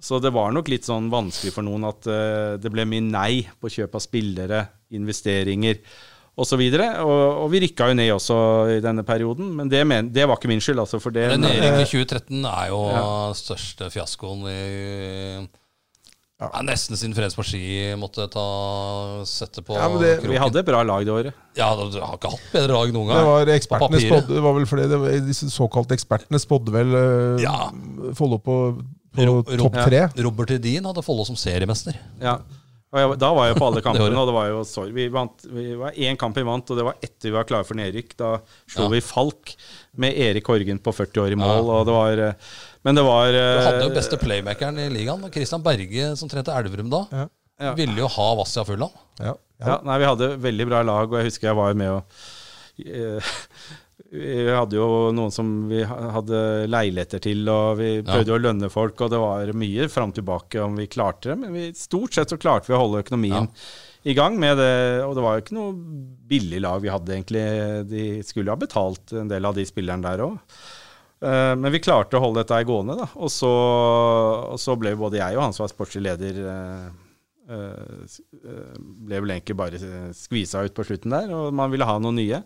Så 0.00 0.20
det 0.22 0.30
var 0.34 0.52
nok 0.54 0.68
litt 0.70 0.86
sånn 0.86 1.08
vanskelig 1.10 1.52
for 1.54 1.66
noen 1.66 1.88
at 1.88 2.06
uh, 2.06 2.54
det 2.60 2.70
ble 2.70 2.84
mye 2.86 3.02
nei 3.02 3.32
på 3.58 3.70
kjøp 3.72 3.96
av 3.98 4.02
spillere, 4.04 4.60
investeringer 4.94 5.80
osv. 6.38 6.60
Og, 6.62 6.82
og, 7.02 7.22
og 7.44 7.48
vi 7.50 7.62
rykka 7.66 7.90
jo 7.90 7.96
ned 7.98 8.12
også 8.14 8.36
i 8.76 8.82
denne 8.84 9.02
perioden, 9.06 9.50
men 9.58 9.70
det, 9.70 9.82
men, 9.88 10.12
det 10.14 10.28
var 10.30 10.38
ikke 10.38 10.50
min 10.52 10.62
skyld. 10.62 10.82
Altså, 10.84 11.02
for 11.02 11.14
det, 11.14 11.26
Men 11.34 11.46
nedrykket 11.46 11.82
i 11.82 11.90
2013 12.06 12.46
er 12.52 12.68
jo 12.70 12.82
største 13.38 13.90
fiaskoen 13.94 14.46
i 14.50 14.60
Ja. 16.38 16.48
ja, 16.54 16.60
Nesten 16.62 16.94
siden 16.94 17.14
Fredensborg 17.16 17.48
Ski 17.48 17.62
måtte 17.98 18.28
ta 18.30 18.44
sette 19.26 19.58
på 19.66 19.74
Ja, 19.74 19.88
men 19.90 19.98
det- 20.00 20.20
kroken. 20.20 20.30
vi 20.30 20.36
hadde 20.38 20.58
et 20.60 20.66
bra 20.66 20.82
lag 20.86 21.04
det 21.04 21.10
året. 21.12 21.32
Ja, 21.56 21.74
du 21.74 21.98
har 21.98 22.14
ikke 22.16 22.30
hatt 22.30 22.52
bedre 22.52 22.72
lag 22.76 22.92
noen 22.94 23.08
Det 23.08 23.14
gang. 23.16 23.26
var 23.26 23.46
ekspertene 23.46 24.00
spådde, 24.04 24.34
det 24.36 24.42
var 24.44 24.54
vel 24.54 24.66
fordi 24.70 24.88
det 24.88 24.98
var, 25.00 25.08
Disse 25.26 25.50
såkalte 25.50 25.96
ekspertene 25.98 26.38
spådde 26.38 26.70
vel 26.70 26.94
eh, 26.94 27.42
Ja. 27.42 27.70
Follo 28.14 28.38
på, 28.38 28.78
på 29.16 29.26
ro- 29.26 29.42
topp 29.42 29.72
tre. 29.82 30.08
Robert 30.22 30.50
Edin 30.52 30.84
hadde 30.84 31.02
Follo 31.02 31.24
som 31.26 31.34
seriemester. 31.34 31.96
Ja. 32.22 32.38
Og 32.88 32.98
jeg, 33.02 33.18
da 33.20 33.28
var 33.36 33.48
jeg 33.50 33.56
på 33.58 33.66
alle 33.68 33.82
kampene, 33.86 34.16
og 34.16 34.28
det 34.30 34.34
var 34.38 34.46
jo 34.48 34.60
sorry. 34.64 34.92
Vi 34.96 35.08
vant 35.12 35.42
vi 35.52 35.64
var 35.76 35.92
én 35.92 36.16
kamp 36.20 36.36
vi 36.40 36.44
vant, 36.48 36.70
og 36.72 36.78
det 36.80 36.86
var 36.86 36.96
etter 37.04 37.28
vi 37.28 37.34
var 37.36 37.44
klare 37.48 37.66
for 37.68 37.76
nedrykk. 37.76 38.14
Da 38.16 38.30
slo 38.70 38.86
Ja. 38.86 38.92
vi 38.94 39.00
Falk 39.04 39.52
med 40.00 40.16
Erik 40.16 40.48
Horgen 40.48 40.78
på 40.80 40.94
40 40.96 41.20
år 41.26 41.34
i 41.36 41.40
mål, 41.40 41.68
og 41.74 41.84
det 41.88 41.96
var 41.98 42.22
eh, 42.28 42.54
Men 42.88 42.94
det 42.96 43.04
var 43.04 43.32
Du 43.34 43.38
hadde 43.66 43.82
jo 43.84 43.90
eh, 43.90 43.96
beste 43.98 44.16
playmakeren 44.22 44.78
i 44.80 44.88
ligaen. 44.94 45.26
Christian 45.34 45.62
Berge, 45.66 46.14
som 46.16 46.28
trente 46.32 46.54
Elverum 46.56 46.88
da, 46.94 47.04
Ja. 47.12 47.26
Ja. 47.60 47.72
ville 47.74 47.98
jo 47.98 48.06
ha 48.06 48.28
Vassia 48.38 48.62
Fulland. 48.64 48.94
Ja, 49.18 49.34
nei, 49.82 49.96
vi 49.98 50.06
hadde 50.06 50.28
veldig 50.38 50.66
bra 50.70 50.82
lag, 50.86 51.10
og 51.10 51.18
jeg 51.18 51.26
husker 51.32 51.48
jeg 51.50 51.56
var 51.58 51.74
med 51.74 51.90
og 51.90 52.20
eh, 52.86 53.32
Vi 54.08 54.36
hadde 54.48 54.78
jo 54.78 55.10
noen 55.12 55.32
som 55.34 55.48
vi 55.68 55.82
hadde 55.84 56.38
leiligheter 56.70 57.20
til, 57.20 57.42
og 57.52 57.76
vi 57.76 57.90
prøvde 58.06 58.32
jo 58.32 58.38
å 58.38 58.40
lønne 58.40 58.70
folk, 58.72 59.02
og 59.04 59.12
det 59.12 59.20
var 59.20 59.52
mye 59.52 59.88
fram 59.92 60.14
og 60.14 60.16
tilbake 60.16 60.62
om 60.64 60.78
vi 60.80 60.88
klarte 60.88 61.32
det, 61.32 61.36
men 61.42 61.52
vi, 61.52 61.66
stort 61.76 62.16
sett 62.16 62.32
så 62.32 62.38
klarte 62.40 62.70
vi 62.70 62.76
å 62.78 62.80
holde 62.80 63.02
økonomien 63.04 63.50
i 64.08 64.14
gang 64.16 64.38
med 64.40 64.56
det, 64.56 65.04
og 65.04 65.12
det 65.16 65.24
var 65.24 65.36
jo 65.36 65.44
ikke 65.44 65.58
noe 65.58 65.74
billig 66.30 66.62
lag 66.64 66.80
vi 66.80 66.92
hadde, 66.92 67.12
egentlig. 67.18 67.44
De 67.90 68.04
skulle 68.24 68.54
ha 68.54 68.60
betalt 68.60 69.12
en 69.12 69.28
del 69.28 69.44
av 69.44 69.58
de 69.58 69.66
spillerne 69.68 70.06
der 70.06 70.24
òg. 70.24 70.38
Men 71.18 71.72
vi 71.74 71.80
klarte 71.82 72.16
å 72.16 72.22
holde 72.22 72.44
dette 72.44 72.62
gående, 72.64 72.94
da. 73.00 73.08
Og 73.18 73.30
så, 73.34 73.50
og 74.54 74.60
så 74.62 74.76
ble 74.78 74.94
både 74.96 75.18
jeg 75.20 75.36
og 75.36 75.48
han 75.48 75.56
som 75.56 75.66
var 75.66 75.72
sportslig 75.72 76.04
leder 76.06 76.38
eh, 76.46 76.84
eh, 77.50 78.20
eh, 78.38 78.76
ble 78.78 79.24
vel 79.24 79.34
egentlig 79.34 79.58
bare 79.58 79.80
skvisa 80.16 80.62
ut 80.64 80.76
på 80.78 80.86
slutten 80.86 81.16
der, 81.16 81.34
og 81.34 81.50
man 81.58 81.74
ville 81.74 81.88
ha 81.88 81.98
noe 82.00 82.14
nye. 82.14 82.40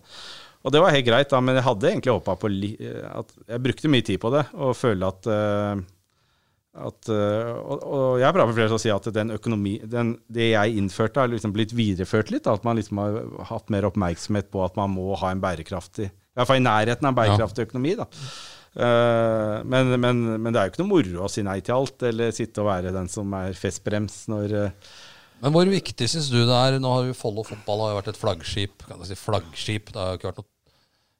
Og 0.62 0.74
det 0.74 0.82
var 0.82 0.94
helt 0.94 1.08
greit, 1.08 1.30
da, 1.32 1.40
men 1.42 1.58
jeg 1.58 1.66
hadde 1.66 1.90
egentlig 1.90 2.14
håpa 2.14 2.36
på 2.38 2.50
li 2.52 2.76
at 3.10 3.32
Jeg 3.48 3.62
brukte 3.64 3.90
mye 3.90 4.06
tid 4.06 4.20
på 4.22 4.30
det, 4.34 4.44
og 4.54 4.76
føler 4.78 5.08
at 5.08 5.28
eh, 5.32 5.82
at, 6.72 7.08
eh, 7.12 7.50
og, 7.52 7.82
og 7.84 8.14
jeg 8.22 8.32
prater 8.32 8.48
med 8.48 8.56
flere 8.56 8.72
som 8.72 8.80
sier 8.80 8.96
at 8.96 9.08
den 9.12 9.34
økonomi 9.34 9.74
den, 9.84 10.14
Det 10.24 10.54
jeg 10.54 10.78
innførte, 10.80 11.20
har 11.20 11.28
liksom 11.28 11.52
blitt 11.52 11.74
videreført 11.76 12.32
litt. 12.32 12.46
da, 12.46 12.56
At 12.56 12.64
man 12.64 12.80
liksom 12.80 13.00
har 13.02 13.18
hatt 13.50 13.68
mer 13.72 13.84
oppmerksomhet 13.90 14.48
på 14.52 14.64
at 14.64 14.78
man 14.80 14.94
må 14.94 15.12
ha 15.20 15.34
en 15.34 15.42
bærekraftig 15.42 16.08
I 16.08 16.40
hvert 16.40 16.48
fall 16.48 16.62
i 16.62 16.64
nærheten 16.64 17.04
av 17.04 17.12
en 17.12 17.18
bærekraftig 17.20 17.68
økonomi. 17.68 17.94
da. 18.00 18.08
Uh, 18.72 19.60
men, 19.68 19.90
men, 20.00 20.20
men 20.40 20.48
det 20.48 20.56
er 20.56 20.64
jo 20.64 20.72
ikke 20.72 20.80
noe 20.80 20.92
moro 20.94 21.26
å 21.26 21.28
si 21.28 21.42
nei 21.44 21.58
til 21.60 21.76
alt, 21.76 22.06
eller 22.08 22.32
sitte 22.32 22.62
og 22.62 22.70
være 22.70 22.94
den 22.94 23.10
som 23.12 23.34
er 23.36 23.52
festbrems 23.52 24.14
når 24.32 24.54
uh, 24.56 24.94
Men 25.42 25.52
hvor 25.52 25.68
viktig 25.68 26.08
syns 26.08 26.30
du 26.32 26.38
det 26.38 26.56
er 26.56 26.78
Nå 26.80 26.94
har 26.94 27.10
jo 27.10 27.18
Follo 27.18 27.44
fotball 27.44 27.84
har 27.84 27.92
jo 27.92 27.98
vært 27.98 28.10
et 28.14 28.22
flaggskip. 28.22 28.86
Kan 28.88 29.02
jeg 29.04 29.12
si 29.12 29.20
flaggskip? 29.20 29.92
Det 29.92 30.00
har 30.00 30.14
jo 30.14 30.22
ikke 30.22 30.30
vært 30.30 30.40
noe 30.40 30.51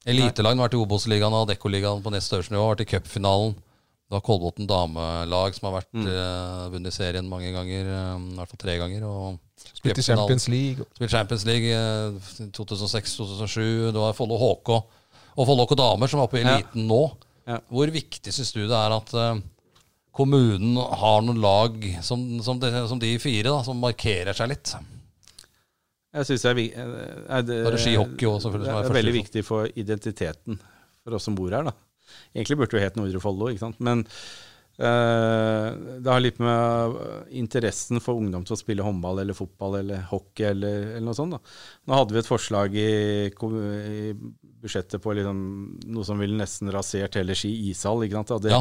Elitelag 0.09 0.57
har 0.59 0.65
vært 0.67 0.75
i 0.75 0.81
Obos-ligaen 0.83 1.35
og 1.37 1.45
Adeccoligaen 1.47 2.03
på 2.03 2.11
nest 2.15 2.31
største 2.33 2.55
nivå. 2.55 2.65
Har 2.67 2.75
vært 2.75 2.87
i 2.87 2.91
cupfinalen. 2.91 3.53
Du 4.11 4.17
har 4.19 4.25
Kolbotn 4.27 4.67
damelag 4.69 5.55
som 5.57 5.69
har 5.71 5.79
vært 5.79 5.95
eh, 6.03 6.65
vunnet 6.75 6.93
serien 6.93 7.29
mange 7.31 7.53
ganger. 7.55 7.87
eh, 7.89 8.25
I 8.35 8.35
hvert 8.37 8.51
fall 8.51 8.61
tre 8.61 8.75
ganger. 8.83 9.07
Og 9.09 9.39
Spilt 9.63 10.01
i. 10.03 10.05
Champions 10.05 10.49
League. 10.53 10.85
Spilt 10.99 11.15
Champions 11.15 11.45
League 11.47 11.71
uh, 11.71 12.19
2006-2007. 12.59 13.93
Du 13.95 14.01
har 14.03 14.13
Follo 14.19 14.37
HK 14.43 14.73
og 15.33 15.47
Follo 15.49 15.65
HK 15.65 15.77
damer 15.81 16.11
som 16.11 16.21
er 16.21 16.27
oppe 16.27 16.41
i 16.41 16.45
Ja. 16.45 16.57
eliten 16.59 16.85
nå. 16.91 17.01
Ja. 17.49 17.61
Hvor 17.73 17.89
viktig 17.95 18.35
syns 18.35 18.53
du 18.53 18.61
det 18.67 18.77
er 18.77 18.93
at 18.99 19.15
uh, 19.17 19.39
kommunen 20.15 20.77
har 20.77 21.23
noen 21.25 21.41
lag 21.41 21.79
som, 22.05 22.21
som, 22.45 22.59
de, 22.61 22.69
som 22.91 22.99
de 23.01 23.15
fire, 23.23 23.49
da, 23.49 23.63
som 23.65 23.79
markerer 23.81 24.35
seg 24.37 24.51
litt? 24.53 24.75
Jeg 26.13 26.29
synes 26.29 26.45
det 26.45 26.53
er, 26.53 26.61
eh, 26.85 27.25
er 27.39 27.45
det, 27.49 27.59
er 27.65 27.81
skihockey 27.81 28.29
også, 28.29 28.47
selvfølgelig, 28.47 28.69
som 28.69 28.77
er 28.79 28.85
Det 28.85 28.93
er 28.93 29.01
veldig 29.01 29.17
viktig 29.17 29.43
for 29.49 29.69
identiteten 29.81 30.59
for 31.03 31.17
oss 31.17 31.29
som 31.29 31.37
bor 31.39 31.53
her. 31.55 31.65
da. 31.65 31.73
Egentlig 32.35 32.59
burde 32.61 32.73
det 32.75 32.81
jo 32.81 32.85
het 32.85 32.99
Nordre 33.01 33.23
Follo, 33.23 33.49
ikke 33.49 33.65
sant. 33.65 33.81
Men 33.81 34.05
eh, 34.77 35.69
det 36.05 36.13
har 36.13 36.21
litt 36.21 36.41
med 36.43 36.99
eh, 37.01 37.23
interessen 37.41 38.03
for 38.05 38.21
ungdom 38.21 38.45
til 38.45 38.57
å 38.57 38.61
spille 38.61 38.85
håndball 38.85 39.23
eller 39.23 39.37
fotball 39.37 39.79
eller 39.81 40.05
hockey 40.11 40.51
eller, 40.51 40.93
eller 40.93 41.07
noe 41.09 41.17
sånt. 41.17 41.39
da. 41.39 41.57
Nå 41.89 41.99
hadde 41.99 42.17
vi 42.17 42.23
et 42.23 42.29
forslag 42.29 42.77
i, 42.77 42.93
i 43.33 44.13
budsjettet 44.63 45.03
på 45.03 45.13
liksom, 45.19 45.39
noe 45.91 46.07
som 46.07 46.21
ville 46.23 46.39
nesten 46.39 46.71
rasert 46.73 47.17
hele 47.19 47.35
Ski 47.39 47.51
ishall. 47.73 48.05
ikke 48.07 48.21
sant? 48.21 48.33
Det, 48.45 48.53
Ja, 48.55 48.61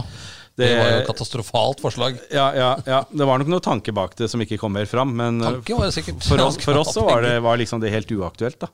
det 0.57 0.69
var 0.79 0.89
jo 0.89 0.95
et 1.01 1.09
katastrofalt 1.11 1.83
forslag. 1.83 2.17
ja, 2.33 2.47
ja, 2.57 2.71
ja. 2.89 3.03
Det 3.11 3.27
var 3.29 3.39
nok 3.41 3.51
noe 3.53 3.63
tanke 3.63 3.93
bak 3.95 4.15
det 4.19 4.29
som 4.31 4.41
ikke 4.41 4.57
kom 4.61 4.73
mer 4.73 4.89
fram. 4.89 5.13
Men 5.15 5.39
var 5.41 5.61
det 5.61 5.93
sikkert. 5.93 6.23
for 6.25 6.41
oss, 6.41 6.57
for 6.67 6.81
oss 6.81 6.93
så 6.97 7.05
var 7.05 7.21
det 7.25 7.37
var 7.45 7.57
liksom 7.61 7.79
det 7.83 7.93
helt 7.93 8.11
uaktuelt. 8.11 8.59
da. 8.65 8.71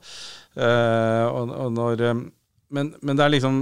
Uh, 0.58 1.26
og, 1.28 1.50
og 1.54 1.72
når, 1.76 2.00
eh, 2.08 2.20
men, 2.74 2.88
men 3.04 3.16
det 3.18 3.22
er 3.22 3.30
liksom 3.36 3.58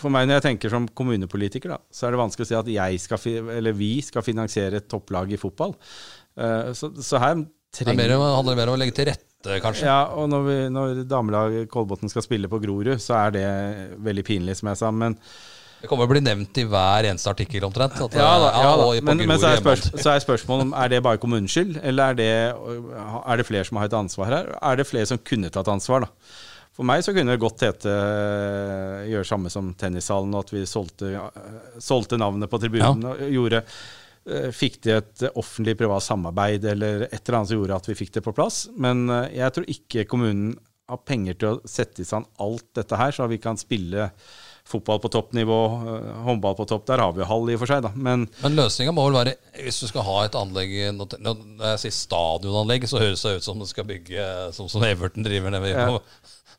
For 0.00 0.08
meg 0.08 0.24
når 0.24 0.38
jeg 0.38 0.44
tenker 0.46 0.70
som 0.72 0.86
kommunepolitiker, 0.88 1.74
da, 1.74 1.80
så 1.92 2.06
er 2.06 2.14
det 2.14 2.20
vanskelig 2.22 2.46
å 2.46 2.48
si 2.48 2.56
at 2.56 2.70
jeg 2.72 3.00
skal, 3.02 3.50
eller 3.58 3.74
vi 3.76 3.90
skal 4.00 4.24
finansiere 4.24 4.78
et 4.80 4.86
topplag 4.88 5.34
i 5.34 5.40
fotball. 5.40 5.74
Uh, 6.38 6.70
så, 6.72 6.88
så 7.04 7.20
her 7.20 7.34
Det 7.42 7.82
er 7.82 7.90
trenger 7.90 8.14
om- 8.16 8.24
handler 8.38 8.56
mer 8.56 8.70
om 8.72 8.78
å 8.78 8.80
legge 8.80 8.94
til 8.96 9.10
rette, 9.10 9.28
kanskje. 9.62 9.88
ja, 9.88 10.04
og 10.14 10.28
når, 10.30 10.44
vi, 10.46 10.58
når 10.72 11.02
damelaget 11.08 11.70
Kolbotn 11.72 12.12
skal 12.12 12.24
spille 12.24 12.50
på 12.50 12.60
Grorud, 12.62 12.94
så 13.02 13.18
er 13.24 13.34
det 13.34 13.48
veldig 14.04 14.24
pinlig, 14.26 14.56
som 14.58 14.70
jeg 14.70 14.80
sa. 14.80 14.92
Men, 14.94 15.16
Det 15.82 15.90
kommer 15.90 16.06
å 16.06 16.12
bli 16.12 16.22
nevnt 16.22 16.62
i 16.62 16.66
hver 16.68 17.10
eneste 17.10 17.32
artikkel, 17.32 17.66
omtrent. 17.66 17.98
At, 17.98 18.14
ja, 18.18 18.30
da, 18.38 18.52
ja, 18.54 18.76
da. 18.78 18.86
Men, 19.08 19.24
men 19.26 19.42
så, 19.42 19.50
er 19.50 19.64
spørs, 19.64 19.88
så 19.96 20.14
er 20.14 20.22
spørsmålet 20.24 20.68
om 20.68 20.76
er 20.78 20.94
det 20.94 21.02
bare 21.04 21.20
kommunens 21.22 21.56
skyld, 21.56 21.80
eller 21.82 22.14
er 22.14 22.20
det, 22.22 22.32
er 23.26 23.42
det 23.42 23.48
flere 23.48 23.66
som 23.68 23.82
har 23.82 23.90
et 23.90 24.00
ansvar 24.00 24.32
her? 24.32 24.56
Er 24.62 24.80
det 24.80 24.88
flere 24.88 25.10
som 25.10 25.20
kunne 25.20 25.50
tatt 25.52 25.70
ansvar, 25.72 26.06
da? 26.06 26.38
For 26.72 26.88
meg 26.88 27.02
så 27.04 27.12
kunne 27.12 27.34
det 27.34 27.42
godt 27.42 27.66
hete 27.66 27.92
eh, 27.92 29.10
gjøre 29.10 29.28
samme 29.28 29.50
som 29.52 29.74
tennishallen, 29.76 30.32
og 30.32 30.46
at 30.46 30.52
vi 30.54 30.62
solgte, 30.68 31.10
eh, 31.18 31.50
solgte 31.84 32.16
navnet 32.20 32.48
på 32.48 32.60
tribunen 32.62 33.04
og 33.10 33.20
gjorde 33.28 33.60
eh, 33.60 33.82
Fikk 34.54 34.76
de 34.84 34.92
et 35.00 35.22
offentlig-privat 35.34 36.04
samarbeid 36.06 36.64
eller 36.64 37.08
et 37.08 37.16
eller 37.26 37.38
annet 37.40 37.48
som 37.50 37.58
gjorde 37.58 37.74
at 37.80 37.88
vi 37.90 37.96
fikk 37.98 38.12
det 38.14 38.22
på 38.22 38.34
plass. 38.36 38.68
Men 38.78 39.08
eh, 39.10 39.32
jeg 39.40 39.52
tror 39.56 39.66
ikke 39.74 40.04
kommunen 40.10 40.52
har 40.92 41.00
penger 41.08 41.34
til 41.40 41.48
å 41.56 41.60
sette 41.68 42.02
i 42.02 42.06
stand 42.06 42.26
alt 42.42 42.66
dette 42.76 42.98
her, 42.98 43.10
så 43.16 43.26
vi 43.30 43.38
kan 43.42 43.56
spille 43.58 44.10
fotball 44.68 45.00
på 45.02 45.10
toppnivå, 45.10 45.56
eh, 45.90 46.08
håndball 46.26 46.54
på 46.58 46.66
topp. 46.70 46.84
Der 46.86 47.02
har 47.02 47.10
vi 47.16 47.22
jo 47.24 47.28
hall 47.32 47.50
i 47.50 47.56
og 47.56 47.62
for 47.64 47.72
seg, 47.72 47.82
da. 47.82 47.90
Men 47.96 48.28
Men 48.44 48.54
løsninga 48.60 48.94
må 48.94 49.08
vel 49.08 49.18
være, 49.24 49.34
hvis 49.64 49.80
du 49.82 49.88
skal 49.90 50.06
ha 50.06 50.16
et 50.28 50.36
anlegg 50.38 50.70
Når 50.94 51.16
jeg 51.72 51.82
sier 51.86 51.96
stadionanlegg, 51.98 52.86
så 52.90 53.02
høres 53.02 53.22
det 53.26 53.36
ut 53.40 53.48
som 53.48 53.58
du 53.58 53.66
skal 53.66 53.88
bygge 53.90 54.28
sånn 54.54 54.70
som 54.70 54.84
Everton 54.86 55.26
driver 55.26 55.50
nede 55.50 55.62
ved 55.66 55.74
Ja. 55.74 55.86
på- 55.90 56.02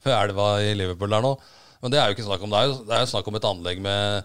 ved 0.04 0.14
elva 0.20 0.48
i 0.60 0.74
Liverpool 0.76 1.10
der 1.16 1.22
nå. 1.24 1.38
Men 1.82 1.92
det 1.92 2.00
er 2.00 2.08
jo 2.12 2.16
ikke 2.16 2.28
snakk 2.28 2.44
om 2.44 2.50
det. 2.52 2.60
er 2.60 2.68
jo, 2.68 2.84
det 2.84 2.92
er 2.96 3.06
jo 3.06 3.12
snakk 3.14 3.28
om 3.28 3.36
et 3.40 3.48
anlegg 3.48 3.80
med 3.82 4.24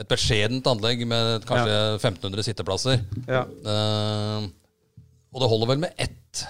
et 0.00 0.08
beskjedent 0.08 0.66
anlegg 0.70 1.04
med 1.08 1.44
kanskje 1.48 1.76
1500 1.98 2.48
sitteplasser. 2.48 3.04
ja. 3.28 3.44
Uh, 3.66 4.48
og 5.30 5.44
det 5.44 5.46
holder 5.46 5.68
vel 5.70 5.82
med 5.84 6.00
ett 6.00 6.40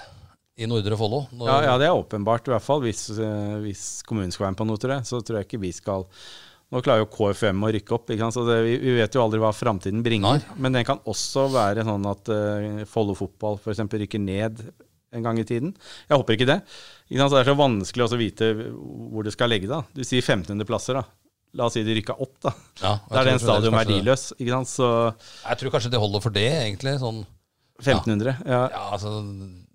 i 0.61 0.67
Nordre 0.69 0.97
Follo? 0.97 1.25
Ja, 1.37 1.59
ja, 1.65 1.73
det 1.77 1.89
er 1.89 1.97
åpenbart. 1.97 2.47
I 2.49 2.55
hvert 2.55 2.65
fall 2.65 2.81
hvis, 2.85 3.09
eh, 3.13 3.57
hvis 3.63 3.83
kommunen 4.07 4.33
skal 4.33 4.47
være 4.47 4.55
med 4.55 4.61
på 4.61 4.67
noe, 4.69 4.81
tror 4.81 4.95
jeg. 4.97 5.07
Så 5.09 5.21
tror 5.21 5.39
jeg 5.39 5.49
ikke 5.49 5.61
vi 5.61 5.73
skal 5.75 6.07
Nå 6.71 6.79
klarer 6.79 7.01
jo 7.03 7.09
KFM 7.11 7.65
å 7.67 7.69
rykke 7.75 7.95
opp, 7.97 8.13
så 8.31 8.45
det, 8.47 8.53
vi, 8.63 8.77
vi 8.79 8.93
vet 8.95 9.11
jo 9.11 9.19
aldri 9.19 9.41
hva 9.43 9.49
framtiden 9.51 9.99
bringer. 10.05 10.37
Nei. 10.39 10.59
Men 10.63 10.77
den 10.77 10.85
kan 10.87 11.01
også 11.03 11.49
være 11.51 11.83
sånn 11.83 12.05
at 12.07 12.31
uh, 12.31 12.85
Follo 12.87 13.11
fotball 13.11 13.57
f.eks. 13.59 13.81
rykker 13.91 14.21
ned 14.23 14.61
en 15.11 15.25
gang 15.25 15.41
i 15.41 15.43
tiden. 15.43 15.73
Jeg 16.07 16.15
håper 16.15 16.37
ikke 16.37 16.47
det. 16.47 16.61
Ikke 17.11 17.27
det 17.27 17.41
er 17.41 17.49
så 17.49 17.57
vanskelig 17.59 18.05
også 18.05 18.15
å 18.15 18.21
vite 18.21 18.49
hvor 18.71 19.27
det 19.27 19.35
skal 19.35 19.51
legge 19.51 19.67
det. 19.67 19.81
Du 19.99 19.99
sier 20.07 20.23
1500 20.23 20.69
plasser, 20.69 21.01
da. 21.01 21.03
La 21.59 21.65
oss 21.67 21.73
si 21.75 21.83
de 21.83 21.95
rykka 21.97 22.15
opp, 22.21 22.35
da. 22.45 22.53
Ja, 22.81 22.93
Da 23.09 23.19
er 23.21 23.25
den 23.27 23.33
en 23.35 23.43
stadion 23.43 23.75
verdiløs. 23.75 24.29
ikke 24.39 24.53
sant? 24.55 24.69
Så 24.71 24.87
Jeg 25.49 25.57
tror 25.59 25.73
kanskje 25.75 25.91
det 25.91 25.99
holder 25.99 26.21
for 26.23 26.31
det, 26.31 26.47
egentlig. 26.61 26.93
Sånn 27.01 27.25
1500. 27.81 28.37
Ja. 28.45 28.61
Ja, 28.71 28.85
altså 28.93 29.11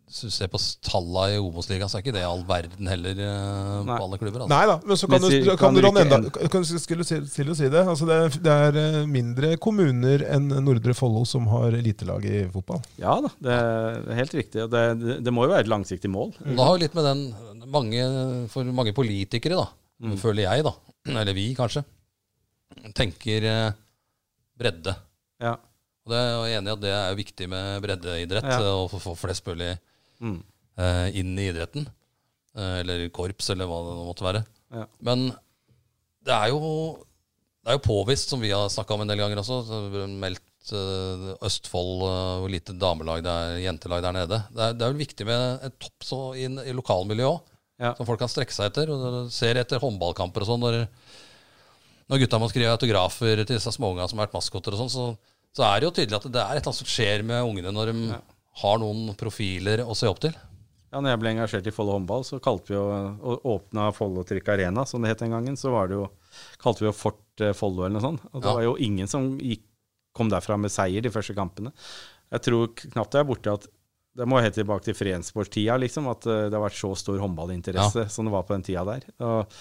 Hvis 0.07 0.21
du 0.23 0.31
ser 0.31 0.47
på 0.49 0.59
tallene 0.87 1.35
i 1.35 1.39
Obos-ligaen, 1.43 1.91
så 1.91 1.99
er 1.99 2.05
ikke 2.05 2.13
det 2.15 2.23
all 2.25 2.45
verden 2.47 2.87
heller 2.87 3.19
uh, 3.19 3.81
på 3.89 3.97
alle 4.05 4.19
klubber. 4.23 4.45
Altså. 4.45 4.53
Nei 4.53 4.67
da, 4.71 4.77
men 4.87 4.97
så 5.01 5.09
kan 5.11 5.17
Men 5.21 5.25
du, 5.27 5.49
kan 5.51 5.59
kan 5.59 5.75
du 5.75 5.81
du 5.81 5.87
ran 5.89 5.99
ikke 5.99 6.17
enda 6.17 6.51
kan, 6.55 6.65
skulle 6.65 7.05
til 7.11 7.51
å 7.51 7.57
si 7.59 7.69
det. 7.75 7.83
Altså 7.83 8.07
det, 8.09 8.19
er- 8.23 8.39
det 8.47 8.55
er 8.69 8.79
eh, 8.85 8.99
mindre 9.11 9.51
kommuner 9.59 10.23
enn 10.31 10.47
Nordre 10.63 10.95
Follo 10.97 11.25
som 11.27 11.49
har 11.51 11.75
elitelag 11.75 12.25
i 12.31 12.45
fotball. 12.55 12.81
Ja 13.03 13.17
da, 13.27 13.33
det 13.43 13.57
er 13.59 14.21
helt 14.23 14.39
riktig. 14.39 14.63
og 14.63 14.71
Det, 14.73 14.85
det, 15.03 15.19
det 15.27 15.35
må 15.35 15.45
jo 15.49 15.53
være 15.57 15.67
et 15.67 15.73
langsiktig 15.75 16.09
mål. 16.15 16.33
Da 16.47 16.63
har 16.71 16.77
jo 16.79 16.85
litt 16.87 16.95
med 16.97 17.11
den 17.11 17.27
mange, 17.67 18.07
For 18.55 18.63
mange 18.79 18.95
politikere, 18.95 19.59
da, 19.59 19.67
Mm. 20.03 20.17
føler 20.21 20.43
jeg, 20.45 20.65
da, 20.67 20.73
eller 21.09 21.33
vi 21.37 21.55
kanskje, 21.57 21.85
tenker 22.97 23.45
eh, 23.49 23.73
bredde. 24.59 24.93
Ja. 25.41 25.55
Og 26.07 26.13
det 26.13 26.19
er 26.21 26.35
jeg 26.47 26.59
enig 26.61 26.71
i 26.71 26.75
at 26.77 26.83
det 26.85 26.93
er 26.95 27.17
viktig 27.19 27.49
med 27.51 27.83
breddeidrett, 27.85 28.45
Ja. 28.45 28.61
å 28.61 28.89
få- 28.91 29.17
flest 29.17 29.45
mulig 29.47 29.79
Mm. 30.21 30.43
eh, 30.79 31.09
inn 31.19 31.39
i 31.39 31.49
idretten. 31.51 31.87
Eh, 32.57 32.81
eller 32.81 33.09
korps, 33.11 33.51
eller 33.51 33.67
hva 33.67 33.81
det 33.85 34.07
måtte 34.07 34.25
være. 34.25 34.47
Ja. 34.73 34.87
Men 35.01 35.29
det 36.25 36.33
er 36.35 36.49
jo 36.51 37.03
Det 37.67 37.73
er 37.75 37.79
jo 37.81 38.05
påvist, 38.05 38.29
som 38.29 38.39
vi 38.41 38.51
har 38.51 38.69
snakka 38.69 38.95
om 38.95 39.01
en 39.01 39.09
del 39.09 39.19
ganger 39.19 39.39
også, 39.43 40.07
meldt 40.21 40.71
eh, 40.71 41.35
Østfold, 41.43 42.03
eh, 42.07 42.39
hvor 42.39 42.49
lite 42.49 42.79
damelag 42.79 43.25
det 43.25 43.33
er, 43.33 43.59
jentelag 43.67 44.03
der 44.03 44.13
nede. 44.13 44.39
Det 44.55 44.61
er, 44.63 44.73
det 44.73 44.83
er 44.87 44.93
vel 44.93 45.01
viktig 45.05 45.27
med 45.27 45.65
et 45.65 45.75
topp 45.81 45.99
så 46.01 46.19
i, 46.39 46.45
i 46.47 46.73
lokalmiljøet 46.73 47.27
òg, 47.27 47.41
Ja. 47.79 47.95
som 47.99 48.07
folk 48.09 48.19
kan 48.23 48.31
strekke 48.33 48.55
seg 48.57 48.71
etter. 48.71 48.91
Og 48.93 49.31
ser 49.35 49.59
etter 49.61 49.83
håndballkamper 49.83 50.45
og 50.45 50.49
sånn. 50.49 50.63
Når, 50.65 50.79
når 52.11 52.23
gutta 52.23 52.41
må 52.41 52.49
skrive 52.53 52.73
autografer 52.77 53.43
til 53.45 53.57
disse 53.57 53.73
småungene 53.75 54.09
som 54.09 54.19
har 54.21 54.29
vært 54.29 54.37
maskoter 54.39 54.77
og 54.77 54.85
sånn, 54.85 54.93
så, 54.95 55.07
så 55.57 55.67
er 55.69 55.81
det 55.83 55.89
jo 55.91 55.95
tydelig 55.99 56.19
at 56.21 56.29
det 56.31 56.41
er 56.43 56.45
et 56.47 56.61
eller 56.61 56.71
annet 56.71 56.81
som 56.81 56.91
skjer 56.91 57.25
med 57.27 57.45
ungene 57.51 57.73
når 57.75 57.93
de 57.93 58.19
har 58.63 58.79
noen 58.81 59.11
profiler 59.21 59.83
å 59.85 59.97
se 59.99 60.09
opp 60.09 60.23
til? 60.25 60.33
Ja, 60.95 61.01
når 61.03 61.13
jeg 61.13 61.21
ble 61.21 61.31
engasjert 61.35 61.67
i 61.69 61.73
Follo 61.75 61.97
håndball, 61.97 62.23
så 62.25 62.39
kalte 62.41 62.71
vi 62.73 62.77
jo 62.79 62.85
å 62.87 63.35
åpna 63.57 63.91
Follo 63.93 64.23
Arena, 64.25 64.87
som 64.89 65.03
det 65.03 65.11
het 65.13 65.25
den 65.25 65.35
gangen. 65.35 65.59
Så 65.61 65.69
var 65.75 65.91
det 65.91 65.99
jo, 65.99 66.07
kalte 66.63 66.85
vi 66.85 66.89
jo 66.89 66.95
Fort 66.97 67.43
eh, 67.45 67.53
Follo 67.59 67.83
eller 67.85 67.99
noe 67.99 68.05
sånt. 68.07 68.23
Og 68.33 68.41
det 68.41 68.49
Ja. 68.49 68.55
var 68.55 68.63
jo 68.65 68.77
ingen 68.81 69.11
som 69.11 69.35
gikk, 69.37 69.67
kom 70.17 70.31
derfra 70.33 70.57
med 70.57 70.73
seier 70.73 71.03
de 71.05 71.11
første 71.13 71.35
kampene. 71.37 71.75
Jeg 72.33 72.41
tror 72.47 72.71
knapt 72.79 73.13
jeg 73.19 73.21
er 73.21 73.29
borte 73.29 73.53
at 73.53 73.67
Det 74.17 74.27
må 74.29 74.41
helt 74.41 74.57
tilbake 74.57 74.87
til 74.87 74.97
Fredensborg-tida, 74.97 75.77
liksom. 75.83 76.09
At 76.13 76.27
eh, 76.29 76.47
det 76.49 76.57
har 76.57 76.65
vært 76.65 76.79
så 76.79 76.95
stor 76.99 77.21
håndballinteresse 77.23 78.07
som 78.13 78.29
det 78.29 78.35
var 78.35 78.47
på 78.49 78.57
den 78.57 78.67
tida 78.67 78.85
der. 78.89 79.07
Og, 79.27 79.57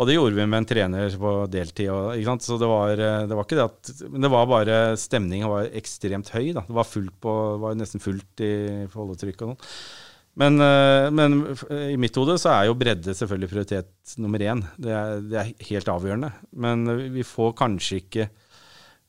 og 0.00 0.08
det 0.08 0.16
gjorde 0.16 0.38
vi 0.38 0.46
med 0.48 0.62
en 0.62 0.68
trener 0.68 1.16
på 1.20 1.32
deltid. 1.52 1.90
Og? 1.92 2.30
Så 2.44 2.56
det 2.60 2.70
var, 2.70 2.92
eh, 2.96 3.24
det 3.28 3.36
var 3.36 3.48
ikke 3.48 3.58
det 3.58 3.66
at 3.68 4.04
Men 4.08 4.24
det 4.24 4.32
var 4.32 4.50
bare 4.50 4.78
Stemningen 5.00 5.52
var 5.52 5.72
ekstremt 5.82 6.32
høy. 6.32 6.52
da. 6.56 6.64
Det 6.66 6.78
var 6.80 6.88
fullt 6.88 7.18
på, 7.20 7.34
var 7.60 7.76
nesten 7.76 8.02
fullt 8.02 8.46
i 8.46 8.54
Follo-trykk 8.92 9.44
og 9.44 9.52
sånn. 9.52 9.74
Men, 10.40 10.60
eh, 10.62 11.10
men 11.12 11.40
i 11.92 11.98
mitt 12.00 12.16
hode 12.16 12.38
så 12.40 12.54
er 12.54 12.68
jo 12.70 12.78
bredde 12.78 13.12
selvfølgelig 13.18 13.50
prioritet 13.50 14.14
nummer 14.22 14.40
én. 14.40 14.62
Det 14.80 14.94
er, 14.94 15.26
det 15.26 15.40
er 15.42 15.50
helt 15.72 15.90
avgjørende. 15.92 16.32
Men 16.56 16.86
vi 17.12 17.26
får 17.26 17.58
kanskje 17.60 18.00
ikke 18.04 18.30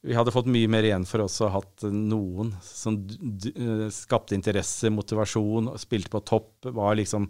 Vi 0.02 0.16
hadde 0.18 0.34
fått 0.34 0.50
mye 0.50 0.70
mer 0.72 0.86
igjen 0.88 1.04
for 1.06 1.28
oss 1.28 1.36
å 1.44 1.50
ha 1.50 1.60
hatt 1.60 1.84
noen 1.94 2.56
som 2.66 2.96
eh, 2.98 3.86
skapte 3.94 4.34
interesse, 4.34 4.90
motivasjon, 4.90 5.76
spilte 5.82 6.10
på 6.10 6.24
topp. 6.26 6.72
var 6.74 6.98
liksom 6.98 7.28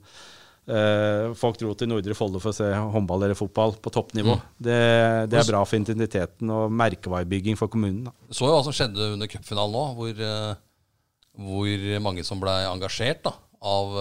eh, 0.71 1.33
Folk 1.35 1.59
dro 1.59 1.73
til 1.75 1.91
Nordre 1.91 2.15
Follo 2.15 2.39
for 2.39 2.53
å 2.53 2.55
se 2.55 2.69
håndball 2.71 3.27
eller 3.27 3.35
fotball 3.35 3.75
på 3.75 3.91
toppnivå. 3.91 4.37
Det, 4.55 4.79
det 5.27 5.41
er 5.41 5.49
bra 5.51 5.65
for 5.67 5.81
identiteten 5.81 6.53
og 6.55 6.71
merkevarebygging 6.79 7.59
for 7.59 7.71
kommunen. 7.71 8.07
Da. 8.07 8.15
Så 8.31 8.47
jo 8.47 8.55
hva 8.55 8.63
som 8.63 8.75
skjedde 8.75 9.11
under 9.17 9.31
cupfinalen 9.31 9.75
nå, 9.75 9.85
hvor, 9.99 10.23
eh, 10.31 10.55
hvor 11.43 11.87
mange 12.07 12.23
som 12.27 12.39
ble 12.39 12.55
engasjert 12.69 13.25
da, 13.27 13.35
av, 13.67 13.99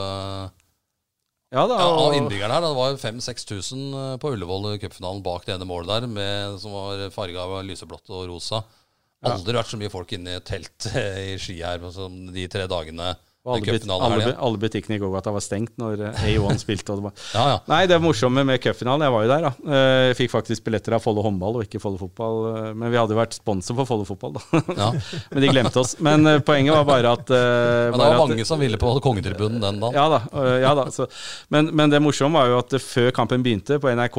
Ja, 1.51 1.65
da, 1.67 1.77
ja, 1.81 1.87
av 1.91 2.01
og- 2.13 2.15
innbyggerne 2.15 2.55
her. 2.55 2.63
da. 2.63 2.69
Det 2.71 2.79
var 2.79 2.99
5000-6000 3.03 3.95
eh, 4.01 4.17
på 4.23 4.31
Ullevål 4.37 4.79
cupfinalen 4.79 5.23
bak 5.23 5.47
det 5.47 5.57
ene 5.57 5.67
målet 5.67 5.89
der, 5.91 6.07
med, 6.07 6.61
som 6.63 6.71
var 6.77 7.09
farga 7.11 7.43
av 7.43 7.65
lyseblått 7.67 8.09
og 8.11 8.29
rosa. 8.31 8.63
Aldri 9.27 9.53
vært 9.59 9.69
så 9.69 9.77
mye 9.81 9.91
folk 9.93 10.13
inne 10.17 10.31
i 10.33 10.39
et 10.39 10.47
telt 10.49 10.87
eh, 10.95 11.35
i 11.35 11.39
ski 11.43 11.59
her 11.61 11.83
som 11.93 12.15
de 12.33 12.47
tre 12.49 12.67
dagene. 12.71 13.17
Og 13.41 13.55
alle, 13.57 13.73
but, 13.73 13.85
alle, 13.89 14.17
her, 14.21 14.35
alle 14.45 14.59
butikkene 14.61 14.97
i 14.99 15.01
Gågata 15.01 15.33
var 15.33 15.41
stengt 15.41 15.73
når 15.81 16.03
eh, 16.11 16.25
A1 16.29 16.59
spilte. 16.65 16.93
Det 16.93 17.05
var, 17.07 17.15
Ja, 17.33 17.45
ja. 17.55 17.59
Nei, 17.73 17.79
det 17.89 17.97
morsomme 18.05 18.43
med 18.45 18.61
cupfinalen, 18.61 19.07
jeg 19.07 19.15
var 19.15 19.25
jo 19.25 19.31
der, 19.31 19.47
da. 19.47 19.53
Eh, 19.65 20.03
Jeg 20.11 20.19
fikk 20.19 20.33
faktisk 20.35 20.67
billetter 20.67 20.97
av 20.99 21.01
Follo 21.05 21.25
håndball 21.25 21.57
og 21.57 21.65
ikke 21.65 21.81
Follo 21.81 21.97
fotball. 22.03 22.41
eh, 22.51 22.69
Men 22.77 22.93
vi 22.93 23.01
hadde 23.01 23.17
jo 23.17 23.21
vært 23.23 23.39
sponsor 23.39 23.79
for 23.81 23.89
Follo 23.89 24.05
fotball, 24.05 24.37
da. 24.37 24.63
ja. 24.77 24.91
Men 25.33 25.47
de 25.47 25.53
glemte 25.55 25.81
oss. 25.81 25.97
Men 26.05 26.29
poenget 26.45 26.77
var 26.77 26.85
bare 26.91 27.15
at, 27.17 27.33
Men 27.33 27.97
det 27.97 28.05
var 28.05 28.19
at 28.19 28.25
mange 28.29 28.45
som 28.53 28.61
ville 28.61 28.77
på 28.81 28.93
kongetribunen 29.09 29.57
den 29.65 29.81
dagen. 29.81 29.97
ja 29.97 30.07
da. 30.13 30.21
ja 30.61 30.75
da 30.77 30.85
så, 30.93 31.07
men, 31.49 31.73
men 31.77 31.91
det 31.93 32.01
morsomme 32.05 32.37
var 32.43 32.53
jo 32.53 32.59
at 32.61 32.77
før 32.85 33.09
kampen 33.17 33.41
begynte, 33.47 33.81
på 33.81 33.89
NRK, 33.97 34.19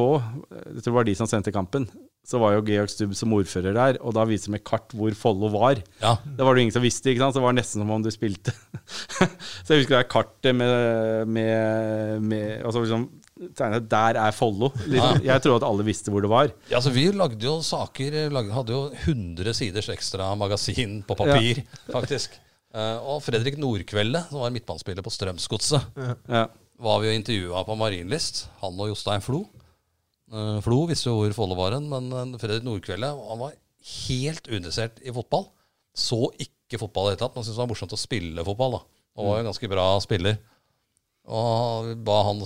jeg 0.50 0.82
tror 0.82 0.90
det 0.90 0.96
var 0.98 1.06
de 1.08 1.14
som 1.22 1.30
sendte 1.30 1.54
kampen, 1.54 1.86
så 2.32 2.40
var 2.40 2.56
jo 2.56 2.64
Georg 2.66 2.90
Stubb 2.92 3.12
som 3.16 3.32
ordfører 3.36 3.76
der, 3.76 3.98
og 4.00 4.14
da 4.16 4.24
viste 4.28 4.48
de 4.48 4.56
med 4.56 4.64
kart 4.66 4.94
hvor 4.96 5.12
Follo 5.18 5.50
var. 5.52 5.82
Ja. 6.02 6.14
Det 6.24 6.46
var 6.46 6.56
det 6.56 6.64
ingen 6.64 6.74
som 6.76 6.84
visste, 6.84 7.10
ikke 7.12 7.22
sant? 7.24 7.36
så 7.36 7.42
det 7.42 7.46
var 7.46 7.56
nesten 7.58 7.82
som 7.82 7.92
om 7.92 8.04
du 8.04 8.08
spilte. 8.14 8.54
så 9.64 9.74
jeg 9.74 9.82
husker 9.82 9.98
det 9.98 10.06
kartet 10.12 10.56
med, 10.56 11.28
med, 11.28 12.24
med 12.24 12.46
altså 12.64 12.84
liksom, 12.84 13.08
Der 13.92 14.18
er 14.22 14.32
Follo. 14.36 14.70
Liksom. 14.86 15.20
Jeg 15.26 15.44
tror 15.44 15.58
at 15.60 15.66
alle 15.68 15.86
visste 15.86 16.14
hvor 16.14 16.24
det 16.24 16.32
var. 16.32 16.52
Ja, 16.72 16.80
så 16.80 16.92
Vi 16.94 17.08
lagde 17.12 17.44
jo 17.44 17.58
saker 17.66 18.18
lagde, 18.32 18.54
Hadde 18.56 18.74
jo 18.76 18.82
100 19.04 19.54
siders 19.58 19.90
ekstra 19.92 20.32
magasin 20.38 21.00
på 21.06 21.18
papir, 21.18 21.62
faktisk. 21.92 22.38
Eh, 22.72 22.98
og 23.04 23.20
Fredrik 23.24 23.58
Nordkvelde, 23.60 24.24
som 24.30 24.40
var 24.40 24.52
midtbanespiller 24.54 25.04
på 25.04 25.12
Strømsgodset, 25.12 25.90
Ja. 26.28 26.46
var 26.82 27.02
vi 27.02 27.10
jo 27.10 27.18
intervjua 27.18 27.64
på 27.68 27.76
Marienlyst. 27.76 28.46
Han 28.62 28.80
og 28.80 28.88
Jostein 28.94 29.20
Flo. 29.24 29.44
Eh, 30.32 30.58
Flo 30.64 30.84
visste 30.88 31.10
jo 31.10 31.18
hvor 31.18 31.34
Follo 31.36 31.58
var 31.58 31.76
hen, 31.76 31.90
men 31.92 32.08
eh, 32.12 32.38
Fredrik 32.40 32.64
Nordkvelde 32.66 33.10
han 33.12 33.42
var 33.42 33.58
helt 33.92 34.48
uinteressert 34.48 35.02
i 35.04 35.12
fotball. 35.14 35.50
Så 35.92 36.24
ikke 36.40 36.80
fotball 36.80 37.10
i 37.10 37.12
det 37.12 37.18
hele 37.18 37.24
tatt, 37.26 37.36
men 37.36 37.44
syntes 37.44 37.58
det 37.58 37.64
var 37.64 37.72
morsomt 37.74 37.96
å 37.96 38.00
spille 38.00 38.46
fotball. 38.46 38.78
da 38.78 38.82
Og 39.18 39.28
var 39.28 39.38
jo 39.38 39.44
en 39.44 39.50
ganske 39.50 39.72
bra 39.74 39.86
spiller. 40.04 40.40
Og 41.28 41.92
ba 42.06 42.18
han 42.30 42.40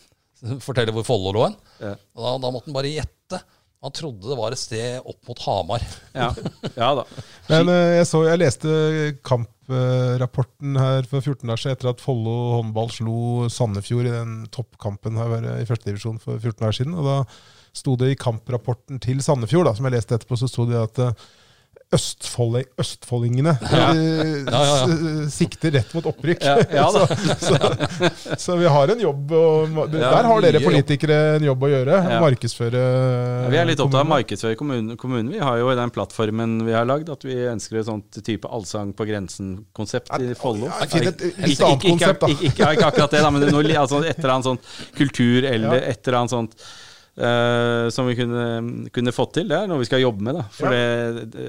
fortelle 0.66 0.94
hvor 0.94 1.06
Follo 1.08 1.34
lå 1.34 1.46
hen. 1.48 1.58
Ja. 1.82 1.94
Og 2.14 2.22
da, 2.22 2.34
da 2.46 2.52
måtte 2.54 2.70
han 2.70 2.78
bare 2.78 2.94
gjette. 2.94 3.42
Han 3.84 3.94
trodde 3.94 4.30
det 4.30 4.38
var 4.38 4.54
et 4.54 4.62
sted 4.62 5.02
opp 5.02 5.18
mot 5.28 5.42
Hamar. 5.46 5.82
Ja. 6.14 6.30
ja 6.78 6.92
da. 7.00 7.04
Men 7.50 7.72
eh, 7.74 7.96
jeg, 7.98 8.06
så, 8.12 8.22
jeg 8.28 8.42
leste 8.44 8.70
kamprapporten 9.66 10.76
her 10.78 11.06
for 11.10 11.20
14 11.20 11.46
dager 11.46 11.60
siden 11.60 11.76
etter 11.76 11.90
at 11.90 12.02
Follo 12.02 12.36
håndball 12.56 12.90
slo 12.90 13.48
Sandefjord 13.50 14.06
i 14.06 14.14
den 14.14 14.46
toppkampen 14.54 15.18
her 15.18 15.48
i 15.60 15.66
førstedivisjon 15.66 16.20
for 16.22 16.38
14 16.38 16.60
dager 16.62 16.78
siden. 16.78 16.94
og 16.94 17.04
da 17.04 17.16
sto 17.76 17.96
det 17.96 18.12
i 18.14 18.18
kamprapporten 18.18 19.00
til 19.02 19.20
Sandefjord, 19.20 19.66
da, 19.66 19.74
som 19.74 19.84
jeg 19.84 19.96
leste 19.98 20.14
etterpå, 20.16 20.38
så 20.38 20.48
sto 20.48 20.64
det 20.68 20.78
at 20.80 21.00
eh, 21.86 21.96
Østfold, 21.96 22.56
østfoldingene 22.82 23.52
eh, 23.62 23.76
Ja, 23.76 23.92
ja, 24.50 24.76
ja. 24.82 25.26
sikter 25.30 25.70
rett 25.76 25.92
mot 25.94 26.08
opprykk. 26.10 26.42
Ja, 26.42 26.56
ja 26.74 26.86
da. 26.90 27.04
så, 27.46 27.58
så 28.36 28.56
vi 28.58 28.66
har 28.66 28.90
en 28.90 29.02
jobb 29.04 29.34
og, 29.38 29.76
Der 29.92 30.26
har 30.26 30.42
dere 30.42 30.62
politikere 30.64 31.18
en 31.36 31.46
jobb 31.46 31.62
å 31.62 31.70
gjøre. 31.70 32.00
Markedsføre 32.24 32.82
vi 33.52 33.60
er 33.60 33.68
litt 33.68 33.82
opptatt 33.82 34.00
av 34.02 34.08
å 34.08 34.12
markedsføre 34.16 34.58
kommunen, 34.58 34.96
kommunen. 34.98 35.30
Vi 35.32 35.42
har 35.42 35.60
jo 35.60 35.70
i 35.70 35.76
den 35.78 35.92
plattformen 35.94 36.58
vi 36.66 36.74
har 36.74 36.88
lagd, 36.88 37.10
at 37.12 37.22
vi 37.26 37.36
ønsker 37.52 37.80
et 37.80 37.88
sånt 37.88 38.18
type 38.26 38.50
allsang 38.50 38.90
på 38.96 39.06
grensen-konsept 39.08 40.10
i 40.22 40.32
Follo. 40.38 40.70
Ikke, 40.82 41.12
ikke, 41.14 41.30
ikke, 41.52 42.10
ikke, 42.34 42.72
ikke 42.72 42.90
akkurat 42.90 43.14
det, 43.14 43.22
da, 43.22 43.30
men 43.30 43.46
noe, 43.46 43.78
altså 43.78 44.02
et 44.02 44.18
eller 44.18 44.34
annet 44.36 44.50
sånt 44.50 44.74
kultur 44.98 45.46
eller 45.46 45.78
et 45.78 46.02
eller 46.02 46.20
annet 46.22 46.34
sånt 46.34 46.58
eh, 47.16 47.88
som 47.94 48.08
vi 48.08 48.16
kunne, 48.18 48.88
kunne 48.94 49.14
fått 49.14 49.36
til. 49.40 49.48
Det 49.50 49.60
er 49.60 49.70
noe 49.70 49.82
vi 49.82 49.88
skal 49.88 50.04
jobbe 50.04 50.26
med. 50.26 50.40
da. 50.40 50.48
For 50.52 50.72
det, 50.72 51.28
det, 51.34 51.46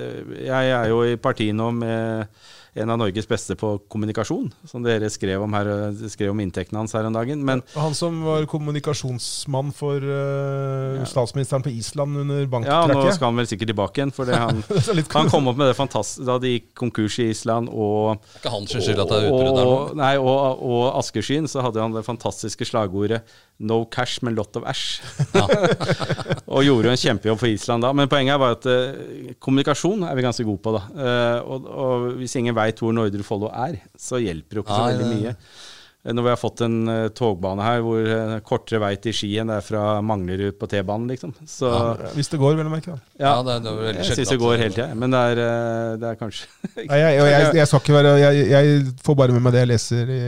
jeg 0.47 0.75
er 0.77 0.93
jo 0.93 1.03
i 1.07 1.17
parti 1.21 1.51
nå 1.55 1.71
med 1.75 2.37
en 2.77 2.91
av 2.93 2.99
Norges 3.01 3.25
beste 3.25 3.55
på 3.57 3.71
kommunikasjon, 3.89 4.49
som 4.69 4.83
dere 4.85 5.09
skrev 5.09 5.41
om 5.41 5.53
her, 5.57 5.69
skrev 6.11 6.33
om 6.33 6.41
inntektene 6.43 6.81
hans 6.83 6.93
her 6.93 7.07
om 7.09 7.15
dagen. 7.15 7.41
Men 7.45 7.63
Han 7.73 7.95
som 7.97 8.19
var 8.25 8.45
kommunikasjonsmann 8.49 9.73
for 9.75 10.03
uh, 10.03 10.99
Ja. 10.99 11.05
statsministeren 11.09 11.65
på 11.65 11.73
Island 11.73 12.17
under 12.17 12.45
ja, 12.67 12.79
nå 12.87 13.01
skal 13.11 13.31
han 13.31 13.39
vel 13.41 13.49
sikkert 13.49 13.71
tilbake 13.73 14.01
igjen. 14.01 14.13
for 14.13 14.29
han... 14.31 14.63
Han 15.17 15.29
kom 15.31 15.47
opp 15.49 15.57
med 15.57 15.71
det 15.71 15.77
fantastiske 15.77 16.25
da 16.27 16.37
de 16.41 16.51
gikk 16.57 16.67
konkurs 16.77 17.17
i 17.23 17.29
Island, 17.31 17.69
og, 17.71 18.21
Det 18.21 18.37
er 18.37 18.43
ikke 18.43 18.53
hans 18.53 18.73
skyld 18.75 19.01
at 19.01 19.09
det 19.09 19.17
er 19.17 19.27
utbrudd 19.31 19.57
der 19.57 19.69
nå. 19.69 19.77
nei, 19.97 20.13
og, 20.21 20.63
og 20.67 20.83
Askeskyen, 20.99 21.47
så 21.49 21.63
hadde 21.65 21.81
han 21.81 21.95
det 21.95 22.05
fantastiske 22.05 22.67
slagordet 22.67 23.23
'No 23.59 23.85
cash, 23.89 24.21
men 24.21 24.35
lot 24.37 24.55
of 24.55 24.67
ash'. 24.69 25.01
og 26.53 26.61
gjorde 26.63 26.89
jo 26.89 26.93
en 26.93 27.01
kjempejobb 27.01 27.39
for 27.41 27.49
Island 27.49 27.83
da. 27.83 27.93
Men 27.97 28.09
poenget 28.11 28.37
var 28.37 28.57
at 28.57 28.67
uh, 28.69 29.31
kommunikasjon 29.41 30.05
er 30.05 30.13
vi 30.17 30.25
ganske 30.25 30.45
gode 30.45 30.61
på. 30.61 30.75
da. 30.75 30.83
Uh, 30.93 31.39
og, 31.55 31.71
og 31.85 32.05
hvis 32.19 32.37
ingen 32.37 32.55
veit 32.57 32.77
hvor 32.83 32.93
Nordre 32.93 33.25
Follo 33.25 33.49
er, 33.49 33.79
så 33.97 34.21
hjelper 34.21 34.59
det 34.59 34.61
jo 34.61 34.65
ikke 34.67 34.77
så 34.77 34.91
veldig 34.91 35.09
mye. 35.15 35.33
Eh, 36.07 36.13
Når 36.15 36.23
vi 36.23 36.29
har 36.29 36.39
fått 36.39 36.61
en 36.65 36.77
uh, 36.87 37.07
togbane 37.15 37.63
her 37.65 37.81
hvor 37.83 38.07
uh, 38.07 38.37
kortere 38.45 38.79
vei 38.81 38.93
til 39.01 39.15
Ski 39.15 39.33
enn 39.41 39.51
det 39.51 39.59
er 39.59 39.65
fra 39.65 39.83
Manglerud 40.05 40.55
på 40.59 40.69
T-banen, 40.71 41.09
liksom. 41.11 41.33
Så 41.47 41.71
Hvis 42.15 42.31
det 42.31 42.39
går, 42.39 42.55
vel 42.59 42.69
å 42.69 42.71
merke. 42.71 42.95
Ja, 43.19 43.27
Ja, 43.27 43.33
det, 43.43 43.57
det 43.65 43.71
er 43.71 43.79
veldig 43.81 44.03
jeg 44.05 44.17
syns 44.21 44.31
det 44.31 44.37
går 44.39 44.61
hele 44.61 44.73
tida. 44.75 44.87
Men 44.95 45.13
det 45.13 45.23
er, 45.31 45.41
uh, 45.41 45.97
det 45.99 46.11
er 46.13 46.19
kanskje 46.19 46.47
Nei, 46.87 46.99
jeg, 47.01 47.17
jeg, 47.17 47.49
jeg 47.57 47.69
skal 47.69 47.81
ikke 47.83 47.95
være 47.97 48.13
jeg, 48.21 48.45
jeg 48.53 48.77
får 49.03 49.17
bare 49.19 49.35
med 49.35 49.43
meg 49.45 49.55
det 49.55 49.63
jeg 49.63 49.69
leser 49.73 50.11
i 50.13 50.19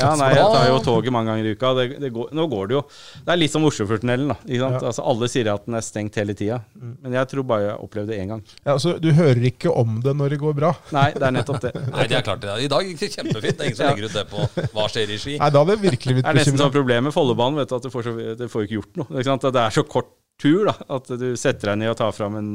Ja, 0.00 0.10
nei, 0.18 0.30
jeg 0.34 0.46
tar 0.56 0.66
jo 0.70 0.80
toget 0.84 1.14
mange 1.14 1.30
ganger 1.32 1.46
i 1.50 1.54
uka. 1.54 1.72
Det, 1.78 1.86
det 2.02 2.12
går, 2.14 2.30
nå 2.36 2.46
går 2.50 2.70
det 2.70 2.76
jo 2.78 2.82
Det 3.26 3.34
er 3.34 3.40
litt 3.40 3.54
som 3.54 3.66
Oslofjordtunnelen. 3.68 4.32
da, 4.32 4.38
ikke 4.46 4.62
sant? 4.64 4.78
Ja. 4.80 4.90
Altså, 4.90 5.06
alle 5.12 5.30
sier 5.30 5.52
at 5.54 5.66
den 5.68 5.78
er 5.78 5.84
stengt 5.86 6.18
hele 6.20 6.34
tida, 6.36 6.60
men 6.80 7.14
jeg 7.16 7.30
tror 7.30 7.46
bare 7.46 7.68
jeg 7.68 7.76
opplevde 7.86 8.14
det 8.14 8.20
én 8.22 8.32
gang. 8.34 8.42
Ja, 8.64 8.74
altså, 8.74 8.96
du 9.02 9.10
hører 9.14 9.42
ikke 9.50 9.70
om 9.70 10.00
det 10.04 10.14
når 10.16 10.34
det 10.34 10.40
går 10.42 10.56
bra. 10.58 10.72
Nei, 10.96 11.10
det 11.14 11.26
er 11.28 11.36
nettopp 11.36 11.60
det. 11.66 11.72
Nei, 11.92 12.06
det 12.10 12.18
er 12.18 12.26
klart 12.26 12.42
det. 12.42 12.56
I 12.64 12.70
dag 12.72 12.88
gikk 12.88 13.02
det 13.04 13.10
kjempefint. 13.14 13.58
Det 13.60 13.66
er 13.66 13.70
ingen 13.70 13.78
som 13.78 13.90
legger 13.92 14.08
ut 14.08 14.16
det 14.16 14.26
på 14.30 14.70
hva 14.74 14.88
skjer 14.90 15.14
i 15.14 15.19
Ski. 15.22 15.36
Nei, 15.40 15.50
Da 15.52 15.62
hadde 15.62 15.76
jeg 15.76 15.84
virkelig 15.86 16.16
blitt 16.16 16.26
Det 16.26 16.32
er 16.32 16.40
nesten 16.40 16.60
sånn 16.60 16.72
problem 16.74 17.06
med 17.08 17.14
Follobanen, 17.16 17.60
vet 17.60 17.70
du, 17.72 17.76
at 17.78 17.86
du 17.86 17.92
får, 17.92 18.08
så, 18.08 18.14
du 18.40 18.46
får 18.50 18.66
ikke 18.66 18.78
gjort 18.80 19.00
noe. 19.02 19.10
Ikke 19.14 19.28
sant? 19.30 19.46
Det 19.54 19.62
er 19.62 19.76
så 19.76 19.84
kort 19.88 20.16
tur 20.40 20.70
da, 20.70 20.74
at 20.96 21.10
du 21.20 21.26
setter 21.36 21.72
deg 21.72 21.82
ned 21.82 21.92
og 21.92 21.98
tar 22.00 22.14
fram 22.16 22.38
en 22.38 22.48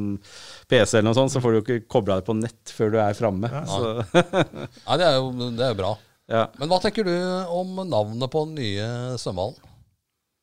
PC 0.66 0.96
eller 0.98 1.06
noe 1.06 1.18
sånt, 1.18 1.30
så 1.30 1.42
får 1.42 1.52
du 1.54 1.58
jo 1.60 1.62
ikke 1.62 1.86
kobla 1.96 2.18
deg 2.18 2.26
på 2.26 2.34
nett 2.34 2.72
før 2.74 2.90
du 2.90 2.98
er 2.98 3.14
framme. 3.14 3.46
Ja. 3.52 4.02
Nei, 4.88 4.98
det 4.98 5.06
er 5.06 5.20
jo, 5.20 5.30
det 5.54 5.62
er 5.68 5.70
jo 5.70 5.78
bra. 5.78 5.92
ja. 6.32 6.42
Men 6.58 6.72
hva 6.72 6.80
tenker 6.82 7.06
du 7.06 7.14
om 7.54 7.78
navnet 7.86 8.32
på 8.32 8.42
den 8.48 8.58
nye 8.58 8.90
svømmehallen? 9.22 9.62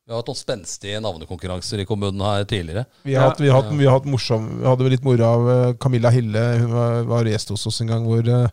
Vi 0.04 0.12
har 0.12 0.20
hatt 0.20 0.28
noen 0.28 0.36
spenstige 0.40 1.00
navnekonkurranser 1.00 1.80
i 1.80 1.86
kommunen 1.88 2.20
her 2.28 2.44
tidligere. 2.44 2.84
Vi 3.08 3.14
har, 3.16 3.30
hatt, 3.30 3.40
vi, 3.40 3.48
har 3.48 3.62
hatt, 3.62 3.70
vi 3.72 3.86
har 3.88 3.96
hatt 3.96 4.08
morsom 4.12 4.50
Vi 4.60 4.66
hadde 4.68 4.90
litt 4.92 5.06
moro 5.06 5.24
av 5.30 5.46
eh, 5.54 5.76
Camilla 5.80 6.12
Hille. 6.12 6.42
Hun 6.60 6.74
var, 6.74 6.98
var 7.08 7.30
gjest 7.32 7.54
hos 7.56 7.64
oss 7.72 7.80
en 7.86 7.92
gang 7.94 8.04
hvor 8.08 8.28
eh, 8.28 8.50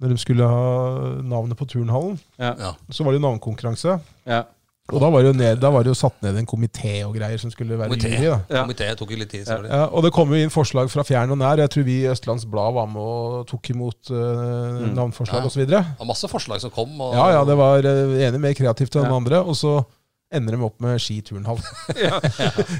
når 0.00 0.08
de 0.14 0.18
skulle 0.18 0.46
ha 0.46 1.22
navnet 1.22 1.56
på 1.58 1.66
turnhallen, 1.66 2.18
Ja. 2.38 2.54
Ja. 2.58 2.72
så 2.90 3.04
var 3.04 3.12
det 3.12 3.20
jo 3.20 3.26
navnekonkurranse. 3.28 3.98
ja. 4.26 4.44
Og 4.88 5.02
da 5.02 5.10
var, 5.12 5.20
det 5.20 5.34
jo 5.34 5.36
ned, 5.36 5.58
da 5.60 5.68
var 5.68 5.82
det 5.84 5.90
jo 5.90 5.94
satt 6.00 6.14
ned 6.24 6.38
en 6.40 6.46
komité 6.48 7.04
og 7.04 7.12
greier 7.14 7.36
som 7.36 7.50
skulle 7.52 7.76
være 7.76 7.90
Komité. 7.90 8.08
jury. 8.08 8.30
da. 8.48 8.64
Ja. 8.80 8.94
Tok 8.96 9.10
jo 9.12 9.18
litt 9.20 9.28
tid. 9.28 9.44
Ja, 9.68 9.82
og 9.92 10.02
det 10.02 10.14
kom 10.16 10.30
jo 10.32 10.38
inn 10.40 10.48
forslag 10.48 10.88
fra 10.88 11.02
fjern 11.04 11.28
og 11.30 11.36
nær. 11.36 11.58
Jeg 11.60 11.68
tror 11.74 11.84
vi 11.84 11.96
i 12.06 12.08
Østlands 12.08 12.46
Blad 12.48 12.72
var 12.72 12.86
med 12.88 12.96
og 13.02 13.46
tok 13.50 13.68
imot 13.74 14.08
uh, 14.08 14.88
navnforslag 14.96 15.42
Ja. 15.42 15.50
osv. 15.50 15.66
Ja, 15.68 15.84
masse 16.08 16.24
forslag 16.32 16.62
som 16.64 16.70
kom. 16.72 16.98
Og, 17.04 17.12
ja, 17.12 17.44
det 17.44 17.56
var 17.60 17.84
uh, 17.84 18.16
ene 18.16 18.38
mer 18.40 18.54
kreativt 18.56 18.96
enn 18.96 19.02
den 19.04 19.12
Ja. 19.12 19.16
andre. 19.20 19.42
Og 19.44 19.56
så 19.60 19.84
ender 20.34 20.52
de 20.56 20.62
opp 20.66 20.80
med 20.84 20.98
skiturnhall. 21.00 21.60
ja. 21.96 22.18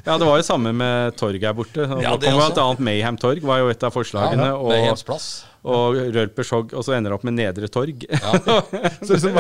ja, 0.05 0.15
det 0.21 0.27
var 0.27 0.37
jo 0.37 0.45
samme 0.45 0.73
med 0.77 1.15
torg 1.17 1.41
her 1.41 1.55
borte. 1.57 1.87
Og 1.87 2.03
Ja, 2.05 2.17
det 2.21 2.29
kom 2.29 2.41
også. 2.43 2.49
blant 2.53 2.59
annet 2.65 2.83
Mayhem 2.91 3.17
Torg 3.21 3.45
var 3.49 3.63
jo 3.63 3.71
et 3.73 3.87
av 3.89 3.95
forslagene. 3.95 4.51
Ja, 4.51 4.59
og, 4.93 5.01
plass. 5.09 5.29
og 5.65 5.97
Rølpers 6.15 6.53
Hogg, 6.53 6.75
og 6.77 6.85
så 6.85 6.93
ender 6.99 7.15
det 7.15 7.17
opp 7.17 7.25
med 7.25 7.39
Nedre 7.39 7.71
Torg. 7.73 8.05
Så 9.09 9.17
liksom, 9.17 9.39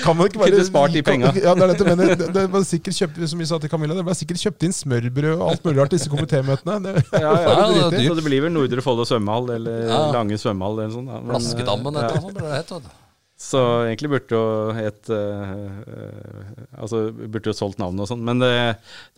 kan 0.00 0.16
man 0.16 0.30
ikke 0.30 0.40
bare 0.40 0.54
Kunne 0.54 0.66
spart 0.70 0.96
de 0.96 1.04
penga. 1.04 1.34
Ja, 1.36 1.52
det, 1.52 1.68
er 1.68 1.74
dette, 1.74 1.84
men 1.90 2.02
det, 2.14 2.30
det 2.34 2.46
var 2.56 2.64
sikkert 2.68 2.96
kjøpt, 3.02 3.20
som 3.34 3.44
vi 3.44 3.50
sa 3.52 3.60
til 3.60 3.72
Camilla, 3.72 3.96
det 4.00 4.06
ble 4.08 4.16
sikkert 4.16 4.40
kjøpt 4.46 4.64
inn 4.68 4.76
smørbrød 4.80 5.30
og 5.36 5.46
alt 5.52 5.68
mulig 5.68 5.82
rart 5.82 5.94
disse 5.98 6.10
komitémøtene. 6.12 6.80
Det, 6.88 6.96
Ja, 7.12 7.28
ja, 7.28 7.54
Ja, 7.60 7.88
det. 7.92 8.04
Så 8.08 8.16
det 8.18 8.24
blir 8.26 8.48
vel 8.48 8.56
Nordre 8.56 8.84
Follo 8.84 9.04
svømmehall, 9.08 9.52
eller 9.60 9.88
Ja. 9.90 10.02
Lange 10.16 10.40
svømmehall, 10.40 10.86
eller 10.86 10.96
da. 11.12 11.20
Men, 11.20 11.32
Flaskedammen, 11.36 12.00
ja. 12.00 12.08
eller 12.08 12.52
annet 12.54 12.76
sånt 12.78 12.92
Så 13.44 13.60
egentlig 13.84 14.08
burde 14.14 14.32
jo 14.38 14.72
et 14.80 15.10
uh, 15.12 16.78
Altså 16.80 17.02
burde 17.12 17.50
jo 17.50 17.54
solgt 17.56 17.80
navn 17.82 17.98
og 18.00 18.08
sånn, 18.08 18.22
men 18.24 18.40
det, 18.40 18.52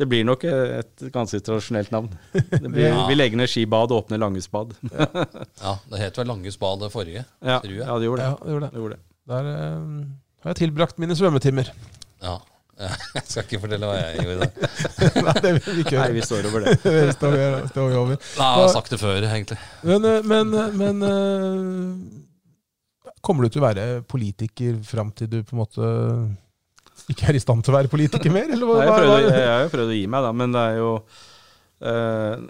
det 0.00 0.08
blir 0.10 0.24
nok 0.26 0.42
et 0.50 1.04
ganske 1.14 1.38
tradisjonelt 1.46 1.92
navn. 1.94 2.10
Det 2.34 2.66
blir, 2.66 2.88
Ja. 2.96 3.04
Vi 3.06 3.14
legger 3.18 3.38
ned 3.38 3.50
skibad 3.52 3.94
og 3.94 4.02
åpner 4.04 4.18
Langhusbad. 4.22 4.74
Ja, 5.62 5.76
Det 5.92 6.00
het 6.02 6.18
vel 6.18 6.28
Langhusbad 6.32 6.82
det 6.82 6.90
forrige. 6.94 7.22
Ja, 7.38 7.60
Tror 7.62 7.76
jeg. 7.76 7.86
ja, 7.86 7.94
det 8.02 8.08
gjorde 8.10 8.24
det. 8.24 8.28
Ja, 8.32 8.36
det 8.42 8.52
gjorde 8.56 8.66
det. 8.66 8.72
det, 8.74 8.82
gjorde 8.82 8.98
det. 8.98 9.02
Der 9.30 9.48
eh, 9.52 10.04
har 10.44 10.52
jeg 10.54 10.60
tilbrakt 10.64 11.00
mine 11.02 11.16
svømmetimer. 11.18 11.70
Ja. 12.24 12.36
Jeg 13.16 13.22
skal 13.24 13.46
ikke 13.46 13.62
fortelle 13.62 13.88
hva 13.88 13.94
jeg 13.96 14.26
gjorde 14.26 14.44
da. 14.44 14.68
Nei, 15.24 15.32
det 15.40 15.52
vil 15.54 15.78
vi 15.78 15.84
ikke 15.86 15.96
Nei, 15.96 16.08
vi 16.12 16.24
står 16.26 16.48
over 16.50 16.66
det. 16.66 16.74
Det 16.84 17.14
står 17.16 17.32
vi, 17.32 17.46
står 17.70 17.86
vi 17.88 17.96
over. 18.02 18.18
Nei, 18.20 18.48
jeg 18.50 18.66
har 18.66 18.74
sagt 18.74 18.92
det 18.92 18.98
før, 19.00 19.16
egentlig. 19.24 19.56
Men, 19.88 20.04
men, 20.28 20.52
men 20.76 21.06
eh, 21.08 22.25
Kommer 23.26 23.46
du 23.46 23.54
til 23.54 23.62
å 23.62 23.66
være 23.66 23.86
politiker 24.06 24.76
fram 24.86 25.10
til 25.16 25.30
du 25.32 25.40
på 25.42 25.56
en 25.56 25.62
måte 25.64 25.88
ikke 27.12 27.28
er 27.30 27.38
i 27.38 27.42
stand 27.42 27.64
til 27.64 27.74
å 27.74 27.78
være 27.78 27.90
politiker 27.92 28.32
mer? 28.32 28.48
Eller 28.54 28.68
hva, 28.68 28.78
Nei, 28.80 28.86
jeg, 28.86 29.00
prøvde, 29.00 29.32
jeg 29.34 29.50
har 29.50 29.64
jo 29.66 29.72
prøvd 29.74 29.92
å 29.92 29.98
gi 29.98 30.06
meg, 30.14 30.26
da, 30.26 30.30
men 30.40 30.54
det 30.54 30.62
er 30.62 30.78
jo 30.80 30.92
eh, 31.90 32.46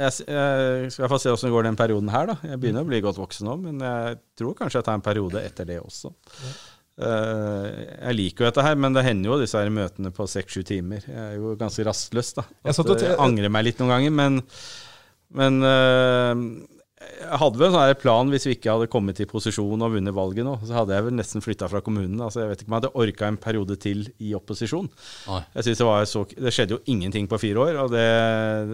jeg, 0.00 0.24
jeg 0.24 0.90
skal 0.94 1.02
i 1.02 1.04
hvert 1.04 1.12
fall 1.12 1.22
se 1.22 1.32
åssen 1.34 1.50
det 1.50 1.54
går 1.54 1.68
den 1.68 1.78
perioden 1.78 2.10
her. 2.12 2.30
da. 2.30 2.36
Jeg 2.48 2.60
begynner 2.62 2.86
å 2.86 2.88
bli 2.88 3.02
godt 3.04 3.20
voksen 3.20 3.50
nå, 3.50 3.56
men 3.60 3.82
jeg 3.84 4.20
tror 4.40 4.56
kanskje 4.58 4.80
jeg 4.80 4.88
tar 4.88 4.96
en 4.98 5.04
periode 5.04 5.42
etter 5.44 5.68
det 5.68 5.80
også. 5.82 6.12
Eh, 7.00 7.66
jeg 8.08 8.16
liker 8.16 8.44
jo 8.44 8.48
dette 8.50 8.64
her, 8.64 8.80
men 8.80 8.96
det 8.96 9.04
hender 9.06 9.32
jo 9.32 9.40
disse 9.42 9.60
her 9.60 9.72
møtene 9.72 10.12
på 10.16 10.26
seks-sju 10.28 10.64
timer. 10.68 11.04
Jeg 11.04 11.20
er 11.26 11.36
jo 11.36 11.54
ganske 11.60 11.84
rastløs, 11.86 12.32
da. 12.38 12.46
Jeg 12.64 12.76
At 12.76 12.92
og 12.94 13.04
jeg 13.04 13.20
angrer 13.20 13.52
meg 13.52 13.68
litt 13.68 13.82
noen 13.82 13.94
ganger, 13.94 14.16
men, 14.22 14.40
men 15.36 15.60
eh, 15.68 16.46
jeg 17.00 17.38
hadde 17.40 17.56
vel 17.56 17.70
en 17.70 17.74
sånn 17.74 18.00
plan 18.00 18.30
hvis 18.32 18.44
vi 18.44 18.54
ikke 18.58 18.74
hadde 18.74 18.88
kommet 18.92 19.20
i 19.22 19.26
posisjon 19.28 19.84
og 19.86 19.94
vunnet 19.94 20.12
valget 20.12 20.44
nå. 20.44 20.58
Så 20.68 20.74
hadde 20.76 20.92
jeg 20.92 21.06
vel 21.06 21.14
nesten 21.16 21.44
flytta 21.44 21.68
fra 21.72 21.80
kommunen. 21.84 22.20
Altså, 22.20 22.42
jeg 22.42 22.50
vet 22.50 22.60
ikke 22.60 22.68
om 22.68 22.74
jeg 22.76 22.82
hadde 22.82 23.04
orka 23.04 23.30
en 23.30 23.38
periode 23.40 23.76
til 23.80 24.02
i 24.20 24.34
opposisjon. 24.36 24.90
Oi. 25.32 25.40
Jeg 25.54 25.66
synes 25.66 25.80
det, 25.80 25.86
var 25.88 26.04
så, 26.10 26.24
det 26.28 26.52
skjedde 26.52 26.76
jo 26.76 26.80
ingenting 26.92 27.30
på 27.30 27.40
fire 27.40 27.64
år, 27.64 27.78
og 27.84 27.94
det, 27.94 28.04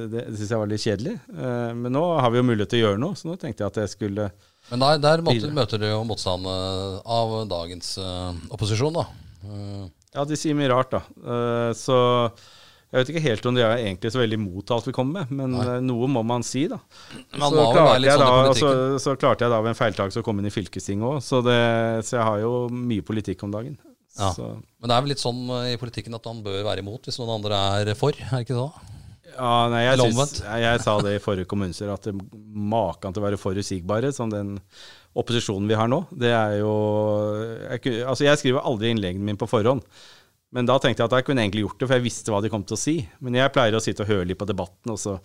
det, 0.00 0.08
det 0.16 0.40
syns 0.40 0.54
jeg 0.56 0.62
var 0.62 0.72
litt 0.72 0.82
kjedelig. 0.82 1.14
Eh, 1.36 1.70
men 1.78 1.94
nå 1.94 2.02
har 2.18 2.34
vi 2.34 2.42
jo 2.42 2.48
mulighet 2.48 2.74
til 2.74 2.82
å 2.82 2.84
gjøre 2.88 3.02
noe, 3.04 3.18
så 3.18 3.30
nå 3.30 3.38
tenkte 3.38 3.62
jeg 3.62 3.70
at 3.70 3.80
jeg 3.84 3.94
skulle 3.94 4.28
Men 4.72 4.82
der, 4.82 5.00
der 5.06 5.24
måtte, 5.28 5.54
møter 5.60 5.82
du 5.82 5.86
jo 5.86 6.02
motstand 6.08 6.50
eh, 6.50 6.98
av 7.20 7.38
dagens 7.52 7.94
uh, 8.02 8.34
opposisjon, 8.50 8.98
da. 8.98 9.06
Uh. 9.46 9.86
Ja, 10.16 10.26
de 10.26 10.38
sier 10.40 10.58
mye 10.58 10.72
rart, 10.72 10.98
da. 10.98 11.04
Uh, 11.22 11.70
så 11.78 12.00
jeg 12.86 13.00
vet 13.00 13.10
ikke 13.12 13.24
helt 13.24 13.46
om 13.50 13.56
de 13.56 13.64
er 13.66 13.80
egentlig 13.82 14.12
så 14.14 14.20
veldig 14.20 14.38
imot 14.38 14.70
alt 14.76 14.86
vi 14.86 14.94
kommer 14.94 15.24
med, 15.26 15.34
men 15.40 15.56
Nei. 15.56 15.76
noe 15.88 16.08
må 16.10 16.22
man 16.26 16.46
si, 16.46 16.66
da. 16.70 16.78
Man 17.34 17.50
så, 17.50 17.66
klarte 17.74 18.06
jeg 18.06 18.20
sånn 18.20 18.46
da, 18.46 18.54
så, 18.60 18.70
så 19.02 19.16
klarte 19.18 19.46
jeg 19.46 19.52
da 19.52 19.60
ved 19.64 19.72
en 19.74 19.78
feiltakelse 19.78 20.22
å 20.22 20.26
komme 20.26 20.44
inn 20.44 20.50
i 20.50 20.54
fylkestinget 20.54 21.08
òg, 21.10 21.18
så, 21.24 21.42
så 21.42 22.18
jeg 22.20 22.26
har 22.30 22.42
jo 22.44 22.52
mye 22.70 23.04
politikk 23.06 23.42
om 23.46 23.54
dagen. 23.54 23.74
Ja. 24.16 24.30
Så, 24.32 24.54
Men 24.80 24.88
det 24.88 24.96
er 24.96 25.02
vel 25.04 25.12
litt 25.12 25.20
sånn 25.20 25.42
eh, 25.58 25.74
i 25.74 25.80
politikken 25.80 26.16
at 26.16 26.24
man 26.24 26.38
bør 26.46 26.62
være 26.64 26.80
imot 26.80 27.04
hvis 27.04 27.18
noen 27.20 27.34
andre 27.34 27.58
er 27.82 27.90
for, 27.98 28.16
er 28.16 28.38
det 28.38 28.46
ikke 28.46 28.56
det? 28.56 28.92
ja, 29.36 29.54
nei, 29.72 29.82
jeg, 29.84 30.00
synes, 30.00 30.38
jeg, 30.40 30.62
jeg 30.64 30.82
sa 30.84 30.94
det 31.04 31.16
i 31.16 31.22
forrige 31.22 31.48
kommunestyre, 31.50 31.96
at 31.96 32.08
det 32.08 32.14
maken 32.16 33.12
til 33.12 33.22
å 33.22 33.26
være 33.26 33.40
forutsigbare 33.40 34.12
som 34.14 34.32
den 34.32 34.56
opposisjonen 35.16 35.68
vi 35.70 35.78
har 35.78 35.90
nå. 35.90 36.02
Det 36.12 36.32
er 36.32 36.58
jo 36.60 36.72
jeg, 37.70 37.98
Altså, 38.04 38.26
jeg 38.26 38.40
skriver 38.40 38.64
aldri 38.66 38.92
innleggene 38.92 39.26
mine 39.26 39.40
på 39.40 39.48
forhånd. 39.50 39.84
Men 40.56 40.68
da 40.68 40.78
tenkte 40.80 41.04
jeg 41.04 41.10
at 41.10 41.18
jeg 41.18 41.26
kunne 41.28 41.44
egentlig 41.44 41.66
gjort 41.66 41.82
det, 41.82 41.86
for 41.90 41.98
jeg 41.98 42.06
visste 42.06 42.32
hva 42.32 42.40
de 42.40 42.50
kom 42.52 42.64
til 42.64 42.78
å 42.78 42.80
si. 42.80 42.96
Men 43.20 43.36
jeg 43.36 43.52
pleier 43.52 43.76
å 43.76 43.82
sitte 43.84 44.06
og 44.06 44.10
høre 44.10 44.26
litt 44.30 44.40
på 44.40 44.48
debatten, 44.48 44.94
og 44.94 45.00
så 45.00 45.18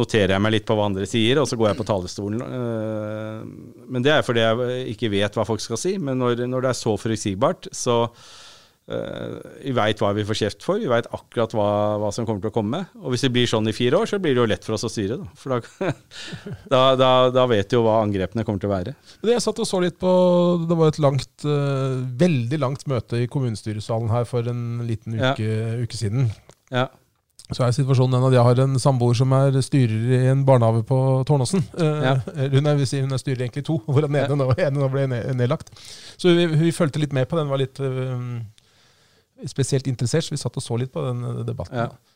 noterer 0.00 0.32
jeg 0.32 0.40
meg 0.40 0.54
litt 0.54 0.64
på 0.68 0.76
hva 0.78 0.86
andre 0.88 1.04
sier, 1.08 1.36
og 1.42 1.48
så 1.50 1.58
går 1.60 1.68
jeg 1.68 1.78
på 1.82 1.84
talerstolen. 1.90 2.40
Eh, 2.46 3.82
Men 3.92 4.06
det 4.06 4.14
er 4.14 4.24
fordi 4.24 4.40
jeg 4.46 4.86
ikke 4.94 5.12
vet 5.12 5.36
hva 5.36 5.44
folk 5.44 5.60
skal 5.60 5.80
si. 5.80 5.98
Men 6.00 6.16
når, 6.22 6.46
når 6.48 6.64
det 6.64 6.70
er 6.72 6.78
så 6.80 6.94
forutsigbart, 6.96 7.68
så 7.76 7.98
vi 8.86 9.72
veit 9.76 10.00
hva 10.02 10.08
vi 10.16 10.24
får 10.26 10.38
kjeft 10.40 10.64
for, 10.66 10.80
vi 10.82 10.88
veit 10.90 11.06
akkurat 11.14 11.52
hva, 11.54 11.66
hva 12.02 12.08
som 12.12 12.26
kommer 12.26 12.42
til 12.42 12.50
å 12.50 12.54
komme. 12.56 12.80
Og 12.98 13.12
hvis 13.14 13.22
det 13.24 13.30
blir 13.32 13.46
sånn 13.48 13.68
i 13.70 13.74
fire 13.76 14.00
år, 14.02 14.08
så 14.10 14.18
blir 14.20 14.34
det 14.34 14.42
jo 14.42 14.46
lett 14.50 14.64
for 14.66 14.74
oss 14.76 14.84
å 14.88 14.90
styre. 14.90 15.20
Da. 15.22 15.28
For 15.38 15.54
da, 15.54 16.80
da, 17.02 17.10
da, 17.34 17.44
vet 17.50 17.70
vi 17.72 17.78
jo 17.78 17.84
hva 17.86 18.00
angrepene 18.02 18.44
kommer 18.46 18.62
til 18.62 18.70
å 18.70 18.74
være. 18.74 18.94
Det 19.22 19.32
Jeg 19.36 19.44
satt 19.44 19.60
og 19.62 19.68
så 19.70 19.80
litt 19.84 19.98
på 20.02 20.10
Det 20.68 20.76
var 20.78 20.90
et 20.92 20.98
langt, 21.02 21.30
eh, 21.46 21.94
veldig 22.24 22.58
langt 22.62 22.82
møte 22.90 23.22
i 23.22 23.28
kommunestyresalen 23.30 24.10
her 24.12 24.26
for 24.28 24.48
en 24.50 24.82
liten 24.88 25.14
Ja. 25.18 25.32
uke, 25.36 25.86
uke 25.86 25.96
siden. 26.02 26.26
Ja. 26.72 26.88
Så 27.52 27.66
er 27.66 27.72
situasjonen 27.76 28.14
den 28.16 28.24
at 28.24 28.32
jeg 28.32 28.44
har 28.46 28.60
en 28.64 28.78
samboer 28.80 29.14
som 29.18 29.32
er 29.36 29.58
styrer 29.60 30.12
i 30.16 30.20
en 30.30 30.42
barnehage 30.48 30.86
på 30.88 30.98
Tårnåsen. 31.28 31.62
Eh, 31.76 32.02
Ja. 32.08 32.14
Hun, 32.54 32.66
er, 32.66 32.82
si, 32.88 33.00
hun 33.04 33.12
er 33.12 33.20
styrer 33.20 33.44
egentlig 33.46 33.64
to, 33.68 33.76
hvor 33.86 34.00
den 34.06 34.16
ene 34.16 34.38
nå, 34.40 34.50
ene 34.58 34.74
nå 34.80 34.88
ble 34.90 35.06
ned- 35.10 35.34
nedlagt. 35.38 35.70
Så 36.16 36.32
vi, 36.34 36.46
vi 36.50 36.72
fulgte 36.74 36.98
litt 37.02 37.12
med 37.12 37.28
på 37.30 37.36
den, 37.38 37.50
var 37.52 37.60
litt 37.62 37.78
eh, 37.78 38.42
spesielt 39.50 39.88
interessert, 39.90 40.26
så 40.26 40.34
vi 40.34 40.40
satt 40.40 40.58
og 40.58 40.64
så 40.64 40.78
litt 40.80 40.92
på 40.94 41.04
den 41.06 41.24
eh, 41.24 41.44
debatten. 41.48 41.78
Ja. 41.84 41.90
Det 41.90 42.12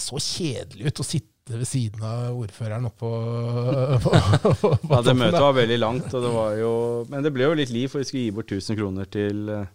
så 0.00 0.16
kjedelig 0.22 0.88
ut 0.88 1.02
å 1.02 1.04
sitte 1.04 1.58
ved 1.58 1.68
siden 1.68 2.04
av 2.06 2.38
ordføreren 2.38 2.88
oppå 2.88 3.10
på, 4.04 4.10
på, 4.12 4.52
på, 4.62 4.72
Ja, 4.88 5.02
det 5.04 5.16
møtet 5.18 5.42
var 5.42 5.56
veldig 5.58 5.78
langt, 5.80 6.08
og 6.14 6.24
det 6.24 6.32
var 6.32 6.58
jo 6.60 6.74
Men 7.12 7.24
det 7.26 7.32
ble 7.34 7.48
jo 7.48 7.56
litt 7.58 7.72
liv, 7.74 7.90
for 7.92 8.00
vi 8.00 8.08
skulle 8.08 8.26
gi 8.28 8.34
bort 8.36 8.52
1000 8.52 8.78
kroner 8.78 9.10
til, 9.12 9.48
eh, 9.52 9.72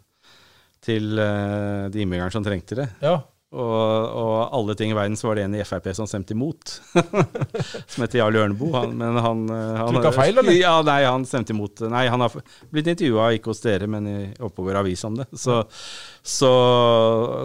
til 0.83 1.19
eh, 1.21 1.89
de 1.93 2.05
innbyggerne 2.05 2.33
som 2.33 2.45
trengte 2.45 2.79
det. 2.81 2.87
Ja. 3.03 3.19
Og, 3.47 3.61
og 4.11 4.33
alle 4.57 4.73
ting 4.75 4.91
i 4.91 4.95
verden 4.97 5.15
så 5.15 5.29
var 5.29 5.37
det 5.39 5.45
en 5.45 5.53
i 5.55 5.63
Frp 5.63 5.85
som 5.95 6.07
stemte 6.09 6.35
imot. 6.35 6.73
som 7.93 8.03
heter 8.03 8.19
Jarl 8.19 8.39
Ørnebo. 8.41 8.73
Han, 8.73 8.91
men 8.99 9.19
han, 9.23 9.45
han 9.47 9.99
feil, 10.11 10.35
eller? 10.41 10.51
Ja, 10.57 10.73
nei, 10.83 10.97
han 11.07 11.23
stemte 11.27 11.55
imot. 11.55 11.85
Nei, 11.87 12.03
han 12.11 12.25
har 12.25 12.35
blitt 12.73 12.89
intervjua, 12.91 13.29
ikke 13.37 13.53
hos 13.53 13.63
dere, 13.63 13.87
men 13.91 14.09
i 14.11 14.17
Oppegård 14.43 14.81
Avis 14.81 15.05
om 15.07 15.15
det. 15.21 15.29
Så, 15.39 15.61
så, 16.27 16.49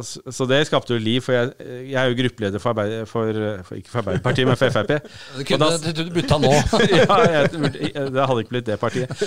så 0.02 0.46
det 0.50 0.58
skapte 0.66 0.96
jo 0.96 0.98
liv, 0.98 1.20
for 1.22 1.36
jeg, 1.36 1.52
jeg 1.92 1.98
er 2.02 2.08
jo 2.10 2.16
gruppeleder 2.18 2.58
for, 2.62 2.72
Arbeid, 2.74 2.94
for, 3.06 3.38
for 3.68 3.78
Ikke 3.78 3.92
for 3.92 4.00
Arbeiderpartiet, 4.02 4.48
men 4.48 4.58
for 4.58 4.74
Frp. 4.74 4.96
Du 5.38 5.44
kunne 5.46 5.68
da- 5.70 5.92
du 5.94 6.02
bytta 6.16 6.38
nå. 6.42 6.50
ja, 6.90 7.18
jeg, 7.36 7.52
det 8.12 8.26
hadde 8.26 8.42
ikke 8.42 8.56
blitt 8.56 8.66
det 8.66 8.80
partiet. 8.82 9.22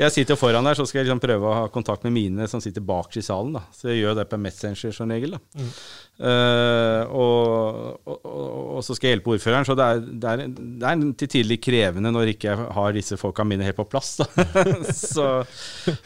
Jeg 0.00 0.14
sitter 0.14 0.38
foran 0.40 0.64
der, 0.64 0.78
så 0.78 0.86
skal 0.88 1.02
jeg 1.02 1.10
liksom 1.10 1.20
prøve 1.22 1.50
å 1.50 1.58
ha 1.60 1.66
kontakt 1.74 2.06
med 2.08 2.16
mine 2.16 2.48
som 2.50 2.62
sitter 2.64 2.80
bak 2.84 3.12
i 3.20 3.24
salen. 3.24 3.52
Da. 3.58 3.66
Så 3.76 3.92
jeg 3.92 4.00
gjør 4.06 4.16
det 4.22 4.26
på 4.32 4.40
Messenger 4.40 4.96
som 4.96 5.12
regel. 5.12 5.36
Da. 5.36 5.68
Uh, 6.14 7.02
og, 7.10 8.00
og, 8.06 8.18
og, 8.22 8.58
og 8.78 8.82
så 8.86 8.94
skal 8.94 9.08
jeg 9.10 9.16
hjelpe 9.18 9.32
ordføreren. 9.34 9.66
Så 9.66 9.74
det 9.78 9.86
er, 9.90 10.02
det 10.22 10.30
er, 10.32 10.42
det 10.54 10.86
er 10.92 11.00
til 11.18 11.30
tider 11.32 11.48
litt 11.50 11.62
krevende 11.66 12.12
når 12.14 12.30
ikke 12.36 12.52
jeg 12.52 12.68
har 12.78 12.94
disse 12.94 13.18
folka 13.20 13.44
mine 13.46 13.66
helt 13.66 13.78
på 13.78 13.86
plass. 13.90 14.14
Så, 14.94 15.26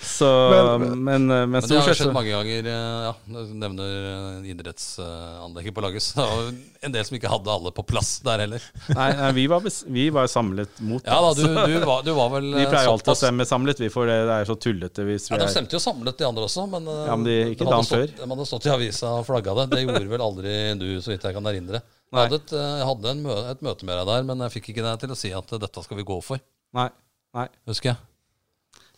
så 0.01 0.29
Men- 0.51 1.05
Men, 1.05 1.27
men, 1.29 1.51
Men 1.53 1.63
det 1.69 1.79
har 1.81 1.95
skjedd 1.97 2.13
mange 2.17 2.33
ganger. 2.33 2.69
Eh, 2.89 3.09
Ja, 3.09 3.13
du 3.29 3.55
nevner 3.61 4.07
eh, 4.09 4.49
idrettsanlegget 4.55 5.75
på 5.77 5.85
Lagus. 5.85 6.09
Det 6.17 6.25
var 6.25 6.49
en 6.89 6.95
del 6.95 7.05
som 7.05 7.17
ikke 7.19 7.31
hadde 7.33 7.53
alle 7.53 7.73
på 7.77 7.85
plass 7.87 8.15
der 8.25 8.43
heller. 8.45 8.65
Nei, 8.97 9.09
nei 9.19 9.31
vi, 9.37 9.45
var 9.53 9.65
vi 9.67 10.07
var 10.15 10.31
samlet 10.33 10.81
mot. 10.81 11.05
Ja 11.07 11.19
da, 11.25 11.35
du, 11.37 11.45
du, 11.45 11.77
var, 11.85 12.03
du 12.07 12.13
var 12.17 12.33
vel 12.39 12.49
vi 12.55 12.65
eh, 12.65 12.71
pleier 12.73 12.91
alltid 12.93 13.13
å 13.13 13.19
stemme 13.21 13.47
samlet, 13.49 13.85
vi, 13.85 13.91
for 13.93 14.09
det, 14.11 14.19
det 14.31 14.41
er 14.41 14.49
så 14.51 14.57
tullete 14.59 15.07
hvis 15.09 15.29
vi 15.29 15.37
Ja, 15.37 15.43
De 15.43 15.49
er 15.51 15.55
stemte 15.55 15.77
jo 15.79 15.83
samlet, 15.83 16.19
de 16.19 16.29
andre 16.29 16.49
også, 16.49 16.67
men, 16.73 16.89
eh, 16.89 17.05
Ja, 17.11 17.17
men 17.21 17.29
de- 17.29 17.39
ikke 17.53 17.63
de 17.63 17.71
hadde 17.71 17.77
dagen 17.77 17.91
stått, 17.93 18.17
De 18.25 18.33
hadde 18.33 18.49
stått 18.55 18.69
i 18.71 18.75
avisa 18.75 19.15
og 19.21 19.29
flagga 19.29 19.57
det. 19.61 19.69
Det 19.77 19.85
gjorde 19.85 20.05
vel 20.17 20.27
aldri 20.31 20.57
du, 20.81 20.89
så 21.05 21.15
vidt 21.15 21.29
jeg 21.29 21.37
kan 21.39 21.53
erindre. 21.53 21.83
Jeg 22.09 22.23
hadde, 22.25 22.39
et, 22.41 22.53
eh, 22.57 22.75
jeg 22.81 22.87
hadde 22.89 23.11
en 23.13 23.25
mø 23.27 23.35
et 23.51 23.65
møte 23.67 23.85
med 23.85 23.99
deg 24.01 24.07
der, 24.09 24.23
men 24.31 24.47
jeg 24.47 24.55
fikk 24.57 24.71
ikke 24.73 24.85
deg 24.87 25.03
til 25.03 25.13
å 25.13 25.19
si 25.19 25.33
at 25.37 25.53
eh, 25.53 25.61
dette 25.61 25.85
skal 25.85 25.99
vi 26.01 26.07
gå 26.09 26.17
for. 26.25 26.41
Nei. 26.79 26.89
nei. 27.37 27.47
Husker 27.69 27.93
jeg. 27.93 27.99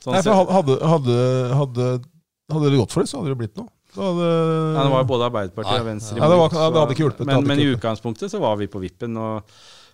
Sånn 0.00 0.14
Nei, 0.16 0.22
for 0.24 0.48
hadde, 0.54 0.76
hadde, 0.80 1.16
hadde, 1.58 1.88
hadde 2.50 2.62
dere 2.68 2.78
gått 2.80 2.94
for 2.94 3.02
det, 3.04 3.10
så 3.10 3.18
hadde 3.20 3.34
det 3.34 3.40
blitt 3.42 3.58
noe. 3.58 3.68
Da 3.96 4.12
det, 4.20 4.30
Ja, 4.76 4.84
det 4.86 4.92
var 4.94 5.04
både 5.10 5.28
Arbeiderpartiet 5.30 5.72
Nei. 5.74 5.80
og 5.82 5.86
Venstre 5.90 6.16
Ja, 6.20 6.28
det 6.30 6.38
var- 6.38 6.48
det 6.54 6.80
hadde 6.80 6.94
ikke 6.94 7.04
hjulpet, 7.08 7.26
Men, 7.26 7.34
hadde 7.36 7.46
men 7.50 7.58
ikke 7.58 7.68
i 7.70 7.76
utgangspunktet 7.76 8.30
så 8.30 8.40
var 8.40 8.56
vi 8.56 8.66
på 8.70 8.80
vippen. 8.80 9.16
Og, 9.18 9.42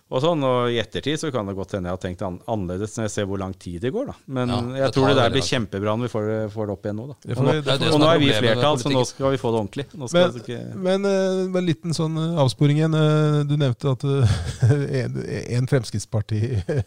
og 0.09 0.21
sånn, 0.23 0.39
og 0.47 0.69
I 0.71 0.77
ettertid 0.79 1.19
så 1.19 1.31
kan 1.33 1.45
det 1.49 1.55
godt 1.57 1.73
hende 1.75 1.89
jeg 1.89 1.97
har 1.97 1.99
tenkt 1.99 2.21
an 2.23 2.37
annerledes 2.47 2.93
når 2.95 3.03
jeg 3.09 3.11
ser 3.11 3.25
hvor 3.27 3.39
lang 3.41 3.51
tid 3.59 3.81
det 3.81 3.91
går. 3.91 4.05
da. 4.07 4.13
Men 4.27 4.47
Ja, 4.47 4.61
jeg 4.85 4.93
tror 4.95 5.07
det 5.09 5.17
der 5.17 5.29
blir 5.33 5.43
kjempebra 5.43 5.97
når 5.97 6.05
vi 6.07 6.11
får, 6.13 6.29
får 6.53 6.65
det 6.69 6.73
opp 6.77 6.85
igjen 6.87 6.95
nå. 6.95 7.07
da. 7.07 7.15
Og 7.35 7.43
nå, 7.43 7.51
det 7.65 7.91
og 7.91 7.99
nå 7.99 8.07
er 8.13 8.19
vi 8.21 8.29
i 8.29 8.37
flertall, 8.37 8.77
så 8.79 8.89
nå 8.93 9.03
skal 9.05 9.31
vi 9.31 9.37
få 9.41 9.51
det 9.51 9.59
ordentlig. 9.59 9.85
Nå 9.97 10.07
skal 10.07 10.21
Men, 10.21 10.31
vi 10.31 10.39
ikke... 10.45 10.75
men 10.87 11.05
eh, 11.05 11.47
med 11.51 11.59
en 11.63 11.67
liten 11.67 11.91
sånn 11.97 12.15
eh, 12.21 12.39
avsporing 12.45 12.77
igjen. 12.79 12.95
eh, 12.95 13.43
Du 13.49 13.57
nevnte 13.57 13.91
at 13.97 14.03
en, 15.03 15.23
en 15.57 15.67
Fremskrittsparti 15.67 16.83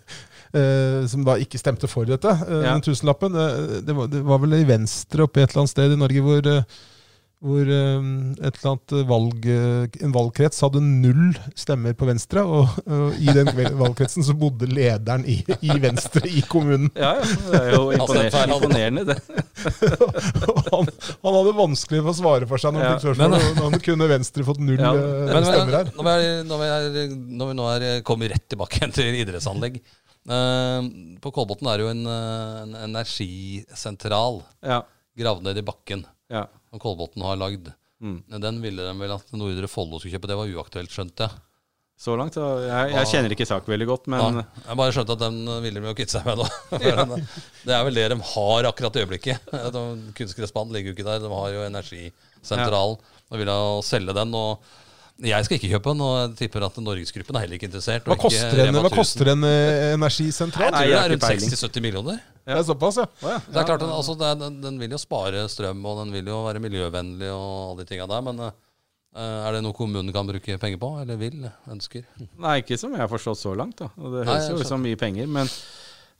Uh, 0.50 1.06
som 1.10 1.22
da 1.22 1.36
ikke 1.38 1.60
stemte 1.60 1.86
for 1.86 2.04
dette, 2.08 2.26
uh, 2.26 2.48
Ja. 2.64 2.72
den 2.74 2.82
tusenlappen. 2.82 3.36
Uh, 3.38 3.80
Det 3.86 3.94
var, 3.94 4.08
det 4.10 4.22
var 4.26 4.38
vel 4.42 4.54
i 4.58 4.64
Venstre 4.66 5.22
oppe 5.22 5.44
et 5.44 5.50
eller 5.52 5.60
annet 5.62 5.70
sted 5.70 5.92
i 5.92 5.98
Norge 6.00 6.24
hvor, 6.26 6.48
hvor 7.40 7.64
eh, 7.72 8.08
et 8.44 8.56
eller 8.58 8.68
annet 8.74 8.92
valg, 9.08 9.46
eh, 9.48 9.98
en 10.04 10.12
valgkrets 10.12 10.58
hadde 10.60 10.80
null 10.84 11.30
stemmer 11.56 11.94
på 11.96 12.04
Venstre, 12.10 12.42
og, 12.44 12.74
og 12.84 13.14
i 13.16 13.32
den 13.32 13.48
valgkretsen 13.80 14.26
så 14.26 14.34
bodde 14.36 14.68
lederen 14.68 15.24
i, 15.24 15.38
i 15.64 15.76
Venstre 15.80 16.20
i 16.28 16.42
kommunen. 16.50 16.90
Ja, 17.00 17.14
ja. 17.16 17.30
Det 17.48 17.60
er 17.62 17.70
jo 17.78 17.86
imponerende, 17.96 18.58
imponerende 18.58 19.06
det. 19.08 19.16
Han, 20.70 20.86
han 21.24 21.34
hadde 21.36 21.52
vanskelig 21.56 22.00
for 22.04 22.12
å 22.12 22.16
svare 22.16 22.46
for 22.48 22.60
seg 22.62 22.72
når 22.76 22.84
han 22.84 22.92
fikk 22.94 23.02
spørsmål. 23.08 23.32
men- 23.34 23.48
og 23.64 23.72
Han 23.72 23.82
kunne 23.84 24.06
Venstre 24.10 24.44
fått 24.46 24.60
null 24.62 24.78
Ja, 24.80 24.92
eh, 24.96 25.32
Men, 25.32 25.44
stemmer 25.48 25.76
her. 25.80 25.90
når, 25.96 26.06
vi 26.06 26.12
er, 26.12 26.44
når, 26.48 26.60
vi 26.62 26.68
er, 26.76 27.16
når 27.40 27.50
vi 27.50 27.56
nå 27.58 27.66
er 27.74 27.86
kommet 28.06 28.32
rett 28.32 28.46
tilbake 28.52 28.78
igjen 28.78 28.94
til 28.96 29.18
idrettsanlegg 29.20 29.80
eh, 29.80 30.88
På 31.24 31.32
Kolbotn 31.34 31.68
er 31.72 31.80
det 31.82 31.86
jo 31.88 31.92
en, 31.92 32.04
en 32.06 32.78
energisentral 32.86 34.40
Ja. 34.64 34.80
gravd 35.18 35.44
ned 35.48 35.60
i 35.60 35.66
bakken 35.66 36.06
ja. 36.30 36.46
Som 36.70 36.80
Kolbotn 36.82 37.22
har 37.26 37.36
lagd. 37.40 37.70
Mm. 38.00 38.18
Den 38.40 38.60
ville 38.64 38.86
de 38.86 38.96
vel 39.02 39.12
at 39.12 39.32
Nordre 39.36 39.68
Follo 39.68 39.98
skulle 40.00 40.14
kjøpe. 40.16 40.30
Det 40.30 40.38
var 40.38 40.52
uaktuelt, 40.56 40.92
skjønte 40.94 41.26
jeg. 41.26 41.42
Så 42.00 42.14
langt. 42.16 42.32
Så 42.32 42.44
jeg, 42.64 42.92
jeg 42.94 43.08
kjenner 43.10 43.34
ikke 43.34 43.44
saken 43.44 43.74
veldig 43.74 43.86
godt, 43.90 44.06
men 44.08 44.38
Ja, 44.40 44.44
jeg 44.70 44.78
bare 44.80 44.92
skjønte 44.96 45.16
at 45.18 45.20
den 45.20 45.40
ville 45.60 45.82
de 45.82 45.90
jo 45.90 45.96
kvitte 45.98 46.14
seg 46.16 46.24
med 46.30 46.40
da. 46.40 46.46
Ja. 46.88 47.04
Det 47.66 47.74
er 47.76 47.82
vel 47.84 47.98
det 48.00 48.06
de 48.14 48.16
har 48.30 48.68
akkurat 48.70 48.96
i 48.96 49.02
øyeblikket. 49.04 49.50
De- 49.76 50.12
Kunstgressbanen 50.16 50.72
ligger 50.72 50.94
jo 50.94 50.96
ikke 50.96 51.04
der. 51.10 51.20
De 51.26 51.32
har 51.34 51.50
jo 51.58 51.66
energisentralen 51.66 52.96
og 53.30 53.38
vil 53.42 53.52
jo 53.52 53.58
selge 53.86 54.16
den. 54.16 54.32
og 54.34 54.64
jeg 55.20 55.44
skal 55.44 55.58
ikke 55.58 55.68
kjøpe 55.74 55.92
den, 55.92 56.00
og 56.00 56.14
jeg 56.16 56.30
tipper 56.38 56.64
at 56.64 56.78
Norgesgruppen 56.80 57.36
er 57.36 57.42
heller 57.44 57.58
ikke 57.58 57.68
interessert. 57.68 58.06
Hva 58.08 58.14
og 58.16 58.22
ikke 58.22 58.30
koster 58.30 58.62
en, 58.64 58.78
hva 58.80 58.90
koster 58.94 59.28
en 59.34 59.44
eh, 59.44 59.90
energisentral? 59.98 60.70
Jeg 60.70 60.72
tror 60.72 60.80
Nei, 60.80 60.86
det 60.88 61.00
er 61.04 61.12
rundt 61.12 61.26
60-70 61.60 61.84
millioner. 61.84 62.22
Det 62.46 62.56
er 62.56 62.64
såpass, 62.66 62.96
ja. 63.02 63.06
Ja. 63.22 63.36
Det 63.46 63.60
er 63.60 63.66
klart, 63.68 63.82
den, 63.82 63.92
altså, 63.92 64.16
den, 64.18 64.60
den 64.62 64.78
vil 64.80 64.94
jo 64.96 64.98
spare 65.00 65.44
strøm, 65.52 65.82
og 65.86 66.00
den 66.04 66.14
vil 66.14 66.30
jo 66.32 66.40
være 66.46 66.62
miljøvennlig 66.62 67.28
og 67.34 67.50
alle 67.72 67.84
de 67.84 67.90
tinga 67.90 68.06
der. 68.10 68.24
Men 68.26 68.40
eh, 68.46 68.54
er 69.20 69.56
det 69.56 69.60
noe 69.66 69.76
kommunen 69.76 70.12
kan 70.14 70.28
bruke 70.28 70.56
penger 70.62 70.80
på, 70.80 70.90
eller 71.02 71.20
vil, 71.20 71.44
ønsker? 71.70 72.06
Nei, 72.40 72.56
ikke 72.62 72.78
som 72.80 72.96
jeg 72.96 73.04
har 73.04 73.12
forstått 73.12 73.42
så 73.42 73.54
langt. 73.58 73.82
da. 73.82 73.90
Det 74.16 74.24
høres 74.28 74.48
jo 74.50 74.58
ut 74.62 74.70
som 74.72 74.82
mye 74.82 74.98
penger. 75.00 75.28
Men 75.30 75.50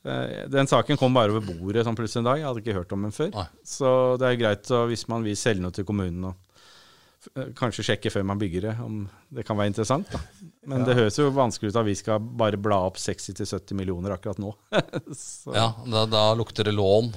eh, 0.05 0.45
den 0.53 0.71
saken 0.71 1.01
kom 1.01 1.17
bare 1.17 1.33
over 1.35 1.47
bordet 1.49 1.87
sånn 1.89 1.99
plutselig 1.99 2.23
en 2.25 2.31
dag. 2.33 2.43
Jeg 2.43 2.51
hadde 2.51 2.65
ikke 2.65 2.79
hørt 2.83 2.95
om 2.97 3.09
den 3.09 3.17
før. 3.17 3.33
Nei. 3.39 3.49
Så 3.67 3.95
det 4.21 4.29
er 4.31 4.41
greit 4.45 4.75
hvis 4.93 5.09
man 5.11 5.27
vil 5.27 5.39
selge 5.41 5.65
noe 5.65 5.75
til 5.75 5.89
kommunen, 5.89 6.31
og 6.33 6.39
kanskje 7.59 7.85
sjekke 7.85 8.11
før 8.13 8.25
man 8.25 8.39
bygger 8.41 8.65
det, 8.69 8.75
om 8.85 9.03
det 9.35 9.45
kan 9.49 9.59
være 9.59 9.73
interessant. 9.73 10.09
da. 10.13 10.21
Men 10.71 10.85
det 10.87 10.97
høres 10.97 11.19
jo 11.21 11.29
vanskelig 11.37 11.71
ut 11.73 11.77
at 11.81 11.87
vi 11.89 11.95
skal 11.99 12.19
bare 12.21 12.57
bla 12.61 12.79
opp 12.89 12.97
60-70 13.01 13.77
millioner 13.77 14.15
akkurat 14.17 14.41
nå. 14.41 14.55
Så 15.17 15.53
Ja, 15.57 15.69
da, 15.87 16.07
da 16.09 16.25
lukter 16.39 16.65
det 16.65 16.73
lån. 16.77 17.13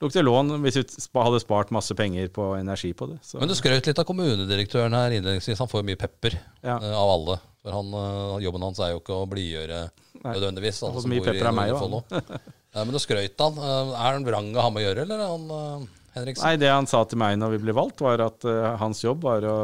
Lukter 0.00 0.24
lån 0.24 0.54
hvis 0.64 0.78
vi 0.80 0.84
hadde 1.20 1.40
spart 1.42 1.70
masse 1.76 1.94
penger 1.94 2.30
på 2.32 2.54
energi 2.56 2.92
på 2.96 3.06
det. 3.10 3.18
Så. 3.22 3.38
Men 3.38 3.50
du 3.50 3.54
skrøt 3.58 3.86
litt 3.86 3.98
av 4.00 4.06
kommunedirektøren 4.08 4.96
her 4.96 5.12
innledningsvis. 5.18 5.60
Han 5.60 5.68
får 5.68 5.82
jo 5.82 5.88
mye 5.90 6.00
pepper 6.00 6.38
Ja. 6.64 6.78
eh, 6.80 6.94
av 6.96 7.10
alle. 7.18 7.36
For 7.60 7.76
han, 7.76 7.90
eh, 7.92 8.38
jobben 8.46 8.62
hans 8.64 8.80
er 8.80 8.94
jo 8.94 9.02
ikke 9.02 9.18
å 9.20 9.28
blidgjøre 9.28 9.82
nødvendigvis. 10.24 10.80
Han 10.86 10.94
han 10.96 11.04
så 11.04 11.12
mye 11.12 11.26
pepper 11.28 11.50
av 11.52 11.54
meg 11.60 11.76
òg. 11.76 12.00
Ja, 12.70 12.84
men 12.86 12.94
du 12.94 13.00
skrøt 13.02 13.34
han. 13.42 13.56
Eh, 13.58 13.88
Er 13.98 14.12
han 14.14 14.24
vrang 14.24 14.52
å 14.54 14.62
ha 14.62 14.70
med 14.70 14.84
å 14.84 14.86
gjøre, 14.86 15.02
eller 15.02 15.18
er 15.18 15.30
han 15.32 15.46
eh, 15.50 15.88
Henriksen? 16.16 16.46
Nei, 16.46 16.58
det 16.58 16.70
han 16.72 16.88
sa 16.90 17.02
til 17.06 17.20
meg 17.22 17.36
når 17.38 17.54
vi 17.54 17.60
ble 17.62 17.74
valgt, 17.76 18.02
var 18.02 18.22
at 18.24 18.46
uh, 18.48 18.72
hans 18.80 19.02
jobb 19.04 19.24
var 19.28 19.46
å 19.46 19.56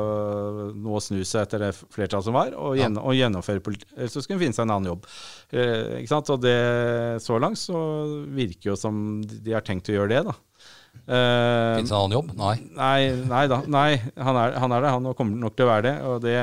nå 0.72 1.00
snu 1.02 1.20
seg 1.26 1.42
etter 1.42 1.66
det 1.66 1.72
flertallet 1.74 2.28
som 2.28 2.36
var, 2.38 2.54
og, 2.54 2.76
gjennom, 2.78 3.02
og 3.02 3.18
gjennomføre 3.18 3.64
politikk. 3.66 3.90
Ellers 3.96 4.14
så 4.14 4.22
skulle 4.22 4.38
han 4.38 4.44
finne 4.46 4.58
seg 4.58 4.68
en 4.68 4.74
annen 4.76 4.92
jobb. 4.92 5.08
Uh, 5.50 5.96
ikke 6.00 6.12
sant? 6.14 6.32
Og 6.34 6.42
det, 6.44 6.58
så 7.26 7.40
langt 7.42 7.60
så 7.60 7.80
virker 8.36 8.72
jo 8.72 8.80
som 8.80 9.00
de 9.26 9.56
har 9.56 9.66
tenkt 9.66 9.90
å 9.90 9.98
gjøre 9.98 10.12
det, 10.14 10.22
da. 10.30 10.36
Uh, 11.06 11.76
Fins 11.76 11.90
det 11.90 11.94
en 11.94 12.00
annen 12.00 12.16
jobb? 12.16 12.30
Nei. 12.38 12.54
Nei, 12.78 13.00
nei 13.28 13.46
da. 13.52 13.62
Nei, 13.68 13.88
han 14.16 14.38
er, 14.40 14.60
han 14.62 14.76
er 14.76 14.86
det. 14.86 14.92
Han 14.96 15.10
kommer 15.18 15.42
nok 15.42 15.58
til 15.58 15.66
å 15.66 15.72
være 15.74 15.88
det. 15.90 15.96
Og 16.08 16.22
det 16.24 16.38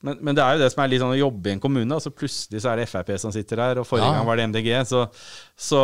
men, 0.00 0.18
men 0.22 0.34
det 0.36 0.42
er 0.44 0.54
jo 0.54 0.60
det 0.62 0.68
som 0.72 0.82
er 0.84 0.90
litt 0.92 1.00
sånn 1.02 1.14
å 1.16 1.18
jobbe 1.18 1.50
i 1.50 1.52
en 1.56 1.60
kommune. 1.62 1.90
Altså 1.96 2.12
plutselig 2.14 2.60
så 2.62 2.70
er 2.70 2.76
det 2.82 2.88
Frp 2.88 3.08
som 3.18 3.32
sitter 3.34 3.56
der, 3.58 3.80
og 3.82 3.86
forrige 3.88 4.06
Ja. 4.06 4.18
gang 4.20 4.26
var 4.28 4.36
det 4.38 4.44
MDG. 4.52 4.68
Så, 4.86 5.00
så, 5.58 5.80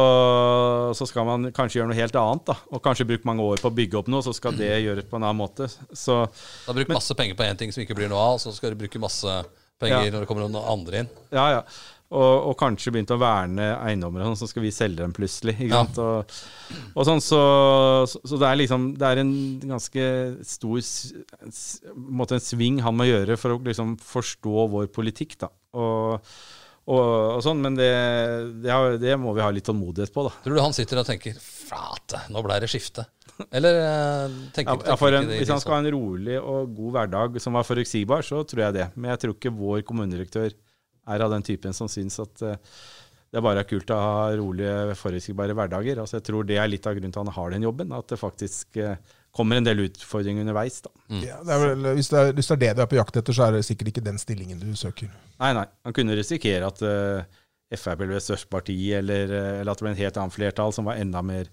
så 0.95 1.09
skal 1.11 1.27
man 1.29 1.49
kanskje 1.57 1.81
gjøre 1.81 1.91
noe 1.91 1.99
helt 1.99 2.15
annet. 2.21 2.45
da 2.53 2.57
Og 2.71 2.83
kanskje 2.85 3.07
bruke 3.09 3.27
mange 3.29 3.43
år 3.43 3.63
på 3.63 3.71
å 3.73 3.75
bygge 3.75 3.99
opp 4.01 4.11
noe, 4.13 4.23
så 4.25 4.35
skal 4.37 4.55
det 4.59 4.71
gjøres 4.85 5.09
på 5.11 5.19
en 5.19 5.27
annen 5.27 5.41
måte. 5.43 5.67
Så 5.93 6.21
Du 6.31 6.71
har 6.71 6.79
brukt 6.79 6.95
masse 6.95 7.17
penger 7.19 7.35
på 7.39 7.47
én 7.49 7.59
ting 7.59 7.75
som 7.75 7.83
ikke 7.85 7.97
blir 7.99 8.11
noe 8.13 8.23
av, 8.35 8.39
så 8.43 8.55
skal 8.55 8.75
du 8.75 8.81
bruke 8.85 9.03
masse 9.03 9.27
penger 9.83 10.05
Ja. 10.07 10.11
når 10.15 10.21
det 10.23 10.29
kommer 10.31 10.47
noen 10.47 10.63
andre 10.63 11.03
inn. 11.05 11.09
ja, 11.35 11.49
ja. 11.59 11.63
Og, 12.13 12.49
og 12.51 12.55
kanskje 12.61 12.93
begynte 12.93 13.17
å 13.17 13.21
verne 13.21 13.71
eiendommer, 13.81 14.23
og 14.23 14.35
sånn, 14.35 14.45
så 14.45 14.51
skal 14.51 14.63
vi 14.67 14.73
selge 14.75 15.01
dem 15.01 15.15
plutselig. 15.17 15.57
Ikke 15.65 15.81
Ja. 15.81 15.85
Og, 16.05 16.35
og 16.93 17.07
sånn, 17.09 17.23
så, 17.25 17.41
så, 18.07 18.37
det 18.39 18.51
er 18.51 18.59
liksom 18.61 18.91
Det 19.01 19.09
er 19.09 19.23
en 19.23 19.33
ganske 19.73 20.05
stor 20.47 20.85
måte 21.97 22.37
en 22.37 22.45
sving 22.45 22.83
han 22.85 22.99
må 22.99 23.09
gjøre 23.09 23.39
for 23.41 23.57
å 23.57 23.63
liksom 23.65 23.97
forstå 24.05 24.69
vår 24.77 24.93
politikk, 24.95 25.39
da. 25.41 25.51
Og, 25.75 26.31
og, 26.93 27.41
sånn, 27.43 27.65
men 27.65 27.81
det, 27.81 27.91
det, 28.63 28.71
har, 28.71 28.99
det 29.01 29.17
må 29.19 29.33
vi 29.35 29.43
ha 29.43 29.51
litt 29.55 29.67
tålmodighet 29.67 30.15
på, 30.15 30.29
da. 30.29 30.35
Tror 30.45 30.61
du 30.61 30.63
han 30.63 30.77
sitter 30.77 31.01
og 31.01 31.09
tenker 31.09 31.41
'flate, 31.41 32.27
nå 32.31 32.45
ble 32.45 32.61
det 32.63 32.71
skifte'? 32.71 33.09
Eller 33.51 33.81
eh, 33.81 34.35
tenker, 34.55 34.85
Ja, 34.87 34.95
for 34.99 35.17
en, 35.17 35.27
hvis 35.33 35.51
han 35.51 35.63
skal 35.63 35.79
ha 35.79 35.83
en 35.83 35.91
rolig 35.97 36.37
og 36.39 36.71
god 36.77 36.99
hverdag 36.99 37.41
som 37.43 37.57
var 37.59 37.67
forutsigbar, 37.67 38.23
så 38.23 38.45
tror 38.47 38.69
jeg 38.69 38.77
det. 38.77 38.87
Men 38.95 39.11
jeg 39.15 39.25
tror 39.25 39.35
ikke 39.35 39.55
vår 39.57 39.83
kommunedirektør 39.89 40.55
er 41.07 41.25
av 41.27 41.33
den 41.35 41.43
typen 41.45 41.75
som 41.77 41.89
syns 41.93 42.19
at 42.23 42.43
eh, 42.43 42.57
det 43.35 43.43
bare 43.43 43.65
er 43.65 43.67
kult 43.67 43.91
å 43.91 43.99
ha 43.99 44.31
rolige, 44.39 44.95
forutsigbare 44.95 45.57
hverdager. 45.59 45.99
Altså, 45.99 46.21
jeg 46.21 46.27
tror 46.29 46.47
det 46.47 46.61
er 46.63 46.69
litt 46.71 46.87
av 46.87 46.95
grunnen 46.95 47.11
til 47.13 47.19
at 47.19 47.27
han 47.27 47.35
har 47.35 47.51
den 47.51 47.65
jobben. 47.67 47.91
At 47.97 48.13
det 48.13 48.19
faktisk 48.21 48.79
eh, 48.79 48.95
kommer 49.35 49.59
en 49.59 49.67
del 49.67 49.81
utfordringer 49.89 50.45
underveis. 50.47 50.77
da. 50.85 50.93
Ja, 51.19 51.41
det 51.43 51.51
er 51.57 51.63
vel, 51.65 51.89
hvis, 51.99 52.13
det 52.13 52.21
er, 52.21 52.31
hvis 52.37 52.51
det 52.53 52.55
er 52.55 52.63
det 52.63 52.71
du 52.79 52.83
er 52.85 52.91
på 52.93 53.01
jakt 53.01 53.19
etter, 53.19 53.35
så 53.35 53.49
er 53.49 53.57
det 53.57 53.65
sikkert 53.67 53.91
ikke 53.91 54.05
den 54.07 54.21
stillingen 54.23 54.63
du 54.63 54.69
søker. 54.79 55.11
Nei, 55.43 55.51
nei. 55.59 55.65
Han 55.83 55.97
kunne 55.97 56.15
risikere 56.15 56.69
at 56.71 56.85
uh, 56.87 57.27
Frp 57.75 58.05
ble 58.05 58.21
størst 58.23 58.47
parti, 58.53 58.77
eller, 58.95 59.27
eh, 59.35 59.61
eller 59.65 59.73
at 59.75 59.83
det 59.83 59.89
ble 59.89 59.95
en 59.97 60.03
helt 60.05 60.21
annen 60.23 60.35
flertall 60.39 60.71
som 60.77 60.87
var 60.87 61.03
enda 61.03 61.25
mer 61.27 61.51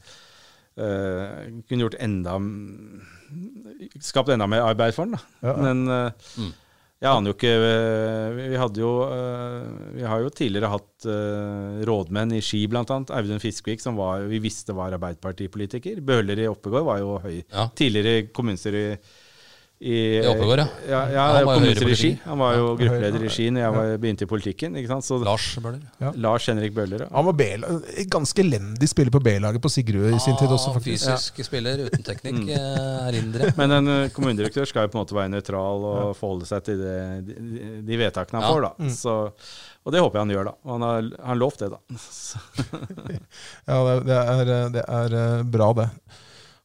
uh, 0.77 1.49
Kunne 1.65 1.87
gjort 1.87 1.97
enda 1.97 2.37
Skapt 4.05 4.29
enda 4.35 4.45
mer 4.53 4.67
arbeid 4.69 4.93
for 4.93 5.09
den. 5.09 5.17
da. 5.17 5.47
Ja, 5.47 5.55
ja. 5.55 5.61
Men 5.65 5.87
uh, 5.89 6.29
Mm. 6.37 6.51
Jeg 7.01 7.09
aner 7.09 7.31
jo 7.31 7.33
ikke 7.33 7.51
eh, 7.65 8.35
Vi, 8.37 8.57
hadde 8.61 8.81
jo 8.83 8.91
eh, 9.07 9.69
Vi 9.97 10.03
har 10.05 10.21
jo 10.21 10.29
tidligere 10.37 10.69
hatt 10.69 11.07
eh, 11.09 11.79
rådmenn 11.89 12.35
i 12.37 12.41
Ski, 12.45 12.67
bl.a. 12.69 12.83
Audun 12.85 13.41
Fiskvik, 13.41 13.81
som 13.81 13.97
var, 13.97 14.27
vi 14.29 14.37
visste 14.43 14.75
var 14.77 14.93
Arbeiderpartipolitiker. 14.93 16.03
Bøhler 16.05 16.43
i 16.43 16.49
Oppegård 16.51 16.85
var 16.85 17.01
jo 17.01 17.15
høy. 17.23 17.39
Ja. 17.41 17.65
Tidligere 17.77 18.27
kommunestyre 18.29 18.83
i 18.83 18.93
i, 19.81 19.93
I 20.21 20.27
Oppegård, 20.29 20.59
ja. 20.61 20.65
ja, 20.85 20.99
ja 21.09 21.21
Han 21.33 21.45
var. 21.47 21.63
Han 22.27 22.37
var 22.37 22.51
jo 22.53 22.65
gruppeleder 22.77 23.23
i 23.25 23.29
Ski 23.33 23.47
når 23.49 23.63
jeg 23.63 23.73
var, 23.73 23.93
begynte 24.03 24.27
i 24.27 24.29
politikken. 24.29 24.75
ikke 24.77 24.91
sant? 24.91 25.07
Så 25.07 25.17
Lars 25.25 25.47
Bøhler. 25.57 25.79
Lars 26.21 26.45
Henrik 26.51 26.75
Bøhler. 26.75 27.07
Ja. 27.07 27.09
Han 27.15 27.25
var 27.31 27.33
B 27.39 27.47
ganske 28.13 28.43
elendig 28.43 28.89
spiller 28.91 29.09
på 29.15 29.21
B-laget 29.25 29.61
på 29.63 29.71
Sigrud 29.73 30.13
i 30.13 30.19
sin 30.21 30.37
tid 30.37 30.53
også, 30.53 30.69
Ah, 30.69 30.77
faktisk. 30.77 31.07
Fysisk 31.09 31.41
spiller 31.49 31.81
uten 31.87 32.05
teknikk. 32.05 32.43
Mm. 32.43 32.53
eh, 32.53 33.09
Erindre. 33.09 33.49
Men 33.59 33.75
en 33.79 33.87
eh, 33.95 34.09
kommunedirektør 34.13 34.69
skal 34.69 34.85
jo 34.85 34.93
på 34.93 34.99
en 34.99 35.03
måte 35.05 35.17
være 35.17 35.33
nøytral 35.33 35.89
og 35.95 36.15
forholde 36.19 36.45
seg 36.51 36.61
til 36.69 36.77
det, 36.85 36.97
de, 37.31 37.75
de 37.89 38.01
vedtakene 38.05 38.37
han 38.37 38.45
Ja. 38.45 38.53
får. 38.53 38.67
da. 38.67 38.73
Mm. 38.85 38.93
Så, 39.01 39.17
og 39.81 39.95
det 39.97 40.03
håper 40.05 40.19
jeg 40.21 40.27
han 40.27 40.35
gjør, 40.37 40.51
da. 40.51 40.57
Og 40.61 40.75
han 40.77 40.85
har, 40.91 41.09
han 41.31 41.41
lovt 41.41 41.65
det, 41.65 41.71
da. 41.73 41.81
Ja, 43.71 43.81
det, 43.87 43.97
det, 44.05 44.19
er, 44.21 44.69
det 44.77 44.85
er 45.01 45.17
eh, 45.25 45.41
bra, 45.57 45.73
det. 45.81 45.89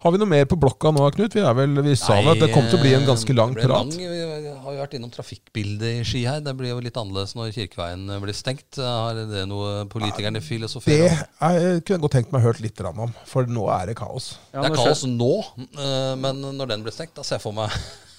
Har 0.04 0.12
vi 0.12 0.18
noe 0.20 0.28
mer 0.28 0.44
på 0.44 0.58
blokka 0.60 0.90
nå, 0.92 1.06
Knut? 1.14 1.32
Vi, 1.32 1.40
er 1.40 1.54
vel, 1.56 1.72
vi 1.80 1.94
sa 1.96 2.18
vel 2.20 2.34
at 2.34 2.42
det 2.42 2.50
kom 2.52 2.66
til 2.68 2.76
å 2.76 2.82
bli 2.82 2.90
en 2.92 3.06
ganske 3.08 3.32
lang 3.32 3.54
det 3.54 3.62
ble 3.62 3.68
prat. 3.70 3.94
lang. 3.96 4.10
Vi 4.12 4.50
har 4.52 4.74
jo 4.74 4.80
vært 4.82 4.96
innom 4.98 5.12
trafikkbildet 5.14 6.02
i 6.02 6.04
Ski 6.04 6.20
her. 6.28 6.42
Det 6.44 6.52
blir 6.58 6.74
jo 6.74 6.82
litt 6.84 6.98
annerledes 7.00 7.32
når 7.38 7.54
Kirkeveien 7.56 8.04
blir 8.20 8.36
stengt. 8.36 8.76
Har 8.76 9.16
det 9.16 9.46
noe 9.48 9.86
politikerne 9.88 10.36
Det 10.36 10.44
filosoferer 10.44 11.06
om? 11.08 11.22
Det 11.56 11.80
kunne 11.80 11.96
jeg 11.96 12.04
godt 12.04 12.16
tenkt 12.18 12.34
meg 12.34 12.44
å 12.44 12.48
hørt 12.50 12.60
litt 12.60 12.82
om, 12.86 13.14
for 13.24 13.48
nå 13.48 13.64
er 13.72 13.88
det 13.88 13.96
kaos. 13.96 14.34
ja, 14.52 14.60
Det 14.66 14.74
er 14.74 14.76
kaos 14.82 15.06
nå, 15.08 15.32
eh, 15.64 16.12
men 16.20 16.44
når 16.44 16.74
den 16.74 16.84
blir 16.84 16.92
stengt, 16.92 17.16
da 17.16 17.24
ser 17.24 17.40
jeg 17.40 17.46
for 17.48 17.56
meg 17.56 17.72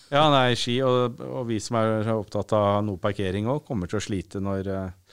Ja, 0.10 0.26
nei, 0.34 0.56
Ski 0.58 0.80
og, 0.88 1.20
og 1.20 1.46
vi 1.50 1.60
som 1.62 1.78
er 1.78 2.10
opptatt 2.16 2.54
av 2.58 2.82
noe 2.88 2.98
parkering 2.98 3.46
òg, 3.52 3.66
kommer 3.68 3.92
til 3.92 4.00
å 4.00 4.04
slite 4.04 4.42
når 4.42 4.70
eh, 4.72 5.07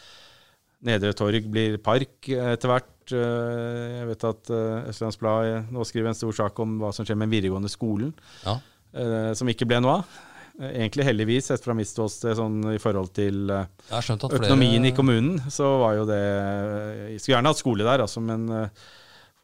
Nedre 0.84 1.14
Torg 1.16 1.46
blir 1.52 1.78
park 1.82 2.28
etter 2.28 2.70
hvert. 2.70 2.90
Eh, 3.12 3.96
jeg 4.00 4.06
vet 4.10 4.26
at 4.30 4.50
uh, 4.52 4.88
Østlands 4.90 5.18
Blad 5.20 5.48
eh, 5.48 5.66
nå 5.72 5.84
skriver 5.84 6.08
en 6.12 6.16
stor 6.16 6.36
sak 6.36 6.60
om 6.64 6.78
hva 6.80 6.92
som 6.96 7.04
skjer 7.04 7.18
med 7.20 7.28
den 7.28 7.34
videregående 7.38 7.72
skolen. 7.72 8.14
Ja. 8.46 8.58
eh, 8.96 9.32
som 9.36 9.48
ikke 9.52 9.68
ble 9.68 9.80
noe 9.84 9.98
av. 10.00 10.14
Egentlig 10.54 11.02
heldigvis, 11.08 11.48
sett 11.50 11.64
fra 11.64 11.74
mitt 11.74 11.88
ståsted 11.90 12.36
sånn 12.38 12.60
i 12.70 12.78
forhold 12.78 13.10
til 13.16 13.48
eh, 13.50 13.64
at 13.90 14.06
flere 14.06 14.38
økonomien 14.38 14.86
i 14.86 14.92
kommunen, 14.94 15.40
så 15.50 15.72
var 15.82 15.96
jo 15.98 16.04
det 16.06 16.20
Jeg 16.20 17.16
skulle 17.24 17.34
gjerne 17.34 17.50
hatt 17.50 17.58
skole 17.58 17.88
der, 17.88 18.04
altså, 18.04 18.22
men 18.22 18.44
eh, 18.54 18.84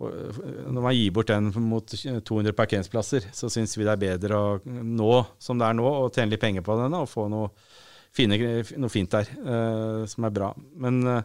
når 0.01 0.81
man 0.81 0.95
gir 0.97 1.11
bort 1.13 1.29
den 1.29 1.51
mot 1.67 1.91
200 1.93 2.55
parkeringsplasser, 2.57 3.27
så 3.37 3.51
syns 3.53 3.75
vi 3.77 3.85
det 3.85 3.93
er 3.97 4.05
bedre 4.07 4.39
å 4.39 4.55
nå 4.65 5.11
som 5.43 5.59
det 5.61 5.67
er 5.67 5.77
nå, 5.77 5.85
og 5.85 6.15
tjene 6.15 6.33
litt 6.33 6.41
penger 6.41 6.65
på 6.65 6.79
den 6.79 6.95
og 6.97 7.11
få 7.11 7.27
noe, 7.29 7.51
fine, 8.13 8.39
noe 8.77 8.91
fint 8.93 9.11
der 9.11 9.29
uh, 9.41 10.07
som 10.11 10.25
er 10.27 10.31
bra. 10.35 10.53
Men 10.77 11.03
uh, 11.07 11.23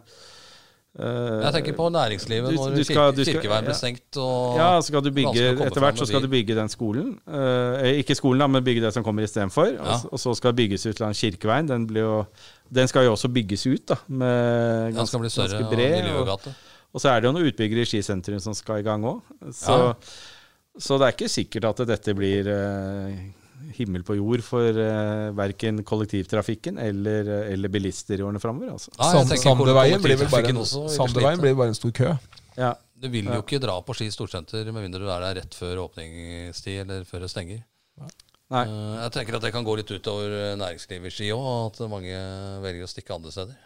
Jeg 0.96 1.52
tenker 1.52 1.74
på 1.76 1.90
næringslivet 1.92 2.54
Du- 2.54 2.56
når 2.56 2.76
du 2.76 2.84
skal- 2.84 3.12
kirke, 3.12 3.24
kirkeveien 3.34 3.64
blir 3.66 3.74
stengt. 3.76 4.16
Ja, 4.56 4.80
skal 4.80 5.02
du 5.04 5.10
bygge, 5.12 5.50
etter 5.66 5.80
hvert 5.82 5.98
så 6.00 6.06
skal 6.08 6.22
du 6.24 6.28
bygge 6.32 6.54
den 6.56 6.68
skolen. 6.72 7.18
Eh, 7.28 7.98
ikke 8.00 8.14
skolen, 8.16 8.40
da, 8.40 8.46
men 8.46 8.64
bygge 8.64 8.80
det 8.86 8.94
som 8.94 9.04
kommer 9.04 9.22
istedenfor. 9.26 9.74
Ja. 9.74 9.82
Og, 9.98 10.12
og 10.12 10.18
så 10.22 10.32
skal 10.38 10.54
det 10.54 10.56
bygges 10.62 10.86
ut 10.86 11.00
langs 11.04 11.20
Kirkeveien. 11.20 11.68
Den, 11.68 11.84
blir 11.86 12.00
jo, 12.00 12.24
den 12.72 12.88
skal 12.88 13.04
jo 13.04 13.12
også 13.12 13.28
bygges 13.28 13.66
ut, 13.66 13.84
da. 13.92 13.96
Med 14.08 14.94
Den 14.96 15.06
skal 15.06 15.20
bli 15.20 15.28
større 15.28 15.52
ganske 15.58 15.68
bred. 15.76 15.98
Og, 16.00 16.08
miljøgate. 16.08 16.54
og 16.94 17.00
så 17.04 17.08
er 17.12 17.20
det 17.20 17.28
jo 17.28 17.32
noen 17.36 17.50
utbyggere 17.52 17.84
i 17.84 17.90
skisentrum 17.92 18.40
som 18.40 18.54
skal 18.56 18.80
i 18.80 18.82
gang 18.88 19.04
òg. 19.04 19.20
Så, 19.52 19.76
Ja. 19.76 19.92
så 20.78 20.96
det 20.98 21.06
er 21.10 21.12
ikke 21.12 21.28
sikkert 21.28 21.64
at 21.74 21.86
dette 21.92 22.14
blir 22.16 22.48
eh, 22.48 23.20
himmel 23.76 24.04
på 24.06 24.16
jord 24.18 24.42
for 24.46 24.78
uh, 24.80 25.32
verken 25.36 25.82
kollektivtrafikken 25.86 26.80
eller, 26.82 27.30
eller 27.52 27.72
bilister 27.72 28.20
i 28.20 28.24
årene 28.26 28.42
framover. 28.42 28.74
Altså. 28.76 28.92
Ja, 28.96 29.12
Sandeveien 29.36 30.02
blir 30.02 30.20
vel 30.20 30.30
bare 30.32 30.52
en, 30.52 30.60
også 30.62 31.08
blir 31.12 31.56
bare 31.56 31.72
en 31.72 31.78
stor 31.78 31.94
kø. 31.96 32.12
Ja. 32.56 32.74
Du 32.96 33.10
vil 33.12 33.26
jo 33.28 33.42
ikke 33.42 33.60
dra 33.60 33.74
på 33.84 33.92
Ski 33.92 34.06
storsenter 34.08 34.64
med 34.72 34.86
mindre 34.86 35.02
du 35.02 35.10
er 35.12 35.20
der 35.20 35.42
rett 35.42 35.56
før 35.58 35.82
åpningstid 35.82 36.86
eller 36.86 37.04
før 37.04 37.26
det 37.26 37.28
stenger. 37.32 37.60
Nei. 38.00 38.62
Uh, 38.64 39.02
Jeg 39.02 39.12
tenker 39.18 39.36
at 39.36 39.44
det 39.44 39.52
kan 39.52 39.66
gå 39.66 39.74
litt 39.76 39.90
utover 39.90 40.56
næringslivet 40.56 41.10
i 41.10 41.16
Ski 41.18 41.32
òg, 41.34 41.72
at 41.72 41.82
mange 41.92 42.16
velger 42.64 42.86
å 42.86 42.90
stikke 42.90 43.18
andre 43.18 43.34
steder. 43.34 43.58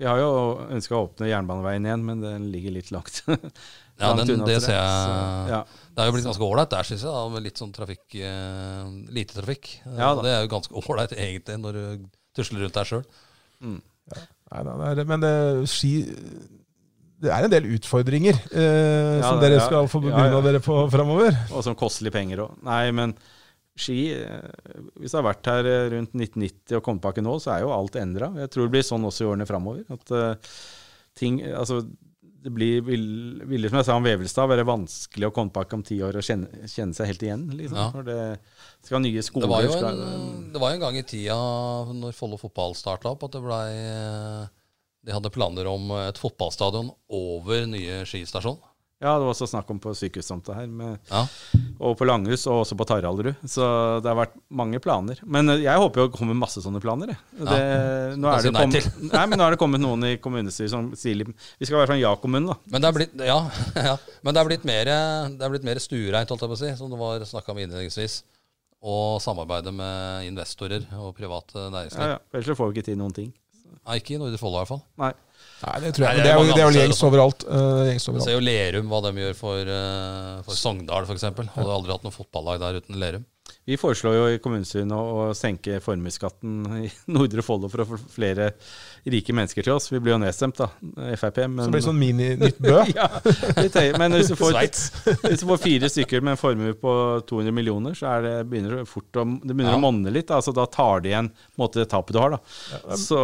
Vi 0.00 0.06
har 0.08 0.16
jo 0.16 0.30
ønska 0.72 0.96
å 0.96 1.02
åpne 1.04 1.28
jernbaneveien 1.28 1.84
igjen, 1.84 2.04
men 2.08 2.22
den 2.24 2.46
ligger 2.54 2.72
litt 2.72 2.88
langt. 2.94 3.20
Ja, 4.00 4.12
den, 4.16 4.44
det 4.48 4.58
ser 4.64 4.76
jeg 4.76 4.90
Så, 4.96 5.16
ja. 5.52 5.60
Det 5.90 6.02
er 6.02 6.08
jo 6.08 6.14
blitt 6.14 6.28
ganske 6.30 6.46
ålreit 6.46 6.70
der, 6.72 6.86
syns 6.88 7.02
jeg, 7.04 7.12
da, 7.12 7.24
med 7.32 7.44
litt 7.44 7.60
sånn 7.60 7.72
trafikk 7.76 8.16
eh, 8.16 8.84
Lite 9.12 9.36
trafikk. 9.36 9.72
Ja 9.84 10.14
da. 10.16 10.24
det 10.24 10.32
er 10.32 10.46
jo 10.46 10.52
ganske 10.54 10.76
ålreit 10.80 11.14
egentlig, 11.16 11.58
når 11.60 11.76
du 11.76 12.06
tusler 12.36 12.64
rundt 12.64 12.78
der 12.78 12.88
sjøl. 12.88 13.04
Nei, 13.60 14.62
da, 14.66 14.76
det 14.96 15.04
er, 15.04 15.06
men 15.06 15.22
det, 15.22 15.34
ski 15.70 15.92
Det 17.20 17.30
er 17.30 17.46
en 17.46 17.52
del 17.52 17.68
utfordringer 17.76 18.38
eh, 18.48 19.18
Ja, 19.20 19.28
som 19.28 19.42
dere 19.42 19.60
ja. 19.60 19.66
skal 19.66 19.90
få 19.90 20.00
begrunna 20.02 20.40
ja. 20.40 20.46
dere 20.48 20.62
på 20.64 20.80
framover. 20.90 21.36
Og 21.52 21.62
som 21.66 21.76
koster 21.78 22.10
penger 22.14 22.46
òg. 22.46 22.56
Nei, 22.66 22.82
men 22.96 23.14
ski 23.80 24.10
eh, 24.16 24.84
Hvis 24.98 25.14
du 25.14 25.20
har 25.20 25.28
vært 25.28 25.50
her 25.50 25.68
eh, 25.68 25.88
rundt 25.94 26.14
1990 26.16 26.78
og 26.78 26.84
kommet 26.86 27.04
tilbake 27.04 27.24
nå, 27.24 27.38
så 27.42 27.54
er 27.54 27.64
jo 27.64 27.74
alt 27.76 27.98
endra. 28.00 28.32
Jeg 28.42 28.52
tror 28.52 28.66
det 28.66 28.74
blir 28.76 28.86
sånn 28.86 29.06
også 29.08 29.26
i 29.26 29.30
årene 29.30 29.48
framover. 29.48 29.84
At 29.92 30.14
uh, 30.14 30.54
ting 31.18 31.40
Altså, 31.46 31.82
det 32.40 32.52
blir, 32.54 32.80
vil, 32.86 33.02
vil 33.48 33.68
som 33.68 33.80
jeg 33.80 33.86
sa 33.88 33.96
om 33.98 34.06
Vevelstad, 34.06 34.48
være 34.48 34.64
vanskelig 34.68 35.28
å 35.28 35.32
komme 35.34 35.52
tilbake 35.52 35.76
om 35.76 35.82
ti 35.84 35.98
år 36.04 36.16
og 36.20 36.24
kjenne, 36.24 36.68
kjenne 36.70 36.96
seg 36.96 37.10
helt 37.10 37.24
igjen. 37.26 37.42
Liksom. 37.58 37.76
Ja. 37.76 37.88
Når 37.96 38.06
det 38.06 38.86
skal 38.86 38.96
ha 38.96 39.02
nye 39.04 39.24
skoler 39.26 39.46
Det 39.46 39.52
var 39.52 39.66
jo 39.66 39.74
skal, 39.74 40.00
en, 40.06 40.30
det 40.54 40.62
var 40.62 40.76
en 40.76 40.84
gang 40.86 40.96
i 40.96 41.04
tida, 41.04 41.36
når 42.00 42.16
Follo 42.16 42.40
fotball 42.40 42.76
starta 42.78 43.12
opp, 43.12 43.26
at 43.28 43.36
det 43.36 43.44
blei 43.44 43.68
De 45.04 45.16
hadde 45.16 45.32
planer 45.34 45.68
om 45.68 45.92
et 46.00 46.20
fotballstadion 46.20 46.90
over 47.20 47.68
nye 47.68 48.02
Ski 48.08 48.22
stasjon. 48.28 48.60
Ja, 49.00 49.14
det 49.16 49.24
var 49.24 49.32
også 49.32 49.46
snakk 49.48 49.70
om 49.72 49.78
på 49.80 49.94
sykehustomta 49.96 50.52
her, 50.52 50.66
med, 50.68 50.98
Ja. 51.08 51.22
og 51.80 51.94
på 51.96 52.04
Langhus, 52.04 52.42
og 52.46 52.66
også 52.66 52.76
på 52.76 52.84
Taraldrud. 52.84 53.32
Så 53.48 53.64
det 54.04 54.10
har 54.10 54.18
vært 54.18 54.34
mange 54.52 54.76
planer. 54.84 55.22
Men 55.24 55.48
eh, 55.48 55.62
jeg 55.64 55.80
håper 55.80 56.02
jo 56.02 56.08
det 56.10 56.18
kommer 56.18 56.36
masse 56.36 56.60
sånne 56.60 56.82
planer. 56.84 57.14
nå, 57.40 57.46
er 57.48 58.42
det 58.44 58.52
kommet, 58.52 58.90
nei, 59.08 59.22
men 59.24 59.40
nå 59.40 59.46
er 59.46 59.56
det 59.56 59.60
kommet 59.62 59.80
noen 59.80 60.04
i 60.04 60.18
kommunestyret 60.20 60.74
som 60.74 60.90
sier 61.00 61.24
Vi 61.24 61.64
skal 61.64 61.78
være 61.80 61.94
sånn 61.94 62.02
ja-kommune, 62.02 62.52
da. 62.52 62.58
Men 62.74 62.84
det 62.84 62.90
er 62.90 62.98
blitt, 62.98 63.14
ja, 63.24 63.38
ja, 63.88 63.96
men 64.20 64.36
det 64.36 64.42
er 64.42 64.50
blitt 64.52 64.68
mer, 64.68 64.92
det 65.32 65.48
er 65.48 65.54
blitt 65.56 65.64
mer 65.70 65.80
stuereint, 65.80 66.28
holdt 66.28 66.44
jeg 66.44 66.52
på 66.52 66.58
å 66.58 66.62
si, 66.66 66.74
som 66.76 66.92
det 66.92 67.00
var 67.00 67.24
snakka 67.24 67.54
om 67.56 67.62
innledningsvis. 67.64 68.20
Og 68.84 69.16
samarbeide 69.24 69.72
med 69.76 70.28
investorer 70.28 70.84
og 71.00 71.14
private 71.16 71.70
næringsliv. 71.72 72.04
Ja, 72.04 72.18
ja. 72.18 72.20
Ellers 72.32 72.52
så 72.52 72.56
får 72.56 72.68
vi 72.68 72.78
ikke 72.78 72.90
til 72.92 73.00
noen 73.00 73.16
ting. 73.16 73.32
Nei, 73.80 73.96
ikke 74.00 74.16
i 74.16 74.20
Nordre 74.20 74.40
Follo 74.40 74.58
i 74.58 74.62
hvert 74.62 74.72
fall. 74.74 74.84
Nei. 75.00 75.12
Nei, 75.60 75.76
det 75.84 75.90
tror 75.96 76.06
jeg. 76.06 76.16
Nei, 76.16 76.24
det 76.24 76.30
er 76.30 76.38
jo, 76.38 76.44
det 76.48 76.62
er 76.62 76.66
jo 76.66 76.80
gjengs 76.80 77.02
overalt. 77.04 77.44
Uh, 77.44 77.82
gjengs 77.88 78.08
overalt. 78.08 78.26
ser 78.26 78.36
jo 78.36 78.44
Lerum, 78.44 78.88
hva 78.88 79.00
de 79.04 79.12
gjør 79.24 79.36
for, 79.36 79.72
uh, 79.76 80.38
for 80.46 80.56
Sogndal 80.56 81.08
f.eks. 81.08 81.26
Hadde 81.28 81.74
aldri 81.74 81.92
hatt 81.92 82.06
noe 82.06 82.14
fotballag 82.14 82.62
der 82.62 82.80
uten 82.80 83.00
Lerum. 83.02 83.26
Vi 83.68 83.76
foreslår 83.78 84.16
jo 84.16 84.26
i 84.30 84.38
kommunestyret 84.42 84.92
å 84.94 85.30
senke 85.36 85.80
formuesskatten 85.84 86.62
i 86.80 86.88
Nordre 87.14 87.44
Follo 87.44 87.70
for 87.72 87.84
å 87.84 87.88
få 87.92 88.00
flere 88.14 88.52
rike 89.08 89.32
mennesker 89.36 89.64
til 89.64 89.72
oss. 89.76 89.88
Vi 89.92 90.00
blir 90.02 90.14
jo 90.14 90.20
nedstemt, 90.22 90.58
da, 90.60 90.68
Frp. 91.16 91.40
Men, 91.46 91.62
Så 91.62 91.68
det 91.70 91.74
blir 91.76 91.84
sånn 91.86 91.98
mini-nytt 92.00 92.58
Bø. 92.60 92.76
ja, 92.98 93.06
litt 93.60 93.76
høy. 93.78 93.88
Men 94.00 94.16
hvis 94.18 94.30
du, 94.32 94.36
får, 94.38 94.58
hvis 95.24 95.42
du 95.42 95.46
får 95.48 95.60
fire 95.62 95.90
stykker 95.92 96.24
med 96.24 96.36
en 96.36 96.40
formue 96.40 96.74
på 96.78 96.94
200 97.30 97.54
millioner, 97.56 97.96
så 97.98 98.10
er 98.16 98.26
det, 98.26 98.34
begynner 98.52 98.84
fort 98.88 99.20
å, 99.20 99.24
det 99.40 99.54
begynner 99.54 99.76
Ja. 99.76 99.80
å 99.80 99.84
monne 99.84 100.12
litt. 100.14 100.30
Altså, 100.34 100.54
da 100.56 100.66
tar 100.70 101.04
det 101.04 101.12
igjen 101.14 101.30
en 101.30 101.60
måte, 101.60 101.80
det 101.82 101.88
tapet 101.92 102.16
du 102.16 102.20
har. 102.22 102.36
Da. 102.36 102.96
Så, 103.00 103.20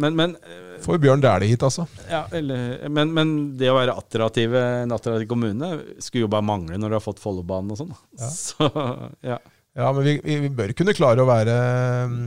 men, 0.00 0.16
men, 0.18 0.36
Får 0.80 1.00
Bjørn 1.02 1.20
Dæhlie 1.20 1.50
hit, 1.52 1.62
altså. 1.66 1.84
ja, 2.08 2.22
eller, 2.32 2.88
men, 2.88 3.10
men 3.16 3.32
det 3.60 3.68
å 3.68 3.76
være 3.76 3.96
attraktive, 4.00 4.60
en 4.86 4.94
attraktiv 4.96 5.28
kommune 5.28 5.74
skulle 6.00 6.24
jo 6.24 6.30
bare 6.32 6.46
mangle 6.46 6.78
når 6.80 6.94
du 6.94 6.96
har 6.96 7.04
fått 7.04 7.20
Follobanen 7.20 7.74
og 7.74 7.80
sånn. 7.82 7.96
Ja. 8.16 8.30
Så, 8.32 8.70
ja. 9.26 9.36
Ja, 9.76 9.92
men 9.94 10.02
vi, 10.02 10.16
vi, 10.24 10.38
vi 10.42 10.48
bør 10.50 10.72
kunne 10.74 10.94
klare 10.96 11.22
å 11.22 11.28
være 11.28 11.52
mm, 12.10 12.22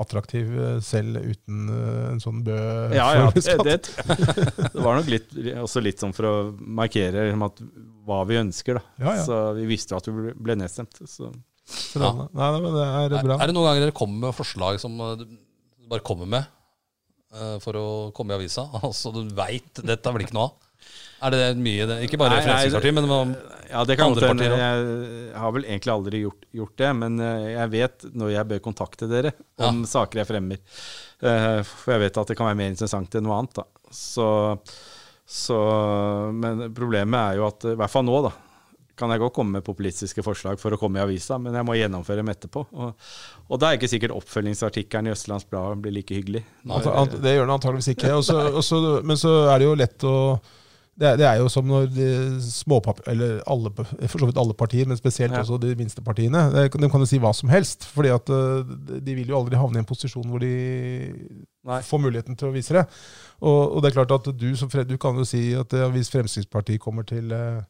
attraktiv 0.00 0.48
eh, 0.58 0.78
selv 0.84 1.18
uten 1.20 1.68
eh, 1.68 2.10
en 2.12 2.20
sånn 2.22 2.40
Bø. 2.46 2.56
Ja, 2.96 3.06
ja, 3.18 3.26
det, 3.34 3.56
det, 3.66 3.76
det 4.72 4.82
var 4.82 4.96
nok 4.98 5.10
litt, 5.12 5.28
også 5.62 5.82
litt 5.84 6.00
sånn 6.02 6.14
for 6.16 6.28
å 6.28 6.34
markere 6.56 7.26
liksom 7.28 7.44
at, 7.46 7.60
hva 8.08 8.22
vi 8.26 8.38
ønsker. 8.40 8.80
da. 8.80 8.84
Ja, 9.04 9.14
ja. 9.20 9.26
Så 9.26 9.40
vi 9.60 9.66
visste 9.70 9.96
at 9.98 10.08
vi 10.08 10.32
ble- 10.32 10.56
nedstemt. 10.58 10.96
Så. 11.04 11.30
Så 11.62 12.00
det- 12.02 12.08
Nei, 12.08 12.26
nei, 12.40 12.60
men 12.64 12.72
det 12.74 12.86
er 12.88 13.04
Er, 13.20 13.22
bra. 13.28 13.36
er 13.38 13.46
det 13.46 13.54
noen 13.54 13.68
ganger 13.70 13.84
dere 13.86 13.94
kommer 14.00 14.26
med 14.28 14.34
forslag 14.36 14.80
som 14.82 14.96
uh, 15.00 15.12
du 15.20 15.26
bare 15.92 16.02
kommer 16.02 16.26
med 16.26 16.48
uh, 17.36 17.58
for 17.62 17.78
å 17.78 17.86
komme 18.16 18.34
i 18.34 18.40
avisa? 18.40 18.64
Altså 18.82 19.12
du 19.14 19.22
veit 19.36 19.82
dette 19.86 20.12
blir 20.16 20.26
ikke 20.26 20.36
noe 20.40 20.48
av? 20.50 20.58
Er 21.22 21.30
det 21.34 21.42
mye 21.62 21.84
det? 21.86 21.96
Ikke 22.08 22.18
bare 22.18 22.34
Nei, 22.34 22.38
nei, 22.40 22.46
Fremskrittspartiet, 22.48 22.94
men 22.98 23.10
om- 23.14 23.34
Ja, 23.72 23.84
det 23.88 23.94
kan 23.96 24.10
Andre 24.10 24.20
godt 24.20 24.28
hende. 24.28 24.48
partier 24.50 25.30
Jeg 25.30 25.38
har 25.40 25.52
vel 25.54 25.64
egentlig 25.64 25.92
aldri 25.94 26.18
gjort, 26.24 26.42
gjort 26.52 26.76
det, 26.82 26.88
men 26.98 27.20
eh, 27.20 27.44
jeg 27.54 27.70
vet 27.72 28.04
når 28.12 28.32
jeg 28.34 28.48
bør 28.50 28.60
kontakte 28.66 29.08
dere 29.08 29.32
om 29.64 29.84
saker 29.88 30.20
jeg 30.20 30.28
fremmer. 30.28 30.58
Eh, 31.22 31.62
For 31.62 31.94
jeg 31.94 32.00
vet 32.04 32.18
at 32.20 32.26
det 32.32 32.36
kan 32.36 32.50
være 32.50 32.58
mer 32.58 32.72
interessant 32.74 33.14
enn 33.14 33.24
noe 33.24 33.38
annet. 33.38 33.54
da. 33.62 33.64
Så, 33.92 34.26
så, 35.24 35.58
men 36.34 36.66
problemet 36.74 37.16
er 37.32 37.38
jo 37.40 37.46
at, 37.48 37.64
i 37.72 37.76
hvert 37.78 37.92
fall 37.92 38.04
nå, 38.04 38.18
da, 38.26 38.32
kan 38.98 39.10
jeg 39.14 39.22
godt 39.22 39.34
komme 39.38 39.56
med 39.56 39.64
populistiske 39.64 40.22
forslag 40.24 40.58
for 40.60 40.74
å 40.76 40.78
komme 40.80 41.00
i 41.00 41.02
avisa, 41.06 41.38
men 41.40 41.54
jeg 41.56 41.64
må 41.66 41.76
gjennomføre 41.78 42.20
dem 42.20 42.28
etterpå. 42.34 42.66
Og, 42.76 42.92
og 43.48 43.60
da 43.62 43.70
er 43.72 43.78
ikke 43.80 43.88
sikkert 43.90 44.12
oppfølgingsartikkelen 44.18 45.08
i 45.08 45.14
Østlands 45.14 45.46
Blad 45.48 45.80
blir 45.82 45.94
like 45.96 46.12
hyggelig. 46.18 46.44
Ant- 46.68 47.16
det 47.22 47.36
gjør 47.38 47.46
den 47.48 47.54
antageligvis 47.56 47.88
ikke. 47.94 48.12
Også, 48.20 48.36
også, 48.60 48.82
men 49.08 49.16
så 49.20 49.32
er 49.54 49.62
det 49.62 49.70
jo 49.70 49.78
lett 49.80 50.04
å 50.08 50.16
det 51.00 51.14
det 51.18 51.26
er 51.26 51.38
jo 51.40 51.48
som 51.48 51.64
når 51.66 51.86
de 51.94 52.06
småpap... 52.44 53.00
Eller 53.08 53.40
alle, 53.48 53.70
for 53.74 54.18
så 54.20 54.26
vidt 54.28 54.38
alle 54.38 54.54
partier, 54.54 54.86
men 54.86 54.96
spesielt 54.96 55.32
Ja. 55.32 55.40
også 55.40 55.58
de 55.60 55.74
minste 55.78 56.02
partiene. 56.04 56.42
De 56.52 56.68
kan 56.90 57.00
jo 57.00 57.06
si 57.08 57.18
hva 57.18 57.32
som 57.34 57.48
helst. 57.48 57.84
fordi 57.84 58.08
at 58.12 58.28
eh, 58.28 59.00
de 59.00 59.14
vil 59.14 59.28
jo 59.32 59.38
aldri 59.38 59.56
havne 59.56 59.80
i 59.80 59.82
en 59.82 59.88
posisjon 59.88 60.28
hvor 60.28 60.38
de 60.44 60.52
Nei. 61.64 61.80
får 61.82 61.98
muligheten 62.02 62.36
til 62.36 62.48
å 62.50 62.52
vise 62.54 62.74
det. 62.76 62.84
Og, 63.40 63.76
og 63.76 63.82
det 63.82 63.90
er 63.90 64.04
klart 64.04 64.12
at 64.18 64.32
du, 64.38 64.50
som 64.56 64.70
Fred, 64.70 64.86
du 64.88 64.98
kan 64.98 65.16
jo 65.16 65.24
si 65.24 65.52
at 65.58 65.72
eh, 65.72 65.88
hvis 65.94 66.10
Fremskrittspartiet 66.12 66.80
kommer 66.82 67.02
til 67.08 67.32
eh, 67.32 67.62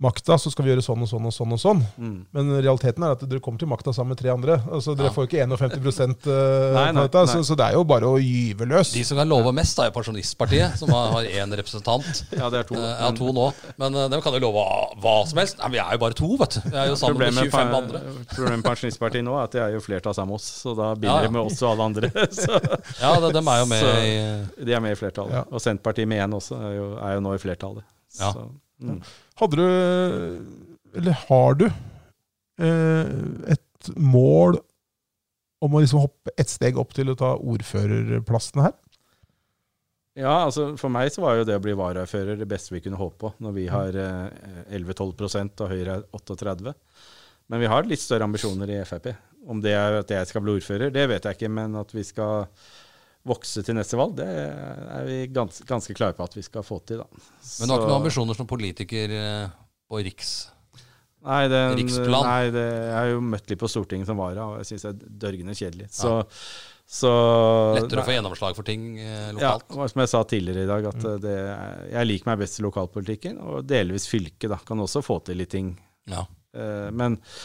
makta, 0.00 0.36
så 0.38 0.50
skal 0.52 0.64
vi 0.64 0.70
gjøre 0.70 0.82
sånn 0.84 1.00
og 1.02 1.08
sånn 1.10 1.24
og 1.26 1.32
sånn. 1.34 1.52
og 1.56 1.58
sånn. 1.58 1.80
Mm. 1.98 2.18
Men 2.36 2.50
realiteten 2.62 3.02
er 3.02 3.16
at 3.16 3.22
dere 3.26 3.40
kommer 3.42 3.58
til 3.58 3.66
makta 3.70 3.90
sammen 3.92 4.12
med 4.14 4.20
tre 4.20 4.30
andre. 4.30 4.60
Altså 4.70 4.94
Dere 4.94 5.08
Ja. 5.08 5.12
får 5.16 5.24
jo 5.26 5.28
ikke 5.32 5.46
51 5.48 6.28
uh, 6.28 6.74
Nei, 6.76 6.92
nei, 6.94 7.02
dette, 7.08 7.22
så, 7.26 7.40
nei. 7.40 7.46
så 7.48 7.56
det 7.58 7.64
er 7.66 7.74
jo 7.74 7.82
bare 7.88 8.06
å 8.06 8.18
gyve 8.22 8.68
løs. 8.70 8.92
De 8.94 9.02
som 9.04 9.18
kan 9.18 9.26
love 9.28 9.50
mest, 9.56 9.78
er 9.82 9.88
jo 9.90 9.94
Pensjonistpartiet, 9.96 10.76
som 10.78 10.92
har 10.94 11.26
én 11.26 11.50
representant. 11.58 12.06
Ja, 12.38 12.46
det 12.54 12.60
er 12.60 12.68
to. 12.70 12.76
Uh, 12.78 12.86
Ja, 13.02 13.10
to 13.18 13.32
nå. 13.34 13.48
Men 13.82 13.94
uh, 13.98 14.06
de 14.12 14.20
kan 14.22 14.32
jo 14.38 14.42
love 14.46 14.62
hva 15.02 15.16
som 15.26 15.38
helst. 15.42 15.58
Nei, 15.58 15.72
Vi 15.74 15.82
er 15.82 15.92
jo 15.98 16.02
bare 16.04 16.14
to, 16.14 16.30
vet 16.44 16.58
du. 16.58 16.70
Vi 16.70 16.76
er 16.78 16.92
jo 16.92 16.96
sammen 17.02 17.18
med 17.18 17.34
25 17.50 17.74
andre. 17.80 18.04
Problemet 18.36 18.62
med 18.62 18.68
Pensjonistpartiet 18.70 19.26
nå 19.26 19.34
er 19.34 19.48
at 19.50 19.56
de 19.58 19.62
er 19.66 19.74
jo 19.74 19.82
flertall 19.82 20.14
sammen 20.14 20.36
med 20.36 20.38
oss, 20.38 20.46
så 20.62 20.76
da 20.78 20.92
begynner 20.94 21.26
Ja, 21.26 21.26
ja. 21.26 21.34
med 21.34 21.42
oss 21.42 21.58
og 21.64 21.72
alle 21.74 21.90
andre. 21.90 22.12
Så 22.38 22.54
Ja, 23.02 23.12
det, 23.18 23.32
de 23.34 23.42
er 23.42 23.58
jo 23.64 23.66
med 23.74 23.82
Så- 23.82 23.98
i 24.62 24.64
de 24.64 24.72
er 24.78 24.80
med 24.84 24.94
i 24.94 24.98
flertallet. 25.02 25.34
Ja. 25.40 25.44
Og 25.50 25.60
Senterpartiet 25.64 26.06
med 26.08 26.22
én 26.22 26.34
også 26.38 26.54
er 26.62 26.72
jo, 26.78 26.86
er 27.02 27.14
jo 27.18 27.20
nå 27.26 27.34
i 27.34 27.42
flertallet. 27.42 27.82
Ja. 28.20 28.30
Så, 28.32 28.46
mm. 28.82 28.98
Hadde 29.40 29.58
du, 29.58 29.68
eller 30.98 31.22
har 31.28 31.58
du, 31.60 31.66
eh, 32.62 33.12
et 33.54 33.92
mål 33.96 34.58
om 35.64 35.74
å 35.74 35.82
liksom 35.82 36.04
hoppe 36.04 36.34
ett 36.38 36.50
steg 36.50 36.78
opp 36.78 36.94
til 36.94 37.10
å 37.10 37.16
ta 37.18 37.34
ordførerplassene 37.36 38.68
her? 38.68 38.76
Ja, 40.18 40.32
altså 40.48 40.72
for 40.80 40.90
meg 40.90 41.12
så 41.14 41.22
var 41.22 41.38
jo 41.38 41.46
det 41.46 41.54
å 41.58 41.62
bli 41.62 41.76
varaordfører 41.78 42.40
det 42.40 42.48
beste 42.50 42.74
vi 42.74 42.82
kunne 42.82 42.98
håpe 42.98 43.20
på, 43.22 43.30
når 43.44 43.54
vi 43.54 43.68
har 43.70 43.98
eh, 44.02 44.74
11-12 44.74 45.12
og 45.46 45.70
Høyre 45.70 46.00
er 46.00 46.06
38 46.16 46.74
Men 47.46 47.62
vi 47.62 47.70
har 47.70 47.86
litt 47.86 48.02
større 48.02 48.26
ambisjoner 48.26 48.72
i 48.74 48.80
Frp. 48.88 49.12
Om 49.48 49.62
det 49.62 49.76
er 49.78 50.00
at 50.00 50.10
jeg 50.10 50.26
skal 50.28 50.42
bli 50.42 50.56
ordfører, 50.58 50.90
det 50.90 51.06
vet 51.08 51.24
jeg 51.24 51.38
ikke. 51.38 51.52
Men 51.54 51.78
at 51.78 51.94
vi 51.94 52.02
skal 52.04 52.48
vokse 53.28 53.64
til 53.66 53.76
neste 53.76 53.98
valg, 53.98 54.14
det 54.20 54.28
er 54.28 55.08
vi 55.08 55.18
gans, 55.34 55.62
ganske 55.68 55.96
klare 55.96 56.16
på 56.16 56.24
at 56.24 56.36
vi 56.38 56.44
skal 56.46 56.64
få 56.64 56.78
til. 56.86 57.02
da. 57.02 57.08
Men 57.08 57.68
du 57.68 57.74
har 57.74 57.80
ikke 57.80 57.90
noen 57.90 58.00
ambisjoner 58.02 58.38
som 58.38 58.48
politiker 58.48 59.12
eh, 59.18 59.50
på 59.88 60.00
riks? 60.06 60.32
Nei, 61.26 61.42
den, 61.50 61.74
Riksplan? 61.80 62.24
Nei 62.24 62.50
det, 62.54 62.64
jeg 62.64 62.94
har 62.94 63.10
jo 63.10 63.22
møtt 63.26 63.50
litt 63.50 63.60
på 63.60 63.68
Stortinget 63.70 64.08
som 64.08 64.20
vara, 64.20 64.46
og 64.46 64.60
jeg 64.62 64.70
syns 64.70 64.86
det 64.86 64.92
er 64.92 65.14
dørgende 65.26 65.56
kjedelig. 65.58 65.88
Så, 65.92 66.12
så 66.88 67.12
Lettere 67.74 68.04
å 68.04 68.06
få 68.06 68.14
gjennomslag 68.14 68.56
for 68.56 68.68
ting 68.68 68.92
eh, 69.02 69.32
Ja, 69.34 69.56
lokalt? 69.58 69.66
og 69.74 69.92
som 69.92 70.04
jeg 70.04 70.12
sa 70.14 70.22
tidligere 70.30 70.64
i 70.64 70.70
dag, 70.70 70.88
at 70.92 71.08
eh, 71.10 71.18
det, 71.24 71.36
jeg 71.92 72.10
liker 72.12 72.30
meg 72.30 72.42
best 72.44 72.60
i 72.60 72.64
lokalpolitikken. 72.64 73.40
Og 73.44 73.66
delvis 73.68 74.06
fylket, 74.08 74.48
da. 74.54 74.60
Kan 74.68 74.84
også 74.84 75.02
få 75.04 75.18
til 75.26 75.42
litt 75.42 75.52
ting. 75.52 75.74
Ja. 76.08 76.22
Eh, 76.54 76.88
men 76.94 77.18
eh, 77.18 77.42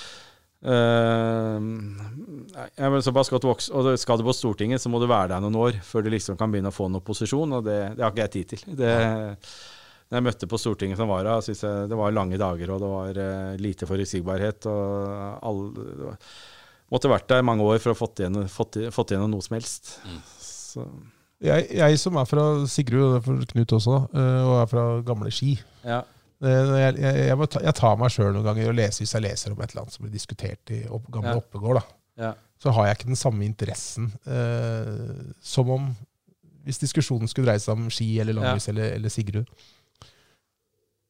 jeg 2.53 2.91
vil 2.94 3.03
såpass 3.03 3.31
godt 3.34 3.48
vokse, 3.48 3.72
og 3.76 3.99
skal 3.99 4.19
du 4.19 4.23
på 4.27 4.35
Stortinget, 4.35 4.81
så 4.81 4.88
må 4.91 5.02
du 5.02 5.07
være 5.10 5.34
der 5.34 5.44
noen 5.44 5.57
år 5.60 5.80
før 5.84 6.06
du 6.06 6.10
liksom 6.14 6.38
kan 6.40 6.52
begynne 6.53 6.72
å 6.72 6.76
få 6.76 6.88
en 6.88 6.99
opposisjon, 7.02 7.57
og 7.60 7.65
det, 7.68 7.80
det 7.98 8.06
har 8.06 8.14
ikke 8.14 8.23
jeg 8.23 8.34
tid 8.38 8.53
til. 8.53 8.61
Det, 8.80 8.94
når 10.14 10.19
jeg 10.19 10.26
møtte 10.27 10.48
på 10.49 10.60
Stortinget 10.61 10.99
som 10.99 11.10
vara, 11.10 11.40
syntes 11.41 11.64
jeg 11.65 11.90
det 11.90 11.98
var 11.98 12.14
lange 12.14 12.38
dager, 12.38 12.73
og 12.76 12.84
det 12.84 12.91
var 12.91 13.19
eh, 13.23 13.56
lite 13.61 13.88
forutsigbarhet. 13.90 14.68
og 14.69 15.40
alle, 15.41 15.72
det 15.73 16.06
var, 16.11 16.18
Måtte 16.94 17.10
vært 17.10 17.31
der 17.31 17.45
mange 17.48 17.65
år 17.65 17.80
for 17.81 17.95
å 17.95 17.98
fått 17.98 18.22
igjennom, 18.22 18.45
fått, 18.52 18.77
fått 18.94 19.11
igjennom 19.14 19.31
noe 19.34 19.41
som 19.41 19.56
helst. 19.57 19.95
Så, 20.38 20.85
Jeg, 21.41 21.65
jeg 21.73 21.98
som 21.98 22.19
er 22.22 22.27
fra 22.30 22.44
Sigrud, 22.69 23.02
og 23.07 23.15
det 23.15 23.18
er 23.18 23.26
for 23.26 23.48
Knut 23.49 23.73
også, 23.80 23.95
eh, 24.14 24.41
og 24.45 24.60
er 24.61 24.69
fra 24.69 24.84
gamle 25.07 25.34
Ski 25.34 25.56
ja. 25.81 26.03
Eh, 26.44 26.72
jeg, 26.84 26.95
jeg, 27.02 27.28
jeg, 27.30 27.49
ta, 27.56 27.61
jeg 27.68 27.78
tar 27.80 27.99
meg 27.99 28.14
sjøl 28.14 28.32
noen 28.32 28.48
ganger 28.48 28.72
og 28.72 28.78
leser 28.78 28.90
lese 28.90 29.03
hvis 29.03 29.14
jeg 29.18 29.26
leser 29.26 29.53
om 29.53 29.61
et 29.61 29.72
eller 29.72 29.86
annet 29.86 29.98
som 29.98 30.06
blir 30.06 30.15
diskutert 30.15 30.74
i 30.76 30.82
opp, 30.88 31.06
gamle 31.14 31.36
Ja. 31.36 31.44
Oppegård. 31.44 31.84
Ja. 32.20 32.34
Så 32.61 32.72
har 32.76 32.88
jeg 32.88 32.99
ikke 32.99 33.11
den 33.11 33.20
samme 33.20 33.45
interessen 33.48 34.11
eh, 34.30 35.32
som 35.44 35.72
om 35.74 35.94
hvis 36.64 36.80
diskusjonen 36.80 37.28
skulle 37.28 37.49
dreie 37.49 37.60
seg 37.60 37.76
om 37.76 37.90
Ski 37.91 38.07
eller 38.24 38.38
Langhus 38.38 38.70
eller, 38.72 38.94
eller 38.95 39.11
Sigrud. 39.11 39.49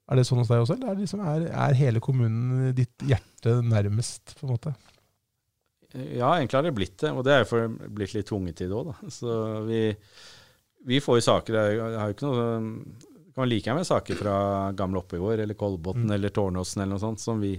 Er 0.09 0.19
det 0.19 0.25
sånn 0.27 0.41
hos 0.41 0.49
deg 0.49 0.63
også, 0.63 0.75
eller 0.75 0.91
er, 0.91 0.97
liksom, 0.99 1.21
er, 1.29 1.45
er 1.67 1.77
hele 1.77 2.01
kommunen 2.03 2.73
ditt 2.75 3.05
hjerte 3.07 3.59
nærmest? 3.63 4.33
på 4.39 4.47
en 4.47 4.55
måte? 4.55 4.73
Ja, 5.93 6.31
egentlig 6.33 6.57
har 6.57 6.65
det 6.65 6.73
blitt 6.75 6.97
det. 7.03 7.11
Og 7.13 7.23
det 7.25 7.35
er 7.35 7.45
jo 7.45 7.67
blitt 7.93 8.15
litt 8.17 8.27
tvunget 8.29 8.57
til 8.59 8.71
det 8.71 8.79
òg, 8.79 8.89
da. 8.91 9.11
Så 9.13 9.37
vi, 9.67 9.83
vi 10.89 10.99
får 11.03 11.19
jo 11.19 11.25
saker 11.29 11.59
Jeg 11.59 11.99
har 12.01 12.09
jo 12.09 12.17
ikke 12.17 12.31
noe 12.31 12.47
Det 13.33 13.39
kan 13.41 13.49
like 13.49 13.65
gjerne 13.65 13.85
saker 13.87 14.15
fra 14.19 14.33
gamle 14.77 14.99
Oppegård 15.01 15.39
eller 15.41 15.57
Kolbotn 15.57 16.03
Mm. 16.05 16.11
eller 16.13 16.29
Tårnåsen 16.29 16.83
eller 16.83 16.93
noe 16.93 17.01
sånt 17.01 17.19
som 17.19 17.39
vi, 17.41 17.55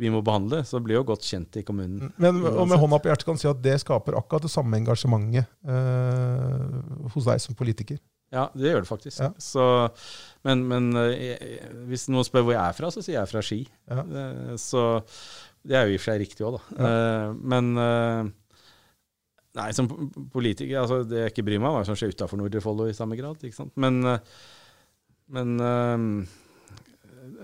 vi 0.00 0.08
må 0.10 0.22
behandle. 0.24 0.62
Så 0.64 0.78
det 0.80 0.84
blir 0.86 0.96
jo 0.96 1.04
godt 1.04 1.26
kjent 1.28 1.58
i 1.60 1.62
kommunen. 1.62 2.08
Men 2.16 2.40
og 2.40 2.64
med 2.70 2.80
hånda 2.80 2.98
på 3.04 3.10
hjertet 3.12 3.26
kan 3.28 3.36
du 3.36 3.42
si 3.44 3.48
at 3.50 3.60
det 3.62 3.76
skaper 3.82 4.16
akkurat 4.16 4.42
det 4.48 4.50
samme 4.54 4.80
engasjementet 4.80 5.44
eh, 5.68 7.08
hos 7.12 7.24
deg 7.28 7.40
som 7.44 7.54
politiker. 7.58 8.00
Ja, 8.34 8.48
det 8.56 8.72
gjør 8.72 8.82
det 8.82 8.88
faktisk. 8.90 9.20
Ja. 9.20 9.28
Så, 9.38 9.64
men 10.42 10.64
men 10.66 10.88
eh, 10.96 11.36
jeg- 11.36 11.68
hvis 11.86 12.08
noen 12.08 12.24
spør 12.26 12.42
hvor 12.48 12.56
jeg 12.56 12.64
er 12.64 12.72
fra, 12.80 12.88
så 12.90 13.02
sier 13.04 13.20
jeg 13.20 13.28
fra 13.30 13.42
Ski. 13.44 13.60
Ja. 13.90 14.00
Eh, 14.00 14.56
Så 14.56 15.04
det 15.64 15.76
er 15.76 15.86
jo 15.86 15.92
i 15.92 15.98
og 15.98 16.00
for 16.00 16.10
seg 16.12 16.20
riktig 16.24 16.46
òg, 16.48 16.56
da. 16.58 16.88
Eh, 16.88 17.32
Men 17.44 17.76
eh, 17.78 18.32
Nei, 19.54 19.68
som 19.70 19.86
politiker 20.34 20.80
altså 20.80 21.04
Det 21.06 21.20
jeg 21.20 21.30
ikke 21.30 21.44
bryr 21.46 21.60
meg 21.62 21.68
om, 21.70 21.76
hva 21.78 21.84
som 21.86 21.94
skjer 21.94 22.10
utafor 22.10 22.40
Nordre 22.40 22.58
Follo 22.60 22.88
i 22.90 22.96
samme 22.96 23.14
grad. 23.14 23.38
ikke 23.38 23.54
sant? 23.54 23.70
Men, 23.78 24.00
eh, 24.04 24.18
men 25.32 25.54
uh, 25.60 26.26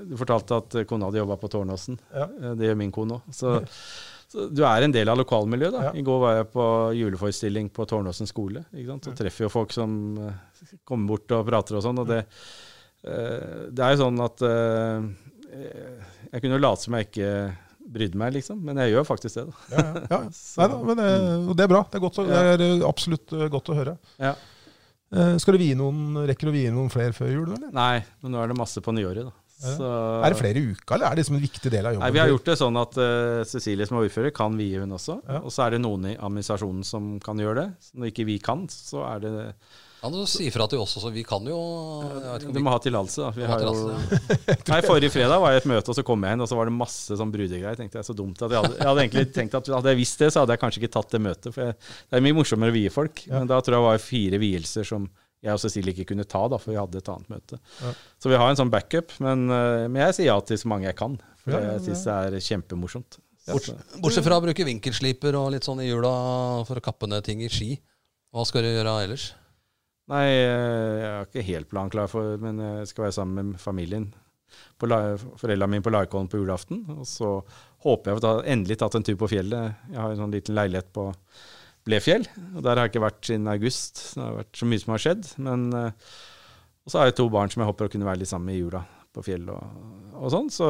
du 0.07 0.16
fortalte 0.20 0.59
at 0.61 0.78
kona 0.89 1.09
hadde 1.09 1.20
jobba 1.23 1.36
på 1.40 1.51
Tårnåsen. 1.52 1.98
Ja. 2.15 2.27
Eh, 2.28 2.55
Det 2.59 2.69
gjør 2.69 2.81
min 2.81 2.93
kone 2.94 3.19
òg. 3.19 3.35
Så, 3.35 3.55
så 4.32 4.48
du 4.52 4.62
er 4.66 4.86
en 4.86 4.94
del 4.94 5.09
av 5.09 5.19
lokalmiljøet. 5.20 5.77
da. 5.77 5.86
Ja. 5.89 5.94
I 5.97 6.05
går 6.07 6.20
var 6.24 6.36
jeg 6.39 6.51
på 6.52 6.66
juleforestilling 6.98 7.70
på 7.74 7.86
Tårnåsen 7.89 8.28
skole. 8.31 8.65
ikke 8.74 8.93
sant? 8.93 9.09
Så 9.09 9.16
treffer 9.19 9.47
jo 9.47 9.52
folk 9.52 9.74
som 9.77 9.97
eh, 10.27 10.77
kommer 10.89 11.15
bort 11.15 11.36
og 11.36 11.48
prater 11.48 11.81
og 11.81 11.85
sånn. 11.86 12.02
og 12.02 12.11
det, 12.11 12.23
uh, 13.07 13.66
det 13.73 13.86
er 13.86 13.97
jo 13.97 14.05
sånn 14.05 14.23
at 14.24 14.44
uh, 14.44 15.11
Jeg 16.31 16.43
kunne 16.43 16.57
jo 16.59 16.62
late 16.62 16.85
som 16.85 16.97
jeg 16.98 17.09
ikke 17.11 17.32
brydde 17.90 18.19
meg, 18.20 18.35
liksom, 18.36 18.61
men 18.62 18.78
jeg 18.85 18.94
gjør 18.94 19.07
faktisk 19.09 19.40
det. 19.40 19.44
da. 19.48 19.59
Ja, 19.74 19.82
ja. 19.82 20.07
ja. 20.12 20.20
Så, 20.36 20.61
Nei, 20.61 20.69
da, 20.70 20.81
men 20.86 21.01
det, 21.01 21.11
det 21.59 21.66
er 21.66 21.73
bra. 21.73 21.82
Det 21.90 21.98
er, 21.98 22.05
godt, 22.05 22.20
det 22.28 22.40
er 22.40 22.65
eh, 22.66 22.86
absolutt 22.86 23.35
eh, 23.36 23.47
godt 23.52 23.73
å 23.73 23.78
høre. 23.81 23.98
ja. 24.23 24.35
Eh, 25.11 25.37
Skal 25.43 25.57
du 25.57 25.62
vie 25.62 25.77
noen, 25.78 26.15
Rekker 26.28 26.49
du 26.49 26.53
å 26.53 26.57
vie 26.57 26.73
noen 26.74 26.91
flere 26.93 27.15
før 27.16 27.32
jul? 27.32 27.49
Eller? 27.57 27.70
Nei, 27.74 28.03
men 28.23 28.35
nå 28.35 28.43
er 28.43 28.53
det 28.53 28.59
masse 28.59 28.82
på 28.85 28.95
nyåret, 28.95 29.27
da. 29.27 29.37
Så, 29.61 29.85
Er 30.24 30.32
det 30.32 30.39
flere 30.39 30.57
i 30.57 30.70
uka, 30.73 30.95
eller 30.95 31.11
er 31.11 31.16
det 31.19 31.20
liksom 31.20 31.37
en 31.37 31.43
viktig 31.45 31.70
del 31.73 31.85
av 31.85 31.93
jobben? 31.93 32.07
Nei, 32.07 32.15
Vi 32.15 32.20
har 32.23 32.31
gjort 32.31 32.47
det 32.49 32.55
sånn 32.57 32.78
at 32.81 32.95
uh, 32.97 33.43
Cecilie 33.45 33.85
som 33.85 33.99
er 33.99 34.07
ordfører, 34.07 34.32
kan 34.32 34.57
vie 34.57 34.81
hun 34.81 34.95
også. 34.97 35.19
Ja. 35.27 35.43
Og 35.45 35.53
så 35.53 35.66
er 35.66 35.74
det 35.74 35.82
noen 35.85 36.07
i 36.09 36.16
administrasjonen 36.16 36.87
som 36.87 37.11
kan 37.20 37.43
gjøre 37.43 37.66
det. 37.66 37.66
Så 37.85 38.01
når 38.01 38.12
ikke 38.15 38.24
vi 38.31 38.39
kan, 38.41 38.65
så 38.73 39.05
er 39.11 39.20
det 39.27 39.35
Kan 40.01 40.14
du 40.14 40.20
sier 40.28 40.52
fra 40.55 40.64
til 40.70 40.81
oss 40.81 40.94
også? 40.97 41.10
Vi 41.12 41.22
kan 41.28 41.44
jo 41.44 41.59
jeg 41.59 42.40
ikke 42.40 42.48
om 42.48 42.55
Du 42.55 42.59
vi 42.59 42.64
må 42.64 42.72
ha 42.72 42.81
tillatelse, 42.81 43.27
da. 43.27 43.31
Vi 43.36 43.44
ha 43.44 43.52
har 43.52 43.64
jo 43.66 43.72
Nei, 44.72 44.81
Forrige 44.86 45.12
fredag 45.12 45.43
var 45.43 45.52
jeg 45.52 45.60
i 45.60 45.62
et 45.62 45.68
møte, 45.68 45.93
og 45.93 45.98
så 45.98 46.05
kom 46.06 46.24
jeg 46.24 46.39
inn, 46.39 46.44
og 46.44 46.48
så 46.48 46.56
var 46.56 46.70
det 46.70 46.77
masse 46.78 47.18
sånn 47.20 47.32
brudegreier. 47.35 47.77
Tenkte 47.77 48.01
jeg 48.01 48.09
så 48.09 48.16
dumt 48.16 48.40
at 48.40 48.55
jeg 48.55 48.64
hadde, 48.64 48.78
jeg 48.78 48.89
hadde 48.89 49.05
egentlig 49.05 49.27
tenkt 49.36 49.59
at 49.59 49.68
hadde 49.77 49.93
jeg 49.93 50.01
visst 50.01 50.24
det, 50.24 50.31
så 50.32 50.44
hadde 50.44 50.56
jeg 50.56 50.62
kanskje 50.64 50.82
ikke 50.82 50.94
tatt 50.97 51.12
det 51.12 51.22
møtet. 51.27 51.51
For 51.52 51.66
jeg, 51.66 51.77
det 52.09 52.20
er 52.20 52.24
mye 52.24 52.39
morsommere 52.40 52.72
å 52.72 52.78
vie 52.78 52.93
folk. 52.94 53.24
Ja. 53.27 53.43
Men 53.43 53.51
da 53.52 53.60
tror 53.60 53.77
jeg 53.77 53.85
det 53.85 53.90
var 53.90 54.05
fire 54.06 54.40
vielser 54.40 54.89
som 54.89 55.10
jeg 55.40 55.56
og 55.56 55.60
Cecilie 55.62 55.94
ikke 55.94 56.10
kunne 56.12 56.28
ta, 56.28 56.43
da, 56.52 56.59
for 56.60 56.72
vi 56.72 56.81
hadde 56.81 57.01
et 57.01 57.10
annet 57.12 57.32
møte. 57.32 57.60
Ja. 57.81 57.93
Så 58.20 58.32
vi 58.32 58.40
har 58.40 58.52
en 58.52 58.60
sånn 58.60 58.72
backup, 58.72 59.12
men, 59.24 59.47
eh, 59.52 59.86
men 59.89 60.02
jeg 60.06 60.16
sier 60.18 60.32
ja 60.32 60.39
til 60.44 60.60
så 60.60 60.68
mange 60.72 60.89
jeg 60.89 60.98
kan. 61.01 61.16
For 61.40 61.56
Ja, 61.56 61.60
ja, 61.64 61.77
jeg 61.78 61.90
syns 61.90 62.05
det 62.09 62.16
er 62.16 62.44
kjempemorsomt. 62.44 63.20
Bort, 63.51 63.70
bortsett 64.05 64.27
fra 64.27 64.36
å 64.36 64.44
bruke 64.44 64.66
vinkelsliper 64.68 65.36
og 65.39 65.52
litt 65.55 65.66
sånn 65.66 65.81
i 65.82 65.89
hjula 65.89 66.12
for 66.68 66.77
å 66.77 66.85
kappe 66.85 67.09
ned 67.09 67.24
ting 67.27 67.40
i 67.44 67.48
ski. 67.52 67.78
Hva 68.31 68.44
skal 68.47 68.62
du 68.66 68.70
gjøre 68.70 68.93
ellers? 69.06 69.31
Nei, 70.11 70.27
eh, 70.27 70.97
jeg 71.01 71.12
har 71.12 71.28
ikke 71.28 71.47
helt 71.47 71.70
planen 71.70 71.93
klar 71.93 72.11
for 72.11 72.41
men 72.43 72.59
jeg 72.65 72.91
skal 72.91 73.07
være 73.07 73.16
sammen 73.20 73.53
med 73.53 73.62
familien. 73.62 74.11
Foreldrene 74.81 75.70
mine 75.70 75.85
på 75.85 75.93
Larkollen 75.93 76.28
på 76.31 76.41
julaften. 76.41 76.82
Og 76.97 77.07
så 77.07 77.37
håper 77.85 78.11
jeg 78.11 78.24
å 78.24 78.35
endelig 78.43 78.81
tatt 78.81 78.97
en 78.99 79.07
tur 79.07 79.19
på 79.20 79.31
fjellet. 79.31 79.77
Jeg 79.93 80.01
har 80.01 80.12
en 80.12 80.23
sånn 80.24 80.35
liten 80.35 80.57
leilighet 80.59 80.91
på 80.97 81.11
Blefjell, 81.89 82.27
og 82.53 82.65
der 82.65 82.77
har 82.77 82.85
jeg 82.85 82.93
ikke 82.93 83.07
vært 83.07 83.23
siden 83.24 83.49
august. 83.49 84.03
Det 84.12 84.20
har 84.20 84.35
vært 84.43 84.59
så 84.61 84.66
mye 84.69 84.82
som 84.82 84.95
har 84.95 85.05
skjedd. 85.05 85.28
Men, 85.47 85.69
eh, 85.77 86.16
og 86.85 86.93
så 86.93 87.01
har 87.01 87.09
jeg 87.09 87.20
to 87.20 87.28
barn 87.32 87.53
som 87.53 87.62
jeg 87.62 87.70
håper 87.70 87.89
å 87.89 87.93
kunne 87.93 88.09
være 88.09 88.23
litt 88.23 88.32
sammen 88.32 88.51
med 88.51 88.59
i 88.59 88.65
jula 88.65 88.82
på 89.15 89.24
fjell 89.27 89.49
og, 89.51 89.78
og 90.19 90.35
sånn. 90.35 90.51
Så, 90.53 90.69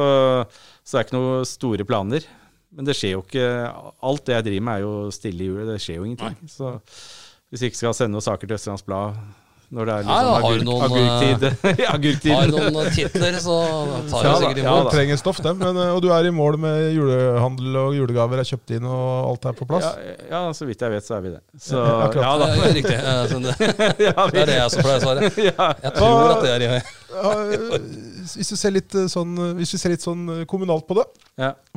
så 0.81 0.93
det 0.93 1.01
er 1.01 1.07
ikke 1.07 1.17
noen 1.17 1.49
store 1.49 1.87
planer. 1.87 2.29
Men 2.71 2.87
det 2.87 2.95
skjer 2.95 3.17
jo 3.17 3.23
ikke 3.25 3.47
Alt 4.07 4.29
det 4.29 4.37
jeg 4.37 4.45
driver 4.45 4.63
med, 4.63 4.77
er 4.77 4.85
jo 4.85 5.11
stille 5.11 5.43
i 5.43 5.49
jula. 5.49 5.67
Det 5.73 5.81
skjer 5.83 5.99
jo 5.99 6.07
ingenting. 6.07 6.51
Så 6.51 6.71
hvis 7.51 7.67
ikke 7.67 7.81
skal 7.83 7.93
sende 7.97 8.15
noen 8.15 8.23
saker 8.25 8.47
til 8.47 8.55
Østlands 8.57 8.83
Blad 8.87 9.19
når 9.71 9.87
det 9.87 9.93
er 9.95 10.01
liksom 10.03 10.17
Ja, 10.19 10.31
ja, 10.35 10.39
sånn 10.59 10.69
agurktid. 10.83 11.43
agurktid. 11.95 12.31
Har 12.35 12.49
noen 12.51 12.89
titler, 12.91 13.37
så 13.39 13.53
tar 14.11 14.25
Ja 14.25 14.31
da, 14.33 14.39
sikkert 14.41 14.57
ja 14.59 14.63
imot. 14.73 14.83
da. 14.89 14.91
trenger 14.91 15.19
stoff, 15.21 15.37
dem. 15.45 15.61
Men, 15.61 15.77
eh, 15.79 15.91
og 15.95 16.01
du 16.03 16.09
er 16.11 16.27
i 16.27 16.33
mål 16.35 16.57
med 16.59 16.79
julehandel 16.91 17.77
og 17.79 17.95
julegaver 17.95 18.41
er 18.43 18.49
kjøpt 18.49 18.73
inn, 18.75 18.83
og 18.83 19.29
alt 19.29 19.47
er 19.47 19.55
på 19.55 19.67
plass? 19.69 19.87
Ja, 19.95 20.17
ja, 20.33 20.41
så 20.57 20.67
vidt 20.67 20.83
jeg 20.83 20.91
vet, 20.91 21.07
så 21.07 21.15
er 21.15 21.23
vi 21.23 21.31
det. 21.37 21.39
Så, 21.55 21.79
Ja, 21.79 21.93
akkurat. 22.09 22.19
ja, 22.19 22.33
Ja, 22.33 22.41
da. 22.43 22.49
ja, 22.51 22.73
riktig. 22.75 22.97
Eh, 22.99 23.31
Det 23.31 24.09
Ja, 24.09 24.27
det 24.35 24.43
er 24.43 24.51
det 24.51 24.57
jeg 24.59 24.75
som 24.75 24.83
pleier 24.83 24.99
å 24.99 25.05
svare. 25.07 25.31
Jeg 25.87 25.95
tror 25.95 26.35
at 26.35 26.43
det 26.43 26.51
er 26.51 26.67
i 26.67 26.69
Ja, 26.75 27.31
eh, 27.31 27.87
hvis, 28.35 28.51
du 28.51 28.59
ser 28.59 28.75
litt 28.75 28.91
eh, 28.99 29.07
sånn, 29.15 29.31
hvis 29.55 29.71
vi 29.71 29.79
ser 29.85 29.95
litt 29.95 30.03
sånn 30.03 30.27
eh, 30.41 30.43
kommunalt 30.51 30.83
på 30.91 30.99
det, 30.99 31.07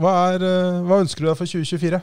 hva, 0.02 0.16
er, 0.34 0.42
eh, 0.50 0.82
hva 0.82 0.98
ønsker 1.06 1.22
du 1.22 1.30
deg 1.30 1.38
for 1.38 1.46
2024? 1.46 2.02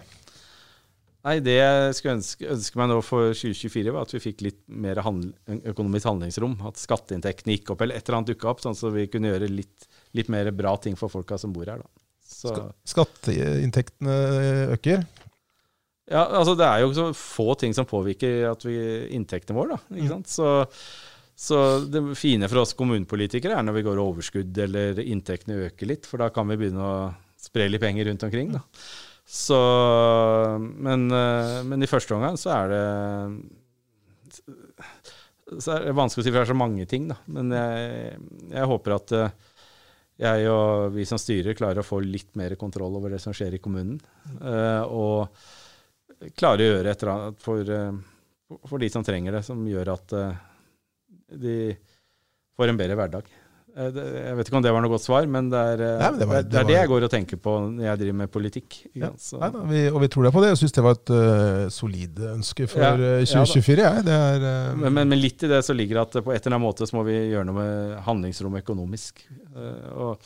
Nei, 1.22 1.36
det 1.46 1.54
jeg 1.54 1.96
skulle 1.98 2.16
ønske, 2.18 2.48
ønske 2.50 2.80
meg 2.82 2.88
nå 2.90 2.98
for 3.06 3.36
2024, 3.38 3.92
var 3.94 4.08
at 4.08 4.14
vi 4.16 4.22
fikk 4.24 4.40
litt 4.42 4.62
mer 4.74 5.04
handl 5.06 5.30
økonomisk 5.70 6.10
handlingsrom. 6.10 6.56
At 6.66 6.82
skatteinntektene 6.82 7.60
gikk 7.60 7.76
opp, 7.76 7.84
eller 7.86 8.00
et 8.00 8.08
eller 8.08 8.18
annet 8.20 8.32
dukka 8.34 8.50
opp, 8.50 8.64
sånn 8.64 8.78
så 8.78 8.90
vi 8.94 9.06
kunne 9.12 9.30
gjøre 9.30 9.50
litt, 9.52 9.86
litt 10.18 10.32
mer 10.34 10.50
bra 10.56 10.74
ting 10.82 10.98
for 10.98 11.14
folka 11.14 11.38
som 11.42 11.54
bor 11.54 11.70
her. 11.70 11.84
Skatteinntektene 12.90 14.18
øker. 14.74 15.06
ja, 16.10 16.26
altså 16.26 16.56
Det 16.58 16.66
er 16.66 16.82
jo 16.82 16.92
så 16.98 17.08
få 17.14 17.54
ting 17.60 17.78
som 17.78 17.86
påvirker 17.86 18.50
at 18.50 18.66
vi, 18.66 18.78
inntektene 19.14 19.60
våre. 19.60 19.78
Da, 19.78 19.98
ikke 20.02 20.14
sant? 20.16 20.34
Så, 20.34 20.50
så 21.38 21.62
det 21.86 22.02
fine 22.18 22.50
for 22.50 22.64
oss 22.64 22.74
kommunepolitikere 22.78 23.60
er 23.60 23.68
når 23.68 23.78
vi 23.78 23.86
går 23.92 24.02
overskudd 24.02 24.58
eller 24.66 25.06
inntektene 25.06 25.68
øker 25.68 25.94
litt, 25.94 26.10
for 26.10 26.26
da 26.26 26.34
kan 26.34 26.50
vi 26.50 26.58
begynne 26.64 26.82
å 26.82 26.98
spre 27.42 27.70
litt 27.70 27.82
penger 27.82 28.10
rundt 28.10 28.26
omkring. 28.26 28.58
Da. 28.58 28.66
Så, 29.32 29.58
men, 30.60 31.06
eh, 31.16 31.62
men 31.64 31.84
i 31.84 31.88
første 31.88 32.16
omgang 32.18 32.36
så 32.36 32.52
er 32.52 32.72
det 32.74 32.82
så 35.62 35.76
er 35.76 35.86
det 35.88 35.94
vanskelig 35.96 36.24
å 36.24 36.26
si, 36.26 36.32
for 36.32 36.40
det 36.40 36.44
er 36.44 36.50
så 36.52 36.58
mange 36.60 36.88
ting. 36.88 37.08
Da. 37.12 37.18
Men 37.32 37.52
jeg, 37.56 38.18
jeg 38.52 38.70
håper 38.72 38.96
at 38.98 39.14
eh, 39.16 39.34
jeg 40.22 40.50
og 40.52 40.92
vi 40.98 41.06
som 41.08 41.20
styrer 41.20 41.56
klarer 41.58 41.80
å 41.80 41.88
få 41.88 42.02
litt 42.04 42.36
mer 42.40 42.58
kontroll 42.60 43.00
over 43.00 43.16
det 43.16 43.22
som 43.24 43.36
skjer 43.36 43.56
i 43.56 43.62
kommunen. 43.64 44.02
eh, 44.44 44.84
og 44.84 46.28
klarer 46.38 46.66
å 46.66 46.70
gjøre 46.74 46.92
et 46.92 47.04
eller 47.04 47.14
annet 47.14 47.42
for, 47.42 47.72
for 48.68 48.84
de 48.84 48.92
som 48.94 49.06
trenger 49.08 49.40
det, 49.40 49.46
som 49.48 49.64
gjør 49.66 49.96
at 49.96 50.18
de 51.42 51.56
får 52.60 52.70
en 52.70 52.78
bedre 52.84 53.00
hverdag. 53.00 53.32
Eh, 53.72 53.88
Jeg 53.96 54.36
vet 54.36 54.50
ikke 54.50 54.58
om 54.60 54.64
det 54.66 54.72
var 54.76 54.82
noe 54.84 54.92
godt 54.92 55.04
svar, 55.06 55.26
men 55.32 55.50
det 55.50 55.60
er 55.60 55.82
eh, 55.86 56.00
Nei, 56.02 56.10
men 56.12 56.20
det 56.20 56.28
var- 56.28 56.42
det, 56.44 56.50
det 56.52 56.60
er 56.60 56.64
det 56.68 56.74
var- 56.76 56.82
jeg 56.82 56.90
går 56.92 57.04
og 57.08 57.12
tenker 57.12 57.38
på 57.40 57.52
når 57.72 57.84
jeg 57.86 58.00
driver 58.02 58.18
med 58.20 58.32
politikk. 58.32 58.80
Ja. 59.00 59.10
Så- 59.18 59.40
Nei, 59.40 59.50
da, 59.50 59.60
vi, 59.70 59.88
og 59.90 60.02
vi 60.02 60.08
tror 60.12 60.24
deg 60.28 60.34
på 60.34 60.42
det. 60.44 60.50
Jeg 60.52 60.58
syns 60.62 60.76
det 60.76 60.84
var 60.84 60.92
et 60.98 61.10
uh, 61.16 61.70
solid 61.70 62.16
ønske 62.36 62.68
for 62.68 62.80
Ja, 62.84 62.92
2024. 62.98 63.22
ja 63.24 63.24
da. 63.24 63.46
2024. 63.46 63.78
jeg. 63.88 64.06
det 64.06 64.18
er, 64.18 64.40
uh, 64.42 64.76
Men, 64.76 64.94
men, 64.94 65.10
men 65.10 65.20
litt 65.22 65.44
i 65.44 65.48
det 65.48 65.62
så 65.64 65.74
ligger 65.74 65.96
det 66.02 66.04
at 66.18 66.24
på 66.26 66.34
et 66.36 66.46
eller 66.46 66.58
annet 66.58 66.68
måte 66.68 66.84
så 66.90 66.94
må 67.00 67.06
vi 67.08 67.16
gjøre 67.32 67.46
noe 67.48 67.56
med 67.56 68.02
handlingsrommet 68.04 68.64
økonomisk. 68.66 69.24
Uh, 69.56 69.88
Og, 69.96 70.18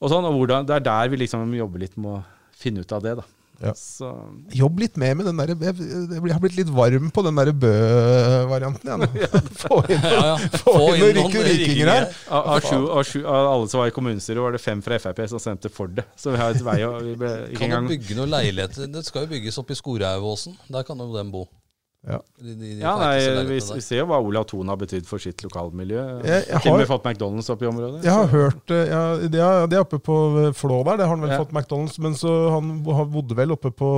og 0.00 0.10
sånn, 0.10 0.24
og 0.28 0.34
hvordan, 0.38 0.66
det 0.66 0.76
er 0.76 0.80
der 0.86 1.08
vi 1.08 1.16
liksom 1.26 1.52
jobber 1.56 1.78
litt 1.80 1.96
med 1.96 2.20
å 2.20 2.24
finne 2.54 2.80
ut 2.86 2.92
av 2.92 3.02
det. 3.02 3.16
da. 3.16 3.22
Ja. 3.62 3.72
Så, 3.78 4.10
Jobb 4.52 4.80
litt 4.82 4.98
mer 5.00 5.14
med 5.16 5.24
den 5.30 5.38
der, 5.40 5.52
jeg, 5.54 5.76
jeg 5.80 6.32
har 6.34 6.40
blitt 6.42 6.58
litt 6.58 6.68
varm 6.76 7.08
på 7.14 7.22
den 7.24 7.38
der 7.40 7.50
Bø-varianten. 7.56 8.90
Ja, 8.90 8.96
nå. 9.00 9.08
Få 9.62 9.78
inn, 9.88 10.02
Ja, 10.04 10.24
ja. 10.34 10.36
få 10.66 10.74
inn 10.92 11.04
noen 11.16 11.30
rike 11.30 11.44
rikinger 11.46 11.92
her. 11.92 12.08
av, 12.28 12.50
av, 12.56 12.60
sju, 12.66 12.76
av, 12.84 13.02
sju, 13.08 13.20
av 13.24 13.50
alle 13.54 13.70
som 13.72 13.80
var 13.80 13.92
i 13.92 13.94
kommunestyret, 13.96 14.42
var 14.44 14.56
det 14.56 14.62
fem 14.62 14.82
fra 14.84 14.98
Frp 15.00 15.22
som 15.32 15.40
stemte 15.42 15.72
for 15.72 15.88
det. 15.92 16.04
Så 16.20 16.34
vi 16.34 16.40
har 16.42 16.52
et 16.56 16.64
vei 16.66 16.78
og 16.88 16.98
vi 17.06 17.14
ble 17.22 17.32
ikke 17.48 17.62
Kan 17.62 17.70
engang 17.70 17.88
du 17.88 17.94
bygge 17.94 18.18
noen 18.20 18.34
leiligheter? 18.36 18.90
Det 18.92 19.04
skal 19.08 19.24
jo 19.24 19.32
bygges 19.32 19.60
oppe 19.62 19.72
i 19.76 19.80
Skorauvåsen. 19.80 20.58
Der 20.72 20.84
kan 20.86 21.00
jo 21.00 21.08
dem 21.16 21.32
bo. 21.32 21.46
Ja. 22.06 22.20
De, 22.38 22.52
de, 22.54 22.68
de 22.76 22.80
Ja, 22.80 22.92
nei, 23.00 23.16
vi, 23.48 23.56
vi 23.74 23.80
ser 23.82 23.98
jo 23.98 24.06
hva 24.06 24.20
Olav 24.22 24.44
Thon 24.46 24.68
har 24.70 24.76
betydd 24.78 25.06
for 25.08 25.18
sitt 25.18 25.42
lokalmiljø. 25.42 26.04
Jeg- 26.22 26.44
har- 26.86 26.86
fått 26.86 27.02
McDonald's 27.08 27.50
opp 27.50 27.62
i 27.62 27.66
området. 27.66 28.04
Jeg 28.04 28.12
har 28.12 28.28
så- 28.28 28.30
hørt 28.30 28.70
øh, 28.70 28.86
ja, 28.86 29.00
det, 29.26 29.40
er, 29.42 29.66
det 29.66 29.76
er 29.76 29.80
oppe 29.82 29.98
på 29.98 30.16
øh, 30.44 30.52
Flå 30.54 30.84
der. 30.84 30.96
Det 31.00 31.06
har 31.08 31.16
han 31.16 31.22
vel 31.22 31.30
Ja. 31.34 31.38
fått 31.42 31.50
McDonald's. 31.52 31.98
Men 31.98 32.14
så 32.14 32.50
han 32.54 32.84
han 32.84 33.10
bodde 33.10 33.36
vel 33.36 33.50
oppe 33.52 33.70
på, 33.70 33.90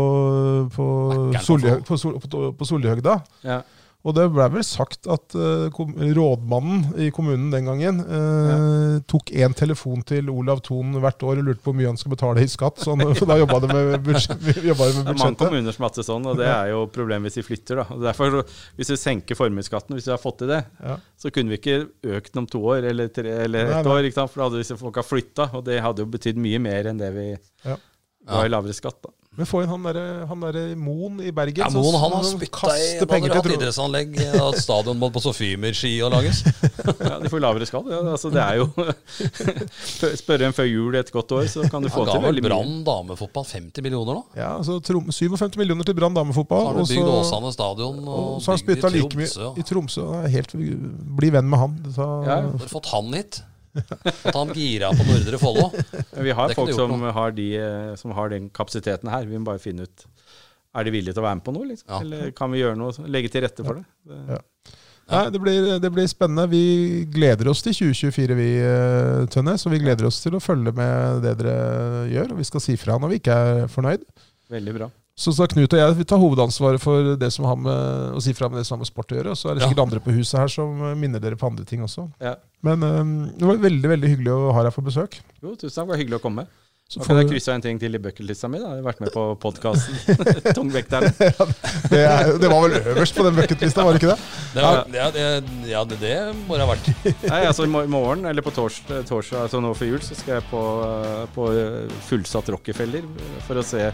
på, 0.74 0.86
Mackeren 1.12 1.32
på 1.34 1.42
Solhjø- 1.44 1.74
Flå. 1.76 1.84
på, 1.84 1.96
Sol, 1.98 2.18
på, 2.20 2.52
på 2.58 2.64
Ja. 3.44 3.60
Og 4.08 4.14
det 4.16 4.24
ble 4.32 4.44
vel 4.54 4.62
sagt 4.64 5.04
at 5.12 5.34
uh, 5.36 5.68
rådmannen 6.16 6.94
i 7.04 7.10
kommunen 7.12 7.50
den 7.52 7.66
gangen 7.68 7.98
eh, 8.00 8.94
tok 9.10 9.32
én 9.36 9.52
telefon 9.58 10.00
til 10.08 10.30
Olav 10.32 10.62
Thon 10.64 10.94
hvert 11.02 11.20
år 11.28 11.42
og 11.42 11.44
lurte 11.50 11.60
på 11.60 11.68
hvor 11.72 11.76
mye 11.76 11.90
han 11.90 11.98
skulle 12.00 12.16
betale 12.16 12.44
i 12.46 12.48
skatt. 12.48 12.80
Så 12.80 12.94
han, 12.94 13.02
da 13.28 13.36
jobba 13.42 13.58
det 13.66 13.68
med, 13.74 13.98
budsjett, 14.06 14.40
med 14.46 14.54
det 14.62 14.64
Det 14.78 15.02
er 15.02 15.18
mange 15.18 15.36
kommuner 15.42 15.76
som 15.76 15.84
har 15.84 15.90
hatt 15.92 16.00
det 16.00 16.06
sånn, 16.08 16.28
og 16.30 16.40
det 16.40 16.48
er 16.48 16.70
jo 16.72 16.86
problemet 16.94 17.28
hvis 17.28 17.40
de 17.42 17.46
flytter. 17.50 17.82
da. 17.82 17.86
Og 17.98 18.06
derfor, 18.06 18.38
Hvis 18.78 18.94
vi 18.94 18.98
senker 19.02 19.38
formuesskatten, 19.38 19.98
hvis 19.98 20.08
vi 20.08 20.14
har 20.14 20.22
fått 20.22 20.40
til 20.44 20.54
det, 20.54 20.62
Ja. 20.80 20.96
så 21.20 21.34
kunne 21.34 21.52
vi 21.52 21.60
ikke 21.60 21.78
økt 22.16 22.32
den 22.32 22.44
om 22.46 22.48
to 22.48 22.62
år 22.64 22.88
eller, 22.88 23.12
tre, 23.12 23.28
eller 23.44 23.68
Nei, 23.74 23.82
nei. 23.82 23.92
år. 24.08 24.28
For 24.32 24.40
da 24.40 24.48
hadde 24.48 24.62
disse 24.64 24.78
folka 24.80 25.04
flytta, 25.04 25.50
og 25.58 25.66
det 25.68 25.82
hadde 25.84 26.06
jo 26.06 26.10
betydd 26.16 26.40
mye 26.40 26.58
mer 26.62 26.88
enn 26.88 26.98
det 27.04 27.12
vi 27.12 27.28
Ja. 27.68 27.76
ga 28.28 28.44
i 28.46 28.48
lavere 28.48 28.72
skatt. 28.72 29.02
da. 29.02 29.12
Men 29.38 29.46
få 29.46 29.60
inn 29.62 29.70
han 29.70 29.84
derre 29.86 30.04
der 30.26 30.72
Moen 30.78 31.20
i 31.22 31.30
Bergen. 31.30 31.62
Ja, 31.62 31.68
Moen 31.70 31.94
han 31.94 32.14
har 32.16 32.24
spytta 32.26 32.72
i 32.74 32.88
Nå 32.98 33.06
har 33.28 33.36
hatt 33.38 33.50
idrettsanlegg, 33.54 34.16
at 34.34 34.56
stadion 34.58 34.98
må 34.98 35.12
på 35.14 35.22
Sofimer-ski 35.22 35.92
og 36.02 36.10
lages. 36.16 36.42
Ja, 36.98 37.18
De 37.22 37.30
får 37.30 37.40
lavere 37.42 37.66
skatt. 37.68 37.86
Ja, 37.90 37.98
altså 38.14 38.30
det 38.32 38.40
er 38.42 38.58
jo 38.58 38.66
Spørre 40.22 40.48
en 40.48 40.54
før 40.56 40.66
jul 40.68 40.96
et 40.98 41.10
godt 41.14 41.32
år, 41.36 41.46
så 41.50 41.64
kan 41.70 41.84
du 41.84 41.90
få 41.92 42.04
Han 42.04 42.10
til 42.16 42.24
veldig 42.26 42.42
mye. 42.44 42.50
Brann 42.50 42.74
damefotball 42.86 43.46
50 43.48 43.84
millioner 43.86 44.18
nå? 44.18 44.24
Ja, 44.38 44.50
altså 44.58 44.78
57 44.82 45.58
millioner 45.60 45.86
til 45.86 45.96
Brann 45.98 46.16
damefotball. 46.16 46.64
Så 46.64 46.72
har 46.72 46.78
du 46.80 46.94
bygd 46.94 47.12
Åsane 47.14 47.52
stadion 47.54 48.00
og, 48.04 48.18
og 48.18 48.42
så 48.42 48.52
har 48.52 48.58
han 48.58 48.66
bygd 48.66 48.82
spytta 48.82 48.90
i 48.90 48.98
like 48.98 49.20
mye 49.22 49.52
i 49.62 49.66
Tromsø. 49.70 50.06
og 50.08 50.28
Helt, 50.34 50.54
bli 51.22 51.32
venn 51.34 51.50
med 51.50 51.62
han. 51.64 51.78
Så, 51.94 52.08
Ja, 52.28 52.40
fått 52.70 52.90
han 52.94 53.14
hit? 53.14 53.42
Fått 53.86 54.34
han 54.36 54.52
gira 54.56 54.90
på 54.96 55.06
Nordre 55.08 55.40
Follo? 55.40 55.68
Men 56.14 56.26
Vi 56.26 56.36
har 56.40 56.54
folk 56.58 56.74
som 56.76 56.94
har, 57.18 57.34
de, 57.36 57.48
eh, 57.60 57.94
som 58.00 58.14
har 58.16 58.32
den 58.34 58.50
kapasiteten 58.54 59.10
her. 59.12 59.26
Vi 59.28 59.38
må 59.38 59.48
bare 59.50 59.62
finne 59.62 59.88
ut 59.88 60.06
Er 60.76 60.84
de 60.84 60.92
villige 60.92 61.16
til 61.16 61.22
å 61.22 61.26
være 61.26 61.38
med 61.40 61.46
på 61.46 61.54
noe, 61.56 61.70
liksom? 61.70 61.88
Ja. 61.88 62.02
Eller 62.04 62.30
kan 62.36 62.52
vi 62.52 62.60
gjøre 62.60 62.76
noe, 62.78 63.08
legge 63.08 63.32
til 63.32 63.42
rette 63.46 63.64
for 63.64 63.80
det? 63.80 63.86
det 64.08 64.20
Ja. 64.36 64.42
Nei, 65.08 65.22
det 65.32 65.40
blir, 65.40 65.66
det 65.80 65.88
blir 65.88 66.08
spennende. 66.10 66.44
Vi 66.52 67.06
gleder 67.08 67.48
oss 67.48 67.62
til 67.64 67.72
2024, 67.72 68.34
vi, 68.36 68.48
eh, 68.60 69.24
Tønnes. 69.32 69.64
Og 69.64 69.72
vi 69.72 69.80
gleder 69.80 70.04
oss 70.04 70.20
til 70.20 70.36
å 70.36 70.42
følge 70.42 70.74
med 70.76 71.22
det 71.24 71.32
dere 71.40 72.04
gjør. 72.12 72.34
Og 72.34 72.42
vi 72.42 72.48
skal 72.50 72.60
si 72.60 72.76
fra 72.76 72.98
når 73.00 73.14
vi 73.14 73.20
ikke 73.22 73.38
er 73.48 73.70
fornøyd. 73.72 74.04
Veldig 74.52 74.74
bra. 74.76 74.90
Så, 75.18 75.32
så 75.34 75.48
Knut 75.50 75.72
og 75.74 75.80
jeg 75.80 75.96
vi 75.98 76.04
tar 76.06 76.20
hovedansvaret 76.22 76.78
for 76.82 77.16
det 77.18 77.30
som 77.34 77.48
har 77.50 77.56
med, 77.58 78.12
å 78.14 78.22
si 78.22 78.30
fra 78.38 78.46
med 78.52 78.60
det 78.60 78.68
som 78.68 78.76
har 78.76 78.84
med 78.84 78.90
sport 78.92 79.10
å 79.10 79.18
gjøre. 79.18 79.34
Og 79.34 79.40
så 79.40 79.50
er 79.50 79.58
det 79.58 79.64
Ja. 79.64 79.70
sikkert 79.72 79.82
andre 79.88 80.02
på 80.04 80.14
huset 80.14 80.38
her 80.38 80.52
som 80.52 80.78
minner 81.00 81.18
dere 81.22 81.34
på 81.40 81.48
andre 81.50 81.66
ting 81.66 81.82
også. 81.82 82.06
Ja. 82.22 82.36
Men 82.62 82.82
um, 82.86 83.12
det 83.34 83.50
var 83.50 83.58
veldig 83.66 83.90
veldig 83.96 84.12
hyggelig 84.14 84.32
å 84.36 84.54
ha 84.54 84.62
deg 84.68 84.74
på 84.78 84.86
besøk. 84.86 85.18
Jo, 85.42 85.56
tusen 85.58 85.74
takk. 85.74 85.84
Det 85.88 85.90
var 85.96 86.02
hyggelig 86.04 86.20
å 86.20 86.24
komme. 86.28 86.46
Så 86.88 87.02
kan 87.04 87.18
jeg 87.20 87.26
krysse 87.28 87.52
en 87.52 87.60
ting 87.60 87.76
til 87.76 87.92
i 87.92 87.98
bucketlista 88.00 88.48
mi. 88.48 88.56
da. 88.62 88.70
Jeg 88.72 88.80
har 88.80 88.86
vært 88.86 89.00
med 89.02 89.10
på 89.12 89.24
podkasten 89.42 89.98
Tungvekterne. 90.56 91.10
det, 91.92 91.98
er, 92.00 92.30
det 92.40 92.48
var 92.48 92.62
vel 92.64 92.78
øverst 92.78 93.18
på 93.18 93.26
den 93.26 93.36
bucketlista, 93.36 93.84
var 93.84 93.92
det 93.92 94.00
ikke 94.00 94.14
det? 94.14 94.16
Det, 94.54 94.62
var, 94.64 94.80
ja, 94.96 95.08
det, 95.12 95.26
ja, 95.68 95.82
det, 95.84 95.98
det 96.00 96.14
må 96.46 96.56
det 96.56 96.64
ha 96.64 96.70
vært. 96.70 96.88
Nei, 97.34 97.42
altså 97.50 97.66
I 97.68 97.72
morgen, 97.74 98.24
eller 98.30 98.46
på 98.46 98.54
torsdag, 98.56 99.02
torsdag 99.10 99.42
altså 99.44 99.60
nå 99.60 99.74
før 99.76 99.90
jul, 99.92 100.00
så 100.06 100.16
skal 100.16 100.38
jeg 100.38 100.46
på, 100.48 100.62
eh, 100.86 101.26
på 101.36 101.50
eh, 101.58 101.92
fullsatt 102.08 102.48
Rockefeller 102.56 103.04
eh, 103.04 103.36
for 103.44 103.60
å 103.60 103.66
se 103.74 103.84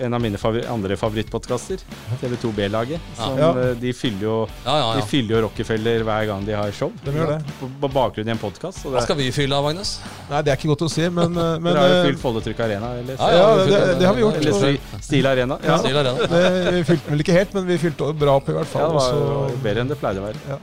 en 0.00 0.14
av 0.14 0.20
mine 0.22 0.38
favori 0.38 0.62
andre 0.70 0.96
favorittpodkaster, 0.96 1.80
TV2 2.22 2.52
B-laget. 2.56 3.00
Ja. 3.18 3.50
eh, 3.50 3.74
De 3.80 3.92
fyller 3.92 4.22
jo 4.22 4.36
Ja, 4.64 4.74
ja, 4.78 4.92
De 4.94 5.00
ja. 5.00 5.06
fyller 5.06 5.36
jo 5.36 5.40
Rockefeller 5.46 6.04
hver 6.06 6.26
gang 6.30 6.44
de 6.46 6.52
har 6.56 6.70
show. 6.72 6.92
De 7.04 7.12
gjør 7.14 7.32
det. 7.34 7.38
På, 7.60 7.68
på 7.82 7.90
bakgrunn 7.94 8.28
i 8.28 8.34
en 8.34 8.38
podkast. 8.42 8.84
Hva 8.86 9.02
skal 9.04 9.16
vi 9.18 9.30
fylle 9.34 9.56
av, 9.58 9.64
Magnus? 9.66 9.96
Nei, 10.30 10.42
det 10.46 10.52
er 10.52 10.60
ikke 10.60 10.70
godt 10.72 10.84
å 10.86 10.90
si, 10.92 11.08
men, 11.08 11.34
eh, 11.44 11.58
men 11.58 11.72
Dere 11.72 11.82
har 11.82 11.88
jo 11.94 11.98
eh, 11.98 12.06
fylt 12.10 12.22
Folletrykk 12.22 12.60
Arena, 12.68 12.92
eller? 13.02 13.18
Ja, 13.18 13.30
Ja, 13.38 13.64
det- 13.64 13.98
det 13.98 14.06
har 14.06 14.14
vi 14.14 14.22
gjort. 14.22 14.38
Eller 14.42 14.52
Sti- 14.52 15.02
Stil 15.08 15.26
Arena. 15.26 15.58
Ja, 15.62 15.70
Ja. 15.72 15.78
Stil 15.82 15.96
Arena. 15.96 16.28
det, 16.28 16.72
Vi 16.78 16.84
fylte 16.92 17.10
vel 17.14 17.24
ikke 17.26 17.36
helt, 17.38 17.54
men 17.58 17.66
vi 17.66 17.78
fylte 17.78 18.12
bra 18.18 18.36
opp 18.38 18.48
i 18.48 18.52
hvert 18.56 18.74
ja 18.78 18.86
det 18.88 18.94
var 18.94 19.10
jo 19.12 19.58
bedre 19.64 19.80
enn 19.84 19.88
det 19.90 19.98
pleide 20.00 20.22
å 20.22 20.26
være. 20.28 20.40
Ja. 20.48 20.58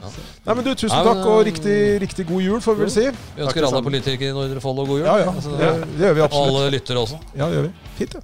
Nei, 0.45 0.53
men 0.55 0.63
du, 0.63 0.71
Tusen 0.75 0.95
takk, 1.05 1.21
og 1.25 1.39
eh, 1.41 1.45
riktig, 1.51 1.77
riktig 2.05 2.27
god 2.29 2.41
jul, 2.45 2.59
får 2.63 2.75
vi 2.79 2.85
vel 2.85 2.91
si. 2.95 3.05
Vi 3.35 3.43
ønsker 3.45 3.67
alle 3.67 3.81
politikere 3.85 4.31
i 4.31 4.35
Nordre 4.35 4.61
Follo 4.63 4.85
god 4.87 4.99
jul. 5.01 5.07
Ja, 5.07 5.17
ja, 5.25 5.31
Altså, 5.35 5.55
det, 5.59 5.69
det 5.99 6.05
gjør 6.07 6.15
vi 6.19 6.21
absolutt. 6.25 6.51
og 6.55 6.59
alle 6.61 6.71
lyttere 6.77 7.01
også. 7.03 7.19
Ja, 7.35 7.47
det 7.49 7.55
gjør 7.59 7.65
vi. 7.67 7.73
Fint, 7.99 8.15
det. 8.17 8.23